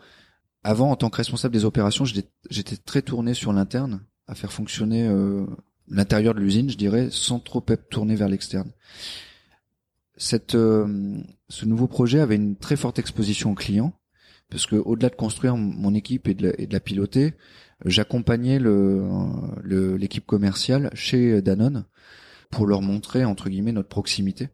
avant 0.65 0.91
en 0.91 0.97
tant 0.97 1.11
que 1.11 1.17
responsable 1.17 1.55
des 1.55 1.65
opérations, 1.65 2.05
j'étais 2.05 2.77
très 2.77 3.03
tourné 3.03 3.35
sur 3.35 3.53
l'interne, 3.53 4.03
à 4.27 4.35
faire 4.35 4.53
fonctionner 4.53 5.07
euh, 5.07 5.47
l'intérieur 5.89 6.35
de 6.35 6.41
l'usine, 6.41 6.71
je 6.71 6.77
dirais, 6.77 7.09
sans 7.11 7.41
trop 7.41 7.65
être 7.69 7.89
tourné 7.89 8.15
vers 8.15 8.29
l'externe. 8.29 8.71
Cette, 10.17 10.53
ce 10.53 11.65
nouveau 11.65 11.89
projet 11.89 12.21
avait 12.21 12.37
une 12.37 12.57
très 12.57 12.77
forte 12.77 12.99
exposition 12.99 13.53
aux 13.53 13.57
clients, 13.57 13.93
parce 14.51 14.67
que 14.67 14.77
au-delà 14.77 15.09
de 15.09 15.17
construire 15.17 15.57
mon 15.57 15.95
équipe 15.95 16.29
et 16.29 16.35
de 16.35 16.55
la, 16.71 16.81
piloter, 16.81 17.35
j'accompagnais 17.85 18.61
l'équipe 19.65 20.27
commerciale 20.27 20.91
chez 20.95 21.43
Danone 21.43 21.87
pour 22.51 22.67
leur 22.67 22.83
montrer 22.83 23.25
entre 23.25 23.49
guillemets 23.49 23.73
notre 23.73 23.89
proximité 23.89 24.51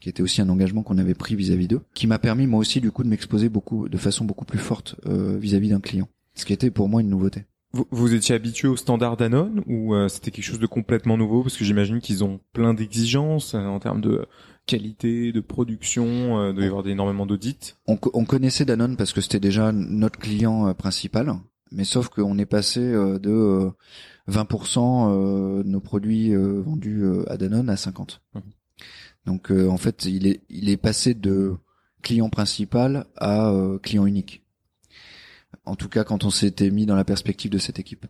qui 0.00 0.08
était 0.08 0.22
aussi 0.22 0.40
un 0.40 0.48
engagement 0.48 0.82
qu'on 0.82 0.98
avait 0.98 1.14
pris 1.14 1.36
vis-à-vis 1.36 1.68
d'eux, 1.68 1.82
qui 1.94 2.06
m'a 2.06 2.18
permis 2.18 2.46
moi 2.46 2.60
aussi 2.60 2.80
du 2.80 2.90
coup 2.90 3.04
de 3.04 3.08
m'exposer 3.08 3.48
beaucoup 3.48 3.88
de 3.88 3.98
façon 3.98 4.24
beaucoup 4.24 4.44
plus 4.44 4.58
forte 4.58 4.96
euh, 5.06 5.38
vis-à-vis 5.38 5.68
d'un 5.70 5.80
client, 5.80 6.08
ce 6.34 6.44
qui 6.44 6.52
était 6.52 6.70
pour 6.70 6.88
moi 6.88 7.00
une 7.00 7.10
nouveauté. 7.10 7.44
Vous, 7.72 7.86
vous 7.92 8.14
étiez 8.14 8.34
habitué 8.34 8.66
au 8.66 8.76
standard 8.76 9.16
Danone 9.16 9.62
ou 9.66 9.94
euh, 9.94 10.08
c'était 10.08 10.32
quelque 10.32 10.44
chose 10.44 10.58
de 10.58 10.66
complètement 10.66 11.16
nouveau? 11.16 11.42
Parce 11.42 11.56
que 11.56 11.64
j'imagine 11.64 12.00
qu'ils 12.00 12.24
ont 12.24 12.40
plein 12.52 12.74
d'exigences 12.74 13.54
euh, 13.54 13.60
en 13.60 13.78
termes 13.78 14.00
de 14.00 14.26
qualité, 14.66 15.30
de 15.30 15.40
production, 15.40 16.40
euh, 16.40 16.52
de 16.52 16.62
y 16.62 16.66
avoir 16.66 16.84
énormément 16.88 17.26
d'audits. 17.26 17.74
On, 17.86 17.96
on, 18.12 18.24
connaissait 18.24 18.64
Danone 18.64 18.96
parce 18.96 19.12
que 19.12 19.20
c'était 19.20 19.38
déjà 19.38 19.70
notre 19.70 20.18
client 20.18 20.74
principal 20.74 21.36
mais 21.72 21.84
sauf 21.84 22.08
qu'on 22.08 22.38
est 22.38 22.46
passé 22.46 22.80
euh, 22.80 23.18
de 23.18 23.70
20% 24.28 24.78
euh, 24.78 25.60
euh, 25.60 25.62
de 25.62 25.68
nos 25.68 25.80
produits 25.80 26.34
vendus 26.34 27.04
à 27.28 27.36
Danone 27.36 27.70
à 27.70 27.76
50. 27.76 28.22
Mmh. 28.34 28.40
Donc 29.26 29.50
en 29.50 29.76
fait, 29.76 30.04
il 30.06 30.26
est 30.26 30.40
il 30.48 30.68
est 30.68 30.76
passé 30.76 31.14
de 31.14 31.56
client 32.02 32.30
principal 32.30 33.06
à 33.16 33.52
client 33.82 34.06
unique. 34.06 34.42
En 35.64 35.76
tout 35.76 35.88
cas, 35.88 36.04
quand 36.04 36.24
on 36.24 36.30
s'était 36.30 36.70
mis 36.70 36.86
dans 36.86 36.96
la 36.96 37.04
perspective 37.04 37.50
de 37.50 37.58
cette 37.58 37.78
équipe. 37.78 38.06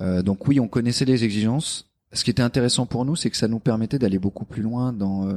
donc 0.00 0.46
oui, 0.46 0.60
on 0.60 0.68
connaissait 0.68 1.04
les 1.06 1.24
exigences. 1.24 1.90
Ce 2.12 2.24
qui 2.24 2.30
était 2.30 2.42
intéressant 2.42 2.84
pour 2.84 3.04
nous, 3.04 3.16
c'est 3.16 3.30
que 3.30 3.36
ça 3.36 3.48
nous 3.48 3.58
permettait 3.58 3.98
d'aller 3.98 4.18
beaucoup 4.18 4.44
plus 4.44 4.62
loin 4.62 4.92
dans, 4.92 5.30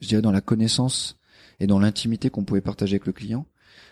je 0.00 0.08
dirais, 0.08 0.22
dans 0.22 0.32
la 0.32 0.42
connaissance 0.42 1.18
et 1.60 1.66
dans 1.66 1.78
l'intimité 1.78 2.30
qu'on 2.30 2.44
pouvait 2.44 2.60
partager 2.60 2.94
avec 2.94 3.06
le 3.06 3.12
client. 3.12 3.46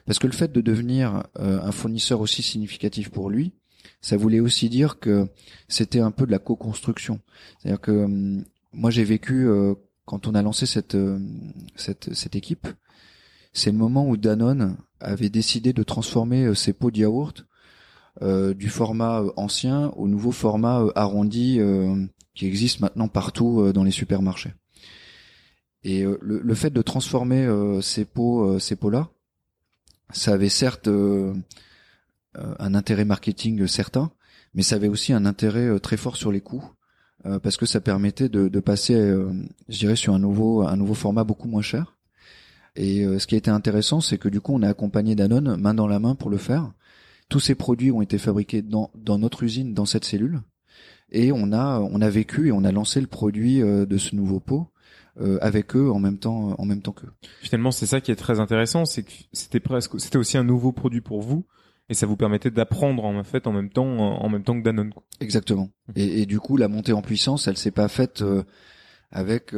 Parce 0.05 0.19
que 0.19 0.27
le 0.27 0.33
fait 0.33 0.53
de 0.53 0.61
devenir 0.61 1.25
euh, 1.39 1.61
un 1.61 1.73
fournisseur 1.73 2.21
aussi 2.21 2.43
significatif 2.43 3.11
pour 3.11 3.29
lui, 3.29 3.53
ça 4.01 4.17
voulait 4.17 4.41
aussi 4.41 4.69
dire 4.69 4.99
que 4.99 5.29
c'était 5.69 6.01
un 6.01 6.13
peu 6.13 6.27
de 6.27 6.31
la 6.31 6.39
co-construction. 6.39 7.21
C'est-à-dire 7.59 7.81
que 7.81 7.91
hum, 7.91 8.45
moi 8.73 8.91
j'ai 8.91 9.05
vécu 9.05 9.49
euh, 9.49 9.75
quand 10.07 10.27
on 10.27 10.35
a 10.35 10.43
lancé 10.43 10.65
cette, 10.65 10.95
euh, 10.95 11.19
cette, 11.77 12.15
cette 12.15 12.35
équipe, 12.35 12.67
c'est 13.53 13.71
le 13.71 13.77
moment 13.77 14.09
où 14.09 14.17
Danone 14.17 14.79
avait 15.01 15.29
décidé 15.29 15.73
de 15.75 15.83
transformer 15.83 16.55
ses 16.55 16.73
pots 16.73 16.91
de 16.91 16.99
yaourt 16.99 17.47
du 18.23 18.71
format 18.71 19.23
ancien 19.37 19.89
au 19.97 20.09
nouveau 20.09 20.33
format 20.33 20.87
arrondi 20.95 21.59
qui 22.35 22.47
existe 22.47 22.81
maintenant 22.81 23.09
partout 23.09 23.73
dans 23.73 23.85
les 23.85 23.91
supermarchés. 23.91 24.53
Et 25.85 26.03
le, 26.03 26.19
le, 26.21 26.55
fait 26.55 26.71
de 26.71 26.83
transformer 26.83 27.47
ces 27.83 28.05
pots, 28.05 28.59
ces 28.59 28.77
pots-là, 28.77 29.11
ça 30.13 30.33
avait 30.33 30.49
certes 30.49 30.89
euh, 30.89 31.35
euh, 32.39 32.55
un 32.59 32.75
intérêt 32.75 33.05
marketing 33.05 33.67
certain, 33.67 34.13
mais 34.55 34.63
ça 34.63 34.77
avait 34.77 34.89
aussi 34.89 35.13
un 35.13 35.27
intérêt 35.27 35.67
euh, 35.67 35.79
très 35.79 35.97
fort 35.97 36.17
sur 36.17 36.33
les 36.33 36.41
coûts 36.41 36.65
parce 37.43 37.57
que 37.57 37.67
ça 37.67 37.81
permettait 37.81 38.29
de, 38.29 38.49
de 38.49 38.61
passer, 38.61 38.95
je 39.69 39.79
dirais, 39.79 39.97
sur 39.97 40.15
un 40.15 40.19
nouveau 40.19 40.63
un 40.63 40.77
nouveau 40.77 40.95
format 40.95 41.25
beaucoup 41.25 41.49
moins 41.49 41.63
cher. 41.63 41.97
Et 42.77 43.05
ce 43.19 43.27
qui 43.27 43.35
a 43.35 43.39
été 43.39 43.51
intéressant, 43.51 44.01
c'est 44.01 44.19
que 44.19 44.29
du 44.29 44.41
coup, 44.41 44.55
on 44.55 44.63
a 44.63 44.69
accompagné 44.69 45.15
Danone 45.15 45.57
main 45.57 45.75
dans 45.75 45.89
la 45.89 45.99
main 45.99 46.15
pour 46.15 46.31
le 46.31 46.37
faire. 46.37 46.73
Tous 47.29 47.41
ces 47.41 47.55
produits 47.55 47.91
ont 47.91 48.03
été 48.03 48.19
fabriqués 48.19 48.63
dans, 48.63 48.91
dans 48.95 49.19
notre 49.19 49.43
usine, 49.43 49.75
dans 49.75 49.87
cette 49.87 50.05
cellule, 50.05 50.41
et 51.11 51.33
on 51.33 51.53
a 51.53 51.81
on 51.81 52.01
a 52.01 52.11
vécu 52.11 52.49
et 52.49 52.53
on 52.53 52.63
a 52.65 52.71
lancé 52.71 53.01
le 53.01 53.09
produit 53.09 53.61
de 53.61 53.99
ce 53.99 54.15
nouveau 54.15 54.39
pot 54.39 54.69
euh, 55.19 55.39
avec 55.41 55.75
eux 55.77 55.91
en 55.91 55.99
même 55.99 56.19
temps 56.19 56.55
en 56.59 56.65
même 56.67 56.83
temps 56.83 56.93
qu'eux. 56.93 57.11
Finalement, 57.41 57.71
c'est 57.71 57.87
ça 57.87 58.03
qui 58.03 58.11
est 58.11 58.17
très 58.17 58.39
intéressant, 58.39 58.85
c'est 58.85 59.03
que 59.03 59.13
c'était 59.33 59.61
presque 59.61 59.99
c'était 59.99 60.19
aussi 60.19 60.37
un 60.37 60.45
nouveau 60.45 60.73
produit 60.73 61.01
pour 61.01 61.23
vous 61.23 61.47
et 61.89 61.95
ça 61.95 62.07
vous 62.07 62.17
permettait 62.17 62.51
d'apprendre 62.51 63.05
en 63.05 63.23
fait 63.23 63.47
en 63.47 63.53
même 63.53 63.71
temps 63.71 63.87
en 63.87 64.29
même 64.29 64.43
temps 64.43 64.59
que 64.59 64.65
Danone. 64.65 64.93
Exactement. 65.21 65.71
Mmh. 65.89 65.93
Et, 65.97 66.23
et, 66.23 66.27
du 66.27 66.41
coup, 66.41 66.57
la 66.57 66.69
montée 66.69 66.93
en 66.93 67.03
puissance, 67.03 67.47
elle 67.47 67.57
s'est 67.57 67.71
pas 67.71 67.89
faite 67.89 68.23
euh, 68.23 68.43
avec 69.13 69.55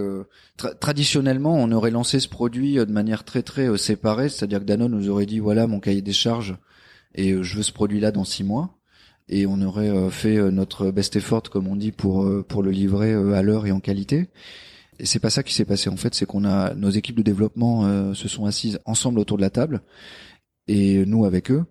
traditionnellement 0.79 1.55
on 1.55 1.73
aurait 1.73 1.91
lancé 1.91 2.21
ce 2.21 2.29
produit 2.29 2.75
de 2.75 2.85
manière 2.85 3.25
très 3.25 3.43
très 3.43 3.77
séparée, 3.79 4.29
c'est-à-dire 4.29 4.61
que 4.61 4.65
Danone 4.65 4.93
nous 4.93 5.09
aurait 5.09 5.27
dit 5.27 5.39
voilà 5.39 5.67
mon 5.67 5.81
cahier 5.81 6.03
des 6.03 6.13
charges 6.13 6.59
et 7.15 7.43
je 7.43 7.57
veux 7.57 7.63
ce 7.63 7.73
produit 7.73 7.99
là 7.99 8.13
dans 8.13 8.25
six 8.25 8.45
mois 8.45 8.77
et 9.31 9.47
on 9.47 9.61
aurait 9.63 10.11
fait 10.11 10.37
notre 10.51 10.91
best 10.91 11.17
effort 11.17 11.43
comme 11.45 11.67
on 11.67 11.77
dit 11.77 11.93
pour 11.93 12.31
pour 12.47 12.63
le 12.63 12.71
livrer 12.71 13.15
à 13.15 13.41
l'heure 13.41 13.67
et 13.67 13.73
en 13.73 13.81
qualité. 13.81 14.29
Et 14.99 15.07
c'est 15.07 15.19
pas 15.19 15.31
ça 15.31 15.43
qui 15.43 15.55
s'est 15.55 15.65
passé 15.65 15.89
en 15.89 15.97
fait, 15.97 16.15
c'est 16.15 16.27
qu'on 16.27 16.45
a 16.45 16.75
nos 16.75 16.91
équipes 16.91 17.17
de 17.17 17.23
développement 17.23 18.13
se 18.13 18.29
sont 18.29 18.45
assises 18.45 18.81
ensemble 18.85 19.19
autour 19.19 19.39
de 19.39 19.43
la 19.43 19.51
table 19.51 19.81
et 20.69 21.07
nous 21.07 21.25
avec 21.25 21.51
eux 21.51 21.65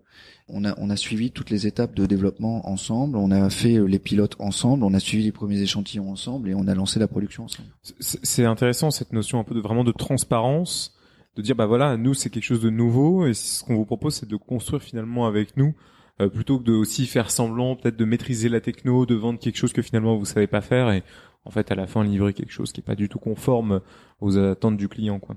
on 0.49 0.63
a, 0.63 0.73
on 0.79 0.89
a 0.89 0.95
suivi 0.95 1.31
toutes 1.31 1.49
les 1.49 1.67
étapes 1.67 1.93
de 1.93 2.05
développement 2.05 2.67
ensemble, 2.69 3.17
on 3.17 3.31
a 3.31 3.49
fait 3.49 3.75
euh, 3.75 3.85
les 3.85 3.99
pilotes 3.99 4.35
ensemble, 4.39 4.83
on 4.83 4.93
a 4.93 4.99
suivi 4.99 5.23
les 5.23 5.31
premiers 5.31 5.61
échantillons 5.61 6.09
ensemble 6.09 6.49
et 6.49 6.55
on 6.55 6.67
a 6.67 6.75
lancé 6.75 6.99
la 6.99 7.07
production 7.07 7.45
ensemble. 7.45 7.69
C'est 7.83 8.45
intéressant 8.45 8.91
cette 8.91 9.13
notion 9.13 9.39
un 9.39 9.43
peu 9.43 9.55
de 9.55 9.59
vraiment 9.59 9.83
de 9.83 9.91
transparence, 9.91 10.95
de 11.35 11.41
dire 11.41 11.55
bah 11.55 11.65
voilà, 11.65 11.97
nous 11.97 12.13
c'est 12.13 12.29
quelque 12.29 12.43
chose 12.43 12.61
de 12.61 12.69
nouveau 12.69 13.27
et 13.27 13.33
ce 13.33 13.63
qu'on 13.63 13.75
vous 13.75 13.85
propose 13.85 14.15
c'est 14.15 14.29
de 14.29 14.37
construire 14.37 14.81
finalement 14.81 15.27
avec 15.27 15.57
nous 15.57 15.75
euh, 16.21 16.29
plutôt 16.29 16.59
que 16.59 16.63
de 16.63 16.73
aussi 16.73 17.05
faire 17.07 17.29
semblant 17.29 17.75
peut-être 17.75 17.97
de 17.97 18.05
maîtriser 18.05 18.49
la 18.49 18.61
techno, 18.61 19.05
de 19.05 19.15
vendre 19.15 19.39
quelque 19.39 19.57
chose 19.57 19.73
que 19.73 19.81
finalement 19.81 20.15
vous 20.15 20.25
savez 20.25 20.47
pas 20.47 20.61
faire 20.61 20.89
et 20.91 21.03
en 21.45 21.51
fait 21.51 21.71
à 21.71 21.75
la 21.75 21.87
fin 21.87 22.03
livrer 22.03 22.33
quelque 22.33 22.51
chose 22.51 22.71
qui 22.71 22.79
est 22.79 22.83
pas 22.83 22.95
du 22.95 23.09
tout 23.09 23.19
conforme 23.19 23.81
aux 24.21 24.37
attentes 24.37 24.77
du 24.77 24.87
client 24.87 25.19
quoi. 25.19 25.35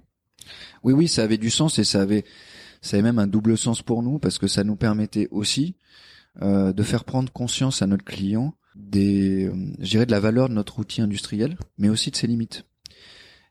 Oui 0.82 0.92
oui, 0.92 1.08
ça 1.08 1.22
avait 1.22 1.36
du 1.36 1.50
sens 1.50 1.78
et 1.78 1.84
ça 1.84 2.00
avait 2.00 2.24
ça 2.82 2.96
avait 2.96 3.02
même 3.02 3.18
un 3.18 3.26
double 3.26 3.58
sens 3.58 3.82
pour 3.82 4.02
nous 4.02 4.18
parce 4.18 4.38
que 4.38 4.46
ça 4.46 4.64
nous 4.64 4.76
permettait 4.76 5.28
aussi 5.30 5.76
euh, 6.42 6.72
de 6.72 6.82
faire 6.82 7.04
prendre 7.04 7.32
conscience 7.32 7.82
à 7.82 7.86
notre 7.86 8.04
client 8.04 8.54
des, 8.74 9.46
euh, 9.46 9.74
je 9.80 9.98
de 9.98 10.10
la 10.10 10.20
valeur 10.20 10.48
de 10.48 10.54
notre 10.54 10.78
outil 10.78 11.02
industriel, 11.02 11.58
mais 11.76 11.88
aussi 11.88 12.10
de 12.10 12.16
ses 12.16 12.26
limites. 12.26 12.64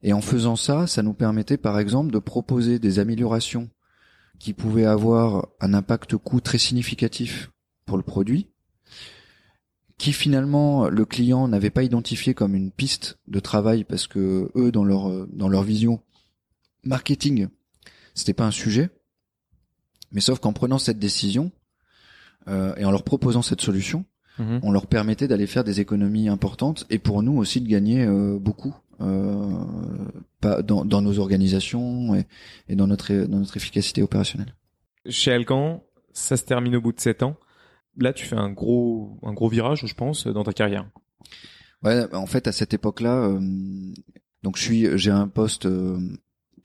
Et 0.01 0.13
en 0.13 0.21
faisant 0.21 0.55
ça, 0.55 0.88
ça 0.88 1.03
nous 1.03 1.13
permettait 1.13 1.57
par 1.57 1.77
exemple 1.77 2.11
de 2.11 2.19
proposer 2.19 2.80
des 2.80 2.99
améliorations 2.99 3.69
qui 4.39 4.53
pouvaient 4.53 4.86
avoir 4.86 5.49
un 5.59 5.73
impact 5.73 6.15
coût 6.15 6.39
très 6.39 6.57
significatif 6.57 7.51
pour 7.86 7.97
le 7.97 8.03
produit, 8.03 8.47
qui 9.97 10.13
finalement 10.13 10.88
le 10.88 11.05
client 11.05 11.49
n'avait 11.49 11.69
pas 11.69 11.84
identifié 11.84 12.34
comme 12.34 12.55
une 12.55 12.71
piste 12.71 13.19
de 13.27 13.41
travail 13.41 13.84
parce 13.84 14.07
que 14.07 14.49
eux 14.55 14.71
dans 14.71 14.86
leur 14.86 15.27
dans 15.27 15.49
leur 15.49 15.63
vision 15.63 16.01
marketing, 16.86 17.49
c'était 18.13 18.34
pas 18.34 18.45
un 18.45 18.51
sujet. 18.51 18.89
Mais 20.12 20.22
sauf 20.22 20.39
qu'en 20.39 20.53
prenant 20.53 20.80
cette 20.80 20.99
décision 20.99 21.51
euh, 22.47 22.76
et 22.78 22.86
en 22.86 22.91
leur 22.91 23.03
proposant 23.03 23.41
cette 23.41 23.62
solution, 23.62 24.05
mhm. 24.38 24.60
on 24.64 24.72
leur 24.72 24.88
permettait 24.88 25.28
d'aller 25.28 25.47
faire 25.47 25.64
des 25.64 25.80
économies 25.80 26.30
importantes 26.30 26.86
et 26.89 26.99
pour 26.99 27.22
nous 27.24 27.38
aussi 27.38 27.62
de 27.62 27.68
gagner 27.68 28.05
euh, 28.05 28.38
beaucoup 28.39 28.76
euh, 29.01 29.64
dans, 30.41 30.84
dans, 30.84 31.01
nos 31.01 31.20
organisations 31.20 32.16
et, 32.16 32.26
et, 32.68 32.76
dans 32.76 32.88
notre 32.88 33.14
dans 33.14 33.39
notre 33.39 33.55
efficacité 33.55 34.01
opérationnelle. 34.01 34.55
Chez 35.07 35.32
Alcan, 35.32 35.84
ça 36.12 36.36
se 36.36 36.43
termine 36.43 36.76
au 36.76 36.82
bout 36.82 36.91
de 36.91 36.99
sept 36.99 37.24
ans. 37.24 37.38
Là, 37.97 38.14
tu 38.14 38.26
fais 38.26 38.36
un 38.36 38.51
gros 38.51 39.18
un 39.24 39.34
gros 39.34 39.47
virage, 39.47 39.86
je 39.86 39.93
pense, 39.93 40.28
dans 40.28 40.43
ta 40.43 40.53
carrière. 40.53 40.86
Ouais, 41.84 42.14
en 42.14 42.26
fait, 42.26 42.47
à 42.47 42.51
cette 42.51 42.74
époque-là, 42.74 43.24
euh, 43.24 43.39
donc 44.43 44.57
je 44.57 44.64
suis, 44.64 44.97
j'ai 44.97 45.12
un 45.12 45.30
poste 45.30 45.66
euh, 45.66 45.97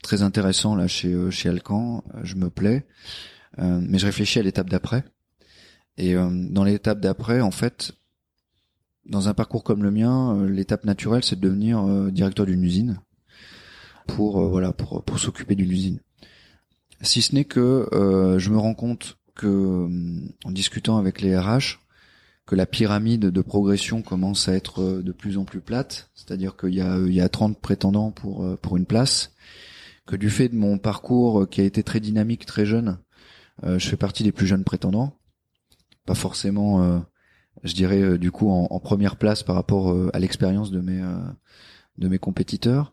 très 0.02 0.22
intéressant 0.22 0.74
là 0.74 0.88
chez 0.88 1.16
chez 1.30 1.48
Alcan. 1.48 2.02
Je 2.22 2.34
me 2.34 2.50
plais. 2.50 2.84
Euh, 3.58 3.80
mais 3.82 3.98
je 3.98 4.06
réfléchis 4.06 4.38
à 4.38 4.42
l'étape 4.42 4.70
d'après. 4.70 5.04
Et 5.96 6.14
euh, 6.14 6.28
dans 6.50 6.64
l'étape 6.64 7.00
d'après, 7.00 7.40
en 7.40 7.50
fait, 7.50 7.92
dans 9.06 9.28
un 9.28 9.34
parcours 9.34 9.64
comme 9.64 9.82
le 9.82 9.90
mien, 9.90 10.36
euh, 10.36 10.48
l'étape 10.48 10.84
naturelle, 10.84 11.22
c'est 11.22 11.38
de 11.38 11.48
devenir 11.48 11.84
directeur 12.10 12.46
d'une 12.46 12.64
usine 12.64 12.98
pour 14.06 14.46
voilà 14.48 14.72
pour 14.72 15.02
pour 15.02 15.18
s'occuper 15.18 15.54
d'une 15.54 15.70
usine. 15.70 16.00
Si 17.00 17.22
ce 17.22 17.34
n'est 17.34 17.44
que 17.44 17.88
je 18.38 18.50
me 18.50 18.58
rends 18.58 18.74
compte 18.74 19.18
que 19.34 19.88
en 20.44 20.50
discutant 20.50 20.98
avec 20.98 21.20
les 21.20 21.36
RH, 21.36 21.80
que 22.46 22.54
la 22.54 22.66
pyramide 22.66 23.26
de 23.26 23.40
progression 23.40 24.02
commence 24.02 24.48
à 24.48 24.54
être 24.54 25.00
de 25.00 25.12
plus 25.12 25.38
en 25.38 25.44
plus 25.44 25.60
plate, 25.60 26.10
c'est-à-dire 26.14 26.56
qu'il 26.56 26.74
y 26.74 26.82
a 26.82 26.98
il 26.98 27.14
y 27.14 27.20
a 27.20 27.28
30 27.28 27.58
prétendants 27.58 28.10
pour 28.10 28.46
pour 28.58 28.76
une 28.76 28.86
place, 28.86 29.32
que 30.06 30.16
du 30.16 30.28
fait 30.28 30.48
de 30.48 30.56
mon 30.56 30.76
parcours 30.76 31.48
qui 31.48 31.62
a 31.62 31.64
été 31.64 31.82
très 31.82 32.00
dynamique 32.00 32.44
très 32.44 32.66
jeune, 32.66 32.98
euh, 32.98 33.03
je 33.62 33.88
fais 33.88 33.96
partie 33.96 34.24
des 34.24 34.32
plus 34.32 34.46
jeunes 34.46 34.64
prétendants, 34.64 35.16
pas 36.06 36.14
forcément, 36.14 36.82
euh, 36.82 36.98
je 37.62 37.74
dirais 37.74 38.02
euh, 38.02 38.18
du 38.18 38.30
coup 38.30 38.50
en, 38.50 38.80
première 38.80 39.16
place 39.16 39.42
par 39.42 39.54
rapport 39.54 39.94
à 40.12 40.18
l'expérience 40.18 40.70
de 40.70 40.80
mes 40.80 41.02
de 41.96 42.08
mes 42.08 42.18
compétiteurs, 42.18 42.92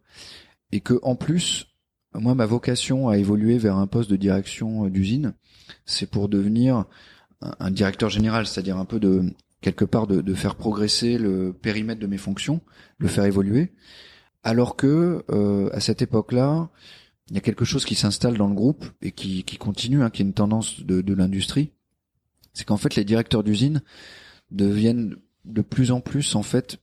et 0.71 0.79
que 0.79 0.99
en 1.03 1.15
plus, 1.15 1.67
moi 2.13 2.35
ma 2.35 2.45
vocation 2.45 3.09
a 3.09 3.17
évolué 3.17 3.57
vers 3.57 3.77
un 3.77 3.87
poste 3.87 4.09
de 4.09 4.15
direction 4.15 4.87
d'usine, 4.87 5.33
c'est 5.85 6.09
pour 6.09 6.29
devenir 6.29 6.85
un, 7.41 7.71
directeur 7.71 8.09
général, 8.09 8.45
c'est-à-dire 8.45 8.77
un 8.77 8.85
peu 8.85 8.99
de 8.99 9.33
quelque 9.61 9.85
part 9.85 10.07
de, 10.07 10.21
de, 10.21 10.33
faire 10.33 10.55
progresser 10.55 11.17
le 11.17 11.53
périmètre 11.53 11.99
de 11.99 12.07
mes 12.07 12.17
fonctions, 12.17 12.61
le 12.99 13.07
faire 13.07 13.25
évoluer, 13.25 13.73
alors 14.43 14.75
que 14.75 15.25
à 15.73 15.79
cette 15.79 16.01
époque-là, 16.01 16.69
il 17.31 17.35
y 17.35 17.37
a 17.37 17.41
quelque 17.41 17.63
chose 17.63 17.85
qui 17.85 17.95
s'installe 17.95 18.37
dans 18.37 18.49
le 18.49 18.53
groupe 18.53 18.85
et 19.01 19.13
qui, 19.13 19.43
continue, 19.57 20.03
hein, 20.03 20.09
qui 20.09 20.21
est 20.21 20.25
une 20.25 20.33
tendance 20.33 20.81
de, 20.81 21.13
l'industrie, 21.13 21.71
c'est 22.53 22.65
qu'en 22.65 22.75
fait 22.75 22.95
les 22.95 23.05
directeurs 23.05 23.41
d'usine 23.41 23.81
deviennent 24.51 25.15
de 25.45 25.61
plus 25.61 25.91
en 25.91 26.01
plus 26.01 26.35
en 26.35 26.43
fait 26.43 26.81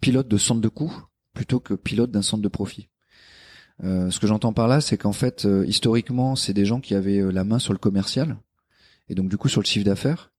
pilotes 0.00 0.28
de 0.28 0.38
centre 0.38 0.60
de 0.60 0.68
coût 0.68 0.96
plutôt 1.34 1.58
que 1.58 1.74
pilotes 1.74 2.12
d'un 2.12 2.22
centre 2.22 2.44
de 2.44 2.48
profit. 2.48 2.88
Euh, 3.82 4.08
ce 4.12 4.20
que 4.20 4.28
j'entends 4.28 4.52
par 4.52 4.68
là, 4.68 4.80
c'est 4.80 4.96
qu'en 4.96 5.12
fait 5.12 5.46
euh, 5.46 5.66
historiquement 5.66 6.36
c'est 6.36 6.54
des 6.54 6.64
gens 6.64 6.80
qui 6.80 6.94
avaient 6.94 7.18
euh, 7.18 7.32
la 7.32 7.42
main 7.42 7.58
sur 7.58 7.72
le 7.72 7.80
commercial 7.80 8.36
et 9.08 9.16
donc 9.16 9.28
du 9.28 9.36
coup 9.36 9.48
sur 9.48 9.60
le 9.60 9.66
chiffre 9.66 9.84
d'affaires 9.84 10.32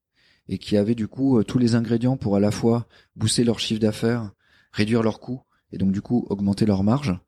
et 0.48 0.56
qui 0.56 0.78
avaient 0.78 0.94
du 0.94 1.06
coup 1.06 1.44
tous 1.44 1.58
les 1.58 1.74
ingrédients 1.74 2.16
pour 2.16 2.34
à 2.34 2.40
la 2.40 2.50
fois 2.50 2.88
booster 3.14 3.44
leur 3.44 3.60
chiffre 3.60 3.80
d'affaires, 3.80 4.32
réduire 4.72 5.02
leurs 5.02 5.20
coûts 5.20 5.42
et 5.70 5.76
donc 5.76 5.92
du 5.92 6.00
coup 6.00 6.26
augmenter 6.30 6.64
leur 6.64 6.82
marge 6.82 7.20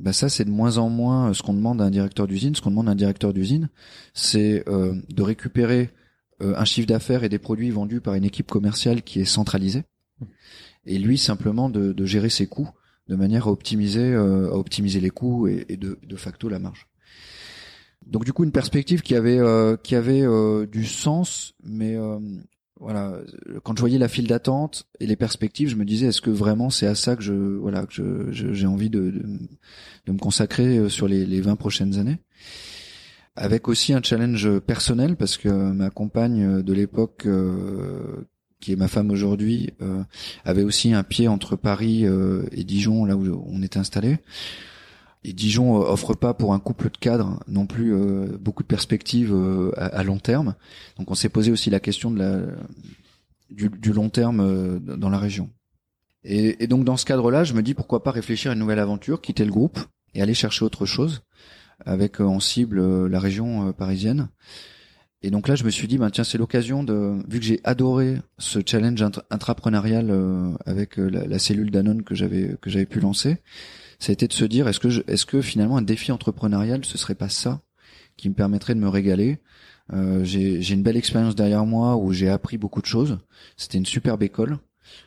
bah 0.00 0.14
ça 0.14 0.30
c'est 0.30 0.46
de 0.46 0.50
moins 0.50 0.78
en 0.78 0.88
moins 0.88 1.28
euh, 1.30 1.34
ce 1.34 1.42
qu'on 1.42 1.52
demande 1.52 1.80
à 1.82 1.84
un 1.84 1.90
directeur 1.90 2.26
d'usine. 2.26 2.54
Ce 2.54 2.62
qu'on 2.62 2.70
demande 2.70 2.88
à 2.88 2.92
un 2.92 2.96
directeur 2.96 3.32
d'usine, 3.32 3.68
c'est 4.14 4.66
euh, 4.68 4.94
de 5.10 5.22
récupérer 5.22 5.90
euh, 6.42 6.54
un 6.56 6.64
chiffre 6.64 6.86
d'affaires 6.86 7.22
et 7.22 7.28
des 7.28 7.38
produits 7.38 7.70
vendus 7.70 8.00
par 8.00 8.14
une 8.14 8.24
équipe 8.24 8.50
commerciale 8.50 9.02
qui 9.02 9.20
est 9.20 9.26
centralisée, 9.26 9.84
et 10.86 10.98
lui 10.98 11.18
simplement 11.18 11.68
de, 11.68 11.94
gérer 12.06 12.30
ses 12.30 12.46
coûts 12.46 12.70
de 13.08 13.16
manière 13.16 13.46
à 13.46 13.50
optimiser, 13.50 14.14
à 14.14 14.54
optimiser 14.56 15.00
les 15.00 15.10
coûts 15.10 15.48
et, 15.48 15.66
et 15.68 15.76
de, 15.76 15.98
de, 16.02 16.16
facto 16.16 16.48
la 16.48 16.58
marge. 16.58 16.86
Donc 18.06 18.24
du 18.24 18.32
coup 18.32 18.44
une 18.44 18.52
perspective 18.52 19.02
qui 19.02 19.14
avait 19.14 19.40
qui 19.82 19.94
avait 19.96 20.24
du 20.66 20.86
sens, 20.86 21.54
mais 21.62 21.96
voilà, 22.80 23.18
quand 23.62 23.76
je 23.76 23.80
voyais 23.80 23.98
la 23.98 24.08
file 24.08 24.26
d'attente 24.26 24.86
et 25.00 25.06
les 25.06 25.16
perspectives, 25.16 25.68
je 25.68 25.76
me 25.76 25.84
disais 25.84 26.06
est-ce 26.06 26.22
que 26.22 26.30
vraiment 26.30 26.70
c'est 26.70 26.86
à 26.86 26.94
ça 26.94 27.14
que 27.14 27.22
je 27.22 27.34
voilà 27.34 27.84
que 27.84 27.92
je, 28.32 28.52
j'ai 28.54 28.66
envie 28.66 28.88
de, 28.88 29.10
de, 30.06 30.12
me 30.12 30.18
consacrer 30.18 30.78
euh, 30.78 30.88
sur 30.88 31.06
les, 31.06 31.26
les 31.26 31.42
20 31.42 31.56
prochaines 31.56 31.98
années? 31.98 32.18
Avec 33.36 33.68
aussi 33.68 33.92
un 33.92 34.02
challenge 34.02 34.58
personnel 34.60 35.16
parce 35.16 35.36
que 35.36 35.48
ma 35.48 35.90
compagne 35.90 36.62
de 36.62 36.72
l'époque 36.72 37.26
euh, 37.26 38.26
qui 38.60 38.72
est 38.72 38.76
ma 38.76 38.88
femme 38.88 39.10
aujourd'hui 39.10 39.70
euh, 39.82 40.02
avait 40.44 40.62
aussi 40.62 40.94
un 40.94 41.02
pied 41.02 41.28
entre 41.28 41.56
Paris 41.56 42.04
et 42.52 42.64
Dijon 42.64 43.04
là 43.04 43.14
où 43.14 43.44
on 43.46 43.62
était 43.62 43.78
installé 43.78 44.18
et 45.22 45.32
Dijon 45.32 45.76
euh, 45.76 45.86
offre 45.86 46.14
pas 46.14 46.34
pour 46.34 46.54
un 46.54 46.58
couple 46.58 46.90
de 46.90 46.96
cadres 46.96 47.40
non 47.46 47.66
plus 47.66 47.94
euh, 47.94 48.38
beaucoup 48.38 48.62
de 48.62 48.68
perspectives 48.68 49.32
euh, 49.34 49.72
à, 49.76 50.02
long 50.02 50.18
terme. 50.18 50.54
Donc 50.98 51.10
on 51.10 51.14
s'est 51.14 51.28
posé 51.28 51.50
aussi 51.50 51.70
la 51.70 51.80
question 51.80 52.10
de 52.10 52.18
la, 52.18 52.40
du, 53.50 53.92
long 53.92 54.08
terme 54.08 54.78
dans 54.80 55.10
la 55.10 55.18
région. 55.18 55.50
Et, 56.24 56.66
donc 56.66 56.84
dans 56.84 56.96
ce 56.96 57.04
cadre-là, 57.04 57.44
je 57.44 57.54
me 57.54 57.62
dis 57.62 57.74
pourquoi 57.74 58.02
pas 58.02 58.10
réfléchir 58.10 58.50
à 58.50 58.54
une 58.54 58.60
nouvelle 58.60 58.78
aventure, 58.78 59.20
quitter 59.20 59.44
le 59.44 59.50
groupe 59.50 59.78
et 60.14 60.22
aller 60.22 60.34
chercher 60.34 60.64
autre 60.64 60.86
chose 60.86 61.22
avec 61.86 62.20
en 62.20 62.40
cible 62.40 63.06
la 63.06 63.20
région 63.20 63.72
parisienne. 63.72 64.28
Et 65.22 65.30
donc 65.30 65.48
là, 65.48 65.54
je 65.54 65.64
me 65.64 65.70
suis 65.70 65.86
dit, 65.86 65.98
ben 65.98 66.10
tiens, 66.10 66.24
c'est 66.24 66.36
l'occasion 66.36 66.82
de, 66.82 67.18
vu 67.28 67.40
que 67.40 67.44
j'ai 67.44 67.60
adoré 67.64 68.16
ce 68.38 68.58
challenge 68.64 69.02
intrapreneurial 69.30 70.14
avec 70.66 70.96
la, 70.98 71.26
la, 71.26 71.38
cellule 71.38 71.70
Danone 71.70 72.02
que 72.02 72.14
j'avais 72.14 72.56
que 72.60 72.68
j'avais 72.68 72.86
pu 72.86 73.00
lancer, 73.00 73.38
ça 74.00 74.10
a 74.10 74.14
été 74.14 74.26
de 74.26 74.32
se 74.32 74.44
dire 74.44 74.66
est-ce 74.66 74.80
que 74.80 75.04
est-ce 75.08 75.26
que 75.26 75.42
finalement 75.42 75.76
un 75.76 75.82
défi 75.82 76.10
entrepreneurial 76.10 76.84
ce 76.84 76.98
serait 76.98 77.14
pas 77.14 77.28
ça 77.28 77.62
qui 78.16 78.28
me 78.28 78.34
permettrait 78.34 78.74
de 78.74 78.80
me 78.80 78.88
régaler? 78.88 79.38
Euh, 79.92 80.24
j'ai, 80.24 80.72
une 80.72 80.82
belle 80.82 80.96
expérience 80.96 81.34
derrière 81.34 81.66
moi 81.66 81.96
où 81.96 82.12
j'ai 82.12 82.28
appris 82.28 82.58
beaucoup 82.58 82.80
de 82.80 82.86
choses. 82.86 83.18
C'était 83.56 83.78
une 83.78 83.86
superbe 83.86 84.22
école. 84.22 84.58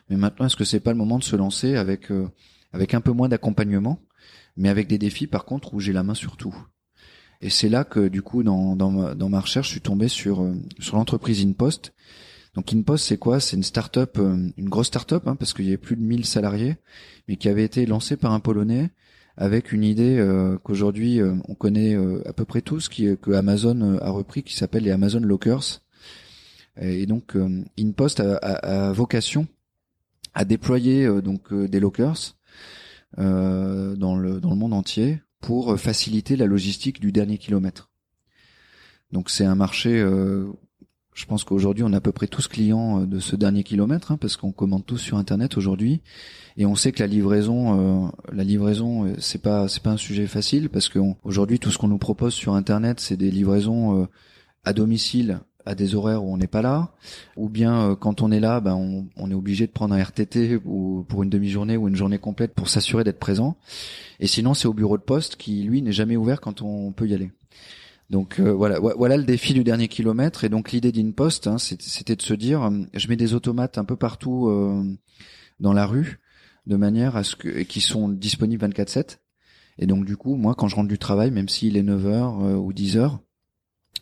Mais 0.08 0.16
maintenant 0.16 0.46
est-ce 0.46 0.56
que 0.56 0.64
c'est 0.64 0.80
pas 0.80 0.92
le 0.92 0.98
moment 0.98 1.18
de 1.18 1.24
se 1.24 1.36
lancer 1.36 1.76
avec 1.76 2.10
euh, 2.10 2.28
avec 2.72 2.94
un 2.94 3.00
peu 3.00 3.12
moins 3.12 3.28
d'accompagnement 3.28 4.00
mais 4.56 4.68
avec 4.68 4.86
des 4.86 4.98
défis 4.98 5.26
par 5.26 5.44
contre 5.44 5.74
où 5.74 5.80
j'ai 5.80 5.92
la 5.92 6.04
main 6.04 6.14
sur 6.14 6.36
tout? 6.36 6.54
Et 7.40 7.50
c'est 7.50 7.68
là 7.68 7.84
que 7.84 8.06
du 8.08 8.22
coup 8.22 8.44
dans 8.44 8.76
dans 8.76 8.90
ma, 8.90 9.14
dans 9.14 9.28
ma 9.28 9.40
recherche 9.40 9.66
je 9.66 9.72
suis 9.72 9.80
tombé 9.80 10.06
sur 10.06 10.42
euh, 10.42 10.54
sur 10.78 10.96
l'entreprise 10.96 11.44
InPost 11.44 11.92
Donc 12.54 12.72
InPost, 12.72 13.04
c'est 13.04 13.18
quoi? 13.18 13.40
C'est 13.40 13.56
une 13.56 13.62
start-up, 13.62 14.16
euh, 14.18 14.48
une 14.56 14.68
grosse 14.68 14.86
start-up, 14.86 15.26
hein, 15.26 15.36
parce 15.36 15.52
qu'il 15.52 15.64
y 15.64 15.68
avait 15.68 15.76
plus 15.76 15.96
de 15.96 16.02
1000 16.02 16.24
salariés, 16.24 16.76
mais 17.26 17.36
qui 17.36 17.48
avait 17.48 17.64
été 17.64 17.84
lancée 17.86 18.16
par 18.16 18.32
un 18.32 18.40
Polonais 18.40 18.90
avec 19.36 19.72
une 19.72 19.82
idée 19.82 20.16
euh, 20.18 20.56
qu'aujourd'hui 20.58 21.20
euh, 21.20 21.34
on 21.48 21.56
connaît 21.56 21.96
à 22.24 22.32
peu 22.32 22.44
près 22.44 22.60
tous, 22.60 22.88
qui, 22.88 23.16
que 23.16 23.32
Amazon 23.32 23.98
a 23.98 24.10
repris, 24.10 24.44
qui 24.44 24.54
s'appelle 24.54 24.84
les 24.84 24.92
Amazon 24.92 25.20
Lockers. 25.20 25.80
Et 26.80 27.06
donc 27.06 27.36
InPost 27.78 28.18
a, 28.18 28.36
a, 28.36 28.88
a, 28.88 28.92
vocation 28.92 29.46
à 30.34 30.44
déployer 30.44 31.06
donc 31.22 31.54
des 31.54 31.78
lockers 31.78 32.36
dans 33.16 34.16
le 34.16 34.40
dans 34.40 34.50
le 34.50 34.56
monde 34.56 34.72
entier 34.72 35.20
pour 35.40 35.78
faciliter 35.78 36.34
la 36.34 36.46
logistique 36.46 37.00
du 37.00 37.12
dernier 37.12 37.38
kilomètre. 37.38 37.90
Donc 39.12 39.30
c'est 39.30 39.44
un 39.44 39.54
marché 39.54 40.04
je 41.14 41.26
pense 41.26 41.44
qu'aujourd'hui 41.44 41.84
on 41.84 41.92
a 41.92 41.96
à 41.96 42.00
peu 42.00 42.12
près 42.12 42.26
tous 42.26 42.48
clients 42.48 43.00
euh, 43.00 43.06
de 43.06 43.20
ce 43.20 43.36
dernier 43.36 43.62
kilomètre 43.62 44.12
hein, 44.12 44.18
parce 44.20 44.36
qu'on 44.36 44.52
commande 44.52 44.84
tous 44.84 44.98
sur 44.98 45.16
internet 45.16 45.56
aujourd'hui 45.56 46.00
et 46.56 46.66
on 46.66 46.74
sait 46.74 46.92
que 46.92 47.00
la 47.00 47.06
livraison 47.06 48.06
euh, 48.06 48.08
la 48.32 48.44
livraison 48.44 49.06
euh, 49.06 49.14
c'est 49.18 49.40
pas 49.40 49.68
c'est 49.68 49.82
pas 49.82 49.90
un 49.90 49.96
sujet 49.96 50.26
facile 50.26 50.68
parce 50.68 50.88
qu'aujourd'hui 50.88 51.58
tout 51.58 51.70
ce 51.70 51.78
qu'on 51.78 51.88
nous 51.88 51.98
propose 51.98 52.34
sur 52.34 52.54
internet 52.54 53.00
c'est 53.00 53.16
des 53.16 53.30
livraisons 53.30 54.08
à 54.64 54.72
domicile 54.72 55.40
à 55.66 55.74
des 55.74 55.94
horaires 55.94 56.22
où 56.22 56.30
on 56.30 56.36
n'est 56.36 56.46
pas 56.46 56.60
là, 56.60 56.90
ou 57.36 57.48
bien 57.48 57.96
quand 57.98 58.20
on 58.20 58.30
est 58.30 58.40
là, 58.40 58.60
ben 58.60 58.74
on, 58.74 59.06
on, 59.16 59.30
est 59.30 59.34
obligé 59.34 59.66
de 59.66 59.72
prendre 59.72 59.94
un 59.94 60.02
RTT 60.02 60.60
ou 60.66 61.06
pour 61.08 61.22
une 61.22 61.30
demi-journée 61.30 61.78
ou 61.78 61.88
une 61.88 61.96
journée 61.96 62.18
complète 62.18 62.52
pour 62.52 62.68
s'assurer 62.68 63.02
d'être 63.02 63.18
présent. 63.18 63.56
Et 64.20 64.26
sinon, 64.26 64.52
c'est 64.52 64.68
au 64.68 64.74
bureau 64.74 64.98
de 64.98 65.02
poste 65.02 65.36
qui 65.36 65.62
lui 65.62 65.80
n'est 65.80 65.92
jamais 65.92 66.16
ouvert 66.16 66.42
quand 66.42 66.60
on 66.60 66.92
peut 66.92 67.08
y 67.08 67.14
aller. 67.14 67.30
Donc 68.10 68.38
euh, 68.38 68.52
voilà, 68.52 68.78
voilà 68.78 69.16
le 69.16 69.24
défi 69.24 69.54
du 69.54 69.64
dernier 69.64 69.88
kilomètre. 69.88 70.44
Et 70.44 70.48
donc 70.48 70.72
l'idée 70.72 70.92
d'InPost, 70.92 71.46
hein, 71.46 71.58
c'était 71.58 72.16
de 72.16 72.22
se 72.22 72.34
dire, 72.34 72.62
euh, 72.64 72.82
je 72.92 73.08
mets 73.08 73.16
des 73.16 73.34
automates 73.34 73.78
un 73.78 73.84
peu 73.84 73.96
partout 73.96 74.48
euh, 74.48 74.84
dans 75.60 75.72
la 75.72 75.86
rue, 75.86 76.20
de 76.66 76.76
manière 76.76 77.16
à 77.16 77.24
ce 77.24 77.36
que 77.36 77.62
qui 77.62 77.80
sont 77.80 78.08
disponibles 78.08 78.64
24/7. 78.66 79.18
Et 79.78 79.86
donc 79.86 80.04
du 80.04 80.16
coup, 80.16 80.36
moi, 80.36 80.54
quand 80.54 80.68
je 80.68 80.76
rentre 80.76 80.88
du 80.88 80.98
travail, 80.98 81.30
même 81.30 81.48
s'il 81.48 81.76
est 81.76 81.82
9h 81.82 82.56
ou 82.56 82.72
10h, 82.72 83.18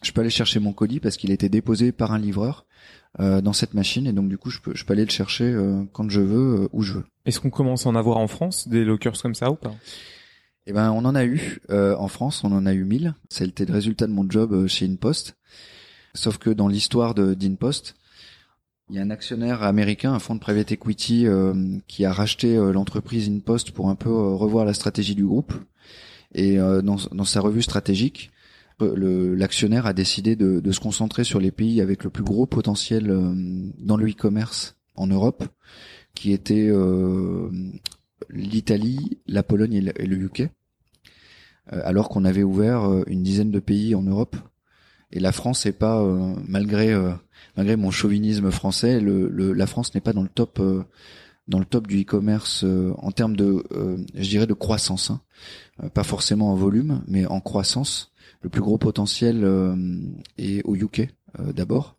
je 0.03 0.13
peux 0.13 0.21
aller 0.21 0.31
chercher 0.31 0.59
mon 0.59 0.73
colis 0.73 1.01
parce 1.01 1.17
qu'il 1.17 1.31
a 1.31 1.35
été 1.35 1.49
déposé 1.49 1.93
par 1.93 2.13
un 2.13 2.19
livreur 2.19 2.67
dans 3.19 3.55
cette 3.55 3.73
machine. 3.73 4.07
Et 4.07 4.13
donc 4.13 4.29
du 4.29 4.37
coup, 4.37 4.51
je 4.51 4.59
peux, 4.61 4.75
je 4.75 4.85
peux 4.85 4.93
aller 4.93 5.05
le 5.05 5.11
chercher 5.11 5.57
quand 5.93 6.11
je 6.11 6.21
veux, 6.21 6.69
où 6.73 6.83
je 6.83 6.95
veux. 6.95 7.05
Est-ce 7.25 7.41
qu'on 7.41 7.49
commence 7.49 7.87
à 7.87 7.89
en 7.89 7.95
avoir 7.95 8.19
en 8.19 8.27
France 8.27 8.69
des 8.69 8.85
lockers 8.85 9.23
comme 9.23 9.35
ça 9.35 9.51
ou 9.51 9.55
pas? 9.55 9.75
Eh 10.67 10.73
ben, 10.73 10.93
on 10.93 11.05
en 11.05 11.15
a 11.15 11.25
eu 11.25 11.61
euh, 11.71 11.97
en 11.97 12.09
France, 12.09 12.45
on 12.45 12.53
en 12.53 12.67
a 12.67 12.73
eu 12.73 12.85
1000. 12.85 13.15
C'était 13.29 13.65
le 13.65 13.73
résultat 13.73 14.07
de 14.07 14.13
mon 14.13 14.29
job 14.29 14.53
euh, 14.53 14.69
chez 14.69 14.87
InPost. 14.87 15.37
Sauf 16.15 16.39
que 16.39 16.51
dans 16.51 16.69
l'histoire 16.69 17.15
d'InPost, 17.15 17.97
il 18.91 18.97
y 18.97 18.99
a 18.99 19.03
un 19.03 19.11
actionnaire 19.11 19.63
américain, 19.63 20.13
un 20.13 20.19
fonds 20.19 20.35
de 20.35 20.41
private 20.41 20.73
equity, 20.73 21.27
euh, 21.27 21.55
qui 21.89 22.05
a 22.05 22.13
racheté 22.13 22.57
l'entreprise 22.57 23.29
InPost 23.29 23.71
pour 23.71 23.89
un 23.89 23.95
peu 23.95 24.11
revoir 24.11 24.65
la 24.65 24.75
stratégie 24.75 25.15
du 25.15 25.25
groupe. 25.25 25.55
Et 26.35 26.57
dans, 26.57 27.25
sa 27.25 27.41
revue 27.41 27.61
stratégique, 27.61 28.31
l'actionnaire 28.81 29.85
a 29.85 29.93
décidé 29.93 30.35
de, 30.35 30.61
de, 30.61 30.73
se 30.73 30.81
concentrer 30.81 31.25
sur 31.25 31.41
les 31.41 31.51
pays 31.51 31.83
avec 31.83 32.05
le 32.05 32.11
plus 32.11 32.25
gros 32.25 32.47
potentiel 32.47 33.07
dans 33.79 33.97
le 33.99 34.09
e-commerce 34.09 34.77
en 34.95 35.07
Europe, 35.07 35.45
qui 36.15 36.33
était 36.33 36.71
l'Italie, 38.31 39.19
la 39.27 39.43
Pologne 39.43 39.75
et 39.75 40.07
le, 40.07 40.17
UK, 40.17 40.41
euh, 40.41 40.47
alors 41.85 42.09
qu'on 42.09 42.25
avait 42.25 42.43
ouvert 42.43 42.85
euh, 42.85 43.03
une 43.07 43.23
dizaine 43.23 43.51
de 43.51 43.61
pays 43.61 43.95
en 43.95 44.03
Europe. 44.03 44.37
Et 45.11 45.21
la 45.21 45.33
France 45.33 45.67
n'est 45.67 45.73
pas, 45.73 46.01
euh, 46.01 46.35
malgré 46.49 46.95
malgré 47.57 47.77
mon 47.77 47.91
chauvinisme 47.91 48.51
français, 48.51 48.99
le, 48.99 49.53
la 49.53 49.67
France 49.67 49.95
n'est 49.95 50.01
pas 50.01 50.15
dans 50.15 50.23
le 50.23 50.29
top 50.29 50.63
dans 51.49 51.59
le 51.59 51.65
top 51.67 51.87
du 51.87 52.01
e-commerce 52.01 52.65
en 52.97 53.11
termes 53.11 53.37
de, 53.37 53.63
je 54.15 54.29
dirais, 54.29 54.47
de 54.47 54.55
croissance. 54.55 55.11
Hein. 55.11 55.21
pas 55.93 56.05
forcément 56.05 56.53
en 56.53 56.55
volume, 56.55 57.03
mais 57.09 57.27
en 57.27 57.41
croissance. 57.41 58.13
Le 58.41 58.49
plus 58.49 58.63
gros 58.63 58.79
potentiel 58.79 59.45
est 60.39 60.63
au 60.65 60.77
UK 60.77 61.11
d'abord. 61.53 61.99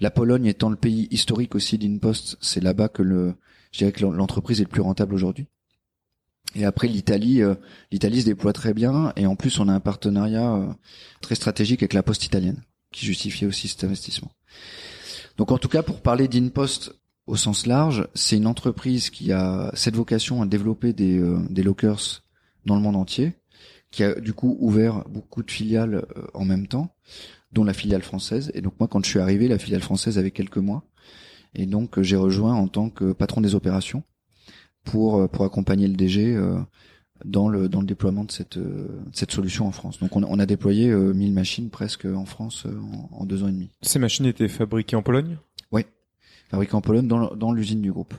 La 0.00 0.10
Pologne 0.10 0.46
étant 0.46 0.68
le 0.68 0.76
pays 0.76 1.08
historique 1.10 1.54
aussi 1.54 1.78
d'InPost, 1.78 2.36
c'est 2.40 2.62
là-bas 2.62 2.88
que 2.88 3.02
le, 3.02 3.34
je 3.72 3.78
dirais 3.78 3.92
que 3.92 4.04
l'entreprise 4.04 4.60
est 4.60 4.64
le 4.64 4.68
plus 4.68 4.82
rentable 4.82 5.14
aujourd'hui. 5.14 5.46
Et 6.54 6.64
après 6.64 6.88
l'Italie, 6.88 7.42
euh, 7.42 7.54
l'Italie 7.90 8.20
se 8.20 8.26
déploie 8.26 8.52
très 8.52 8.74
bien 8.74 9.12
et 9.16 9.26
en 9.26 9.36
plus 9.36 9.58
on 9.58 9.68
a 9.68 9.72
un 9.72 9.80
partenariat 9.80 10.54
euh, 10.54 10.66
très 11.20 11.34
stratégique 11.34 11.82
avec 11.82 11.94
la 11.94 12.02
Poste 12.02 12.26
italienne 12.26 12.62
qui 12.92 13.06
justifiait 13.06 13.46
aussi 13.46 13.68
cet 13.68 13.84
investissement. 13.84 14.30
Donc 15.38 15.50
en 15.50 15.58
tout 15.58 15.68
cas 15.68 15.82
pour 15.82 16.02
parler 16.02 16.28
d'InPost 16.28 16.94
au 17.26 17.36
sens 17.36 17.66
large, 17.66 18.08
c'est 18.14 18.36
une 18.36 18.46
entreprise 18.46 19.08
qui 19.08 19.32
a 19.32 19.70
cette 19.74 19.96
vocation 19.96 20.42
à 20.42 20.46
développer 20.46 20.92
des, 20.92 21.18
euh, 21.18 21.38
des 21.48 21.62
lockers 21.62 22.22
dans 22.66 22.74
le 22.74 22.82
monde 22.82 22.96
entier, 22.96 23.32
qui 23.90 24.04
a 24.04 24.14
du 24.20 24.34
coup 24.34 24.56
ouvert 24.60 25.04
beaucoup 25.08 25.42
de 25.42 25.50
filiales 25.50 26.04
en 26.34 26.44
même 26.44 26.66
temps, 26.66 26.94
dont 27.52 27.64
la 27.64 27.72
filiale 27.72 28.02
française. 28.02 28.50
Et 28.54 28.60
donc 28.60 28.74
moi 28.78 28.88
quand 28.88 29.04
je 29.04 29.10
suis 29.10 29.18
arrivé, 29.18 29.48
la 29.48 29.58
filiale 29.58 29.82
française 29.82 30.18
avait 30.18 30.30
quelques 30.30 30.58
mois. 30.58 30.84
Et 31.54 31.66
donc 31.66 32.00
j'ai 32.00 32.16
rejoint 32.16 32.54
en 32.54 32.68
tant 32.68 32.88
que 32.88 33.12
patron 33.12 33.40
des 33.40 33.54
opérations 33.54 34.04
pour 34.84 35.20
euh, 35.20 35.28
pour 35.28 35.44
accompagner 35.44 35.88
le 35.88 35.94
DG 35.94 36.34
euh, 36.34 36.58
dans 37.24 37.48
le 37.48 37.68
dans 37.68 37.80
le 37.80 37.86
déploiement 37.86 38.24
de 38.24 38.32
cette 38.32 38.56
euh, 38.56 38.88
cette 39.12 39.32
solution 39.32 39.66
en 39.66 39.72
France. 39.72 39.98
Donc 39.98 40.16
on, 40.16 40.24
on 40.24 40.38
a 40.38 40.46
déployé 40.46 40.92
1000 40.92 41.32
machines 41.32 41.70
presque 41.70 42.04
en 42.04 42.24
France 42.24 42.66
en, 43.12 43.24
deux 43.24 43.42
ans 43.42 43.48
et 43.48 43.52
demi. 43.52 43.70
Ces 43.82 43.98
machines 43.98 44.26
étaient 44.26 44.48
fabriquées 44.48 44.96
en 44.96 45.02
Pologne? 45.02 45.38
Oui, 45.70 45.82
fabriquées 46.50 46.74
en 46.74 46.80
Pologne 46.80 47.06
dans 47.06 47.34
dans 47.34 47.52
l'usine 47.52 47.80
du 47.80 47.92
groupe. 47.92 48.14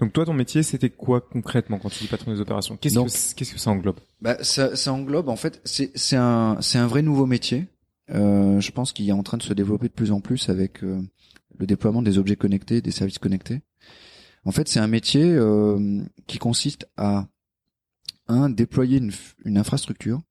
Donc 0.00 0.12
toi, 0.12 0.24
ton 0.24 0.34
métier, 0.34 0.64
c'était 0.64 0.90
quoi 0.90 1.20
concrètement 1.20 1.78
quand 1.78 1.90
tu 1.90 2.02
dis 2.02 2.08
patron 2.08 2.32
des 2.32 2.40
opérations? 2.40 2.76
Qu'est-ce 2.76 2.94
que 2.94 3.36
qu'est-ce 3.36 3.52
que 3.52 3.60
ça 3.60 3.70
englobe? 3.70 4.00
Bah, 4.20 4.36
ça, 4.42 4.74
ça 4.74 4.92
englobe 4.92 5.28
en 5.28 5.36
fait, 5.36 5.60
c'est 5.64 5.92
c'est 5.94 6.16
un 6.16 6.56
c'est 6.60 6.78
un 6.78 6.88
vrai 6.88 7.02
nouveau 7.02 7.26
métier. 7.26 7.68
Euh, 8.10 8.58
je 8.58 8.72
pense 8.72 8.92
qu'il 8.92 9.08
est 9.08 9.12
en 9.12 9.22
train 9.22 9.36
de 9.36 9.44
se 9.44 9.54
développer 9.54 9.86
de 9.86 9.92
plus 9.92 10.10
en 10.10 10.20
plus 10.20 10.48
avec 10.48 10.82
le 10.82 11.66
déploiement 11.66 12.02
des 12.02 12.18
objets 12.18 12.34
connectés, 12.34 12.80
des 12.80 12.90
services 12.90 13.20
connectés. 13.20 13.60
En 14.44 14.52
fait, 14.52 14.68
c'est 14.68 14.80
un 14.80 14.86
métier 14.86 15.24
euh, 15.24 16.02
qui 16.26 16.38
consiste 16.38 16.88
à 16.96 17.28
un 18.26 18.48
déployer 18.48 19.00
une, 19.44 19.58
infrastructure 19.58 20.22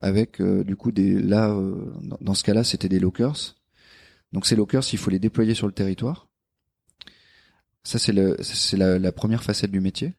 avec 0.00 0.40
euh, 0.40 0.64
du 0.64 0.74
coup 0.74 0.90
des 0.90 1.22
là 1.22 1.50
euh, 1.50 1.92
dans 2.20 2.34
ce 2.34 2.42
cas-là 2.42 2.64
c'était 2.64 2.88
des 2.88 2.98
lockers. 2.98 3.54
Donc 4.32 4.46
ces 4.46 4.56
lockers, 4.56 4.82
il 4.92 4.98
faut 4.98 5.10
les 5.10 5.20
déployer 5.20 5.54
sur 5.54 5.66
le 5.66 5.72
territoire. 5.72 6.28
Ça 7.84 7.98
c'est 7.98 8.12
le 8.12 8.36
c'est 8.42 8.76
la, 8.76 8.98
la, 8.98 9.12
première 9.12 9.44
facette 9.44 9.70
du 9.70 9.80
métier. 9.80 10.14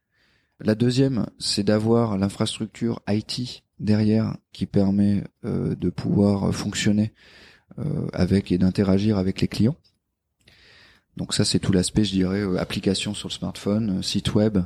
La 0.59 0.75
deuxième, 0.75 1.27
c'est 1.39 1.63
d'avoir 1.63 2.17
l'infrastructure 2.17 3.01
IT 3.09 3.63
derrière 3.79 4.37
qui 4.53 4.65
permet 4.65 5.23
de 5.43 5.89
pouvoir 5.89 6.53
fonctionner 6.53 7.13
avec 8.13 8.51
et 8.51 8.57
d'interagir 8.57 9.17
avec 9.17 9.41
les 9.41 9.47
clients. 9.47 9.75
Donc 11.17 11.33
ça, 11.33 11.45
c'est 11.45 11.59
tout 11.59 11.71
l'aspect, 11.71 12.03
je 12.03 12.11
dirais, 12.11 12.41
euh, 12.41 12.59
application 12.59 13.13
sur 13.13 13.29
le 13.29 13.33
smartphone, 13.33 13.99
euh, 13.99 14.01
site 14.01 14.33
web, 14.33 14.59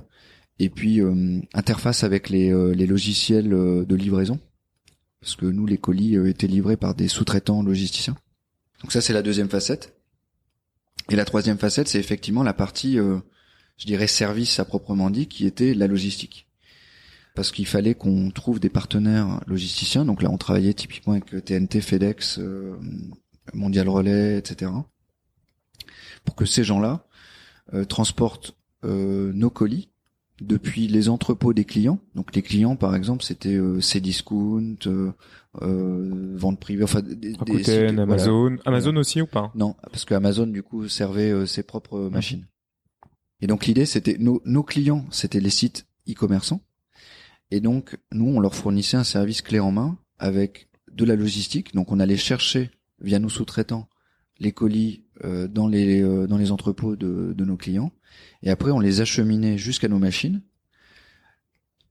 et 0.60 0.70
puis 0.70 1.02
euh, 1.02 1.41
interface 1.54 2.04
avec 2.04 2.30
les, 2.30 2.52
les 2.74 2.88
logiciels 2.88 3.50
de 3.50 3.95
livraison, 3.95 4.39
parce 5.22 5.36
que 5.36 5.45
nous, 5.45 5.66
les 5.66 5.78
colis 5.78 6.16
étaient 6.28 6.48
livrés 6.48 6.78
par 6.78 6.95
des 6.95 7.08
sous-traitants 7.08 7.62
logisticiens. 7.62 8.16
Donc 8.82 8.91
ça, 8.91 9.02
c'est 9.02 9.14
la 9.14 9.22
deuxième 9.22 9.50
facette. 9.50 9.95
Et 11.10 11.16
la 11.16 11.26
troisième 11.26 11.58
facette, 11.58 11.88
c'est 11.88 12.00
effectivement 12.00 12.41
la 12.41 12.54
partie, 12.54 12.95
je 12.95 13.86
dirais, 13.86 14.08
service 14.08 14.60
à 14.60 14.66
proprement 14.66 15.12
dit, 15.12 15.28
qui 15.28 15.45
était 15.45 15.76
la 15.76 15.86
logistique. 15.86 16.48
Parce 17.36 17.52
qu'il 17.52 17.68
fallait 17.68 17.93
qu'on 17.93 18.32
trouve 18.32 18.60
des 18.60 18.70
partenaires 18.70 19.41
logisticiens. 19.45 20.06
Donc 20.06 20.24
là, 20.24 20.32
on 20.32 20.38
travaillait 20.38 20.74
typiquement 20.74 21.14
avec 21.14 21.45
TNT, 21.45 21.82
FedEx, 21.82 22.39
Mondial 23.54 23.89
Relais, 23.89 24.39
etc 24.39 24.72
pour 26.28 26.36
que 26.36 26.45
ces 26.45 26.65
gens-là 26.65 27.05
euh, 27.73 27.86
transportent 27.86 28.57
euh, 28.84 29.32
nos 29.34 29.49
colis 29.49 29.88
depuis 30.41 30.88
les 30.89 31.07
entrepôts 31.07 31.53
des 31.53 31.63
clients. 31.63 31.99
Donc 32.15 32.36
les 32.36 32.41
clients, 32.41 32.75
par 32.75 32.95
exemple, 32.95 33.23
c'était 33.23 33.55
euh, 33.55 33.80
Cdiscount, 33.80 34.75
euh, 34.86 35.13
euh, 35.61 36.36
vente 36.36 36.59
privée, 36.59 36.84
enfin 36.84 37.01
des, 37.01 37.34
Amazon, 37.97 38.57
Amazon 38.65 38.95
aussi 38.97 39.21
ou 39.21 39.25
pas? 39.25 39.51
Non, 39.55 39.75
parce 39.84 40.03
que 40.03 40.13
Amazon 40.13 40.47
du 40.47 40.63
coup 40.63 40.89
servait 40.89 41.47
ses 41.47 41.63
propres 41.63 42.09
machines. 42.09 42.45
Et 43.39 43.47
donc 43.47 43.65
l'idée, 43.67 43.86
c'était 43.86 44.17
nos, 44.19 44.41
nos 44.43 44.63
clients, 44.63 45.05
c'était 45.09 45.39
les 45.39 45.49
sites 45.49 45.88
e-commerçants, 46.09 46.61
et 47.51 47.61
donc 47.61 47.97
nous, 48.11 48.28
on 48.28 48.41
leur 48.41 48.53
fournissait 48.53 48.97
un 48.97 49.05
service 49.05 49.41
clé 49.41 49.59
en 49.61 49.71
main 49.71 49.97
avec 50.19 50.67
de 50.91 51.05
la 51.05 51.15
logistique. 51.15 51.73
Donc 51.73 51.91
on 51.93 52.01
allait 52.01 52.17
chercher 52.17 52.69
via 52.99 53.17
nos 53.17 53.30
sous-traitants 53.30 53.88
les 54.39 54.51
colis 54.51 55.03
euh, 55.03 55.07
dans 55.24 55.68
les 55.68 56.01
euh, 56.01 56.28
dans 56.28 56.38
les 56.38 56.51
entrepôts 56.51 56.95
de, 56.95 57.34
de, 57.36 57.45
nos 57.45 57.57
clients 57.57 57.91
et 58.43 58.49
après 58.49 58.72
on 58.72 58.80
les 58.80 59.01
acheminait 59.01 59.57
jusqu'à 59.57 59.88
nos 59.88 59.99
machines. 59.99 60.41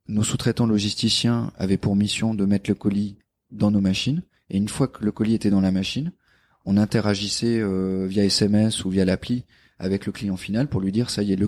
Nos 0.09 0.22
sous-traitants 0.22 0.66
logisticiens 0.66 1.53
avaient 1.57 1.79
pour 1.79 1.97
mission 1.97 2.35
de 2.35 2.45
mettre 2.45 2.70
le 2.70 2.74
colis 2.74 3.16
dans 3.51 3.70
nos 3.70 3.81
machines 3.81 4.22
et 4.51 4.57
une 4.57 4.68
fois 4.68 4.87
que 4.87 5.05
le 5.05 5.11
colis 5.11 5.35
était 5.35 5.51
dans 5.51 5.61
la 5.61 5.72
machine, 5.72 6.12
on 6.64 6.77
interagissait 6.77 7.61
via 8.07 8.24
SMS 8.24 8.85
ou 8.85 8.91
via 8.91 9.05
l'appli 9.05 9.45
avec 9.81 10.07
le 10.07 10.12
client 10.12 10.37
final 10.37 10.68
pour 10.68 10.81
lui 10.81 10.93
dire 10.93 11.11
ça 11.11 11.24
y 11.24 11.33
est, 11.33 11.39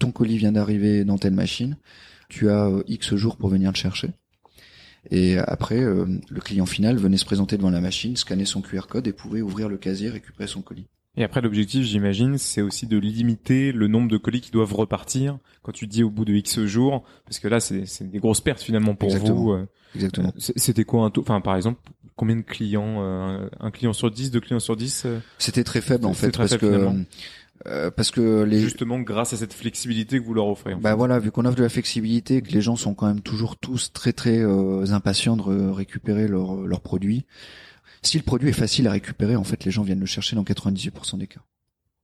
ton 0.00 0.10
colis 0.10 0.36
vient 0.36 0.50
d'arriver 0.50 1.04
dans 1.04 1.16
telle 1.16 1.34
machine, 1.34 1.76
tu 2.28 2.50
as 2.50 2.68
X 2.88 3.14
jours 3.14 3.36
pour 3.36 3.50
venir 3.50 3.70
le 3.70 3.76
chercher. 3.76 4.10
Et 5.12 5.38
après, 5.38 5.80
le 5.80 6.40
client 6.40 6.66
final 6.66 6.96
venait 6.96 7.18
se 7.18 7.24
présenter 7.24 7.56
devant 7.56 7.70
la 7.70 7.80
machine, 7.80 8.16
scanner 8.16 8.44
son 8.44 8.62
QR 8.62 8.88
code 8.88 9.06
et 9.06 9.12
pouvait 9.12 9.42
ouvrir 9.42 9.68
le 9.68 9.78
casier, 9.78 10.10
récupérer 10.10 10.48
son 10.48 10.60
colis. 10.60 10.88
Et 11.18 11.24
après, 11.24 11.40
l'objectif, 11.40 11.84
j'imagine, 11.84 12.38
c'est 12.38 12.62
aussi 12.62 12.86
de 12.86 12.96
limiter 12.96 13.72
le 13.72 13.88
nombre 13.88 14.08
de 14.08 14.16
colis 14.16 14.40
qui 14.40 14.52
doivent 14.52 14.72
repartir 14.72 15.38
quand 15.62 15.72
tu 15.72 15.88
dis 15.88 16.04
au 16.04 16.10
bout 16.10 16.24
de 16.24 16.32
X 16.32 16.64
jours, 16.64 17.02
parce 17.24 17.40
que 17.40 17.48
là, 17.48 17.58
c'est 17.58 18.08
des 18.08 18.20
grosses 18.20 18.40
pertes 18.40 18.62
finalement 18.62 18.94
pour 18.94 19.10
vous. 19.16 19.50
Euh. 19.50 19.66
Exactement. 19.96 20.32
C'était 20.38 20.84
quoi 20.84 21.04
un 21.04 21.10
taux 21.10 21.22
Enfin, 21.22 21.40
par 21.40 21.56
exemple, 21.56 21.80
combien 22.14 22.36
de 22.36 22.42
clients 22.42 23.02
euh, 23.02 23.48
Un 23.58 23.72
client 23.72 23.92
sur 23.92 24.12
10, 24.12 24.30
deux 24.30 24.38
clients 24.38 24.60
sur 24.60 24.76
10 24.76 25.02
euh? 25.06 25.18
C'était 25.38 25.64
très 25.64 25.80
faible 25.80 26.06
en 26.06 26.12
fait, 26.12 26.36
parce 26.36 26.56
que 26.56 26.88
euh, 27.66 27.90
parce 27.90 28.12
que 28.12 28.44
les 28.44 28.60
justement 28.60 29.00
grâce 29.00 29.32
à 29.32 29.36
cette 29.36 29.52
flexibilité 29.52 30.20
que 30.20 30.24
vous 30.24 30.34
leur 30.34 30.46
offrez. 30.46 30.76
bah 30.76 30.94
voilà, 30.94 31.18
vu 31.18 31.32
qu'on 31.32 31.44
offre 31.44 31.56
de 31.56 31.64
la 31.64 31.68
flexibilité, 31.68 32.42
que 32.42 32.52
les 32.52 32.60
gens 32.60 32.76
sont 32.76 32.94
quand 32.94 33.08
même 33.08 33.22
toujours 33.22 33.56
tous 33.56 33.92
très 33.92 34.12
très 34.12 34.40
impatients 34.92 35.36
de 35.36 35.68
récupérer 35.68 36.28
leurs 36.28 36.54
leurs 36.54 36.80
produits. 36.80 37.26
Si 38.02 38.16
le 38.18 38.24
produit 38.24 38.50
est 38.50 38.52
facile 38.52 38.86
à 38.86 38.92
récupérer, 38.92 39.36
en 39.36 39.44
fait, 39.44 39.64
les 39.64 39.70
gens 39.70 39.82
viennent 39.82 40.00
le 40.00 40.06
chercher 40.06 40.36
dans 40.36 40.44
98% 40.44 41.18
des 41.18 41.26
cas. 41.26 41.40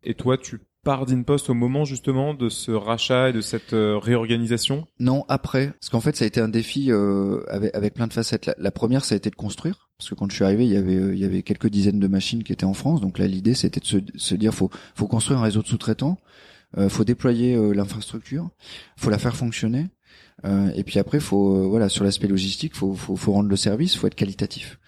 Et 0.02 0.14
toi, 0.14 0.36
tu 0.36 0.60
pars 0.84 1.06
d'InPost 1.06 1.50
au 1.50 1.54
moment 1.54 1.84
justement 1.84 2.34
de 2.34 2.48
ce 2.48 2.70
rachat 2.70 3.30
et 3.30 3.32
de 3.32 3.40
cette 3.40 3.72
euh, 3.72 3.98
réorganisation? 3.98 4.86
Non, 5.00 5.24
après, 5.28 5.72
parce 5.80 5.88
qu'en 5.88 6.00
fait, 6.00 6.14
ça 6.14 6.24
a 6.24 6.28
été 6.28 6.40
un 6.40 6.48
défi 6.48 6.92
euh, 6.92 7.42
avec, 7.48 7.74
avec, 7.74 7.94
plein 7.94 8.06
de 8.06 8.12
facettes. 8.12 8.50
La, 8.58 8.70
première, 8.70 9.04
ça 9.04 9.14
a 9.14 9.16
été 9.16 9.30
de 9.30 9.34
construire, 9.34 9.88
parce 9.98 10.10
que 10.10 10.14
quand 10.14 10.30
je 10.30 10.36
suis 10.36 10.44
arrivé, 10.44 10.66
il 10.66 10.72
y 10.72 10.76
avait 10.76 10.96
euh, 10.96 11.14
il 11.14 11.18
y 11.18 11.24
avait 11.24 11.42
quelques 11.42 11.68
dizaines 11.68 11.98
de 11.98 12.06
machines 12.06 12.44
qui 12.44 12.52
étaient 12.52 12.66
en 12.66 12.74
France. 12.74 13.00
Donc 13.00 13.18
là, 13.18 13.26
l'idée, 13.26 13.54
c'était 13.54 13.80
de 13.80 13.86
se, 13.86 13.96
se, 14.14 14.34
dire, 14.34 14.54
faut 14.54 14.70
faut 14.94 15.06
construire 15.06 15.40
un 15.40 15.42
réseau 15.42 15.62
de 15.62 15.66
sous-traitants, 15.66 16.18
euh, 16.76 16.88
faut 16.88 17.04
déployer 17.04 17.56
l'infrastructure, 17.74 18.50
faut 18.96 19.10
la 19.10 19.18
faire 19.18 19.36
fonctionner. 19.36 19.86
Et 20.42 20.84
puis 20.84 20.98
après, 20.98 21.20
faut 21.20 21.68
voilà 21.68 21.88
sur 21.88 22.04
l'aspect 22.04 22.26
logistique, 22.26 22.74
faut, 22.74 22.94
faut 22.94 23.16
faut 23.16 23.32
rendre 23.32 23.48
le 23.48 23.56
service, 23.56 23.96
faut 23.96 24.06
être 24.06 24.14
qualitatif. 24.14 24.78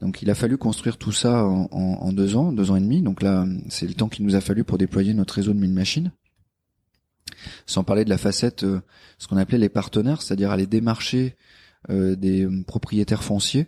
Donc 0.00 0.22
il 0.22 0.30
a 0.30 0.34
fallu 0.34 0.58
construire 0.58 0.98
tout 0.98 1.12
ça 1.12 1.44
en, 1.44 2.12
deux 2.12 2.36
ans, 2.36 2.52
deux 2.52 2.70
ans 2.70 2.76
et 2.76 2.80
demi. 2.80 3.02
Donc 3.02 3.22
là, 3.22 3.46
c'est 3.68 3.86
le 3.86 3.94
temps 3.94 4.08
qu'il 4.08 4.24
nous 4.24 4.34
a 4.34 4.40
fallu 4.40 4.64
pour 4.64 4.78
déployer 4.78 5.14
notre 5.14 5.34
réseau 5.34 5.52
de 5.52 5.58
1000 5.58 5.72
machines. 5.72 6.12
Sans 7.66 7.84
parler 7.84 8.04
de 8.04 8.10
la 8.10 8.18
facette, 8.18 8.64
euh, 8.64 8.80
ce 9.18 9.28
qu'on 9.28 9.36
appelait 9.36 9.58
les 9.58 9.68
partenaires, 9.68 10.22
c'est-à-dire 10.22 10.50
aller 10.50 10.66
démarcher 10.66 11.36
euh, 11.90 12.16
des 12.16 12.48
propriétaires 12.66 13.22
fonciers 13.22 13.66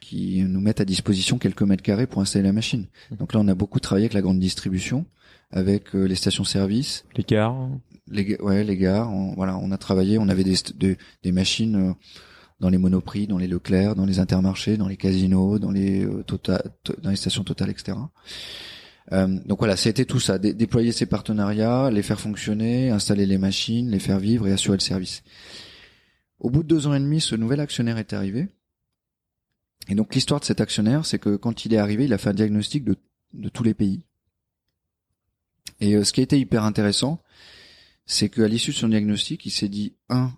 qui 0.00 0.42
nous 0.42 0.60
mettent 0.60 0.80
à 0.80 0.84
disposition 0.84 1.38
quelques 1.38 1.62
mètres 1.62 1.82
carrés 1.82 2.06
pour 2.06 2.20
installer 2.20 2.44
la 2.44 2.52
machine. 2.52 2.86
Mmh. 3.10 3.16
Donc 3.16 3.32
là, 3.32 3.40
on 3.40 3.48
a 3.48 3.54
beaucoup 3.54 3.80
travaillé 3.80 4.04
avec 4.04 4.14
la 4.14 4.22
grande 4.22 4.38
distribution, 4.38 5.06
avec 5.54 5.94
euh, 5.94 6.04
les 6.04 6.16
stations-service, 6.16 7.06
les 7.16 7.24
gares, 7.24 7.70
les 8.08 8.36
ouais, 8.42 8.64
les 8.64 8.76
gares. 8.76 9.10
voilà, 9.36 9.56
on 9.56 9.70
a 9.70 9.78
travaillé, 9.78 10.18
on 10.18 10.28
avait 10.28 10.44
des, 10.44 10.98
des 11.22 11.32
machines 11.32 11.94
dans 12.60 12.68
les 12.68 12.78
monoprix, 12.78 13.26
dans 13.26 13.38
les 13.38 13.46
Leclerc, 13.46 13.94
dans 13.94 14.06
les 14.06 14.18
intermarchés, 14.18 14.76
dans 14.76 14.88
les 14.88 14.96
casinos, 14.96 15.58
dans 15.58 15.70
les 15.70 16.04
euh, 16.04 16.22
tota, 16.22 16.62
dans 17.02 17.10
les 17.10 17.16
stations 17.16 17.44
totales, 17.44 17.70
etc. 17.70 17.98
Euh, 19.12 19.38
donc 19.44 19.58
voilà, 19.58 19.76
c'était 19.76 20.04
tout 20.04 20.20
ça, 20.20 20.38
déployer 20.38 20.92
ces 20.92 21.06
partenariats, 21.06 21.90
les 21.90 22.02
faire 22.02 22.20
fonctionner, 22.20 22.90
installer 22.90 23.26
les 23.26 23.38
machines, 23.38 23.90
les 23.90 23.98
faire 23.98 24.18
vivre 24.18 24.46
et 24.46 24.52
assurer 24.52 24.76
le 24.76 24.82
service. 24.82 25.22
Au 26.38 26.50
bout 26.50 26.62
de 26.62 26.68
deux 26.68 26.86
ans 26.86 26.94
et 26.94 27.00
demi, 27.00 27.20
ce 27.20 27.36
nouvel 27.36 27.60
actionnaire 27.60 27.98
est 27.98 28.12
arrivé. 28.12 28.48
Et 29.88 29.94
donc 29.94 30.14
l'histoire 30.14 30.40
de 30.40 30.46
cet 30.46 30.60
actionnaire, 30.60 31.04
c'est 31.04 31.18
que 31.18 31.36
quand 31.36 31.66
il 31.66 31.74
est 31.74 31.78
arrivé, 31.78 32.06
il 32.06 32.12
a 32.14 32.18
fait 32.18 32.30
un 32.30 32.34
diagnostic 32.34 32.84
de, 32.84 32.96
de 33.34 33.48
tous 33.50 33.62
les 33.62 33.74
pays. 33.74 34.04
Et 35.80 35.94
euh, 35.94 36.04
ce 36.04 36.12
qui 36.12 36.20
a 36.20 36.22
été 36.22 36.38
hyper 36.38 36.64
intéressant, 36.64 37.20
c'est 38.06 38.28
qu'à 38.28 38.48
l'issue 38.48 38.72
de 38.72 38.76
son 38.76 38.88
diagnostic, 38.88 39.44
il 39.46 39.50
s'est 39.50 39.68
dit, 39.68 39.94
un, 40.08 40.32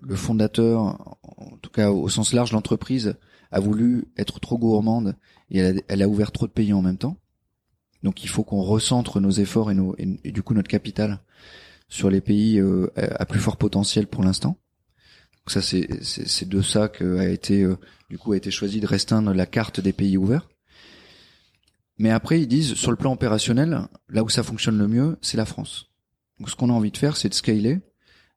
le 0.00 0.16
fondateur, 0.16 1.16
en 1.22 1.56
tout 1.62 1.70
cas 1.70 1.90
au 1.90 2.08
sens 2.08 2.32
large, 2.32 2.52
l'entreprise 2.52 3.16
a 3.50 3.60
voulu 3.60 4.06
être 4.16 4.40
trop 4.40 4.58
gourmande 4.58 5.16
et 5.50 5.58
elle 5.58 6.02
a, 6.02 6.08
ouvert 6.08 6.32
trop 6.32 6.46
de 6.46 6.52
pays 6.52 6.72
en 6.72 6.82
même 6.82 6.98
temps. 6.98 7.16
Donc 8.02 8.22
il 8.22 8.28
faut 8.28 8.44
qu'on 8.44 8.62
recentre 8.62 9.20
nos 9.20 9.30
efforts 9.30 9.70
et, 9.70 10.30
du 10.30 10.42
coup 10.42 10.54
notre 10.54 10.68
capital 10.68 11.20
sur 11.88 12.10
les 12.10 12.20
pays 12.20 12.60
euh, 12.60 12.92
à 12.96 13.24
plus 13.26 13.40
fort 13.40 13.56
potentiel 13.56 14.06
pour 14.06 14.22
l'instant. 14.22 14.58
Donc 15.38 15.50
ça 15.50 15.62
c'est 15.62 16.04
c'est 16.04 16.48
de 16.48 16.60
ça 16.62 16.88
qu'a 16.88 17.28
été 17.28 17.62
euh, 17.62 17.76
du 18.10 18.18
coup 18.18 18.32
a 18.32 18.36
été 18.36 18.50
choisi 18.50 18.80
de 18.80 18.86
restreindre 18.86 19.32
la 19.32 19.46
carte 19.46 19.80
des 19.80 19.92
pays 19.92 20.16
ouverts. 20.16 20.48
Mais 21.98 22.10
après 22.10 22.40
ils 22.40 22.48
disent 22.48 22.74
sur 22.74 22.90
le 22.90 22.96
plan 22.96 23.12
opérationnel, 23.12 23.88
là 24.08 24.22
où 24.22 24.28
ça 24.28 24.42
fonctionne 24.42 24.78
le 24.78 24.88
mieux, 24.88 25.18
c'est 25.20 25.36
la 25.36 25.44
France. 25.44 25.90
Donc 26.38 26.50
ce 26.50 26.56
qu'on 26.56 26.70
a 26.70 26.72
envie 26.72 26.92
de 26.92 26.96
faire, 26.96 27.16
c'est 27.16 27.28
de 27.28 27.34
scaler 27.34 27.80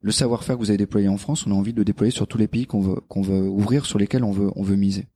le 0.04 0.12
savoir-faire 0.12 0.56
que 0.56 0.62
vous 0.62 0.72
avez 0.72 0.78
déployé 0.78 1.08
en 1.08 1.18
France, 1.18 1.46
on 1.46 1.52
a 1.52 1.56
envie 1.56 1.74
de 1.74 1.78
le 1.78 1.86
déployer 1.86 2.12
sur 2.12 2.28
tous 2.28 2.40
les 2.40 2.48
pays 2.48 2.66
qu'on 2.66 2.82
veut 2.82 3.02
qu'on 3.08 3.22
veut 3.22 3.48
ouvrir, 3.48 3.86
sur 3.86 4.00
lesquels 4.00 4.24
on 4.24 4.32
veut 4.32 4.52
on 4.56 4.64
veut 4.64 4.76
miser. 4.76 5.08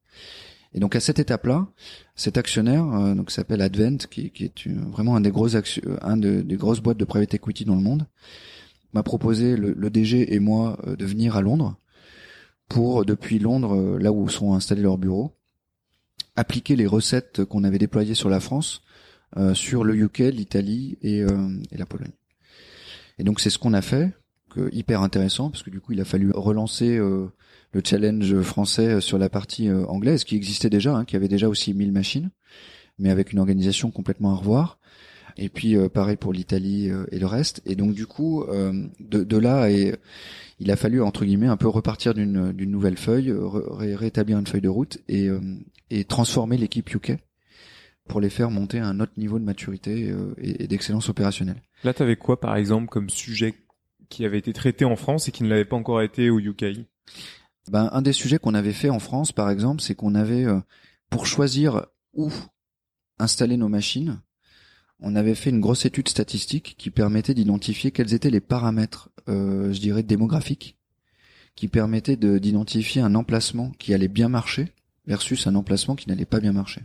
Et 0.73 0.79
donc 0.79 0.95
à 0.95 0.99
cette 0.99 1.19
étape-là, 1.19 1.67
cet 2.15 2.37
actionnaire, 2.37 2.85
euh, 2.93 3.15
donc 3.15 3.31
s'appelle 3.31 3.61
Advent, 3.61 3.97
qui, 4.11 4.31
est 4.39 4.67
vraiment 4.67 5.15
un 5.15 5.21
des 5.21 5.31
gros 5.31 5.47
un 5.55 6.17
des 6.17 6.57
grosses 6.57 6.81
boîtes 6.81 6.97
de 6.97 7.05
private 7.05 7.33
equity 7.33 7.65
dans 7.65 7.75
le 7.75 7.81
monde, 7.81 8.07
m'a 8.93 9.01
proposé 9.01 9.55
le, 9.57 9.73
le, 9.73 9.89
DG 9.89 10.33
et 10.33 10.39
moi 10.39 10.77
euh, 10.85 10.95
de 10.95 11.05
venir 11.05 11.35
à 11.35 11.41
Londres 11.41 11.77
pour 12.69 13.05
depuis 13.05 13.39
Londres, 13.39 13.75
euh, 13.75 13.97
là 13.99 14.11
où 14.11 14.27
sont 14.29 14.53
installés 14.53 14.81
leurs 14.81 14.97
bureaux, 14.97 15.37
appliquer 16.35 16.75
les 16.75 16.87
recettes 16.87 17.45
qu'on 17.45 17.63
avait 17.63 17.77
déployées 17.77 18.15
sur 18.15 18.29
la 18.29 18.39
France 18.39 18.81
sur 19.53 19.83
le 19.83 19.95
UK, 19.95 20.19
l'Italie 20.19 20.97
et, 21.01 21.19
et 21.19 21.77
la 21.77 21.85
Pologne. 21.85 22.13
Et 23.19 23.23
donc 23.23 23.41
c'est 23.41 23.49
ce 23.49 23.59
qu'on 23.59 23.73
a 23.73 23.81
fait 23.81 24.13
hyper 24.71 25.01
intéressant 25.01 25.49
parce 25.49 25.63
que 25.63 25.69
du 25.69 25.79
coup 25.79 25.93
il 25.93 26.01
a 26.01 26.05
fallu 26.05 26.31
relancer 26.31 26.97
euh, 26.97 27.27
le 27.71 27.81
challenge 27.83 28.39
français 28.41 29.01
sur 29.01 29.17
la 29.17 29.29
partie 29.29 29.69
euh, 29.69 29.85
anglaise 29.85 30.23
qui 30.23 30.35
existait 30.35 30.69
déjà, 30.69 30.95
hein, 30.95 31.05
qui 31.05 31.15
avait 31.15 31.27
déjà 31.27 31.49
aussi 31.49 31.73
1000 31.73 31.91
machines, 31.91 32.29
mais 32.97 33.09
avec 33.09 33.33
une 33.33 33.39
organisation 33.39 33.91
complètement 33.91 34.31
à 34.31 34.35
revoir. 34.35 34.79
Et 35.37 35.49
puis 35.49 35.75
euh, 35.75 35.89
pareil 35.89 36.15
pour 36.15 36.31
l'Italie 36.31 36.89
et 37.11 37.19
le 37.19 37.25
reste. 37.25 37.61
Et 37.65 37.75
donc 37.75 37.93
du 37.93 38.07
coup 38.07 38.45
de, 38.99 39.37
là 39.37 39.69
il 39.69 40.71
a 40.71 40.75
fallu 40.75 41.01
entre 41.01 41.25
guillemets 41.25 41.47
un 41.47 41.57
peu 41.57 41.67
repartir 41.67 42.13
d'une 42.13 42.53
nouvelle 42.53 42.97
feuille, 42.97 43.33
rétablir 43.79 44.39
une 44.39 44.47
feuille 44.47 44.61
de 44.61 44.69
route 44.69 44.99
et 45.09 45.29
et 45.89 46.05
transformer 46.05 46.57
l'équipe 46.57 46.93
UK 46.93 47.17
pour 48.07 48.21
les 48.21 48.29
faire 48.29 48.51
monter 48.51 48.79
à 48.79 48.87
un 48.87 48.99
autre 48.99 49.13
niveau 49.17 49.39
de 49.39 49.43
maturité 49.43 50.13
et, 50.37 50.63
et 50.63 50.67
d'excellence 50.67 51.09
opérationnelle. 51.09 51.61
Là, 51.83 51.93
tu 51.93 52.03
avais 52.03 52.15
quoi, 52.15 52.39
par 52.39 52.55
exemple, 52.55 52.87
comme 52.87 53.09
sujet 53.09 53.55
qui 54.09 54.25
avait 54.25 54.37
été 54.37 54.53
traité 54.53 54.85
en 54.85 54.95
France 54.95 55.27
et 55.27 55.31
qui 55.31 55.43
ne 55.43 55.49
l'avait 55.49 55.65
pas 55.65 55.75
encore 55.75 56.01
été 56.01 56.29
au 56.29 56.39
UK 56.39 56.65
ben, 57.71 57.89
Un 57.91 58.01
des 58.01 58.13
sujets 58.13 58.37
qu'on 58.37 58.53
avait 58.53 58.73
fait 58.73 58.89
en 58.89 58.99
France, 58.99 59.31
par 59.31 59.49
exemple, 59.49 59.81
c'est 59.81 59.95
qu'on 59.95 60.15
avait, 60.15 60.45
euh, 60.45 60.59
pour 61.09 61.25
choisir 61.25 61.85
où 62.13 62.31
installer 63.19 63.57
nos 63.57 63.69
machines, 63.69 64.19
on 64.99 65.15
avait 65.15 65.35
fait 65.35 65.49
une 65.49 65.59
grosse 65.59 65.85
étude 65.85 66.07
statistique 66.07 66.75
qui 66.77 66.89
permettait 66.89 67.33
d'identifier 67.33 67.91
quels 67.91 68.13
étaient 68.13 68.29
les 68.29 68.41
paramètres, 68.41 69.09
euh, 69.27 69.73
je 69.73 69.79
dirais, 69.79 70.03
démographiques, 70.03 70.77
qui 71.55 71.67
permettaient 71.67 72.17
d'identifier 72.17 73.01
un 73.01 73.15
emplacement 73.15 73.71
qui 73.77 73.93
allait 73.93 74.07
bien 74.07 74.29
marcher 74.29 74.73
versus 75.07 75.47
un 75.47 75.55
emplacement 75.55 75.95
qui 75.95 76.09
n'allait 76.09 76.25
pas 76.25 76.39
bien 76.39 76.51
marcher. 76.51 76.81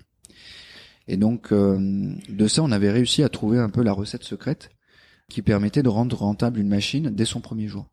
Et 1.09 1.17
donc, 1.17 1.53
euh, 1.53 2.15
de 2.29 2.47
ça, 2.47 2.63
on 2.63 2.71
avait 2.71 2.91
réussi 2.91 3.23
à 3.23 3.29
trouver 3.29 3.59
un 3.59 3.71
peu 3.71 3.83
la 3.83 3.93
recette 3.93 4.23
secrète 4.23 4.71
qui 5.29 5.43
permettait 5.43 5.83
de 5.83 5.89
rendre 5.89 6.17
rentable 6.17 6.61
une 6.61 6.69
machine 6.69 7.11
dès 7.11 7.25
son 7.25 7.41
premier 7.41 7.67
jour. 7.67 7.87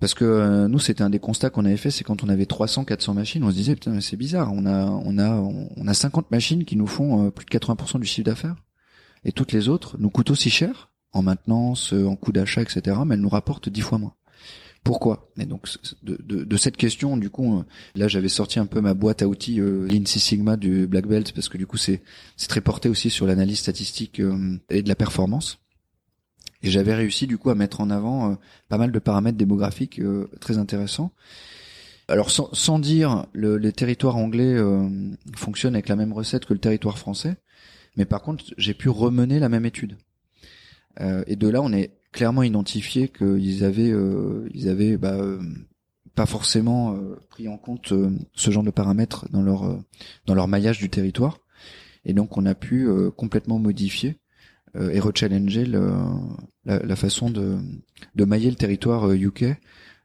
Parce 0.00 0.14
que 0.14 0.24
euh, 0.24 0.68
nous, 0.68 0.78
c'était 0.78 1.02
un 1.02 1.10
des 1.10 1.18
constats 1.18 1.50
qu'on 1.50 1.64
avait 1.64 1.76
fait, 1.76 1.90
c'est 1.90 2.04
quand 2.04 2.22
on 2.22 2.28
avait 2.28 2.46
300, 2.46 2.84
400 2.84 3.14
machines, 3.14 3.42
on 3.42 3.50
se 3.50 3.56
disait 3.56 3.74
putain, 3.74 4.00
c'est 4.00 4.16
bizarre, 4.16 4.52
on 4.52 4.66
a, 4.66 4.84
on 4.86 5.18
a, 5.18 5.30
on 5.30 5.88
a 5.88 5.94
50 5.94 6.30
machines 6.30 6.64
qui 6.64 6.76
nous 6.76 6.86
font 6.86 7.26
euh, 7.26 7.30
plus 7.30 7.44
de 7.44 7.50
80% 7.50 7.98
du 7.98 8.06
chiffre 8.06 8.24
d'affaires, 8.24 8.54
et 9.24 9.32
toutes 9.32 9.50
les 9.50 9.68
autres 9.68 9.96
nous 9.98 10.10
coûtent 10.10 10.30
aussi 10.30 10.50
cher 10.50 10.92
en 11.12 11.22
maintenance, 11.22 11.92
en 11.92 12.14
coût 12.14 12.30
d'achat, 12.30 12.62
etc. 12.62 12.98
Mais 13.04 13.14
elles 13.14 13.20
nous 13.20 13.28
rapportent 13.28 13.68
10 13.68 13.80
fois 13.80 13.98
moins. 13.98 14.14
Pourquoi 14.88 15.30
Et 15.38 15.44
donc 15.44 15.68
de, 16.02 16.56
cette 16.56 16.78
question, 16.78 17.18
du 17.18 17.28
coup, 17.28 17.58
euh, 17.58 17.64
là 17.94 18.08
j'avais 18.08 18.30
sorti 18.30 18.58
un 18.58 18.64
peu 18.64 18.80
ma 18.80 18.94
boîte 18.94 19.20
à 19.20 19.28
outils 19.28 19.60
euh, 19.60 19.86
Sigma 20.06 20.56
du 20.56 20.86
Black 20.86 21.06
Belt 21.06 21.32
parce 21.32 21.50
que 21.50 21.58
du 21.58 21.66
coup 21.66 21.76
c'est 21.76 22.00
très 22.48 22.62
porté 22.62 22.88
aussi 22.88 23.10
sur 23.10 23.26
l'analyse 23.26 23.58
statistique 23.58 24.18
et 24.70 24.82
de 24.82 24.88
la 24.88 24.94
performance. 24.94 25.58
Et 26.62 26.70
j'avais 26.70 26.94
réussi 26.94 27.26
du 27.26 27.36
coup 27.36 27.50
à 27.50 27.54
mettre 27.54 27.82
en 27.82 27.90
avant 27.90 28.32
euh, 28.32 28.34
pas 28.70 28.78
mal 28.78 28.90
de 28.90 28.98
paramètres 28.98 29.36
démographiques 29.36 30.00
euh, 30.00 30.30
très 30.40 30.56
intéressants. 30.56 31.12
Alors 32.08 32.30
sans, 32.30 32.78
dire 32.78 33.26
le, 33.34 33.58
les 33.58 33.72
territoires 33.72 34.16
anglais 34.16 34.54
euh, 34.54 34.88
fonctionnent 35.36 35.74
avec 35.74 35.90
la 35.90 35.96
même 35.96 36.14
recette 36.14 36.46
que 36.46 36.54
le 36.54 36.58
territoire 36.58 36.98
français, 36.98 37.36
mais 37.98 38.06
par 38.06 38.22
contre 38.22 38.44
j'ai 38.56 38.72
pu 38.72 38.88
remener 38.88 39.38
la 39.38 39.50
même 39.50 39.66
étude. 39.66 39.98
et 40.98 41.36
de 41.36 41.48
là 41.48 41.60
on 41.60 41.70
est 41.70 41.90
clairement 42.12 42.42
identifié 42.42 43.08
qu'ils 43.08 43.64
avaient 43.64 43.92
ils 44.54 44.68
avaient 44.68 44.96
bah, 44.96 45.18
pas 46.14 46.26
forcément 46.26 46.98
pris 47.28 47.48
en 47.48 47.58
compte 47.58 47.92
ce 48.34 48.50
genre 48.50 48.62
de 48.62 48.70
paramètres 48.70 49.28
dans 49.30 49.42
leur 49.42 49.78
dans 50.26 50.34
leur 50.34 50.48
maillage 50.48 50.78
du 50.78 50.88
territoire 50.88 51.38
Et 52.04 52.14
donc 52.14 52.36
on 52.36 52.46
a 52.46 52.54
pu 52.54 52.88
complètement 53.16 53.58
modifier 53.58 54.18
et 54.78 55.00
rechallenger 55.00 55.64
le, 55.64 55.92
la, 56.64 56.78
la, 56.80 56.96
façon 56.96 57.30
de, 57.30 57.58
de 58.14 58.24
mailler 58.24 58.50
le 58.50 58.56
territoire 58.56 59.10
UK 59.10 59.44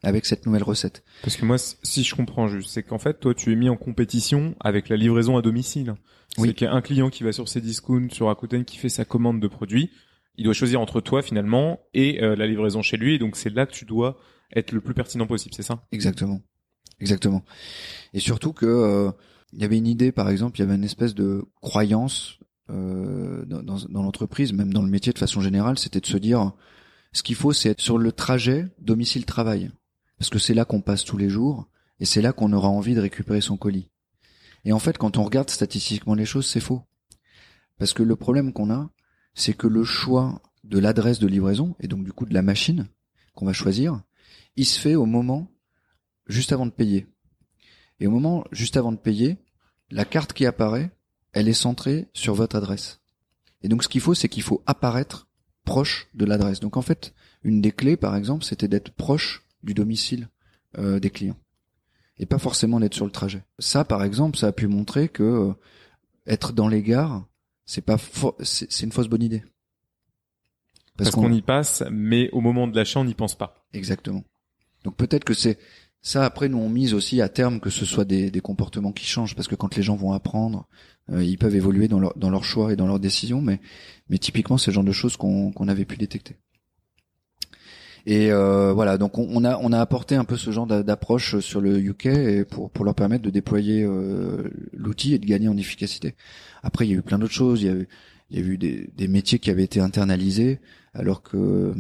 avec 0.04 0.26
cette 0.26 0.46
nouvelle 0.46 0.64
recette. 0.64 1.04
Parce 1.24 1.38
que 1.38 1.46
moi, 1.46 1.58
si 1.58 2.04
je 2.04 2.14
comprends 2.14 2.48
juste, 2.48 2.70
c'est 2.70 2.84
qu'en 2.84 3.00
fait, 3.00 3.20
toi, 3.20 3.34
tu 3.34 3.52
es 3.52 3.56
mis 3.56 3.70
en 3.70 3.78
compétition 3.78 4.54
avec 4.60 4.90
la 4.90 4.98
livraison 4.98 5.38
à 5.38 5.42
domicile. 5.42 5.96
Oui. 6.38 6.50
C'est 6.50 6.54
qu'il 6.54 6.66
y 6.66 6.70
a 6.70 6.74
un 6.74 6.82
client 6.82 7.10
qui 7.10 7.24
va 7.24 7.32
sur 7.32 7.48
ses 7.48 7.62
discounts, 7.62 8.10
sur 8.12 8.28
Rakuten, 8.28 8.66
qui 8.66 8.78
fait 8.78 8.90
sa 8.90 9.06
commande 9.06 9.40
de 9.40 9.48
produits. 9.48 9.92
Il 10.36 10.46
doit 10.46 10.54
choisir 10.54 10.82
entre 10.82 11.02
toi, 11.02 11.22
finalement, 11.22 11.80
et 11.94 12.24
euh, 12.24 12.36
la 12.36 12.48
livraison 12.48 12.82
chez 12.82 12.98
lui. 12.98 13.16
Et 13.16 13.20
donc, 13.20 13.36
c'est 13.36 13.50
là 13.50 13.66
que 13.66 13.74
tu 13.74 13.86
dois 13.86 14.18
être 14.56 14.72
le 14.72 14.82
plus 14.82 14.94
pertinent 14.94 15.28
possible, 15.28 15.54
c'est 15.56 15.64
ça? 15.64 15.86
Exactement. 15.92 16.42
Exactement. 17.00 17.44
Et 18.14 18.20
surtout 18.20 18.54
que 18.54 18.66
euh, 18.66 19.12
il 19.52 19.62
y 19.62 19.66
avait 19.66 19.78
une 19.78 19.88
idée, 19.88 20.12
par 20.12 20.30
exemple, 20.30 20.58
il 20.58 20.62
y 20.62 20.66
avait 20.66 20.76
une 20.76 20.84
espèce 20.84 21.16
de 21.16 21.44
croyance 21.62 22.40
euh, 22.70 23.46
dans, 23.46 23.62
dans, 23.62 23.78
dans 23.90 24.04
l'entreprise, 24.04 24.54
même 24.54 24.74
dans 24.74 24.82
le 24.82 24.90
métier 24.90 25.14
de 25.14 25.20
façon 25.20 25.42
générale, 25.42 25.78
c'était 25.78 26.00
de 26.00 26.06
se 26.06 26.18
dire, 26.18 26.54
ce 27.12 27.24
qu'il 27.24 27.36
faut, 27.36 27.54
c'est 27.54 27.70
être 27.70 27.82
sur 27.82 27.98
le 27.98 28.12
trajet 28.12 28.68
domicile-travail 28.80 29.72
parce 30.24 30.30
que 30.30 30.40
c'est 30.40 30.54
là 30.54 30.64
qu'on 30.64 30.80
passe 30.80 31.04
tous 31.04 31.18
les 31.18 31.30
jours 31.30 31.68
et 32.00 32.06
c'est 32.06 32.22
là 32.22 32.32
qu'on 32.32 32.54
aura 32.54 32.70
envie 32.70 32.96
de 32.96 33.02
récupérer 33.02 33.42
son 33.42 33.58
colis. 33.58 33.90
Et 34.64 34.72
en 34.72 34.80
fait, 34.80 34.98
quand 34.98 35.18
on 35.18 35.24
regarde 35.24 35.50
statistiquement 35.50 36.16
les 36.16 36.26
choses, 36.26 36.48
c'est 36.48 36.62
faux. 36.62 36.82
Parce 37.78 37.92
que 37.92 38.04
le 38.04 38.16
problème 38.16 38.54
qu'on 38.54 38.72
a, 38.72 38.90
c'est 39.34 39.54
que 39.54 39.68
le 39.68 39.84
choix 39.84 40.42
de 40.64 40.80
l'adresse 40.80 41.20
de 41.20 41.28
livraison, 41.28 41.76
et 41.80 41.88
donc 41.88 42.04
du 42.04 42.14
coup 42.14 42.26
de 42.26 42.34
la 42.34 42.42
machine 42.42 42.88
qu'on 43.34 43.46
va 43.46 43.54
choisir, 43.54 44.02
il 44.56 44.66
se 44.66 44.80
fait 44.80 44.96
au 44.96 45.06
moment 45.06 45.52
juste 46.28 46.52
avant 46.52 46.66
de 46.66 46.72
payer. 46.72 47.08
Et 48.00 48.08
au 48.08 48.12
moment 48.12 48.46
juste 48.52 48.78
avant 48.78 48.92
de 48.92 48.98
payer, 48.98 49.38
la 49.90 50.06
carte 50.06 50.34
qui 50.34 50.46
apparaît, 50.46 50.92
elle 51.32 51.48
est 51.48 51.54
centrée 51.54 52.08
sur 52.14 52.36
votre 52.36 52.56
adresse. 52.56 53.02
Et 53.62 53.68
donc 53.68 53.84
ce 53.84 53.90
qu'il 53.90 54.02
faut, 54.02 54.14
c'est 54.14 54.30
qu'il 54.30 54.44
faut 54.44 54.62
apparaître 54.66 55.28
proche 55.66 56.08
de 56.14 56.26
l'adresse. 56.26 56.60
Donc 56.60 56.78
en 56.78 56.82
fait, 56.82 57.14
une 57.44 57.62
des 57.62 57.72
clés, 57.72 57.98
par 57.98 58.16
exemple, 58.16 58.44
c'était 58.44 58.68
d'être 58.68 58.92
proche 58.92 59.46
du 59.64 59.74
domicile 59.74 60.30
euh, 60.78 61.00
des 61.00 61.10
clients 61.10 61.38
et 62.18 62.26
pas 62.26 62.38
forcément 62.40 62.80
d'être 62.80 62.94
sur 62.94 63.06
le 63.06 63.12
trajet. 63.12 63.44
Ça, 63.60 63.84
par 63.84 64.04
exemple, 64.04 64.38
ça 64.38 64.48
a 64.48 64.52
pu 64.52 64.68
montrer 64.68 65.10
que 65.10 65.24
euh, 65.24 65.54
être 66.28 66.54
dans 66.54 66.68
les 66.68 66.84
gares, 66.84 67.26
c'est 67.66 67.82
pas 67.82 67.98
c'est 68.42 68.82
une 68.82 68.92
fausse 68.92 69.08
bonne 69.08 69.24
idée. 69.24 69.44
Parce, 70.98 71.10
qu'on 71.10 71.32
y 71.32 71.42
passe, 71.42 71.84
mais 71.92 72.30
au 72.32 72.42
moment 72.42 72.68
de 72.68 72.76
l'achat, 72.76 73.00
on 73.00 73.06
n'y 73.06 73.16
pense 73.16 73.36
pas. 73.36 73.66
Exactement. 73.74 74.24
Donc 74.84 74.96
peut-être 74.96 75.24
que 75.24 75.34
c'est 75.34 75.58
ça. 76.02 76.24
Après, 76.24 76.50
nous 76.50 76.60
on 76.60 76.70
mise 76.70 76.94
aussi 76.94 77.20
à 77.20 77.30
terme 77.30 77.60
que 77.60 77.72
ce 77.72 77.86
soit 77.86 78.06
des, 78.06 78.30
des 78.30 78.42
comportements 78.42 78.92
qui 78.92 79.06
changent, 79.06 79.36
parce 79.36 79.48
que 79.48 79.56
quand 79.56 79.76
les 79.76 79.82
gens 79.82 79.96
vont 79.96 80.12
apprendre, 80.12 80.68
euh, 81.10 81.24
ils 81.24 81.38
peuvent 81.38 81.56
évoluer 81.56 81.88
dans 81.88 82.00
leur 82.00 82.16
dans 82.16 82.30
leur 82.30 82.44
choix 82.44 82.72
et 82.72 82.76
dans 82.76 82.86
leurs 82.86 83.00
décisions. 83.00 83.42
Mais 83.42 83.60
mais 84.08 84.20
typiquement, 84.20 84.58
c'est 84.58 84.70
le 84.70 84.76
genre 84.76 84.84
de 84.84 84.92
choses 84.92 85.18
qu'on 85.18 85.52
qu'on 85.52 85.68
avait 85.68 85.86
pu 85.86 85.98
détecter. 85.98 86.38
Et 88.06 88.32
euh, 88.32 88.74
voilà, 88.74 88.98
donc 88.98 89.18
on, 89.18 89.46
a 89.46 89.58
on 89.60 89.72
a 89.72 89.80
apporté 89.80 90.16
un 90.16 90.26
peu 90.26 90.36
ce 90.36 90.52
genre 90.52 90.68
d'approche 90.68 91.40
sur 91.40 91.62
le 91.62 91.80
UK 91.80 92.08
et 92.08 92.44
pour 92.44 92.70
pour 92.70 92.84
leur 92.84 92.96
permettre 92.96 93.24
de 93.24 93.30
déployer 93.30 93.84
euh, 93.84 94.50
l'outil 94.74 95.14
et 95.14 95.20
de 95.20 95.26
gagner 95.26 95.48
en 95.48 95.56
efficacité. 95.56 96.16
Après, 96.64 96.86
il 96.86 96.92
y 96.92 96.94
a 96.94 96.98
eu 96.98 97.02
plein 97.02 97.18
d'autres 97.18 97.34
choses. 97.34 97.62
Il 97.62 97.68
y 97.68 97.70
a 97.70 97.74
eu 97.74 97.88
il 98.30 98.40
y 98.40 98.44
a 98.44 98.46
eu 98.46 98.58
des, 98.58 98.90
des 98.98 99.08
métiers 99.08 99.40
qui 99.40 99.52
avaient 99.52 99.64
été 99.64 99.80
internalisés 99.80 100.60
alors 100.94 101.22
que 101.24 101.74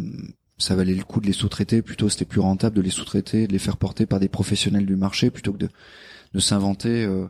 ça 0.57 0.75
valait 0.75 0.93
le 0.93 1.03
coup 1.03 1.19
de 1.19 1.25
les 1.25 1.33
sous-traiter. 1.33 1.81
Plutôt, 1.81 2.09
c'était 2.09 2.25
plus 2.25 2.39
rentable 2.39 2.75
de 2.75 2.81
les 2.81 2.89
sous-traiter, 2.91 3.47
de 3.47 3.51
les 3.51 3.59
faire 3.59 3.77
porter 3.77 4.05
par 4.05 4.19
des 4.19 4.29
professionnels 4.29 4.85
du 4.85 4.95
marché 4.95 5.29
plutôt 5.29 5.53
que 5.53 5.57
de 5.57 5.69
de 6.33 6.39
s'inventer 6.39 7.03
euh, 7.03 7.27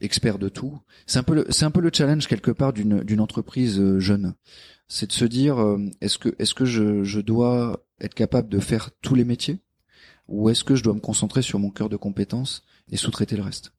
expert 0.00 0.38
de 0.38 0.48
tout. 0.48 0.78
C'est 1.06 1.18
un 1.18 1.22
peu 1.24 1.34
le, 1.34 1.46
c'est 1.50 1.64
un 1.64 1.70
peu 1.72 1.80
le 1.80 1.90
challenge 1.92 2.28
quelque 2.28 2.52
part 2.52 2.72
d'une 2.72 3.02
d'une 3.02 3.20
entreprise 3.20 3.80
euh, 3.80 3.98
jeune. 3.98 4.34
C'est 4.86 5.08
de 5.08 5.12
se 5.12 5.24
dire 5.24 5.58
est-ce 6.00 6.18
que 6.18 6.34
est-ce 6.38 6.54
que 6.54 6.64
je 6.64 7.02
je 7.04 7.20
dois 7.20 7.84
être 8.00 8.14
capable 8.14 8.48
de 8.48 8.58
faire 8.58 8.90
tous 9.02 9.14
les 9.14 9.24
métiers 9.24 9.58
ou 10.28 10.50
est-ce 10.50 10.64
que 10.64 10.74
je 10.74 10.82
dois 10.82 10.94
me 10.94 11.00
concentrer 11.00 11.42
sur 11.42 11.58
mon 11.58 11.70
cœur 11.70 11.88
de 11.88 11.96
compétences 11.96 12.62
et 12.90 12.96
sous-traiter 12.96 13.36
le 13.36 13.42
reste? 13.42 13.72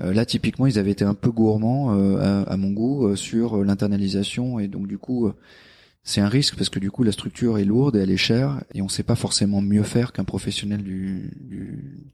Euh, 0.00 0.12
Là, 0.12 0.26
typiquement, 0.26 0.66
ils 0.66 0.78
avaient 0.78 0.90
été 0.90 1.04
un 1.04 1.14
peu 1.14 1.30
gourmands 1.30 1.94
euh, 1.94 2.44
à, 2.46 2.56
mon 2.56 2.70
goût 2.70 3.06
euh, 3.06 3.16
sur 3.16 3.62
l'internalisation 3.64 4.58
et 4.58 4.66
donc 4.66 4.88
du 4.88 4.98
coup, 4.98 5.30
c'est 6.02 6.20
un 6.20 6.28
risque 6.28 6.56
parce 6.56 6.68
que 6.68 6.80
du 6.80 6.90
coup, 6.90 7.04
la 7.04 7.12
structure 7.12 7.58
est 7.58 7.64
lourde 7.64 7.96
et 7.96 8.00
elle 8.00 8.10
est 8.10 8.16
chère 8.16 8.62
et 8.74 8.82
on 8.82 8.86
ne 8.86 8.90
sait 8.90 9.04
pas 9.04 9.14
forcément 9.14 9.62
mieux 9.62 9.84
faire 9.84 10.12
qu'un 10.12 10.24
professionnel 10.24 10.82
du, 10.82 11.32
du, 11.40 12.12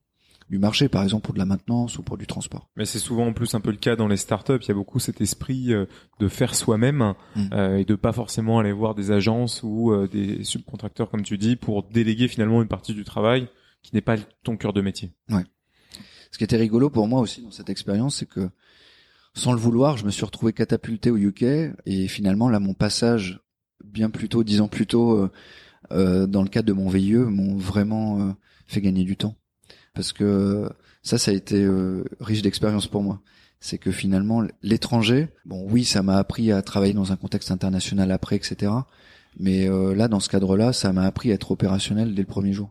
du 0.51 0.59
marché, 0.59 0.89
par 0.89 1.05
exemple 1.05 1.25
pour 1.25 1.35
de 1.35 1.39
la 1.39 1.45
maintenance 1.45 1.97
ou 1.99 2.03
pour 2.03 2.19
du 2.19 2.27
transport. 2.27 2.69
Mais 2.77 2.85
c'est 2.85 2.99
souvent 2.99 3.29
en 3.29 3.33
plus 3.33 3.55
un 3.55 3.61
peu 3.61 3.71
le 3.71 3.77
cas 3.77 3.95
dans 3.95 4.09
les 4.09 4.17
startups. 4.17 4.59
Il 4.61 4.69
y 4.69 4.71
a 4.73 4.75
beaucoup 4.75 4.99
cet 4.99 5.21
esprit 5.21 5.73
euh, 5.73 5.87
de 6.19 6.27
faire 6.27 6.57
soi-même 6.57 7.15
mm. 7.37 7.49
euh, 7.53 7.77
et 7.79 7.85
de 7.85 7.95
pas 7.95 8.13
forcément 8.13 8.59
aller 8.59 8.73
voir 8.73 8.97
des 8.97 9.13
agences 9.13 9.63
ou 9.63 9.93
euh, 9.93 10.09
des 10.09 10.43
subcontracteurs 10.43 11.09
comme 11.09 11.23
tu 11.23 11.39
dis 11.39 11.55
pour 11.55 11.85
déléguer 11.85 12.27
finalement 12.27 12.61
une 12.63 12.69
partie 12.69 12.95
du 12.95 13.05
travail 13.05 13.49
qui 13.83 13.95
n'est 13.95 14.01
pas 14.01 14.17
ton 14.43 14.57
cœur 14.57 14.73
de 14.73 14.81
métier. 14.81 15.13
Ouais. 15.29 15.45
Ce 16.33 16.39
qui 16.39 16.43
était 16.43 16.57
rigolo 16.57 16.91
pour 16.91 17.07
moi 17.07 17.21
aussi 17.21 17.43
dans 17.43 17.53
cette 17.53 17.71
expérience, 17.71 18.17
c'est 18.17 18.29
que 18.29 18.51
sans 19.35 19.53
le 19.53 19.59
vouloir, 19.59 19.99
je 19.99 20.05
me 20.05 20.11
suis 20.11 20.25
retrouvé 20.25 20.53
catapulté 20.53 21.13
au 21.13 21.17
UK 21.17 21.43
et 21.87 22.09
finalement 22.09 22.49
là 22.49 22.59
mon 22.59 22.75
passage 22.75 23.41
bien 23.85 24.11
plus 24.11 24.29
tôt, 24.29 24.43
dix 24.43 24.61
ans 24.61 24.69
plus 24.69 24.87
tôt, 24.87 25.31
dans 25.91 26.43
le 26.43 26.49
cadre 26.49 26.67
de 26.67 26.73
mon 26.73 26.89
VIE, 26.89 27.15
m'ont 27.15 27.57
vraiment 27.57 28.37
fait 28.67 28.81
gagner 28.81 29.05
du 29.05 29.17
temps 29.17 29.37
parce 29.95 30.13
que 30.13 30.69
ça, 31.03 31.19
ça 31.19 31.31
a 31.31 31.35
été 31.35 31.63
euh, 31.63 32.05
riche 32.21 32.43
d'expérience 32.43 32.87
pour 32.87 33.03
moi. 33.03 33.21
C'est 33.61 33.79
que 33.79 33.91
finalement, 33.91 34.43
l'étranger, 34.63 35.29
bon, 35.45 35.67
oui, 35.69 35.85
ça 35.85 36.03
m'a 36.03 36.17
appris 36.17 36.51
à 36.51 36.63
travailler 36.63 36.95
dans 36.95 37.13
un 37.13 37.17
contexte 37.17 37.51
international 37.51 38.11
après, 38.11 38.37
etc. 38.37 38.73
Mais 39.39 39.69
euh, 39.69 39.95
là, 39.95 40.09
dans 40.09 40.21
ce 40.21 40.29
cadre-là, 40.29 40.73
ça 40.73 40.93
m'a 40.93 41.05
appris 41.05 41.31
à 41.31 41.35
être 41.35 41.51
opérationnel 41.51 42.15
dès 42.15 42.23
le 42.23 42.29
premier 42.29 42.53
jour. 42.53 42.71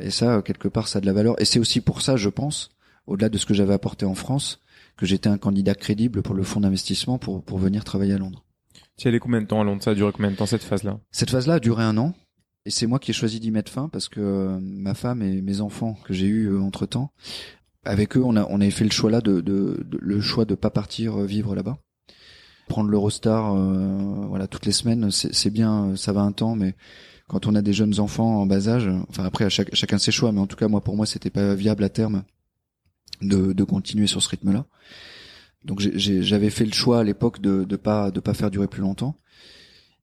Et 0.00 0.10
ça, 0.10 0.42
quelque 0.42 0.68
part, 0.68 0.88
ça 0.88 0.98
a 0.98 1.00
de 1.00 1.06
la 1.06 1.12
valeur. 1.12 1.40
Et 1.40 1.44
c'est 1.44 1.58
aussi 1.58 1.80
pour 1.80 2.00
ça, 2.00 2.16
je 2.16 2.28
pense, 2.28 2.70
au-delà 3.06 3.28
de 3.28 3.38
ce 3.38 3.46
que 3.46 3.54
j'avais 3.54 3.74
apporté 3.74 4.06
en 4.06 4.14
France, 4.14 4.60
que 4.96 5.06
j'étais 5.06 5.28
un 5.28 5.38
candidat 5.38 5.74
crédible 5.74 6.22
pour 6.22 6.34
le 6.34 6.42
fonds 6.42 6.60
d'investissement 6.60 7.18
pour, 7.18 7.42
pour 7.42 7.58
venir 7.58 7.84
travailler 7.84 8.14
à 8.14 8.18
Londres. 8.18 8.44
Tu 8.96 9.06
es 9.06 9.10
allé 9.10 9.20
combien 9.20 9.42
de 9.42 9.46
temps 9.46 9.60
à 9.60 9.64
Londres? 9.64 9.82
Ça 9.82 9.90
a 9.90 9.94
duré 9.94 10.10
combien 10.12 10.30
de 10.30 10.36
temps 10.36 10.46
cette 10.46 10.62
phase-là? 10.62 10.98
Cette 11.10 11.30
phase-là 11.30 11.54
a 11.54 11.60
duré 11.60 11.84
un 11.84 11.98
an. 11.98 12.14
Et 12.66 12.70
c'est 12.70 12.88
moi 12.88 12.98
qui 12.98 13.12
ai 13.12 13.14
choisi 13.14 13.38
d'y 13.38 13.52
mettre 13.52 13.70
fin 13.70 13.88
parce 13.88 14.08
que 14.08 14.20
euh, 14.20 14.58
ma 14.60 14.94
femme 14.94 15.22
et 15.22 15.40
mes 15.40 15.60
enfants 15.60 15.96
que 16.04 16.12
j'ai 16.12 16.26
eu 16.26 16.48
euh, 16.48 16.60
entre 16.60 16.84
temps, 16.84 17.12
avec 17.84 18.16
eux, 18.16 18.22
on 18.24 18.34
a 18.34 18.44
on 18.50 18.60
avait 18.60 18.72
fait 18.72 18.82
le 18.84 18.90
choix 18.90 19.08
là 19.08 19.20
de, 19.20 19.40
de, 19.40 19.86
le 19.88 20.20
choix 20.20 20.44
de 20.44 20.56
pas 20.56 20.70
partir 20.70 21.20
euh, 21.20 21.26
vivre 21.26 21.54
là-bas, 21.54 21.78
prendre 22.66 22.90
l'Eurostar, 22.90 23.54
voilà 24.26 24.48
toutes 24.48 24.66
les 24.66 24.72
semaines, 24.72 25.12
c'est 25.12 25.50
bien, 25.50 25.94
ça 25.94 26.12
va 26.12 26.22
un 26.22 26.32
temps, 26.32 26.56
mais 26.56 26.74
quand 27.28 27.46
on 27.46 27.54
a 27.54 27.62
des 27.62 27.72
jeunes 27.72 28.00
enfants 28.00 28.40
en 28.40 28.46
bas 28.46 28.68
âge, 28.68 28.90
enfin 29.08 29.24
après 29.24 29.48
chacun 29.48 29.98
ses 29.98 30.10
choix, 30.10 30.32
mais 30.32 30.40
en 30.40 30.48
tout 30.48 30.56
cas 30.56 30.66
moi 30.66 30.82
pour 30.82 30.96
moi 30.96 31.06
c'était 31.06 31.30
pas 31.30 31.54
viable 31.54 31.84
à 31.84 31.88
terme 31.88 32.24
de, 33.22 33.52
de 33.52 33.64
continuer 33.64 34.08
sur 34.08 34.20
ce 34.20 34.28
rythme-là. 34.30 34.66
Donc 35.64 35.80
j'avais 35.80 36.50
fait 36.50 36.64
le 36.64 36.72
choix 36.72 36.98
à 36.98 37.04
l'époque 37.04 37.40
de 37.40 37.62
de 37.62 37.76
pas 37.76 38.10
de 38.10 38.18
pas 38.18 38.34
faire 38.34 38.50
durer 38.50 38.66
plus 38.66 38.82
longtemps. 38.82 39.16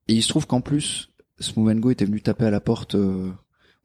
Et 0.07 0.13
il 0.13 0.23
se 0.23 0.29
trouve 0.29 0.47
qu'en 0.47 0.61
plus 0.61 1.12
Smooth 1.39 1.79
Go 1.79 1.91
était 1.91 2.05
venu 2.05 2.21
taper 2.21 2.45
à 2.45 2.51
la 2.51 2.59
porte 2.59 2.95
euh, 2.95 3.31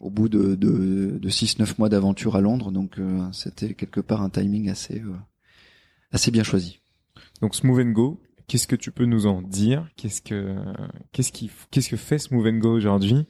au 0.01 0.11
bout 0.11 0.29
de, 0.29 0.55
de, 0.55 1.19
de 1.19 1.29
6-9 1.29 1.75
mois 1.79 1.89
d'aventure 1.89 2.37
à 2.37 2.41
Londres, 2.41 2.71
donc 2.71 2.99
euh, 2.99 3.27
c'était 3.33 3.75
quelque 3.75 4.01
part 4.01 4.23
un 4.23 4.31
timing 4.31 4.71
assez, 4.71 5.01
euh, 5.01 5.17
assez 6.13 6.31
bien 6.31 6.45
choisi. 6.45 6.81
Donc 7.41 7.55
Smooth 7.55 7.93
Go, 7.93 8.21
qu'est-ce 8.47 8.67
que 8.67 8.77
tu 8.77 8.91
peux 8.91 9.07
nous 9.07 9.27
en 9.27 9.43
dire? 9.43 9.89
Qu'est-ce 9.97 10.23
que 10.23 10.57
qu'est-ce 11.13 11.33
qui 11.33 11.51
qu'est-ce 11.71 11.89
que 11.89 11.97
fait 11.97 12.19
Smooth 12.19 12.59
Go 12.59 12.73
aujourd'hui? 12.73 13.27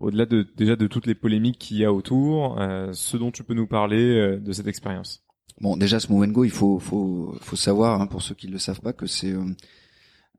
Au-delà 0.00 0.24
de 0.26 0.46
déjà 0.56 0.76
de 0.76 0.86
toutes 0.86 1.06
les 1.06 1.14
polémiques 1.14 1.58
qu'il 1.58 1.76
y 1.76 1.84
a 1.84 1.92
autour, 1.92 2.58
ce 2.92 3.16
dont 3.16 3.30
tu 3.30 3.44
peux 3.44 3.54
nous 3.54 3.66
parler 3.66 4.38
de 4.38 4.52
cette 4.52 4.66
expérience? 4.66 5.24
Bon, 5.60 5.76
déjà 5.76 6.00
Smooth 6.00 6.30
Go, 6.32 6.44
il 6.44 6.50
faut 6.50 6.78
faut 6.78 7.36
faut 7.40 7.56
savoir 7.56 8.00
hein, 8.00 8.06
pour 8.06 8.22
ceux 8.22 8.34
qui 8.34 8.46
ne 8.46 8.52
le 8.52 8.58
savent 8.58 8.80
pas 8.80 8.94
que 8.94 9.06
c'est 9.06 9.32
euh, 9.32 9.44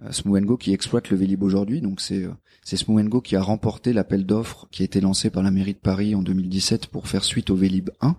Smooth 0.10 0.44
Go 0.46 0.58
qui 0.58 0.74
exploite 0.74 1.10
le 1.10 1.18
Vélib 1.18 1.44
aujourd'hui. 1.44 1.82
Donc 1.82 2.02
c'est 2.02 2.24
euh, 2.24 2.32
c'est 2.64 2.78
Smooth 2.78 3.08
Go 3.08 3.22
qui 3.22 3.36
a 3.36 3.42
remporté 3.42 3.94
l'appel 3.94 4.26
d'offres 4.26 4.68
qui 4.72 4.82
a 4.82 4.86
été 4.86 5.02
lancé 5.02 5.30
par 5.30 5.44
la 5.44 5.52
mairie 5.52 5.74
de 5.74 5.80
Paris 5.80 6.16
en 6.16 6.22
2017 6.22 6.88
pour 6.88 7.08
faire 7.08 7.24
suite 7.24 7.50
au 7.50 7.56
Vélib 7.56 7.90
1. 8.02 8.16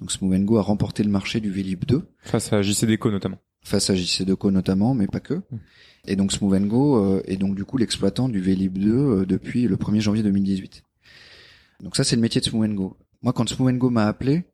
Donc 0.00 0.10
Smooth 0.10 0.44
Go 0.44 0.56
a 0.58 0.62
remporté 0.62 1.04
le 1.04 1.10
marché 1.10 1.40
du 1.40 1.50
Vélib 1.50 1.84
2. 1.84 2.02
Face 2.18 2.52
à 2.52 2.62
JC 2.62 2.86
Deco 2.86 3.10
notamment. 3.10 3.38
Face 3.64 3.90
à 3.90 3.94
JC 3.94 4.24
Deco 4.24 4.50
notamment, 4.50 4.94
mais 4.94 5.06
pas 5.06 5.20
que. 5.20 5.34
Mmh. 5.34 5.56
Et 6.06 6.16
donc 6.16 6.32
Smooth 6.32 6.66
Go 6.66 6.96
euh, 6.96 7.22
est 7.26 7.36
donc 7.36 7.54
du 7.54 7.64
coup 7.64 7.78
l'exploitant 7.78 8.28
du 8.28 8.40
Vélib 8.40 8.78
2 8.78 9.26
depuis 9.26 9.68
le 9.68 9.76
1er 9.76 10.00
janvier 10.00 10.22
2018. 10.24 10.82
Donc 11.82 11.96
ça 11.96 12.04
c'est 12.04 12.16
le 12.16 12.22
métier 12.22 12.40
de 12.40 12.46
Smooth 12.46 12.74
Go. 12.74 12.96
Moi 13.22 13.32
quand 13.32 13.48
Smooth 13.48 13.78
Go 13.78 13.90
m'a 13.90 14.06
appelé, 14.06 14.44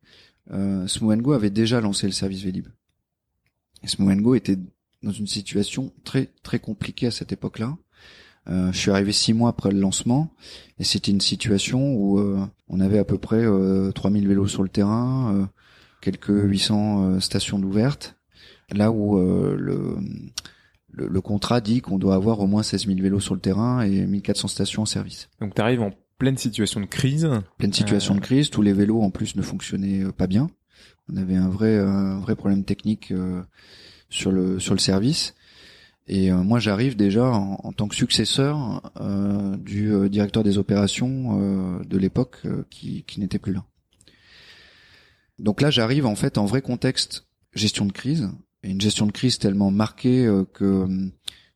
euh, 0.51 0.87
Smooth 0.87 1.21
Go 1.21 1.33
avait 1.33 1.51
déjà 1.51 1.81
lancé 1.81 2.07
le 2.07 2.13
service 2.13 2.43
Vélib. 2.43 2.69
Et 3.83 3.87
Smooth 3.87 4.21
Go 4.21 4.35
était 4.35 4.59
dans 5.03 5.13
une 5.13 5.27
situation 5.27 5.93
très 6.05 6.31
très 6.43 6.59
compliquée 6.59 7.07
à 7.07 7.11
cette 7.11 7.33
époque-là. 7.33 7.77
Euh, 8.49 8.73
je 8.73 8.79
suis 8.79 8.91
arrivé 8.91 9.13
six 9.13 9.35
mois 9.35 9.51
après 9.51 9.71
le 9.71 9.79
lancement 9.79 10.31
et 10.79 10.85
c'était 10.85 11.11
une 11.11 11.21
situation 11.21 11.93
où 11.95 12.19
euh, 12.19 12.47
on 12.69 12.81
avait 12.81 12.99
à 12.99 13.05
peu 13.05 13.19
près 13.19 13.45
euh, 13.45 13.93
3000 13.93 14.27
vélos 14.27 14.49
sur 14.49 14.63
le 14.63 14.69
terrain, 14.69 15.35
euh, 15.35 15.47
quelques 16.01 16.29
800 16.29 17.03
euh, 17.03 17.21
stations 17.21 17.59
d'ouvertes, 17.59 18.17
là 18.71 18.91
où 18.91 19.19
le, 19.19 19.97
le, 20.93 21.21
contrat 21.21 21.61
dit 21.61 21.81
qu'on 21.81 21.99
doit 21.99 22.15
avoir 22.15 22.41
au 22.41 22.47
moins 22.47 22.63
16 22.63 22.87
000 22.87 23.01
vélos 23.01 23.21
sur 23.21 23.35
le 23.35 23.41
terrain 23.41 23.81
et 23.81 24.07
1400 24.07 24.49
stations 24.49 24.83
en 24.83 24.87
service. 24.87 25.31
Donc 25.41 25.55
tu 25.55 25.63
arrives 25.63 25.81
en 25.81 25.91
pleine 26.19 26.37
situation 26.37 26.81
de 26.81 26.87
crise. 26.87 27.29
Pleine 27.57 27.73
situation 27.73 28.15
de 28.15 28.21
crise. 28.21 28.51
Tous 28.51 28.61
les 28.61 28.75
vélos 28.75 29.01
en 29.01 29.11
plus 29.11 29.37
ne 29.37 29.43
fonctionnaient 29.43 30.05
pas 30.13 30.27
bien. 30.27 30.51
On 31.11 31.17
avait 31.17 31.37
un 31.37 31.49
vrai 31.49 31.79
un 31.79 32.21
vrai 32.21 32.37
problème 32.37 32.65
technique 32.65 33.13
sur 34.09 34.33
le 34.33 34.59
sur 34.59 34.75
le 34.75 34.81
service. 34.81 35.35
Et 36.09 36.33
euh, 36.33 36.43
moi, 36.43 36.59
j'arrive 36.59 36.97
déjà 36.97 37.27
en, 37.27 37.73
tant 37.73 37.87
que 37.87 37.95
successeur 37.95 38.91
euh, 39.01 39.57
du 39.59 39.93
euh, 39.93 40.09
directeur 40.09 40.43
des 40.43 40.57
opérations 40.57 41.81
de 41.83 41.99
l'époque 41.99 42.43
qui, 42.71 43.05
qui 43.05 43.21
n'était 43.21 43.39
plus 43.39 43.53
là. 43.53 43.65
Donc 45.39 45.61
là, 45.61 45.71
j'arrive 45.71 46.07
en 46.07 46.17
fait 46.17 46.39
en 46.39 46.47
vrai 46.47 46.63
contexte 46.63 47.27
gestion 47.55 47.85
de 47.85 47.93
crise, 47.93 48.31
et 48.63 48.71
une 48.71 48.81
gestion 48.81 49.07
de 49.07 49.13
crise 49.13 49.39
tellement 49.39 49.71
marquée 49.71 50.29
que 50.55 50.87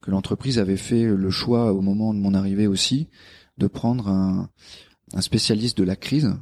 que 0.00 0.10
l'entreprise 0.10 0.58
avait 0.58 0.76
fait 0.76 1.04
le 1.04 1.30
choix 1.30 1.72
au 1.72 1.80
moment 1.80 2.12
de 2.12 2.18
mon 2.18 2.34
arrivée 2.34 2.66
aussi 2.66 3.08
de 3.56 3.68
prendre 3.68 4.08
un, 4.08 4.50
un 5.14 5.20
spécialiste 5.20 5.78
de 5.78 5.84
la 5.84 5.94
crise, 5.94 6.34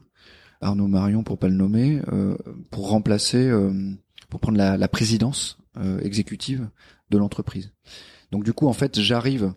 Arnaud 0.62 0.86
Marion 0.86 1.22
pour 1.22 1.38
pas 1.38 1.48
le 1.48 1.56
nommer, 1.56 2.00
pour 2.70 2.88
remplacer, 2.88 3.50
pour 4.30 4.40
prendre 4.40 4.56
la, 4.56 4.78
la 4.78 4.88
présidence 4.88 5.59
exécutive 6.02 6.68
de 7.10 7.18
l'entreprise. 7.18 7.72
Donc 8.30 8.44
du 8.44 8.52
coup, 8.52 8.68
en 8.68 8.72
fait, 8.72 9.00
j'arrive. 9.00 9.54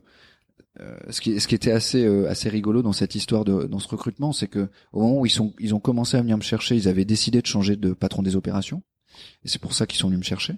Euh, 0.80 0.98
ce, 1.12 1.22
qui, 1.22 1.32
était 1.32 1.72
assez 1.72 2.04
euh, 2.04 2.28
assez 2.28 2.50
rigolo 2.50 2.82
dans 2.82 2.94
cette 2.94 3.14
histoire 3.14 3.46
de 3.46 3.66
dans 3.66 3.78
ce 3.78 3.88
recrutement, 3.88 4.34
c'est 4.34 4.48
que 4.48 4.70
au 4.92 5.02
moment 5.02 5.20
où 5.20 5.26
ils 5.28 5.32
sont 5.32 5.54
ils 5.60 5.76
ont 5.76 5.80
commencé 5.80 6.18
à 6.18 6.22
venir 6.22 6.36
me 6.36 6.42
chercher, 6.42 6.76
ils 6.76 6.88
avaient 6.88 7.06
décidé 7.06 7.42
de 7.42 7.46
changer 7.46 7.76
de 7.76 7.94
patron 7.94 8.24
des 8.24 8.36
opérations, 8.36 8.82
et 9.44 9.50
c'est 9.50 9.62
pour 9.62 9.74
ça 9.74 9.86
qu'ils 9.86 10.00
sont 10.00 10.08
venus 10.08 10.22
me 10.22 10.26
chercher. 10.26 10.56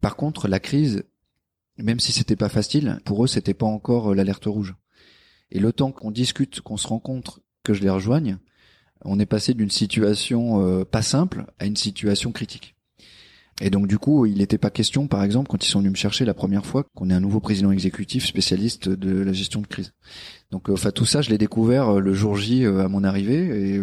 Par 0.00 0.16
contre, 0.16 0.48
la 0.48 0.58
crise, 0.58 1.04
même 1.78 2.00
si 2.00 2.10
c'était 2.10 2.34
pas 2.34 2.48
facile, 2.48 2.98
pour 3.04 3.22
eux 3.22 3.28
c'était 3.28 3.54
pas 3.54 3.66
encore 3.66 4.10
euh, 4.10 4.14
l'alerte 4.16 4.46
rouge. 4.46 4.74
Et 5.52 5.60
le 5.60 5.72
temps 5.72 5.92
qu'on 5.92 6.10
discute, 6.10 6.60
qu'on 6.60 6.76
se 6.76 6.88
rencontre, 6.88 7.40
que 7.62 7.72
je 7.72 7.82
les 7.82 7.90
rejoigne, 7.90 8.38
on 9.04 9.20
est 9.20 9.26
passé 9.26 9.54
d'une 9.54 9.70
situation 9.70 10.84
pas 10.84 11.02
simple 11.02 11.46
à 11.58 11.66
une 11.66 11.74
situation 11.74 12.30
critique. 12.30 12.76
Et 13.60 13.68
donc 13.68 13.86
du 13.86 13.98
coup, 13.98 14.24
il 14.24 14.38
n'était 14.38 14.58
pas 14.58 14.70
question, 14.70 15.06
par 15.06 15.22
exemple, 15.22 15.48
quand 15.48 15.64
ils 15.64 15.68
sont 15.68 15.80
venus 15.80 15.92
me 15.92 15.96
chercher 15.96 16.24
la 16.24 16.32
première 16.32 16.64
fois, 16.64 16.84
qu'on 16.94 17.10
ait 17.10 17.14
un 17.14 17.20
nouveau 17.20 17.40
président 17.40 17.70
exécutif 17.70 18.24
spécialiste 18.24 18.88
de 18.88 19.22
la 19.22 19.32
gestion 19.32 19.60
de 19.60 19.66
crise. 19.66 19.92
Donc, 20.50 20.68
euh, 20.68 20.72
enfin 20.72 20.90
tout 20.90 21.04
ça, 21.04 21.20
je 21.20 21.28
l'ai 21.30 21.38
découvert 21.38 21.90
euh, 21.90 22.00
le 22.00 22.14
jour 22.14 22.36
J 22.36 22.64
euh, 22.64 22.84
à 22.84 22.88
mon 22.88 23.04
arrivée. 23.04 23.74
Et 23.74 23.80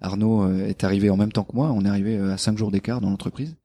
Arnaud 0.00 0.48
est 0.60 0.84
arrivé 0.84 1.10
en 1.10 1.16
même 1.16 1.32
temps 1.32 1.42
que 1.42 1.56
moi. 1.56 1.72
On 1.72 1.84
est 1.84 1.88
arrivé 1.88 2.16
à 2.16 2.38
cinq 2.38 2.56
jours 2.56 2.70
d'écart 2.70 3.00
dans 3.00 3.10
l'entreprise. 3.10 3.56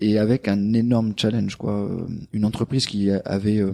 Et 0.00 0.18
avec 0.18 0.46
un 0.46 0.74
énorme 0.74 1.12
challenge, 1.16 1.56
quoi. 1.56 1.90
Une 2.32 2.44
entreprise 2.44 2.86
qui 2.86 3.10
avait 3.10 3.64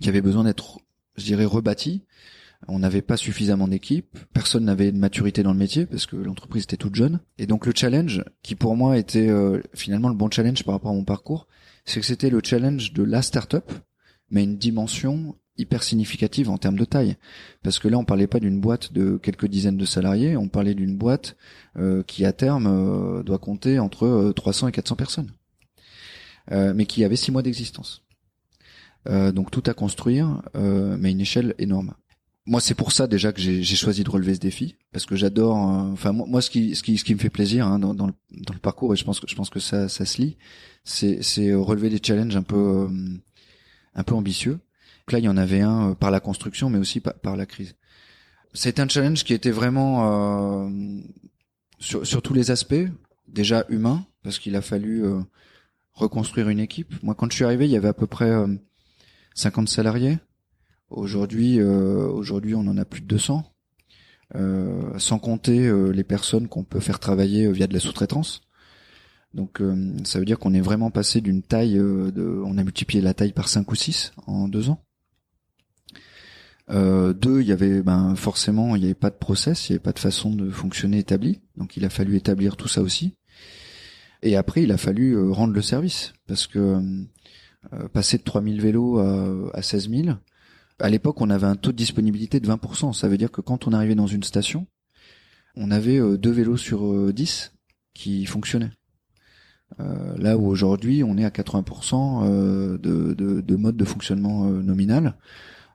qui 0.00 0.08
avait 0.10 0.20
besoin 0.20 0.44
d'être, 0.44 0.80
je 1.16 1.24
dirais, 1.24 1.46
rebâtie 1.46 2.02
on 2.66 2.80
n'avait 2.80 3.02
pas 3.02 3.16
suffisamment 3.16 3.68
d'équipe, 3.68 4.18
personne 4.32 4.64
n'avait 4.64 4.90
de 4.90 4.98
maturité 4.98 5.42
dans 5.42 5.52
le 5.52 5.58
métier 5.58 5.86
parce 5.86 6.06
que 6.06 6.16
l'entreprise 6.16 6.64
était 6.64 6.76
toute 6.76 6.96
jeune. 6.96 7.20
Et 7.38 7.46
donc 7.46 7.66
le 7.66 7.72
challenge, 7.74 8.24
qui 8.42 8.56
pour 8.56 8.76
moi 8.76 8.98
était 8.98 9.28
euh, 9.28 9.62
finalement 9.74 10.08
le 10.08 10.16
bon 10.16 10.30
challenge 10.30 10.64
par 10.64 10.74
rapport 10.74 10.90
à 10.90 10.94
mon 10.94 11.04
parcours, 11.04 11.46
c'est 11.84 12.00
que 12.00 12.06
c'était 12.06 12.30
le 12.30 12.40
challenge 12.42 12.92
de 12.92 13.04
la 13.04 13.22
startup, 13.22 13.70
mais 14.30 14.42
une 14.42 14.58
dimension 14.58 15.36
hyper 15.56 15.82
significative 15.82 16.50
en 16.50 16.58
termes 16.58 16.78
de 16.78 16.84
taille. 16.84 17.16
Parce 17.62 17.78
que 17.78 17.88
là, 17.88 17.98
on 17.98 18.04
parlait 18.04 18.26
pas 18.26 18.40
d'une 18.40 18.60
boîte 18.60 18.92
de 18.92 19.16
quelques 19.16 19.46
dizaines 19.46 19.76
de 19.76 19.84
salariés, 19.84 20.36
on 20.36 20.48
parlait 20.48 20.74
d'une 20.74 20.96
boîte 20.96 21.36
euh, 21.76 22.02
qui 22.04 22.24
à 22.24 22.32
terme 22.32 22.66
euh, 22.66 23.22
doit 23.22 23.38
compter 23.38 23.78
entre 23.78 24.32
300 24.34 24.68
et 24.68 24.72
400 24.72 24.96
personnes, 24.96 25.30
mais 26.50 26.86
qui 26.86 27.04
avait 27.04 27.16
six 27.16 27.30
mois 27.30 27.42
d'existence. 27.42 28.04
donc 29.06 29.50
tout 29.50 29.62
à 29.66 29.74
construire, 29.74 30.42
mais 30.54 31.12
une 31.12 31.20
échelle 31.20 31.54
énorme 31.58 31.94
moi, 32.48 32.62
c'est 32.62 32.74
pour 32.74 32.92
ça 32.92 33.06
déjà 33.06 33.30
que 33.32 33.42
j'ai 33.42 33.76
choisi 33.76 34.04
de 34.04 34.10
relever 34.10 34.34
ce 34.34 34.40
défi 34.40 34.76
parce 34.90 35.04
que 35.04 35.16
j'adore. 35.16 35.56
Euh, 35.56 35.92
enfin, 35.92 36.12
moi, 36.12 36.40
ce 36.40 36.48
qui, 36.48 36.74
ce 36.74 36.82
qui, 36.82 36.96
ce 36.96 37.04
qui 37.04 37.14
me 37.14 37.18
fait 37.18 37.28
plaisir 37.28 37.66
hein, 37.66 37.78
dans, 37.78 38.06
le, 38.06 38.58
parcours 38.62 38.94
et 38.94 38.96
je 38.96 39.04
pense 39.04 39.20
que 39.20 39.28
je 39.28 39.34
pense 39.36 39.50
que 39.50 39.60
ça, 39.60 39.88
ça 39.90 40.06
se 40.06 40.22
lit, 40.22 40.38
c'est, 40.82 41.22
c'est 41.22 41.52
relever 41.52 41.90
des 41.90 42.00
challenges 42.02 42.36
un 42.36 42.42
peu, 42.42 42.56
euh, 42.56 42.88
un 43.94 44.02
peu 44.02 44.14
ambitieux. 44.14 44.60
Là, 45.10 45.18
il 45.18 45.26
y 45.26 45.28
en 45.28 45.36
avait 45.36 45.60
un 45.60 45.90
euh, 45.90 45.94
par 45.94 46.10
la 46.10 46.20
construction, 46.20 46.70
mais 46.70 46.78
aussi 46.78 47.00
par, 47.00 47.36
la 47.36 47.44
crise. 47.44 47.74
C'est 48.54 48.80
un 48.80 48.88
challenge 48.88 49.24
qui 49.24 49.34
était 49.34 49.50
vraiment 49.50 50.64
euh, 50.64 50.70
sur, 51.78 52.06
sur 52.06 52.22
tous 52.22 52.32
les 52.32 52.50
aspects, 52.50 52.74
déjà 53.26 53.66
humain, 53.68 54.06
parce 54.22 54.38
qu'il 54.38 54.56
a 54.56 54.62
fallu 54.62 55.04
reconstruire 55.92 56.48
une 56.48 56.60
équipe. 56.60 56.94
Moi, 57.02 57.14
quand 57.14 57.30
je 57.30 57.36
suis 57.36 57.44
arrivé, 57.44 57.66
il 57.66 57.70
y 57.70 57.76
avait 57.76 57.88
à 57.88 57.94
peu 57.94 58.06
près 58.06 58.32
50 59.34 59.68
salariés. 59.68 60.18
Aujourd'hui, 60.90 61.60
euh, 61.60 62.06
aujourd'hui, 62.06 62.54
on 62.54 62.60
en 62.60 62.78
a 62.78 62.84
plus 62.84 63.02
de 63.02 63.06
200, 63.06 63.44
euh, 64.34 64.98
sans 64.98 65.18
compter 65.18 65.66
euh, 65.66 65.90
les 65.90 66.04
personnes 66.04 66.48
qu'on 66.48 66.64
peut 66.64 66.80
faire 66.80 66.98
travailler 66.98 67.50
via 67.52 67.66
de 67.66 67.74
la 67.74 67.80
sous-traitance. 67.80 68.40
Donc, 69.34 69.62
ça 70.04 70.18
veut 70.18 70.24
dire 70.24 70.38
qu'on 70.38 70.54
est 70.54 70.60
vraiment 70.62 70.90
passé 70.90 71.20
d'une 71.20 71.42
taille 71.42 71.74
de, 71.74 72.42
on 72.46 72.56
a 72.56 72.64
multiplié 72.64 73.02
la 73.02 73.12
taille 73.12 73.34
par 73.34 73.48
5 73.48 73.70
ou 73.70 73.74
6 73.74 74.12
en 74.26 74.48
deux 74.48 74.70
ans. 74.70 74.82
Euh, 76.70 77.12
deux, 77.12 77.42
il 77.42 77.46
y 77.46 77.52
avait 77.52 77.82
ben 77.82 78.14
forcément 78.16 78.74
il 78.74 78.80
n'y 78.80 78.86
avait 78.86 78.94
pas 78.94 79.10
de 79.10 79.16
process, 79.16 79.68
il 79.68 79.72
n'y 79.72 79.76
avait 79.76 79.82
pas 79.82 79.92
de 79.92 79.98
façon 79.98 80.34
de 80.34 80.50
fonctionner 80.50 80.98
établie, 80.98 81.40
donc 81.56 81.76
il 81.76 81.84
a 81.84 81.90
fallu 81.90 82.16
établir 82.16 82.56
tout 82.56 82.68
ça 82.68 82.80
aussi. 82.80 83.16
Et 84.22 84.34
après, 84.34 84.62
il 84.62 84.72
a 84.72 84.78
fallu 84.78 85.30
rendre 85.30 85.52
le 85.52 85.62
service 85.62 86.14
parce 86.26 86.46
que 86.46 86.80
passer 87.92 88.16
de 88.16 88.22
3000 88.22 88.62
vélos 88.62 88.98
à, 88.98 89.50
à 89.52 89.60
16 89.60 89.90
000, 89.90 90.08
à 90.80 90.88
l'époque, 90.88 91.20
on 91.20 91.30
avait 91.30 91.46
un 91.46 91.56
taux 91.56 91.72
de 91.72 91.76
disponibilité 91.76 92.40
de 92.40 92.48
20%. 92.48 92.92
Ça 92.92 93.08
veut 93.08 93.18
dire 93.18 93.30
que 93.30 93.40
quand 93.40 93.66
on 93.66 93.72
arrivait 93.72 93.94
dans 93.94 94.06
une 94.06 94.22
station, 94.22 94.66
on 95.56 95.70
avait 95.70 95.98
euh, 95.98 96.16
deux 96.16 96.30
vélos 96.30 96.56
sur 96.56 97.12
10 97.12 97.52
euh, 97.52 97.58
qui 97.94 98.24
fonctionnaient. 98.26 98.70
Euh, 99.80 100.16
là 100.16 100.36
où 100.38 100.46
aujourd'hui, 100.46 101.02
on 101.04 101.18
est 101.18 101.24
à 101.24 101.30
80% 101.30 102.78
de, 102.78 103.12
de, 103.14 103.40
de, 103.40 103.56
mode 103.56 103.76
de 103.76 103.84
fonctionnement 103.84 104.44
nominal, 104.44 105.18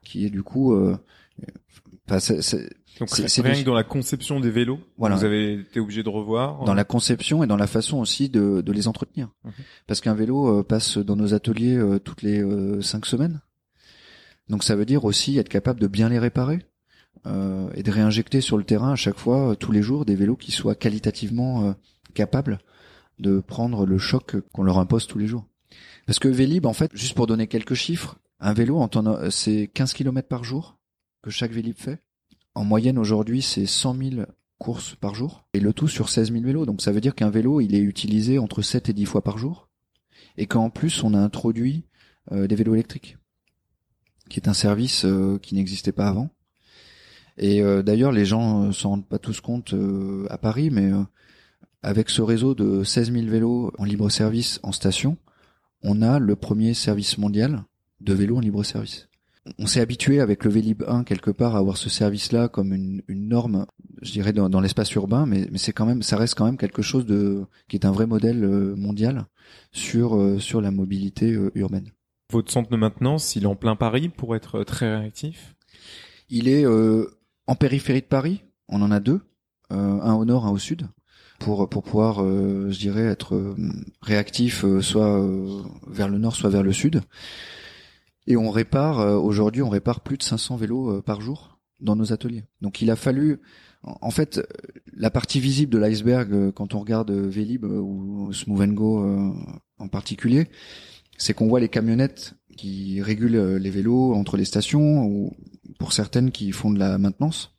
qui 0.02 0.24
est 0.26 0.30
du 0.30 0.42
coup... 0.42 0.74
c'est 2.08 3.42
rien 3.42 3.60
que 3.60 3.64
dans 3.64 3.74
la 3.74 3.84
conception 3.84 4.40
des 4.40 4.50
vélos, 4.50 4.80
voilà. 4.98 5.14
vous 5.16 5.24
avez 5.24 5.60
été 5.60 5.80
obligé 5.80 6.02
de 6.02 6.08
revoir. 6.08 6.64
Dans 6.64 6.74
la 6.74 6.84
conception 6.84 7.44
et 7.44 7.46
dans 7.46 7.56
la 7.56 7.66
façon 7.68 7.98
aussi 7.98 8.28
de, 8.28 8.62
de 8.62 8.72
les 8.72 8.88
entretenir, 8.88 9.28
mhm. 9.44 9.52
parce 9.86 10.00
qu'un 10.00 10.14
vélo 10.14 10.64
passe 10.64 10.98
dans 10.98 11.14
nos 11.14 11.34
ateliers 11.34 11.80
toutes 12.02 12.22
les 12.22 12.42
cinq 12.82 13.06
semaines. 13.06 13.40
Donc 14.48 14.62
ça 14.62 14.76
veut 14.76 14.84
dire 14.84 15.04
aussi 15.04 15.38
être 15.38 15.48
capable 15.48 15.80
de 15.80 15.86
bien 15.86 16.08
les 16.08 16.18
réparer 16.18 16.60
euh, 17.26 17.70
et 17.74 17.82
de 17.82 17.90
réinjecter 17.90 18.40
sur 18.40 18.58
le 18.58 18.64
terrain 18.64 18.92
à 18.92 18.96
chaque 18.96 19.18
fois, 19.18 19.50
euh, 19.50 19.54
tous 19.54 19.72
les 19.72 19.82
jours, 19.82 20.04
des 20.04 20.14
vélos 20.14 20.36
qui 20.36 20.52
soient 20.52 20.74
qualitativement 20.74 21.64
euh, 21.64 21.72
capables 22.12 22.58
de 23.18 23.40
prendre 23.40 23.86
le 23.86 23.98
choc 23.98 24.36
qu'on 24.52 24.62
leur 24.62 24.78
impose 24.78 25.06
tous 25.06 25.18
les 25.18 25.26
jours. 25.26 25.46
Parce 26.06 26.18
que 26.18 26.28
Vélib, 26.28 26.66
en 26.66 26.74
fait, 26.74 26.90
juste 26.94 27.14
pour 27.14 27.26
donner 27.26 27.46
quelques 27.46 27.74
chiffres, 27.74 28.18
un 28.40 28.52
vélo, 28.52 28.86
c'est 29.30 29.70
15 29.72 29.94
km 29.94 30.28
par 30.28 30.44
jour 30.44 30.76
que 31.22 31.30
chaque 31.30 31.52
Vélib 31.52 31.76
fait. 31.76 32.02
En 32.54 32.64
moyenne, 32.64 32.98
aujourd'hui, 32.98 33.40
c'est 33.40 33.64
100 33.64 33.94
000 33.94 34.26
courses 34.58 34.96
par 34.96 35.14
jour. 35.14 35.46
Et 35.54 35.60
le 35.60 35.72
tout 35.72 35.88
sur 35.88 36.10
16 36.10 36.32
000 36.32 36.44
vélos. 36.44 36.66
Donc 36.66 36.82
ça 36.82 36.92
veut 36.92 37.00
dire 37.00 37.14
qu'un 37.14 37.30
vélo, 37.30 37.60
il 37.60 37.74
est 37.74 37.80
utilisé 37.80 38.38
entre 38.38 38.60
7 38.60 38.90
et 38.90 38.92
10 38.92 39.06
fois 39.06 39.22
par 39.22 39.38
jour. 39.38 39.70
Et 40.36 40.46
qu'en 40.46 40.68
plus, 40.68 41.02
on 41.02 41.14
a 41.14 41.18
introduit 41.18 41.86
des 42.30 42.54
vélos 42.54 42.74
électriques 42.74 43.16
qui 44.28 44.40
est 44.40 44.48
un 44.48 44.54
service 44.54 45.04
euh, 45.04 45.38
qui 45.38 45.54
n'existait 45.54 45.92
pas 45.92 46.08
avant. 46.08 46.30
Et 47.36 47.62
euh, 47.62 47.82
d'ailleurs, 47.82 48.12
les 48.12 48.24
gens 48.24 48.64
euh, 48.64 48.72
s'en 48.72 48.90
rendent 48.90 49.08
pas 49.08 49.18
tous 49.18 49.40
compte 49.40 49.74
à 50.30 50.38
Paris, 50.38 50.70
mais 50.70 50.90
avec 51.82 52.10
ce 52.10 52.22
réseau 52.22 52.54
de 52.54 52.84
16 52.84 53.12
000 53.12 53.26
vélos 53.26 53.72
en 53.78 53.84
libre 53.84 54.08
service 54.10 54.60
en 54.62 54.72
station, 54.72 55.18
on 55.82 56.00
a 56.02 56.18
le 56.18 56.36
premier 56.36 56.74
service 56.74 57.18
mondial 57.18 57.64
de 58.00 58.14
vélos 58.14 58.38
en 58.38 58.40
libre 58.40 58.62
service. 58.64 59.08
On 59.58 59.66
s'est 59.66 59.82
habitué 59.82 60.20
avec 60.20 60.42
le 60.44 60.50
Vélib 60.50 60.84
1 60.88 61.04
quelque 61.04 61.30
part 61.30 61.54
à 61.54 61.58
avoir 61.58 61.76
ce 61.76 61.90
service-là 61.90 62.48
comme 62.48 62.72
une, 62.72 63.02
une, 63.08 63.28
norme, 63.28 63.66
je 64.00 64.10
dirais 64.10 64.32
dans, 64.32 64.48
dans 64.48 64.60
l'espace 64.62 64.90
urbain, 64.94 65.26
mais, 65.26 65.46
mais 65.52 65.58
c'est 65.58 65.74
quand 65.74 65.84
même, 65.84 66.02
ça 66.02 66.16
reste 66.16 66.34
quand 66.34 66.46
même 66.46 66.56
quelque 66.56 66.80
chose 66.80 67.04
de 67.04 67.44
qui 67.68 67.76
est 67.76 67.84
un 67.84 67.92
vrai 67.92 68.06
modèle 68.06 68.38
mondial 68.74 69.26
sur 69.70 70.40
sur 70.40 70.62
la 70.62 70.70
mobilité 70.70 71.38
urbaine. 71.54 71.90
Votre 72.32 72.50
centre 72.50 72.70
de 72.70 72.76
maintenance, 72.76 73.36
il 73.36 73.44
est 73.44 73.46
en 73.46 73.54
plein 73.54 73.76
Paris 73.76 74.08
pour 74.08 74.34
être 74.34 74.60
euh, 74.60 74.64
très 74.64 74.96
réactif? 74.96 75.54
Il 76.30 76.48
est 76.48 76.64
euh, 76.64 77.18
en 77.46 77.54
périphérie 77.54 78.00
de 78.00 78.06
Paris. 78.06 78.42
On 78.68 78.80
en 78.80 78.90
a 78.90 78.98
deux, 78.98 79.20
euh, 79.72 80.00
un 80.00 80.14
au 80.14 80.24
nord, 80.24 80.46
un 80.46 80.50
au 80.50 80.58
sud, 80.58 80.88
pour 81.38 81.68
pour 81.68 81.82
pouvoir, 81.82 82.20
je 82.20 82.78
dirais, 82.78 83.02
être 83.02 83.54
réactif, 84.00 84.64
soit 84.80 85.22
vers 85.86 86.08
le 86.08 86.16
nord, 86.16 86.34
soit 86.34 86.48
vers 86.48 86.62
le 86.62 86.72
sud. 86.72 87.02
Et 88.26 88.38
on 88.38 88.50
répare 88.50 89.22
aujourd'hui, 89.22 89.60
on 89.60 89.68
répare 89.68 90.00
plus 90.00 90.16
de 90.16 90.22
500 90.22 90.56
vélos 90.56 91.02
par 91.02 91.20
jour 91.20 91.58
dans 91.80 91.94
nos 91.94 92.14
ateliers. 92.14 92.44
Donc 92.62 92.80
il 92.80 92.90
a 92.90 92.96
fallu 92.96 93.42
en 93.82 94.10
fait, 94.10 94.40
la 94.94 95.10
partie 95.10 95.40
visible 95.40 95.70
de 95.70 95.78
l'iceberg, 95.78 96.52
quand 96.52 96.74
on 96.74 96.80
regarde 96.80 97.10
Vélib 97.10 97.64
ou 97.64 98.32
Smooth 98.32 98.70
Go 98.70 99.34
en 99.78 99.88
particulier, 99.88 100.48
c'est 101.18 101.34
qu'on 101.34 101.48
voit 101.48 101.60
les 101.60 101.68
camionnettes 101.68 102.34
qui 102.56 103.02
régulent 103.02 103.56
les 103.56 103.70
vélos 103.70 104.14
entre 104.14 104.36
les 104.36 104.44
stations 104.44 105.04
ou 105.04 105.36
pour 105.78 105.92
certaines 105.92 106.30
qui 106.30 106.52
font 106.52 106.70
de 106.70 106.78
la 106.78 106.98
maintenance. 106.98 107.52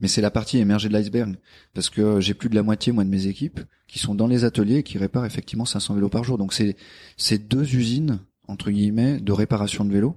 Mais 0.00 0.08
c'est 0.08 0.20
la 0.20 0.30
partie 0.30 0.58
émergée 0.58 0.88
de 0.88 0.92
l'iceberg 0.92 1.36
parce 1.74 1.88
que 1.88 2.20
j'ai 2.20 2.34
plus 2.34 2.50
de 2.50 2.54
la 2.54 2.62
moitié 2.62 2.92
moi 2.92 3.04
de 3.04 3.08
mes 3.08 3.26
équipes 3.26 3.60
qui 3.88 3.98
sont 3.98 4.14
dans 4.14 4.26
les 4.26 4.44
ateliers 4.44 4.76
et 4.76 4.82
qui 4.82 4.98
réparent 4.98 5.24
effectivement 5.24 5.64
500 5.64 5.94
vélos 5.94 6.08
par 6.08 6.24
jour. 6.24 6.36
Donc 6.38 6.52
c'est 6.52 6.76
c'est 7.16 7.48
deux 7.48 7.74
usines 7.74 8.20
entre 8.46 8.70
guillemets 8.70 9.18
de 9.18 9.32
réparation 9.32 9.84
de 9.84 9.92
vélos 9.92 10.16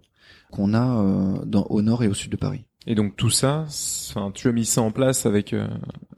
qu'on 0.51 0.73
a 0.73 1.01
euh, 1.01 1.61
au 1.69 1.81
nord 1.81 2.03
et 2.03 2.07
au 2.07 2.13
sud 2.13 2.31
de 2.31 2.37
Paris. 2.37 2.65
Et 2.87 2.95
donc 2.95 3.17
tout 3.17 3.29
ça, 3.29 3.65
enfin, 3.67 4.31
tu 4.33 4.47
as 4.47 4.51
mis 4.51 4.65
ça 4.65 4.81
en 4.81 4.91
place 4.91 5.25
avec 5.25 5.53
euh, 5.53 5.67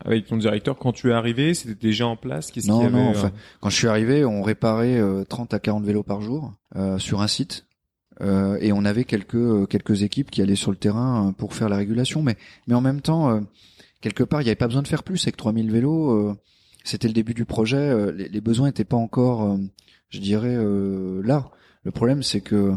avec 0.06 0.28
ton 0.28 0.38
directeur 0.38 0.78
quand 0.78 0.92
tu 0.92 1.10
es 1.10 1.14
arrivé, 1.14 1.54
c'était 1.54 1.76
déjà 1.76 2.08
en 2.08 2.16
place. 2.16 2.52
Qu'est-ce 2.52 2.68
non, 2.68 2.90
non. 2.90 3.10
Enfin, 3.10 3.28
euh, 3.28 3.40
quand 3.62 3.70
je 3.70 3.76
suis 3.76 3.88
arrivé, 3.88 4.26
on 4.26 4.44
réparait 4.44 5.02
30 5.28 5.54
à 5.54 5.60
40 5.60 5.84
vélos 5.84 6.04
par 6.04 6.22
jour 6.22 6.54
sur 6.98 7.22
un 7.22 7.28
site, 7.28 7.66
et 8.22 8.72
on 8.72 8.86
avait 8.86 9.06
quelques 9.06 9.68
quelques 9.70 10.04
équipes 10.04 10.30
qui 10.30 10.42
allaient 10.42 10.56
sur 10.56 10.72
le 10.72 10.78
terrain 10.78 11.34
pour 11.38 11.56
faire 11.56 11.68
la 11.68 11.78
régulation. 11.78 12.22
Mais 12.22 12.38
mais 12.68 12.76
en 12.76 12.82
même 12.82 13.02
temps, 13.02 13.42
quelque 14.02 14.24
part, 14.24 14.42
il 14.42 14.46
n'y 14.46 14.50
avait 14.50 14.56
pas 14.56 14.68
besoin 14.68 14.84
de 14.84 14.88
faire 14.88 15.04
plus 15.04 15.24
avec 15.24 15.38
3000 15.38 15.72
vélos. 15.72 16.38
c'était 16.84 17.08
le 17.08 17.14
début 17.14 17.34
du 17.34 17.46
projet. 17.46 18.14
Les, 18.14 18.30
les, 18.30 18.42
besoins 18.42 18.68
n'étaient 18.68 18.86
pas 18.86 18.98
encore, 18.98 19.58
je 20.10 20.20
dirais, 20.20 20.58
là. 21.24 21.50
Le 21.84 21.90
problème, 21.90 22.22
c'est 22.22 22.42
que 22.42 22.76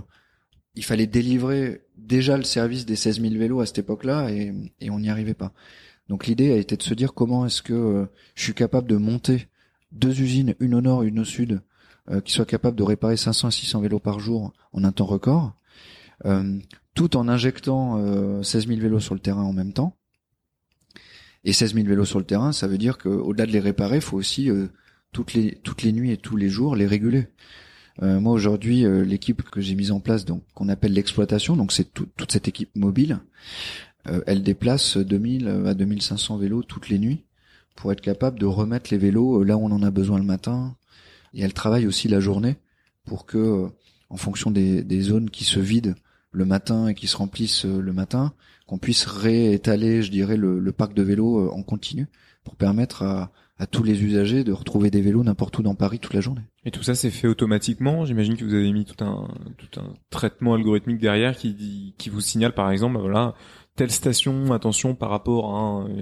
il 0.74 0.85
fallait 0.85 1.07
délivrer 1.07 1.84
déjà 1.97 2.36
le 2.36 2.42
service 2.45 2.86
des 2.86 2.97
16 2.97 3.20
000 3.20 3.34
vélos 3.34 3.61
à 3.61 3.66
cette 3.66 3.78
époque-là 3.78 4.30
et, 4.30 4.53
et 4.80 4.90
on 4.90 4.99
n'y 4.99 5.11
arrivait 5.11 5.34
pas. 5.34 5.53
Donc 6.09 6.26
l'idée 6.26 6.53
a 6.53 6.57
été 6.57 6.76
de 6.76 6.82
se 6.82 6.95
dire 6.95 7.14
comment 7.14 7.47
est-ce 7.47 7.62
que 7.62 7.72
euh, 7.72 8.07
je 8.34 8.42
suis 8.42 8.55
capable 8.55 8.88
de 8.88 8.97
monter 8.97 9.49
deux 9.92 10.20
usines, 10.20 10.55
une 10.61 10.74
au 10.74 10.80
nord, 10.80 11.03
une 11.03 11.20
au 11.20 11.24
sud, 11.24 11.62
euh, 12.11 12.20
qui 12.20 12.32
soient 12.32 12.45
capables 12.45 12.76
de 12.76 12.82
réparer 12.82 13.16
500 13.16 13.49
à 13.49 13.51
600 13.51 13.80
vélos 13.80 14.01
par 14.01 14.20
jour 14.20 14.53
en 14.72 14.84
un 14.84 14.92
temps 14.92 15.07
record, 15.07 15.55
euh, 16.26 16.59
tout 16.95 17.16
en 17.16 17.28
injectant 17.28 18.42
16 18.42 18.68
000 18.68 18.80
vélos 18.80 19.01
sur 19.01 19.14
le 19.14 19.20
terrain 19.20 19.42
en 19.42 19.53
même 19.53 19.72
temps. 19.72 19.97
Et 21.42 21.53
16 21.53 21.74
000 21.74 21.86
vélos 21.86 22.05
sur 22.05 22.18
le 22.18 22.24
terrain, 22.24 22.53
ça 22.53 22.68
veut 22.68 22.78
dire 22.78 22.99
qu'au-delà 22.99 23.47
de 23.47 23.51
les 23.51 23.61
réparer, 23.61 23.97
il 23.97 24.03
faut 24.03 24.16
aussi 24.16 24.49
toutes 25.11 25.34
les 25.34 25.57
toutes 25.64 25.82
les 25.82 25.92
nuits 25.92 26.12
et 26.12 26.16
tous 26.16 26.36
les 26.36 26.49
jours 26.49 26.76
les 26.76 26.86
réguler. 26.86 27.26
Euh, 28.03 28.20
moi 28.20 28.32
aujourd'hui, 28.32 28.84
euh, 28.84 29.05
l'équipe 29.05 29.42
que 29.42 29.61
j'ai 29.61 29.74
mise 29.74 29.92
en 29.92 30.01
place, 30.01 30.24
donc 30.24 30.42
qu'on 30.55 30.68
appelle 30.68 30.92
l'exploitation, 30.92 31.57
donc 31.57 31.72
c'est 31.72 31.92
toute 31.92 32.32
cette 32.32 32.49
équipe 32.49 32.74
mobile, 32.74 33.20
euh, 34.09 34.20
elle 34.26 34.42
déplace 34.42 34.97
2000 34.97 35.49
à 35.66 35.74
2500 35.74 36.38
vélos 36.38 36.62
toutes 36.62 36.88
les 36.88 36.99
nuits 36.99 37.24
pour 37.76 37.92
être 37.92 38.01
capable 38.01 38.38
de 38.38 38.47
remettre 38.47 38.90
les 38.90 38.99
vélos 38.99 39.45
là 39.45 39.57
où 39.57 39.64
on 39.64 39.70
en 39.70 39.82
a 39.82 39.90
besoin 39.90 40.18
le 40.18 40.24
matin. 40.24 40.76
Et 41.32 41.42
elle 41.42 41.55
travaille 41.55 41.86
aussi 41.86 42.09
la 42.09 42.20
journée 42.20 42.57
pour 43.05 43.26
que, 43.26 43.68
en 44.11 44.16
fonction 44.16 44.51
des, 44.51 45.01
zones 45.01 45.30
qui 45.30 45.45
se 45.45 45.59
vident 45.59 45.95
le 46.30 46.45
matin 46.45 46.88
et 46.88 46.95
qui 46.95 47.09
se 47.09 47.16
remplissent 47.16 47.64
le 47.64 47.92
matin, 47.92 48.32
qu'on 48.66 48.78
puisse 48.78 49.05
réétaler, 49.07 50.03
je 50.03 50.11
dirais, 50.11 50.36
le 50.36 50.72
parc 50.72 50.95
de 50.95 51.03
vélos 51.03 51.51
en 51.51 51.62
continu 51.62 52.07
pour 52.45 52.55
permettre 52.55 53.03
à, 53.03 53.32
à 53.59 53.66
tous 53.66 53.84
les 53.84 54.02
usagers 54.02 54.42
de 54.42 54.52
retrouver 54.52 54.90
des 54.90 55.00
vélos 55.00 55.22
n'importe 55.22 55.59
où 55.59 55.62
dans 55.62 55.74
Paris 55.74 56.00
toute 56.00 56.14
la 56.14 56.20
journée. 56.20 56.42
Et 56.64 56.70
tout 56.70 56.82
ça 56.82 56.94
c'est 56.94 57.11
fait 57.11 57.28
automatiquement. 57.28 58.05
J'imagine 58.05 58.36
que 58.36 58.44
vous 58.44 58.55
avez 58.55 58.72
mis 58.72 58.84
tout 58.84 59.02
un 59.05 59.28
tout 59.59 59.80
un 59.80 59.94
traitement 60.11 60.55
algorithmique 60.55 60.98
derrière 60.98 61.36
qui 61.36 61.94
qui 61.96 62.11
vous 62.11 62.20
signale 62.20 62.52
par 62.52 62.70
exemple 62.70 62.94
bah 62.94 63.00
voilà 63.00 63.34
telle 63.76 63.90
station 63.90 64.52
attention 64.52 64.94
par 64.94 65.11
rapport 65.11 65.57
à 65.57 65.59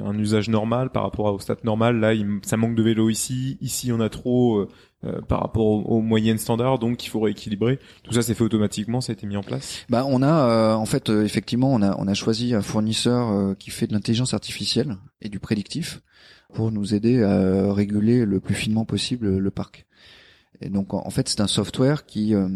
un, 0.06 0.18
usage 0.18 0.50
normal 0.50 0.90
par 0.90 1.04
rapport 1.04 1.32
au 1.32 1.38
stade 1.38 1.64
normal 1.64 2.00
là 2.00 2.12
il, 2.12 2.40
ça 2.42 2.58
manque 2.58 2.74
de 2.74 2.82
vélos 2.82 3.08
ici 3.08 3.56
ici 3.62 3.90
on 3.92 4.00
a 4.00 4.10
trop 4.10 4.58
euh, 4.58 4.68
euh, 5.04 5.22
par 5.22 5.40
rapport 5.40 5.90
aux, 5.90 6.00
moyennes 6.02 6.36
standards 6.36 6.78
donc 6.78 7.04
il 7.04 7.08
faut 7.08 7.20
rééquilibrer 7.20 7.78
tout 8.02 8.12
ça 8.12 8.20
c'est 8.20 8.34
fait 8.34 8.44
automatiquement 8.44 9.00
ça 9.00 9.12
a 9.12 9.14
été 9.14 9.26
mis 9.26 9.38
en 9.38 9.42
place 9.42 9.86
bah 9.88 10.04
on 10.06 10.22
a 10.22 10.50
euh, 10.50 10.74
en 10.74 10.84
fait 10.84 11.08
effectivement 11.08 11.72
on 11.72 11.80
a 11.80 11.96
on 11.98 12.06
a 12.08 12.14
choisi 12.14 12.54
un 12.54 12.60
fournisseur 12.60 13.56
qui 13.56 13.70
fait 13.70 13.86
de 13.86 13.94
l'intelligence 13.94 14.34
artificielle 14.34 14.98
et 15.22 15.30
du 15.30 15.40
prédictif 15.40 16.02
pour 16.52 16.70
nous 16.70 16.94
aider 16.94 17.22
à 17.22 17.72
réguler 17.72 18.24
le 18.24 18.40
plus 18.40 18.54
finement 18.54 18.84
possible 18.84 19.38
le 19.38 19.50
parc. 19.50 19.86
Et 20.60 20.68
donc 20.68 20.94
en 20.94 21.10
fait 21.10 21.28
c'est 21.28 21.40
un 21.40 21.46
software 21.46 22.06
qui, 22.06 22.34
euh, 22.34 22.48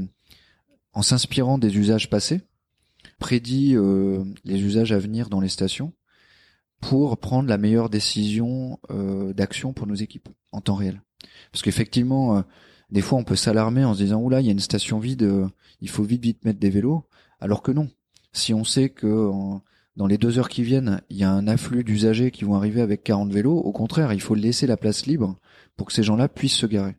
en 0.92 1.02
s'inspirant 1.02 1.58
des 1.58 1.76
usages 1.76 2.08
passés, 2.08 2.40
prédit 3.18 3.74
euh, 3.74 4.24
les 4.44 4.62
usages 4.62 4.92
à 4.92 4.98
venir 4.98 5.28
dans 5.28 5.40
les 5.40 5.48
stations 5.48 5.92
pour 6.80 7.18
prendre 7.18 7.48
la 7.48 7.58
meilleure 7.58 7.88
décision 7.88 8.78
euh, 8.90 9.32
d'action 9.32 9.72
pour 9.72 9.86
nos 9.86 9.94
équipes 9.94 10.28
en 10.52 10.60
temps 10.60 10.74
réel. 10.74 11.02
Parce 11.50 11.62
qu'effectivement, 11.62 12.44
des 12.90 13.00
fois 13.00 13.18
on 13.18 13.24
peut 13.24 13.36
s'alarmer 13.36 13.84
en 13.84 13.94
se 13.94 14.02
disant 14.02 14.20
oula 14.20 14.40
il 14.40 14.46
y 14.46 14.50
a 14.50 14.52
une 14.52 14.60
station 14.60 14.98
vide, 14.98 15.48
il 15.80 15.88
faut 15.88 16.04
vite 16.04 16.22
vite 16.22 16.44
mettre 16.44 16.60
des 16.60 16.70
vélos, 16.70 17.04
alors 17.40 17.62
que 17.62 17.72
non. 17.72 17.88
Si 18.32 18.52
on 18.52 18.64
sait 18.64 18.90
que 18.90 19.30
dans 19.96 20.06
les 20.06 20.18
deux 20.18 20.38
heures 20.38 20.48
qui 20.48 20.62
viennent, 20.62 21.00
il 21.10 21.16
y 21.16 21.24
a 21.24 21.30
un 21.30 21.48
afflux 21.48 21.84
d'usagers 21.84 22.30
qui 22.30 22.44
vont 22.44 22.54
arriver 22.54 22.80
avec 22.80 23.02
40 23.02 23.32
vélos. 23.32 23.58
Au 23.58 23.72
contraire, 23.72 24.12
il 24.12 24.20
faut 24.20 24.34
laisser 24.34 24.66
la 24.66 24.76
place 24.76 25.06
libre 25.06 25.38
pour 25.76 25.86
que 25.86 25.92
ces 25.92 26.02
gens-là 26.02 26.28
puissent 26.28 26.56
se 26.56 26.66
garer. 26.66 26.96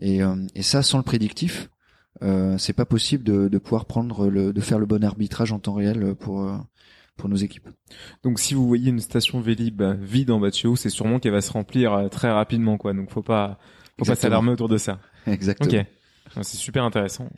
Et, 0.00 0.22
euh, 0.22 0.36
et 0.54 0.62
ça, 0.62 0.82
sans 0.82 0.98
le 0.98 1.04
prédictif, 1.04 1.70
euh, 2.22 2.58
c'est 2.58 2.72
pas 2.72 2.84
possible 2.84 3.24
de, 3.24 3.48
de, 3.48 3.58
pouvoir 3.58 3.86
prendre 3.86 4.28
le, 4.28 4.52
de 4.52 4.60
faire 4.60 4.78
le 4.78 4.86
bon 4.86 5.04
arbitrage 5.04 5.52
en 5.52 5.58
temps 5.58 5.74
réel 5.74 6.14
pour 6.14 6.42
euh, 6.42 6.56
pour 7.16 7.28
nos 7.28 7.36
équipes. 7.36 7.68
Donc, 8.22 8.38
si 8.38 8.54
vous 8.54 8.66
voyez 8.66 8.90
une 8.90 9.00
station 9.00 9.40
Vélib 9.40 9.82
vide 10.00 10.30
en 10.30 10.40
bas 10.40 10.50
de 10.50 10.54
chez 10.54 10.68
vous, 10.68 10.76
c'est 10.76 10.90
sûrement 10.90 11.20
qu'elle 11.20 11.32
va 11.32 11.40
se 11.40 11.52
remplir 11.52 11.92
euh, 11.92 12.08
très 12.08 12.30
rapidement, 12.30 12.76
quoi. 12.76 12.92
Donc, 12.92 13.10
faut 13.10 13.22
pas 13.22 13.58
faut 13.98 14.04
pas 14.04 14.16
s'alarmer 14.16 14.50
autour 14.50 14.68
de 14.68 14.76
ça. 14.76 15.00
Exactement. 15.26 15.80
Ok, 15.80 15.86
c'est 16.42 16.56
super 16.56 16.84
intéressant. 16.84 17.28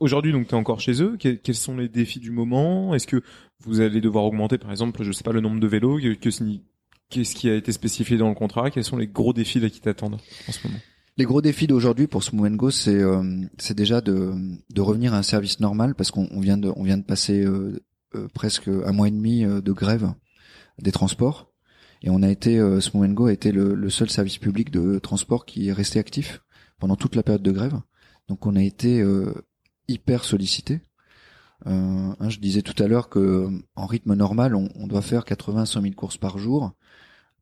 Aujourd'hui, 0.00 0.32
donc, 0.32 0.48
tu 0.48 0.54
es 0.54 0.58
encore 0.58 0.80
chez 0.80 1.02
eux. 1.02 1.16
Quels 1.18 1.54
sont 1.54 1.76
les 1.76 1.88
défis 1.88 2.20
du 2.20 2.30
moment? 2.30 2.94
Est-ce 2.94 3.06
que 3.06 3.22
vous 3.60 3.80
allez 3.80 4.00
devoir 4.00 4.24
augmenter, 4.24 4.58
par 4.58 4.70
exemple, 4.70 5.02
je 5.02 5.12
sais 5.12 5.24
pas, 5.24 5.32
le 5.32 5.40
nombre 5.40 5.60
de 5.60 5.66
vélos? 5.66 5.98
Qu'est-ce 7.08 7.34
qui 7.34 7.50
a 7.50 7.54
été 7.54 7.72
spécifié 7.72 8.16
dans 8.16 8.28
le 8.28 8.34
contrat? 8.34 8.70
Quels 8.70 8.84
sont 8.84 8.96
les 8.96 9.06
gros 9.06 9.32
défis 9.32 9.60
là 9.60 9.68
qui 9.68 9.80
t'attendent 9.80 10.18
en 10.48 10.52
ce 10.52 10.66
moment? 10.66 10.80
Les 11.18 11.24
gros 11.24 11.40
défis 11.40 11.66
d'aujourd'hui 11.66 12.08
pour 12.08 12.22
Smooth 12.22 12.56
Go, 12.56 12.70
c'est 12.70 13.02
euh, 13.02 13.22
c'est 13.56 13.76
déjà 13.76 14.02
de, 14.02 14.34
de 14.68 14.80
revenir 14.82 15.14
à 15.14 15.18
un 15.18 15.22
service 15.22 15.60
normal 15.60 15.94
parce 15.94 16.10
qu'on 16.10 16.40
vient 16.40 16.58
de 16.58 16.70
on 16.76 16.82
vient 16.82 16.98
de 16.98 17.04
passer 17.04 17.42
euh, 17.42 17.82
euh, 18.14 18.28
presque 18.34 18.68
un 18.68 18.92
mois 18.92 19.08
et 19.08 19.12
demi 19.12 19.42
de 19.44 19.72
grève 19.72 20.12
des 20.78 20.92
transports. 20.92 21.50
Et 22.02 22.10
on 22.10 22.22
a 22.22 22.28
été 22.28 22.60
Smooth 22.82 23.14
Go 23.14 23.26
a 23.26 23.32
été 23.32 23.50
le, 23.50 23.74
le, 23.74 23.88
seul 23.88 24.10
service 24.10 24.36
public 24.36 24.70
de 24.70 24.98
transport 24.98 25.46
qui 25.46 25.68
est 25.68 25.72
resté 25.72 25.98
actif 25.98 26.42
pendant 26.78 26.96
toute 26.96 27.16
la 27.16 27.22
période 27.22 27.42
de 27.42 27.52
grève. 27.52 27.80
Donc 28.28 28.44
on 28.44 28.54
a 28.54 28.62
été 28.62 29.02
hyper 29.88 30.24
sollicité. 30.24 30.80
Euh, 31.66 32.12
hein, 32.20 32.28
je 32.28 32.38
disais 32.38 32.62
tout 32.62 32.80
à 32.82 32.86
l'heure 32.86 33.08
que 33.08 33.48
en 33.76 33.86
rythme 33.86 34.14
normal, 34.14 34.54
on, 34.54 34.86
doit 34.86 35.02
faire 35.02 35.24
80-100 35.24 35.82
000 35.82 35.94
courses 35.94 36.18
par 36.18 36.38
jour. 36.38 36.72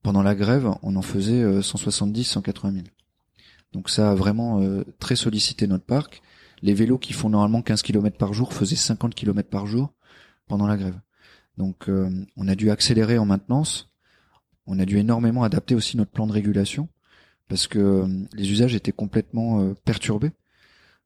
Pendant 0.03 0.23
la 0.23 0.35
grève, 0.35 0.71
on 0.83 0.97
en 0.97 1.03
faisait 1.03 1.43
170-180 1.61 2.67
euh, 2.67 2.73
000. 2.73 2.85
Donc 3.73 3.91
ça 3.91 4.11
a 4.11 4.15
vraiment 4.15 4.61
euh, 4.61 4.85
très 4.99 5.17
sollicité 5.17 5.67
notre 5.67 5.85
parc. 5.85 6.23
Les 6.63 6.75
vélos 6.75 6.99
qui 6.99 7.13
font 7.13 7.29
normalement 7.29 7.63
15 7.63 7.83
km 7.83 8.17
par 8.17 8.33
jour 8.33 8.53
faisaient 8.53 8.77
50 8.77 9.15
km 9.15 9.49
par 9.49 9.67
jour 9.67 9.93
pendant 10.47 10.67
la 10.67 10.77
grève. 10.77 10.99
Donc 11.57 11.89
on 12.37 12.49
a 12.49 12.55
dû 12.55 12.71
accélérer 12.71 13.19
en 13.19 13.27
maintenance. 13.27 13.93
On 14.67 14.79
a 14.79 14.85
dû 14.85 14.99
énormément 14.99 15.45
adapter 15.45 15.75
aussi 15.75 15.97
notre 15.97 16.11
plan 16.11 16.27
de 16.27 16.33
régulation 16.33 16.89
parce 17.49 17.67
que 17.67 18.07
les 18.33 18.51
usages 18.51 18.75
étaient 18.75 18.93
complètement 18.93 19.75
perturbés 19.85 20.33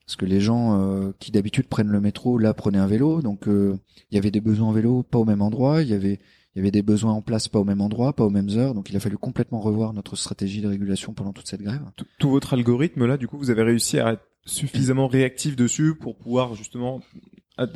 parce 0.08 0.16
que 0.16 0.24
les 0.24 0.40
gens 0.40 0.80
euh, 0.80 1.12
qui 1.18 1.30
d'habitude 1.32 1.68
prennent 1.68 1.90
le 1.90 2.00
métro 2.00 2.38
là 2.38 2.54
prenaient 2.54 2.78
un 2.78 2.86
vélo. 2.86 3.20
Donc 3.20 3.46
euh, 3.46 3.78
il 4.10 4.14
y 4.14 4.18
avait 4.18 4.30
des 4.30 4.40
besoins 4.40 4.68
en 4.68 4.72
vélo 4.72 5.02
pas 5.02 5.18
au 5.18 5.26
même 5.26 5.42
endroit. 5.42 5.82
Il 5.82 5.88
y 5.90 5.92
avait 5.92 6.18
il 6.54 6.58
y 6.58 6.60
avait 6.60 6.70
des 6.70 6.80
besoins 6.80 7.12
en 7.12 7.20
place 7.20 7.46
pas 7.48 7.58
au 7.58 7.64
même 7.64 7.82
endroit 7.82 8.14
pas 8.14 8.24
aux 8.24 8.30
mêmes 8.30 8.48
heures. 8.56 8.72
Donc 8.72 8.88
il 8.88 8.96
a 8.96 9.00
fallu 9.00 9.18
complètement 9.18 9.60
revoir 9.60 9.92
notre 9.92 10.16
stratégie 10.16 10.62
de 10.62 10.66
régulation 10.66 11.12
pendant 11.12 11.34
toute 11.34 11.46
cette 11.46 11.60
grève. 11.60 11.82
Tout, 12.18 12.30
votre 12.30 12.54
algorithme 12.54 13.04
là 13.04 13.18
du 13.18 13.28
coup 13.28 13.36
vous 13.36 13.50
avez 13.50 13.62
réussi 13.62 13.98
à 13.98 14.14
être 14.14 14.22
suffisamment 14.46 15.08
réactif 15.08 15.56
dessus 15.56 15.94
pour 15.94 16.16
pouvoir 16.16 16.54
justement 16.54 17.02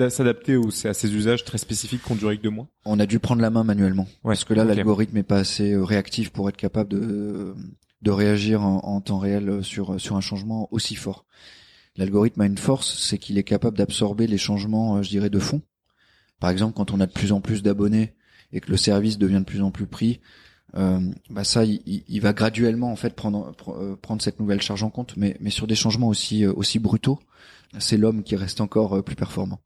s'adapter 0.08 0.58
à 0.84 0.94
ces 0.94 1.14
usages 1.14 1.44
très 1.44 1.58
spécifiques 1.58 2.02
qui 2.02 2.12
ont 2.12 2.16
duré 2.16 2.38
que 2.38 2.42
deux 2.44 2.48
mois? 2.48 2.68
On 2.86 2.98
a 2.98 3.04
dû 3.04 3.18
prendre 3.18 3.42
la 3.42 3.50
main 3.50 3.62
manuellement. 3.62 4.06
parce 4.22 4.44
que 4.44 4.54
là, 4.54 4.64
l'algorithme 4.64 5.18
est 5.18 5.22
pas 5.22 5.38
assez 5.38 5.72
euh, 5.72 5.84
réactif 5.84 6.30
pour 6.30 6.48
être 6.48 6.56
capable 6.56 6.88
de, 6.88 7.54
de 8.00 8.10
réagir 8.10 8.62
en, 8.62 8.78
en, 8.84 9.00
temps 9.02 9.18
réel 9.18 9.62
sur, 9.62 10.00
sur 10.00 10.16
un 10.16 10.22
changement 10.22 10.68
aussi 10.70 10.94
fort. 10.94 11.26
L'algorithme 11.96 12.40
a 12.40 12.46
une 12.46 12.58
force, 12.58 12.98
c'est 12.98 13.18
qu'il 13.18 13.38
est 13.38 13.44
capable 13.44 13.76
d'absorber 13.76 14.26
les 14.26 14.38
changements, 14.38 14.96
euh, 14.96 15.02
je 15.02 15.10
dirais, 15.10 15.30
de 15.30 15.38
fond. 15.38 15.62
Par 16.40 16.50
exemple, 16.50 16.74
quand 16.74 16.90
on 16.90 17.00
a 17.00 17.06
de 17.06 17.12
plus 17.12 17.32
en 17.32 17.40
plus 17.40 17.62
d'abonnés 17.62 18.14
et 18.52 18.60
que 18.60 18.70
le 18.70 18.76
service 18.76 19.18
devient 19.18 19.40
de 19.40 19.44
plus 19.44 19.62
en 19.62 19.70
plus 19.70 19.86
pris, 19.86 20.20
euh, 20.74 21.00
bah 21.28 21.44
ça, 21.44 21.64
il, 21.64 22.20
va 22.20 22.32
graduellement 22.32 22.90
en 22.90 22.96
fait 22.96 23.14
prendre 23.14 23.54
euh, 23.68 23.94
prendre 23.96 24.22
cette 24.22 24.40
nouvelle 24.40 24.62
charge 24.62 24.82
en 24.82 24.90
compte, 24.90 25.14
mais 25.18 25.36
sur 25.50 25.66
des 25.66 25.74
changements 25.74 26.08
aussi 26.08 26.46
aussi 26.46 26.78
brutaux, 26.78 27.20
c'est 27.78 27.96
l'homme 27.96 28.22
qui 28.22 28.36
reste 28.36 28.60
encore 28.60 29.02
plus 29.04 29.16
performant. 29.16 29.60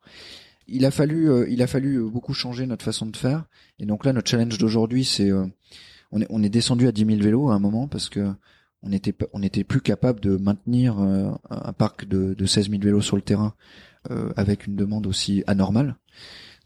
il 0.69 0.85
a 0.85 0.91
fallu, 0.91 1.31
euh, 1.31 1.47
il 1.49 1.63
a 1.63 1.67
fallu 1.67 2.03
beaucoup 2.11 2.35
changer 2.35 2.67
notre 2.67 2.85
façon 2.85 3.07
de 3.07 3.17
faire. 3.17 3.45
Et 3.79 3.87
donc 3.87 4.05
là, 4.05 4.13
notre 4.13 4.29
challenge 4.29 4.59
d'aujourd'hui, 4.59 5.05
c'est, 5.05 5.31
euh, 5.31 5.47
on 6.13 6.21
est, 6.21 6.27
on 6.31 6.43
est 6.43 6.49
descendu 6.49 6.89
à 6.89 6.93
10 6.93 7.07
000 7.07 7.21
vélos 7.21 7.51
à 7.51 7.55
un 7.55 7.59
moment 7.59 7.89
parce 7.89 8.09
que 8.09 8.33
on 8.83 8.93
était, 8.93 9.15
on 9.33 9.43
était 9.43 9.65
plus 9.65 9.81
capable 9.81 10.21
de 10.21 10.37
maintenir 10.37 10.99
euh, 11.01 11.31
un 11.51 11.73
parc 11.73 12.07
de, 12.07 12.35
de 12.35 12.47
16 12.47 12.71
000 12.71 12.83
vélos 12.83 13.03
sur 13.03 13.17
le 13.17 13.23
terrain 13.23 13.55
avec 14.37 14.69
une 14.69 14.77
demande 14.77 15.05
aussi 15.09 15.43
anormale. 15.49 15.97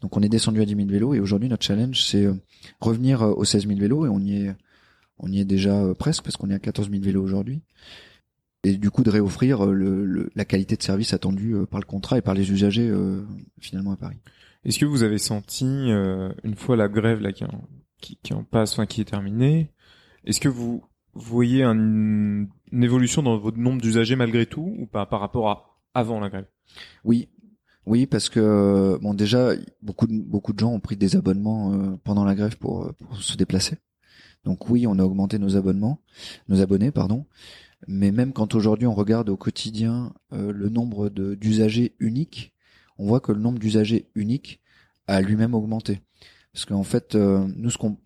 Donc 0.01 0.15
on 0.15 0.21
est 0.21 0.29
descendu 0.29 0.61
à 0.61 0.65
10 0.65 0.75
000 0.75 0.87
vélos 0.87 1.15
et 1.15 1.19
aujourd'hui 1.19 1.49
notre 1.49 1.65
challenge 1.65 1.99
c'est 2.03 2.27
revenir 2.79 3.23
aux 3.23 3.45
16 3.45 3.65
000 3.65 3.79
vélos 3.79 4.05
et 4.05 4.09
on 4.09 4.19
y 4.19 4.43
est, 4.43 4.55
on 5.17 5.27
y 5.31 5.39
est 5.39 5.45
déjà 5.45 5.91
presque 5.97 6.23
parce 6.23 6.37
qu'on 6.37 6.51
est 6.51 6.53
à 6.53 6.59
14 6.59 6.91
000 6.91 7.01
vélos 7.01 7.23
aujourd'hui 7.23 7.63
et 8.63 8.77
du 8.77 8.91
coup 8.91 9.03
de 9.03 9.09
réoffrir 9.09 9.65
euh, 9.65 9.73
le, 9.73 10.29
la 10.35 10.45
qualité 10.45 10.75
de 10.75 10.83
service 10.83 11.13
attendue 11.13 11.55
euh, 11.55 11.65
par 11.65 11.79
le 11.79 11.85
contrat 11.85 12.17
et 12.17 12.21
par 12.21 12.33
les 12.33 12.51
usagers 12.51 12.87
euh, 12.87 13.23
finalement 13.59 13.91
à 13.91 13.97
Paris. 13.97 14.19
Est-ce 14.63 14.77
que 14.77 14.85
vous 14.85 15.03
avez 15.03 15.17
senti 15.17 15.65
une 15.65 16.55
fois 16.55 16.75
la 16.75 16.87
grève 16.87 17.19
là 17.19 17.31
qui 17.31 17.43
qui, 17.99 18.17
qui 18.17 18.33
en 18.33 18.43
passe, 18.43 18.73
enfin 18.73 18.85
qui 18.85 19.01
est 19.01 19.05
terminée, 19.05 19.71
est-ce 20.23 20.39
que 20.39 20.49
vous 20.49 20.83
voyez 21.13 21.63
un, 21.63 21.75
une 21.75 22.83
évolution 22.83 23.23
dans 23.23 23.37
votre 23.37 23.57
nombre 23.57 23.81
d'usagers 23.81 24.15
malgré 24.15 24.45
tout 24.45 24.75
ou 24.77 24.85
pas 24.85 25.05
par 25.05 25.19
rapport 25.19 25.49
à 25.49 25.79
avant 25.93 26.19
la 26.19 26.29
grève? 26.29 26.47
Oui, 27.03 27.29
oui, 27.85 28.05
parce 28.05 28.29
que 28.29 28.97
bon 29.01 29.13
déjà 29.13 29.51
beaucoup 29.81 30.07
de, 30.07 30.17
beaucoup 30.21 30.53
de 30.53 30.59
gens 30.59 30.71
ont 30.71 30.79
pris 30.79 30.95
des 30.95 31.15
abonnements 31.15 31.97
pendant 32.03 32.23
la 32.23 32.35
grève 32.35 32.57
pour, 32.57 32.93
pour 32.95 33.17
se 33.21 33.35
déplacer. 33.35 33.77
Donc 34.43 34.69
oui, 34.69 34.87
on 34.87 34.97
a 34.99 35.03
augmenté 35.03 35.37
nos 35.37 35.55
abonnements, 35.55 36.01
nos 36.47 36.61
abonnés, 36.61 36.91
pardon. 36.91 37.25
Mais 37.87 38.11
même 38.11 38.33
quand 38.33 38.55
aujourd'hui 38.55 38.87
on 38.87 38.93
regarde 38.93 39.29
au 39.29 39.37
quotidien 39.37 40.13
euh, 40.33 40.51
le 40.51 40.69
nombre 40.69 41.09
d'usagers 41.09 41.95
uniques, 41.99 42.53
on 42.97 43.05
voit 43.05 43.19
que 43.19 43.31
le 43.31 43.39
nombre 43.39 43.59
d'usagers 43.59 44.09
uniques 44.15 44.61
a 45.07 45.21
lui-même 45.21 45.55
augmenté. 45.55 46.01
Parce 46.53 46.65
qu'en 46.65 46.83
fait, 46.83 47.15
euh, 47.15 47.47
nous 47.55 47.69
ce 47.69 47.77
qu'on 47.77 47.97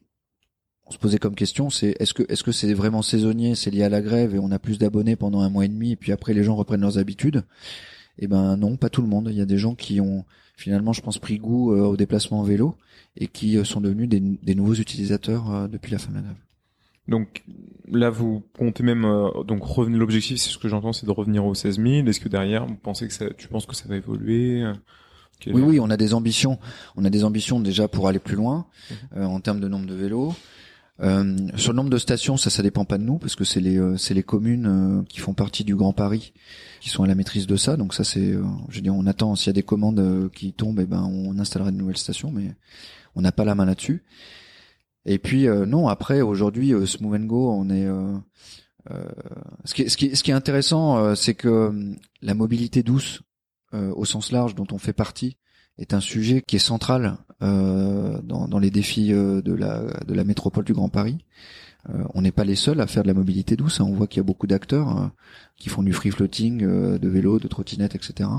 on 0.88 0.92
se 0.92 0.98
posait 0.98 1.18
comme 1.18 1.36
question, 1.36 1.70
c'est 1.70 1.96
est-ce 2.00 2.14
que 2.14 2.24
est-ce 2.30 2.44
que 2.44 2.52
c'est 2.52 2.74
vraiment 2.74 3.02
saisonnier, 3.02 3.56
c'est 3.56 3.72
lié 3.72 3.84
à 3.84 3.90
la 3.90 4.02
grève 4.02 4.36
et 4.36 4.40
on 4.40 4.52
a 4.52 4.60
plus 4.60 4.78
d'abonnés 4.78 5.16
pendant 5.16 5.42
un 5.42 5.50
mois 5.50 5.66
et 5.66 5.68
demi 5.68 5.92
et 5.92 5.96
puis 5.96 6.12
après 6.12 6.34
les 6.34 6.44
gens 6.44 6.56
reprennent 6.56 6.82
leurs 6.82 6.98
habitudes? 6.98 7.44
Eh 8.20 8.28
ben 8.28 8.56
non, 8.56 8.78
pas 8.78 8.90
tout 8.90 9.02
le 9.02 9.08
monde. 9.08 9.28
Il 9.30 9.38
y 9.38 9.42
a 9.42 9.46
des 9.46 9.58
gens 9.58 9.76
qui 9.76 10.00
ont 10.00 10.26
finalement, 10.56 10.94
je 10.94 11.02
pense, 11.02 11.18
pris 11.18 11.38
goût 11.38 11.74
euh, 11.74 11.82
au 11.82 11.98
déplacement 11.98 12.40
en 12.40 12.44
vélo 12.44 12.76
et 13.18 13.28
qui 13.28 13.64
sont 13.66 13.82
devenus 13.82 14.08
des, 14.08 14.20
des 14.20 14.56
nouveaux 14.56 14.76
utilisateurs 14.76 15.68
depuis 15.70 15.92
la 15.92 16.00
fin 16.00 16.12
de 16.12 16.16
la 16.16 16.22
grève. 16.22 16.36
Donc 17.08 17.44
là, 17.92 18.10
vous 18.10 18.44
comptez 18.58 18.84
même 18.84 19.06
euh, 19.06 19.44
donc 19.44 19.64
revenir. 19.64 20.00
L'objectif, 20.00 20.38
c'est 20.38 20.50
ce 20.50 20.58
que 20.58 20.68
j'entends, 20.68 20.94
c'est 20.94 21.06
de 21.06 21.12
revenir 21.12 21.46
aux 21.46 21.54
16 21.54 21.80
000. 21.80 22.08
Est-ce 22.08 22.20
que 22.20 22.30
derrière, 22.30 22.66
vous 22.66 22.76
pensez 22.76 23.08
que 23.08 23.14
ça, 23.14 23.26
tu 23.38 23.48
penses 23.48 23.66
que 23.66 23.76
ça 23.76 23.88
va 23.88 23.96
évoluer 23.96 24.64
euh, 24.64 24.74
Oui, 25.48 25.62
oui, 25.62 25.80
on 25.80 25.90
a 25.90 25.98
des 25.98 26.14
ambitions. 26.14 26.58
On 26.96 27.06
a 27.06 27.10
des 27.10 27.24
ambitions 27.24 27.60
déjà 27.60 27.88
pour 27.88 28.08
aller 28.08 28.20
plus 28.20 28.36
loin 28.36 28.66
mhm. 28.90 28.98
euh, 29.18 29.26
en 29.26 29.40
termes 29.40 29.60
de 29.60 29.68
nombre 29.68 29.86
de 29.86 29.94
vélos. 29.94 30.34
Euh, 31.02 31.36
sur 31.58 31.74
le 31.74 31.78
nombre 31.78 31.90
de 31.90 31.98
stations, 31.98 32.38
ça, 32.38 32.50
ça 32.50 32.64
dépend 32.64 32.86
pas 32.86 32.98
de 32.98 33.04
nous 33.04 33.18
parce 33.18 33.36
que 33.36 33.44
c'est 33.44 33.60
les, 33.60 33.98
c'est 33.98 34.14
les 34.14 34.24
communes 34.24 35.04
qui 35.10 35.20
font 35.20 35.34
partie 35.34 35.64
du 35.64 35.76
Grand 35.76 35.94
Paris 35.94 36.34
qui 36.80 36.90
sont 36.90 37.04
à 37.04 37.08
la 37.08 37.16
maîtrise 37.16 37.48
de 37.48 37.58
ça. 37.58 37.76
Donc 37.76 37.94
ça, 37.94 38.04
c'est, 38.04 38.32
je 38.32 38.76
veux 38.76 38.82
dire, 38.82 38.96
on 38.96 39.06
attend 39.06 39.36
s'il 39.36 39.48
y 39.48 39.50
a 39.50 39.54
des 39.54 39.64
commandes 39.64 40.30
qui 40.34 40.54
tombent, 40.54 40.80
eh 40.80 40.86
ben 40.86 41.04
on 41.04 41.38
installera 41.40 41.72
de 41.72 41.78
nouvelles 41.78 41.98
stations, 41.98 42.32
mais 42.32 42.56
on 43.16 43.22
n'a 43.22 43.32
pas 43.32 43.46
la 43.46 43.56
main 43.56 43.66
là-dessus. 43.66 44.04
Et 45.06 45.20
puis 45.20 45.48
euh, 45.48 45.66
non, 45.66 45.88
après 45.88 46.22
aujourd'hui, 46.22 46.74
euh, 46.74 46.86
Smooth 46.86 47.26
Go, 47.26 47.52
on 47.52 47.70
est 47.70 47.86
euh, 47.86 48.18
ce 49.64 49.74
qui, 49.74 49.90
ce, 49.90 49.98
qui 49.98 50.16
ce 50.16 50.24
qui 50.24 50.32
est 50.32 50.36
intéressant, 50.36 51.16
c'est 51.16 51.36
que 51.36 51.96
la 52.22 52.34
mobilité 52.34 52.84
douce, 52.84 53.22
au 53.74 54.06
sens 54.06 54.32
large, 54.32 54.56
dont 54.56 54.68
on 54.72 54.78
fait 54.78 54.94
partie, 54.94 55.38
est 55.78 55.94
un 55.94 56.00
sujet 56.00 56.42
qui 56.46 56.56
est 56.56 56.60
central 56.60 57.18
dans, 57.42 58.48
dans, 58.48 58.60
les 58.60 58.72
défis 58.72 59.10
de 59.10 59.54
la, 59.54 59.82
de 60.06 60.14
la 60.14 60.24
métropole 60.24 60.64
du 60.64 60.74
Grand 60.74 60.90
Paris. 60.90 61.18
on 62.14 62.22
n'est 62.22 62.32
pas 62.32 62.46
les 62.46 62.56
seuls 62.56 62.82
à 62.82 62.88
faire 62.88 63.04
de 63.04 63.08
la 63.08 63.14
mobilité 63.14 63.56
douce. 63.56 63.82
Hein. 63.82 63.86
On 63.88 63.94
voit 63.94 64.08
qu'il 64.08 64.18
y 64.18 64.22
a 64.22 64.24
beaucoup 64.24 64.48
d'acteurs 64.48 65.12
qui 65.58 65.70
font 65.70 65.84
du 65.84 65.94
free 65.94 66.12
floating, 66.12 66.60
de 66.60 67.10
vélo, 67.10 67.40
de 67.40 67.48
trottinette, 67.48 67.94
etc. 67.94 68.30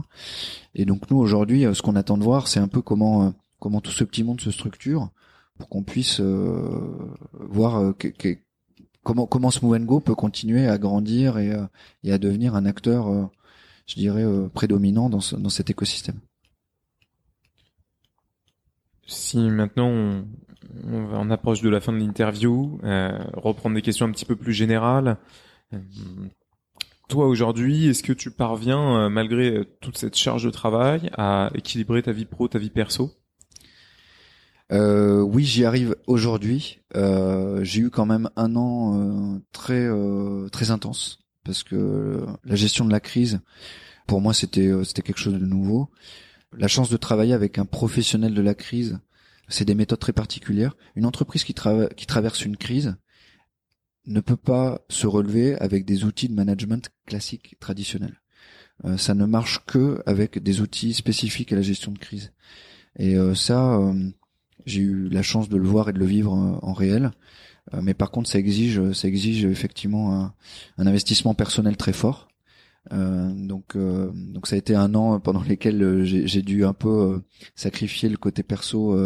Et 0.75 0.87
donc 0.87 1.11
nous 1.11 1.19
aujourd'hui, 1.19 1.67
ce 1.73 1.83
qu'on 1.83 1.95
attend 1.95 2.17
de 2.17 2.25
voir, 2.25 2.49
c'est 2.49 2.61
un 2.61 2.69
peu 2.69 2.81
comment 2.81 3.35
comment 3.59 3.81
tout 3.81 3.93
ce 3.93 4.05
petit 4.05 4.25
monde 4.25 4.41
se 4.41 4.51
structure 4.51 5.11
pour 5.59 5.69
qu'on 5.69 5.83
puisse 5.83 6.21
euh, 6.21 7.09
voir 7.33 7.77
euh, 7.77 7.93
comment 9.03 9.27
comment 9.27 9.51
Smooth 9.51 9.85
Go 9.85 10.01
peut 10.01 10.15
continuer 10.15 10.69
à 10.69 10.79
grandir 10.79 11.39
et, 11.39 11.53
euh, 11.53 11.65
et 12.05 12.13
à 12.13 12.19
devenir 12.19 12.55
un 12.55 12.67
acteur, 12.67 13.31
je 13.87 13.95
dirais, 13.95 14.25
prédominant 14.53 15.09
dans, 15.09 15.21
dans 15.39 15.49
cet 15.49 15.71
écosystème. 15.71 16.21
Si 19.07 19.39
maintenant 19.39 20.25
on, 20.85 21.31
approche 21.31 21.63
de 21.63 21.69
la 21.69 21.81
fin 21.81 21.93
de 21.93 21.99
l'interview, 21.99 22.79
euh, 22.85 23.19
reprendre 23.35 23.75
des 23.75 23.83
questions 23.83 24.07
un 24.07 24.11
petit 24.11 24.25
peu 24.25 24.37
plus 24.37 24.53
générales. 24.53 25.17
toi 27.09 27.27
aujourd'hui, 27.27 27.87
est-ce 27.87 28.03
que 28.03 28.13
tu 28.13 28.31
parviens, 28.31 29.09
malgré 29.09 29.65
toute 29.81 29.97
cette 29.97 30.17
charge 30.17 30.45
de 30.45 30.51
travail, 30.51 31.11
à 31.17 31.51
équilibrer 31.55 32.03
ta 32.03 32.13
vie 32.13 32.25
pro, 32.25 32.49
ta 32.49 32.59
vie 32.59 32.71
perso? 32.71 33.13
Euh, 34.73 35.21
oui, 35.21 35.45
j'y 35.45 35.65
arrive 35.65 35.97
aujourd'hui. 36.07 36.81
Euh, 36.97 37.63
j'ai 37.63 37.81
eu 37.81 37.91
quand 37.91 38.07
même 38.07 38.31
un 38.37 38.57
an 38.57 39.01
euh, 39.01 39.39
très 39.53 39.87
euh, 39.87 40.49
très 40.49 40.71
intense 40.71 41.21
parce 41.45 41.63
que 41.63 42.27
la 42.45 42.57
gestion 42.57 42.85
de 42.85 42.91
la 42.91 43.01
crise, 43.01 43.41
pour 44.07 44.21
moi, 44.21 44.35
c'était 44.35 44.73
c'était 44.85 45.03
quelque 45.03 45.19
chose 45.19 45.35
de 45.35 45.47
nouveau. 45.47 45.91
La 46.59 46.69
chance 46.69 46.89
de 46.89 46.97
travailler 46.97 47.35
avec 47.35 47.59
un 47.59 47.67
professionnel 47.67 48.35
de 48.35 48.41
la 48.41 48.55
crise, 48.55 48.99
c'est 49.49 49.65
des 49.65 49.75
méthodes 49.75 49.99
très 49.99 50.13
particulières. 50.13 50.77
Une 50.95 51.07
entreprise 51.07 51.45
qui, 51.45 51.55
traverse 51.55 52.45
une 52.45 52.57
crise 52.57 52.97
ne 54.07 54.21
peut 54.21 54.37
pas 54.37 54.81
se 54.89 55.07
relever 55.07 55.57
avec 55.57 55.85
des 55.85 56.05
outils 56.05 56.29
de 56.29 56.35
management 56.35 56.89
classiques 57.07 57.57
traditionnels. 57.61 58.21
ça 58.97 59.15
ne 59.15 59.27
marche 59.27 59.65
que 59.67 60.03
avec 60.07 60.43
des 60.43 60.61
outils 60.61 60.95
spécifiques 60.95 61.53
à 61.53 61.57
la 61.57 61.63
gestion 61.63 61.93
de 61.93 61.99
crise. 61.99 62.33
Et 62.99 63.17
ça, 63.35 63.79
j'ai 64.65 64.81
eu 64.81 65.09
la 65.09 65.23
chance 65.23 65.49
de 65.49 65.57
le 65.57 65.69
voir 65.69 65.89
et 65.89 65.93
de 65.93 65.99
le 65.99 66.07
vivre 66.07 66.33
en, 66.33 66.73
réel. 66.73 67.13
Euh, 67.75 67.81
mais 67.83 67.95
par 67.95 68.11
contre, 68.11 68.29
ça 68.29 68.39
exige, 68.39 68.93
ça 68.93 69.09
exige 69.09 69.45
effectivement 69.45 70.33
un 70.79 70.87
investissement 70.87 71.35
personnel 71.35 71.77
très 71.77 71.93
fort. 71.93 72.29
Euh, 72.93 73.31
donc, 73.35 73.75
euh, 73.77 74.11
donc 74.15 74.47
ça 74.47 74.55
a 74.55 74.59
été 74.59 74.75
un 74.75 74.95
an 74.95 75.19
pendant 75.21 75.43
lesquels 75.43 75.83
euh, 75.83 76.05
j'ai 76.05 76.43
dû 76.43 76.65
un 76.65 76.73
peu 76.73 77.23
sacrifier 77.55 78.09
le 78.09 78.17
côté 78.17 78.43
perso 78.43 78.97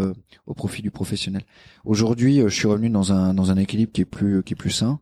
au 0.46 0.54
profit 0.54 0.82
du 0.82 0.90
professionnel. 0.90 1.42
Aujourd'hui, 1.84 2.40
je 2.40 2.48
suis 2.48 2.68
revenu 2.68 2.90
dans 2.90 3.12
un 3.12 3.34
dans 3.34 3.50
un 3.50 3.56
équilibre 3.56 3.92
qui 3.92 4.02
est 4.02 4.06
plus 4.06 4.42
qui 4.42 4.54
est 4.54 4.56
plus 4.56 4.70
sain, 4.70 5.00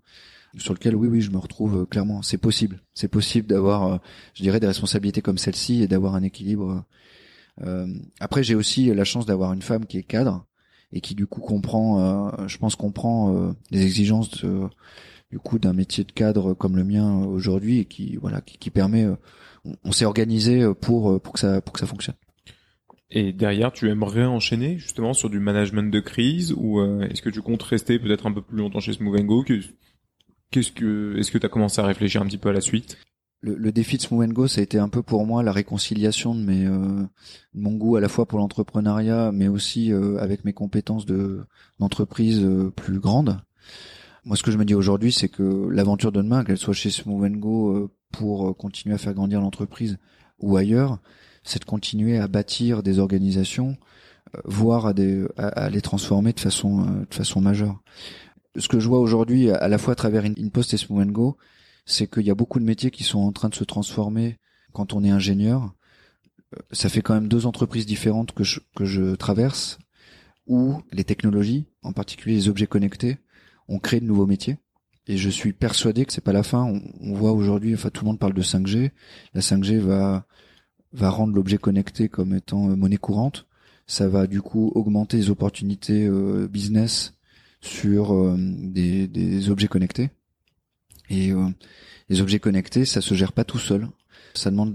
sur 0.56 0.74
lequel 0.74 0.94
oui 0.96 1.08
oui 1.08 1.20
je 1.20 1.30
me 1.30 1.38
retrouve 1.38 1.86
clairement. 1.86 2.22
C'est 2.22 2.38
possible, 2.38 2.82
c'est 2.94 3.08
possible 3.08 3.46
d'avoir, 3.48 4.00
je 4.34 4.42
dirais, 4.42 4.60
des 4.60 4.66
responsabilités 4.66 5.22
comme 5.22 5.38
celle-ci 5.38 5.82
et 5.82 5.88
d'avoir 5.88 6.14
un 6.14 6.22
équilibre. 6.22 6.84
après, 8.20 8.42
j'ai 8.42 8.54
aussi 8.54 8.94
la 8.94 9.04
chance 9.04 9.26
d'avoir 9.26 9.52
une 9.52 9.62
femme 9.62 9.86
qui 9.86 9.98
est 9.98 10.04
cadre 10.04 10.46
et 10.92 11.00
qui 11.00 11.14
du 11.14 11.26
coup 11.26 11.40
comprend, 11.40 12.00
euh, 12.00 12.46
je 12.46 12.58
pense 12.58 12.76
comprend 12.76 13.34
euh, 13.34 13.52
les 13.70 13.84
exigences 13.84 14.44
du 15.30 15.38
coup 15.38 15.58
d'un 15.58 15.72
métier 15.72 16.04
de 16.04 16.12
cadre 16.12 16.54
comme 16.54 16.76
le 16.76 16.84
mien 16.84 17.24
aujourd'hui 17.24 17.80
et 17.80 17.84
qui 17.84 18.16
voilà 18.16 18.40
qui, 18.40 18.58
qui 18.58 18.70
permet, 18.70 19.04
euh, 19.04 19.16
on, 19.84 19.92
s'est 19.92 20.04
organisé 20.04 20.62
pour 20.80 21.20
pour 21.20 21.34
que 21.34 21.40
ça 21.40 21.60
pour 21.60 21.72
que 21.72 21.80
ça 21.80 21.86
fonctionne. 21.86 22.16
Et 23.10 23.32
derrière, 23.32 23.72
tu 23.72 23.88
aimerais 23.88 24.26
enchaîner 24.26 24.78
justement 24.78 25.14
sur 25.14 25.30
du 25.30 25.40
management 25.40 25.90
de 25.90 26.00
crise 26.00 26.52
ou 26.52 26.82
est-ce 27.02 27.22
que 27.22 27.30
tu 27.30 27.40
comptes 27.40 27.62
rester 27.62 27.98
peut-être 27.98 28.26
un 28.26 28.32
peu 28.32 28.42
plus 28.42 28.58
longtemps 28.58 28.80
chez 28.80 28.92
Smooth 28.92 29.24
Go 29.24 29.44
Qu'est-ce 30.50 30.72
que 30.72 31.16
est-ce 31.18 31.30
que 31.30 31.38
tu 31.38 31.46
as 31.46 31.48
commencé 31.48 31.80
à 31.80 31.86
réfléchir 31.86 32.22
un 32.22 32.26
petit 32.26 32.38
peu 32.38 32.48
à 32.48 32.52
la 32.52 32.60
suite? 32.60 32.98
Le, 33.40 33.54
le, 33.54 33.70
défi 33.70 33.98
de 33.98 34.02
Smooth 34.02 34.32
Go, 34.32 34.48
ça 34.48 34.60
a 34.60 34.64
été 34.64 34.78
un 34.78 34.88
peu 34.88 35.02
pour 35.02 35.24
moi 35.24 35.44
la 35.44 35.52
réconciliation 35.52 36.34
de 36.34 36.40
mes 36.40 36.66
euh, 36.66 37.04
mon 37.54 37.74
goût 37.74 37.94
à 37.94 38.00
la 38.00 38.08
fois 38.08 38.26
pour 38.26 38.40
l'entrepreneuriat, 38.40 39.30
mais 39.32 39.46
aussi 39.46 39.92
euh, 39.92 40.18
avec 40.18 40.44
mes 40.44 40.52
compétences 40.52 41.06
de 41.06 41.44
d'entreprise 41.78 42.42
euh, 42.42 42.70
plus 42.70 42.98
grande. 42.98 43.40
Moi, 44.28 44.36
ce 44.36 44.42
que 44.42 44.50
je 44.50 44.58
me 44.58 44.66
dis 44.66 44.74
aujourd'hui, 44.74 45.10
c'est 45.10 45.30
que 45.30 45.70
l'aventure 45.70 46.12
de 46.12 46.20
demain, 46.20 46.44
qu'elle 46.44 46.58
soit 46.58 46.74
chez 46.74 46.90
Smooth 46.90 47.32
Go 47.32 47.90
pour 48.12 48.54
continuer 48.58 48.94
à 48.94 48.98
faire 48.98 49.14
grandir 49.14 49.40
l'entreprise 49.40 49.96
ou 50.38 50.58
ailleurs, 50.58 50.98
c'est 51.44 51.60
de 51.60 51.64
continuer 51.64 52.18
à 52.18 52.28
bâtir 52.28 52.82
des 52.82 52.98
organisations, 52.98 53.78
voire 54.44 54.84
à, 54.84 54.92
des, 54.92 55.24
à, 55.38 55.70
les 55.70 55.80
transformer 55.80 56.34
de 56.34 56.40
façon 56.40 57.06
de 57.08 57.14
façon 57.14 57.40
majeure. 57.40 57.82
Ce 58.54 58.68
que 58.68 58.78
je 58.80 58.86
vois 58.86 59.00
aujourd'hui, 59.00 59.48
à 59.50 59.66
la 59.66 59.78
fois 59.78 59.92
à 59.92 59.96
travers 59.96 60.26
InPost 60.26 60.74
et 60.74 60.76
Smooth 60.76 61.08
Go, 61.08 61.38
c'est 61.86 62.06
qu'il 62.06 62.26
y 62.26 62.30
a 62.30 62.34
beaucoup 62.34 62.60
de 62.60 62.66
métiers 62.66 62.90
qui 62.90 63.04
sont 63.04 63.20
en 63.20 63.32
train 63.32 63.48
de 63.48 63.54
se 63.54 63.64
transformer 63.64 64.36
quand 64.74 64.92
on 64.92 65.04
est 65.04 65.10
ingénieur. 65.10 65.72
Euh, 66.54 66.60
ça 66.72 66.90
fait 66.90 67.00
quand 67.00 67.14
même 67.14 67.28
deux 67.28 67.46
entreprises 67.46 67.86
différentes 67.86 68.32
que 68.32 68.44
je, 68.44 68.60
que 68.76 68.84
je 68.84 69.14
traverse, 69.14 69.78
où 70.46 70.82
les 70.92 71.04
technologies, 71.04 71.64
en 71.82 71.94
particulier 71.94 72.36
les 72.36 72.50
objets 72.50 72.66
connectés, 72.66 73.16
ont 73.68 73.78
créé 73.78 74.00
de 74.00 74.06
nouveaux 74.06 74.26
métiers. 74.26 74.58
Et 75.06 75.16
je 75.16 75.30
suis 75.30 75.52
persuadé 75.52 76.04
que 76.04 76.12
c'est 76.12 76.20
pas 76.22 76.32
la 76.32 76.42
fin. 76.42 76.64
On, 77.00 77.14
voit 77.14 77.32
aujourd'hui, 77.32 77.74
enfin 77.74 77.90
tout 77.90 78.04
le 78.04 78.08
monde 78.08 78.18
parle 78.18 78.34
de 78.34 78.42
5G. 78.42 78.90
La 79.34 79.40
5G 79.40 79.78
va 79.78 80.26
va 80.92 81.10
rendre 81.10 81.34
l'objet 81.34 81.58
connecté 81.58 82.08
comme 82.08 82.34
étant 82.34 82.76
monnaie 82.76 82.96
courante. 82.96 83.46
Ça 83.86 84.08
va 84.08 84.26
du 84.26 84.40
coup 84.40 84.72
augmenter 84.74 85.18
les 85.18 85.30
opportunités 85.30 86.08
business 86.50 87.14
sur 87.60 88.36
des, 88.36 89.06
des, 89.06 89.50
objets 89.50 89.68
connectés. 89.68 90.10
Et 91.10 91.32
les 92.08 92.20
objets 92.20 92.38
connectés, 92.38 92.84
ça 92.84 93.00
se 93.00 93.14
gère 93.14 93.32
pas 93.32 93.44
tout 93.44 93.58
seul. 93.58 93.88
Ça 94.34 94.50
demande 94.50 94.72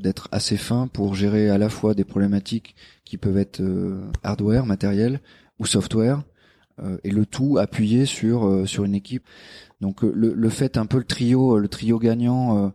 d'être 0.00 0.28
assez 0.32 0.56
fin 0.56 0.86
pour 0.88 1.14
gérer 1.14 1.50
à 1.50 1.58
la 1.58 1.68
fois 1.68 1.94
des 1.94 2.04
problématiques 2.04 2.74
qui 3.04 3.18
peuvent 3.18 3.38
être 3.38 3.60
euh, 3.60 4.00
hardware, 4.22 4.64
matériel 4.64 5.20
ou 5.58 5.66
software, 5.66 6.18
euh, 6.18 6.22
et 7.04 7.10
le 7.10 7.26
tout 7.26 7.58
appuyé 7.58 8.06
sur 8.06 8.46
euh, 8.46 8.66
sur 8.66 8.84
une 8.84 8.94
équipe. 8.94 9.24
Donc 9.80 10.02
le, 10.02 10.34
le 10.34 10.48
fait 10.48 10.76
un 10.76 10.86
peu 10.86 10.98
le 10.98 11.04
trio, 11.04 11.58
le 11.58 11.68
trio 11.68 11.98
gagnant 11.98 12.72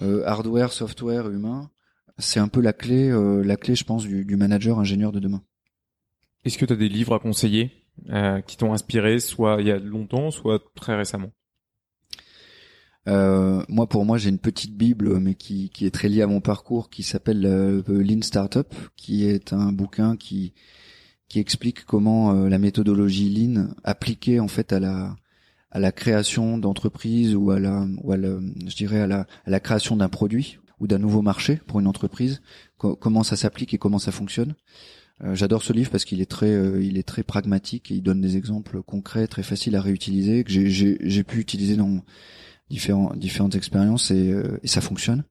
hardware, 0.00 0.72
software, 0.72 1.28
humain, 1.28 1.70
c'est 2.18 2.40
un 2.40 2.48
peu 2.48 2.60
la 2.60 2.72
clé, 2.72 3.10
la 3.44 3.56
clé, 3.56 3.74
je 3.74 3.84
pense, 3.84 4.04
du, 4.04 4.24
du 4.24 4.36
manager 4.36 4.78
ingénieur 4.78 5.12
de 5.12 5.20
demain. 5.20 5.42
Est-ce 6.44 6.58
que 6.58 6.64
tu 6.64 6.72
as 6.72 6.76
des 6.76 6.88
livres 6.88 7.14
à 7.14 7.18
conseiller 7.18 7.72
qui 8.46 8.56
t'ont 8.56 8.72
inspiré, 8.72 9.18
soit 9.18 9.56
il 9.60 9.66
y 9.66 9.72
a 9.72 9.78
longtemps, 9.78 10.30
soit 10.30 10.62
très 10.76 10.96
récemment? 10.96 11.32
Euh, 13.06 13.62
moi, 13.68 13.86
pour 13.86 14.04
moi, 14.04 14.16
j'ai 14.16 14.30
une 14.30 14.38
petite 14.38 14.76
bible, 14.76 15.18
mais 15.20 15.34
qui, 15.34 15.68
qui 15.70 15.84
est 15.86 15.90
très 15.90 16.08
liée 16.08 16.22
à 16.22 16.26
mon 16.26 16.40
parcours, 16.40 16.88
qui 16.88 17.02
s'appelle 17.02 17.44
euh, 17.44 17.82
Lean 17.86 18.22
Startup, 18.22 18.66
qui 18.96 19.26
est 19.26 19.52
un 19.52 19.72
bouquin 19.72 20.16
qui 20.16 20.54
qui 21.34 21.40
explique 21.40 21.84
comment 21.84 22.32
euh, 22.32 22.48
la 22.48 22.58
méthodologie 22.58 23.28
Lean 23.28 23.74
appliquée 23.82 24.38
en 24.38 24.46
fait 24.46 24.72
à 24.72 24.78
la 24.78 25.16
à 25.72 25.80
la 25.80 25.90
création 25.90 26.58
d'entreprises 26.58 27.34
ou 27.34 27.50
à 27.50 27.58
la 27.58 27.88
ou 28.04 28.12
à 28.12 28.16
la, 28.16 28.38
je 28.68 28.76
dirais 28.76 29.00
à 29.00 29.08
la 29.08 29.26
à 29.44 29.50
la 29.50 29.58
création 29.58 29.96
d'un 29.96 30.08
produit 30.08 30.60
ou 30.78 30.86
d'un 30.86 30.98
nouveau 30.98 31.22
marché 31.22 31.56
pour 31.66 31.80
une 31.80 31.88
entreprise, 31.88 32.40
comment 32.78 33.24
ça 33.24 33.34
s'applique 33.34 33.74
et 33.74 33.78
comment 33.78 33.98
ça 33.98 34.12
fonctionne. 34.12 34.54
Euh, 35.24 35.34
j'adore 35.34 35.64
ce 35.64 35.72
livre 35.72 35.90
parce 35.90 36.04
qu'il 36.04 36.20
est 36.20 36.30
très, 36.30 36.52
il 36.80 36.98
est 36.98 37.08
très 37.08 37.24
pragmatique 37.24 37.90
et 37.90 37.94
il 37.94 38.02
donne 38.02 38.20
des 38.20 38.36
exemples 38.36 38.80
concrets, 38.82 39.26
très 39.26 39.42
faciles 39.42 39.74
à 39.74 39.80
réutiliser 39.80 40.44
que 40.44 40.52
j'ai 40.52 41.24
pu 41.24 41.40
utiliser 41.40 41.76
dans 41.76 42.00
différentes 42.70 43.56
expériences 43.56 44.12
euh, 44.12 44.60
et 44.62 44.68
ça 44.68 44.80
fonctionne. 44.80 45.24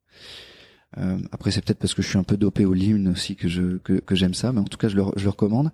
Euh, 0.98 1.18
après, 1.32 1.52
c'est 1.52 1.64
peut-être 1.64 1.80
parce 1.80 1.94
que 1.94 2.02
je 2.02 2.10
suis 2.10 2.18
un 2.18 2.24
peu 2.24 2.38
dopé 2.38 2.66
au 2.66 2.74
Lean 2.74 3.08
aussi 3.08 3.36
que 3.36 3.48
je 3.48 3.78
que, 3.78 4.16
j'aime 4.16 4.34
ça, 4.34 4.52
mais 4.52 4.60
en 4.60 4.66
tout 4.66 4.78
cas, 4.78 4.90
je 4.90 4.96
le, 4.96 5.04
je 5.16 5.24
le 5.24 5.30
recommande. 5.30 5.72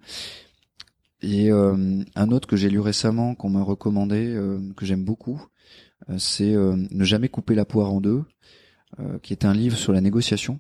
Et 1.21 1.51
euh, 1.51 2.03
un 2.15 2.31
autre 2.31 2.47
que 2.47 2.55
j'ai 2.55 2.69
lu 2.69 2.79
récemment, 2.79 3.35
qu'on 3.35 3.49
m'a 3.49 3.61
recommandé, 3.61 4.27
euh, 4.27 4.59
que 4.75 4.85
j'aime 4.85 5.03
beaucoup, 5.03 5.45
euh, 6.09 6.15
c'est 6.17 6.53
Ne 6.53 7.03
jamais 7.03 7.29
couper 7.29 7.55
la 7.55 7.65
poire 7.65 7.91
en 7.91 8.01
deux, 8.01 8.23
qui 9.21 9.33
est 9.33 9.45
un 9.45 9.53
livre 9.53 9.77
sur 9.77 9.93
la 9.93 10.01
négociation, 10.01 10.59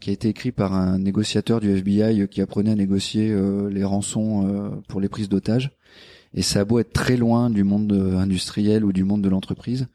qui 0.00 0.10
a 0.10 0.12
été 0.12 0.28
écrit 0.28 0.52
par 0.52 0.72
un 0.72 0.98
négociateur 0.98 1.60
du 1.60 1.70
FBI 1.70 2.26
qui 2.28 2.40
apprenait 2.40 2.70
à 2.70 2.74
négocier 2.74 3.36
les 3.70 3.84
rançons 3.84 4.80
pour 4.88 5.02
les 5.02 5.10
prises 5.10 5.28
d'otages. 5.28 5.70
Et 6.32 6.40
ça 6.40 6.60
a 6.60 6.64
beau 6.64 6.78
être 6.78 6.94
très 6.94 7.18
loin 7.18 7.50
du 7.50 7.62
monde 7.62 7.92
industriel 7.92 8.86
ou 8.86 8.92
du 8.92 9.04
monde 9.04 9.22
de 9.22 9.28
l'entreprise, 9.28 9.88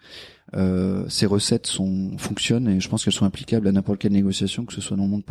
ces 1.09 1.25
recettes 1.25 1.67
sont 1.67 2.17
fonctionnent 2.17 2.69
et 2.69 2.79
je 2.79 2.87
pense 2.87 3.03
qu'elles 3.03 3.13
sont 3.13 3.25
applicables 3.25 3.67
à 3.67 3.71
n'importe 3.71 3.99
quelle 3.99 4.13
négociation, 4.13 4.65
que 4.65 4.73
ce 4.73 4.81
soit 4.81 4.95
dans 4.95 5.03
le 5.03 5.09
monde 5.09 5.25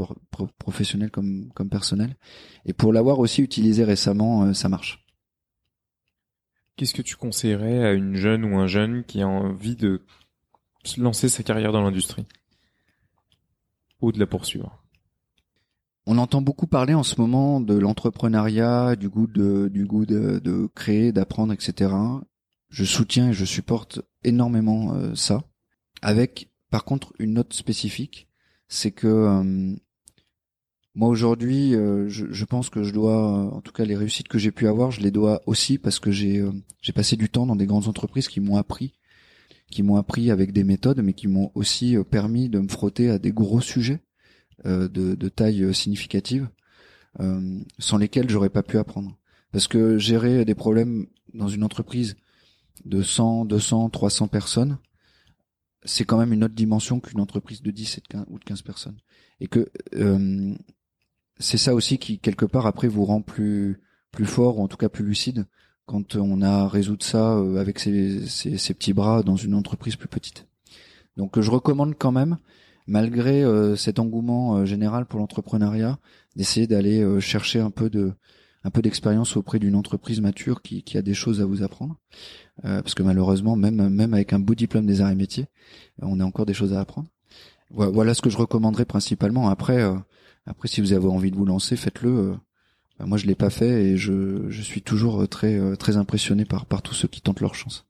professionnel 0.59 1.11
comme 1.11 1.49
comme 1.55 1.69
personnel. 1.69 2.17
Et 2.67 2.73
pour 2.73 2.93
l'avoir 2.93 3.19
aussi 3.19 3.43
utilisé 3.43 3.85
récemment, 3.85 4.45
euh, 4.45 4.53
ça 4.53 4.69
marche. 4.69 5.05
Qu'est-ce 6.77 6.95
que 6.95 7.03
tu 7.03 7.17
conseillerais 7.17 7.85
à 7.85 7.93
une 7.93 8.17
jeune 8.17 8.45
ou 8.45 8.59
un 8.59 8.67
jeune 8.67 9.05
qui 9.05 9.23
a 9.23 9.29
envie 9.29 9.77
de 9.77 10.03
lancer 10.99 11.29
sa 11.29 11.43
carrière 11.43 11.73
dans 11.73 11.83
l'industrie 11.83 12.27
ou 14.01 14.11
de 14.11 14.19
la 14.19 14.27
poursuivre? 14.27 14.85
On 16.07 16.19
entend 16.19 16.43
beaucoup 16.43 16.67
parler 16.67 16.93
en 16.93 17.03
ce 17.03 17.19
moment 17.19 17.61
de 17.61 17.75
l'entrepreneuriat, 17.75 18.97
du 18.97 19.09
goût 19.09 19.27
de, 19.27 19.69
du 19.69 19.87
goût 19.87 20.05
de, 20.05 20.69
créer, 20.75 21.13
d'apprendre, 21.13 21.53
etc. 21.53 21.95
Je 22.69 22.85
soutiens 22.85 23.31
et 23.31 23.33
je 23.33 23.45
supporte 23.45 24.03
énormément 24.25 24.95
euh, 24.95 25.15
ça. 25.15 25.45
Avec, 26.03 26.51
par 26.71 26.85
contre, 26.85 27.13
une 27.19 27.35
note 27.35 27.53
spécifique, 27.53 28.29
c'est 28.69 28.91
que 28.91 29.07
euh, 29.07 29.75
moi 30.95 31.09
aujourd'hui, 31.09 31.75
euh, 31.75 32.09
je, 32.09 32.45
pense 32.45 32.71
que 32.71 32.83
je 32.83 32.93
dois, 32.93 33.55
en 33.55 33.61
tout 33.61 33.73
cas 33.73 33.85
les 33.85 33.97
réussites 33.97 34.29
que 34.29 34.39
j'ai 34.39 34.51
pu 34.51 34.67
avoir, 34.67 34.91
je 34.91 35.01
les 35.01 35.11
dois 35.11 35.43
aussi 35.47 35.79
parce 35.79 35.99
que 35.99 36.11
j'ai 36.11 36.43
passé 36.95 37.17
du 37.17 37.29
temps 37.29 37.47
dans 37.47 37.57
des 37.57 37.67
grandes 37.67 37.89
entreprises 37.89 38.29
qui 38.29 38.41
m'ont 38.41 38.57
appris, 38.57 38.95
qui 39.71 39.83
m'ont 39.83 39.97
appris 39.97 40.31
avec 40.31 40.53
des 40.53 40.65
méthodes, 40.65 41.01
mais 41.03 41.13
qui 41.15 41.29
m'ont 41.29 41.51
aussi 41.55 41.97
permis 42.11 42.49
de 42.49 42.61
me 42.61 42.69
frotter 42.69 43.11
à 43.11 43.19
des 43.19 43.33
gros 43.33 43.61
sujets 43.61 44.01
de, 44.65 44.87
de, 44.87 45.29
taille 45.29 45.75
significative 45.75 46.49
sans 47.79 47.99
lesquels 47.99 48.31
j'aurais 48.31 48.51
pas 48.51 48.63
pu 48.63 48.79
apprendre. 48.79 49.19
Parce 49.51 49.69
que 49.69 49.99
gérer 49.99 50.45
des 50.45 50.55
problèmes 50.55 51.07
dans 51.33 51.49
une 51.49 51.65
entreprise 51.65 52.17
de 52.85 53.03
100, 53.03 53.45
200, 53.47 53.91
300 53.91 54.29
personnes, 54.29 54.79
c'est 55.85 56.05
quand 56.05 56.19
même 56.19 56.33
une 56.33 56.45
autre 56.45 56.55
dimension 56.55 57.01
qu'une 57.01 57.21
entreprise 57.21 57.63
de 57.63 57.71
10 57.71 58.01
ou 58.29 58.39
de 58.39 58.45
15 58.45 58.63
personnes. 58.63 58.97
Et 59.41 59.47
que 59.47 59.71
euh, 59.95 60.55
c'est 61.39 61.59
ça 61.59 61.75
aussi 61.75 61.99
qui, 61.99 62.19
quelque 62.19 62.47
part, 62.47 62.67
après 62.67 62.89
vous 62.89 63.05
rend 63.05 63.23
plus, 63.23 63.81
plus 64.11 64.27
fort, 64.27 64.59
ou 64.59 64.63
en 64.63 64.69
tout 64.69 64.77
cas 64.77 64.89
plus 64.89 65.05
lucide, 65.05 65.47
quand 65.87 66.17
on 66.17 66.41
a 66.41 66.69
résoudre 66.69 67.05
ça 67.05 67.39
avec 67.59 67.79
ses, 67.79 68.27
ses, 68.27 68.57
ses 68.57 68.75
petits 68.75 68.95
bras 68.95 69.23
dans 69.23 69.37
une 69.37 69.55
entreprise 69.55 69.97
plus 69.97 70.09
petite. 70.09 70.47
Donc 71.17 71.39
je 71.41 71.51
recommande 71.51 71.95
quand 71.99 72.13
même, 72.13 72.39
malgré 72.87 73.43
euh, 73.43 73.77
cet 73.77 73.99
engouement 73.99 74.57
euh, 74.57 74.65
général 74.65 75.07
pour 75.07 75.21
l'entrepreneuriat, 75.21 75.99
d'essayer 76.37 76.67
d'aller 76.67 77.01
euh, 77.01 77.21
chercher 77.21 77.61
un 77.61 77.71
peu 77.71 77.91
de 77.91 78.13
un 78.65 78.71
peu 78.71 78.83
d'expérience 78.83 79.37
auprès 79.37 79.59
d'une 79.59 79.77
entreprise 79.77 80.21
mature 80.21 80.63
qui, 80.63 80.83
qui, 80.83 80.97
a 80.99 81.03
des 81.03 81.15
choses 81.15 81.41
à 81.41 81.45
vous 81.45 81.63
apprendre, 81.63 81.97
parce 82.63 82.95
que 82.95 83.03
malheureusement, 83.03 83.57
même 83.57 83.89
même 83.89 84.15
avec 84.15 84.33
un 84.33 84.39
beau 84.39 84.55
diplôme 84.55 84.87
des 84.87 85.01
arts 85.01 85.11
et 85.11 85.15
métiers, 85.15 85.47
on 86.01 86.19
a 86.21 86.25
encore 86.25 86.47
des 86.47 86.55
choses 86.55 86.73
à 86.73 86.81
apprendre. 86.81 87.09
Voilà 87.71 88.15
ce 88.15 88.23
que 88.23 88.31
je 88.31 88.37
recommanderais 88.37 88.85
principalement. 88.85 89.49
Après, 89.49 89.83
après, 90.47 90.69
si 90.69 90.81
vous 90.81 90.93
avez 90.93 91.09
envie 91.09 91.31
de 91.31 91.37
vous 91.37 91.45
lancer, 91.45 91.77
faites-le. 91.77 92.37
Bah, 92.99 93.07
moi, 93.07 93.19
je 93.19 93.27
l'ai 93.27 93.35
pas 93.35 93.51
fait 93.51 93.85
et 93.85 93.97
je, 93.97 94.49
je 94.49 94.63
suis 94.63 94.81
toujours 94.81 95.29
très 95.29 95.77
très 95.77 95.97
impressionné 95.97 96.45
par 96.45 96.65
par 96.67 96.81
tous 96.81 96.95
ceux 96.95 97.09
qui 97.09 97.21
tentent 97.21 97.41
leur 97.41 97.55
chance. 97.55 97.87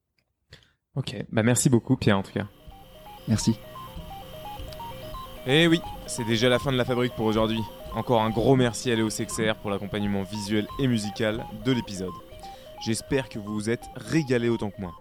Ok, 0.97 1.17
bah 1.33 1.43
merci 1.43 1.69
beaucoup 1.69 1.97
Pierre 1.97 2.19
en 2.19 2.23
tout 2.23 2.33
cas. 2.33 2.47
Merci. 3.29 3.59
Eh 5.47 5.67
oui, 5.67 5.81
c'est 6.07 6.25
déjà 6.25 6.49
la 6.49 6.59
fin 6.59 6.73
de 6.73 6.77
la 6.77 6.85
fabrique 6.85 7.15
pour 7.15 7.27
aujourd'hui. 7.27 7.61
Encore 7.95 8.23
un 8.23 8.31
gros 8.31 8.57
merci 8.57 8.91
à 8.91 8.97
Léo 8.97 9.09
Sexer 9.09 9.53
pour 9.63 9.71
l'accompagnement 9.71 10.25
visuel 10.25 10.67
et 10.81 10.89
musical 10.89 11.47
de 11.65 11.71
l'épisode. 11.71 12.11
J'espère 12.85 13.29
que 13.29 13.39
vous 13.39 13.55
vous 13.55 13.71
êtes 13.71 13.85
régalé 13.95 14.49
autant 14.49 14.71
que 14.71 14.81
moi. 14.81 14.95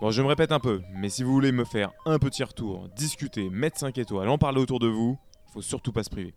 Bon, 0.00 0.12
je 0.12 0.22
me 0.22 0.28
répète 0.28 0.52
un 0.52 0.60
peu, 0.60 0.80
mais 0.94 1.08
si 1.08 1.24
vous 1.24 1.32
voulez 1.32 1.50
me 1.50 1.64
faire 1.64 1.90
un 2.06 2.20
petit 2.20 2.44
retour, 2.44 2.88
discuter, 2.94 3.50
mettre 3.50 3.80
5 3.80 3.98
étoiles, 3.98 4.28
en 4.28 4.38
parler 4.38 4.60
autour 4.60 4.78
de 4.78 4.86
vous, 4.86 5.18
faut 5.52 5.60
surtout 5.60 5.90
pas 5.90 6.04
se 6.04 6.10
priver. 6.10 6.32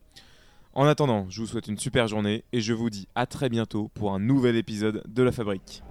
En 0.73 0.87
attendant, 0.87 1.27
je 1.29 1.41
vous 1.41 1.47
souhaite 1.47 1.67
une 1.67 1.77
super 1.77 2.07
journée 2.07 2.43
et 2.51 2.59
je 2.59 2.73
vous 2.73 2.89
dis 2.89 3.07
à 3.13 3.27
très 3.27 3.49
bientôt 3.49 3.91
pour 3.93 4.13
un 4.13 4.19
nouvel 4.19 4.55
épisode 4.55 5.03
de 5.07 5.21
la 5.21 5.31
fabrique. 5.31 5.83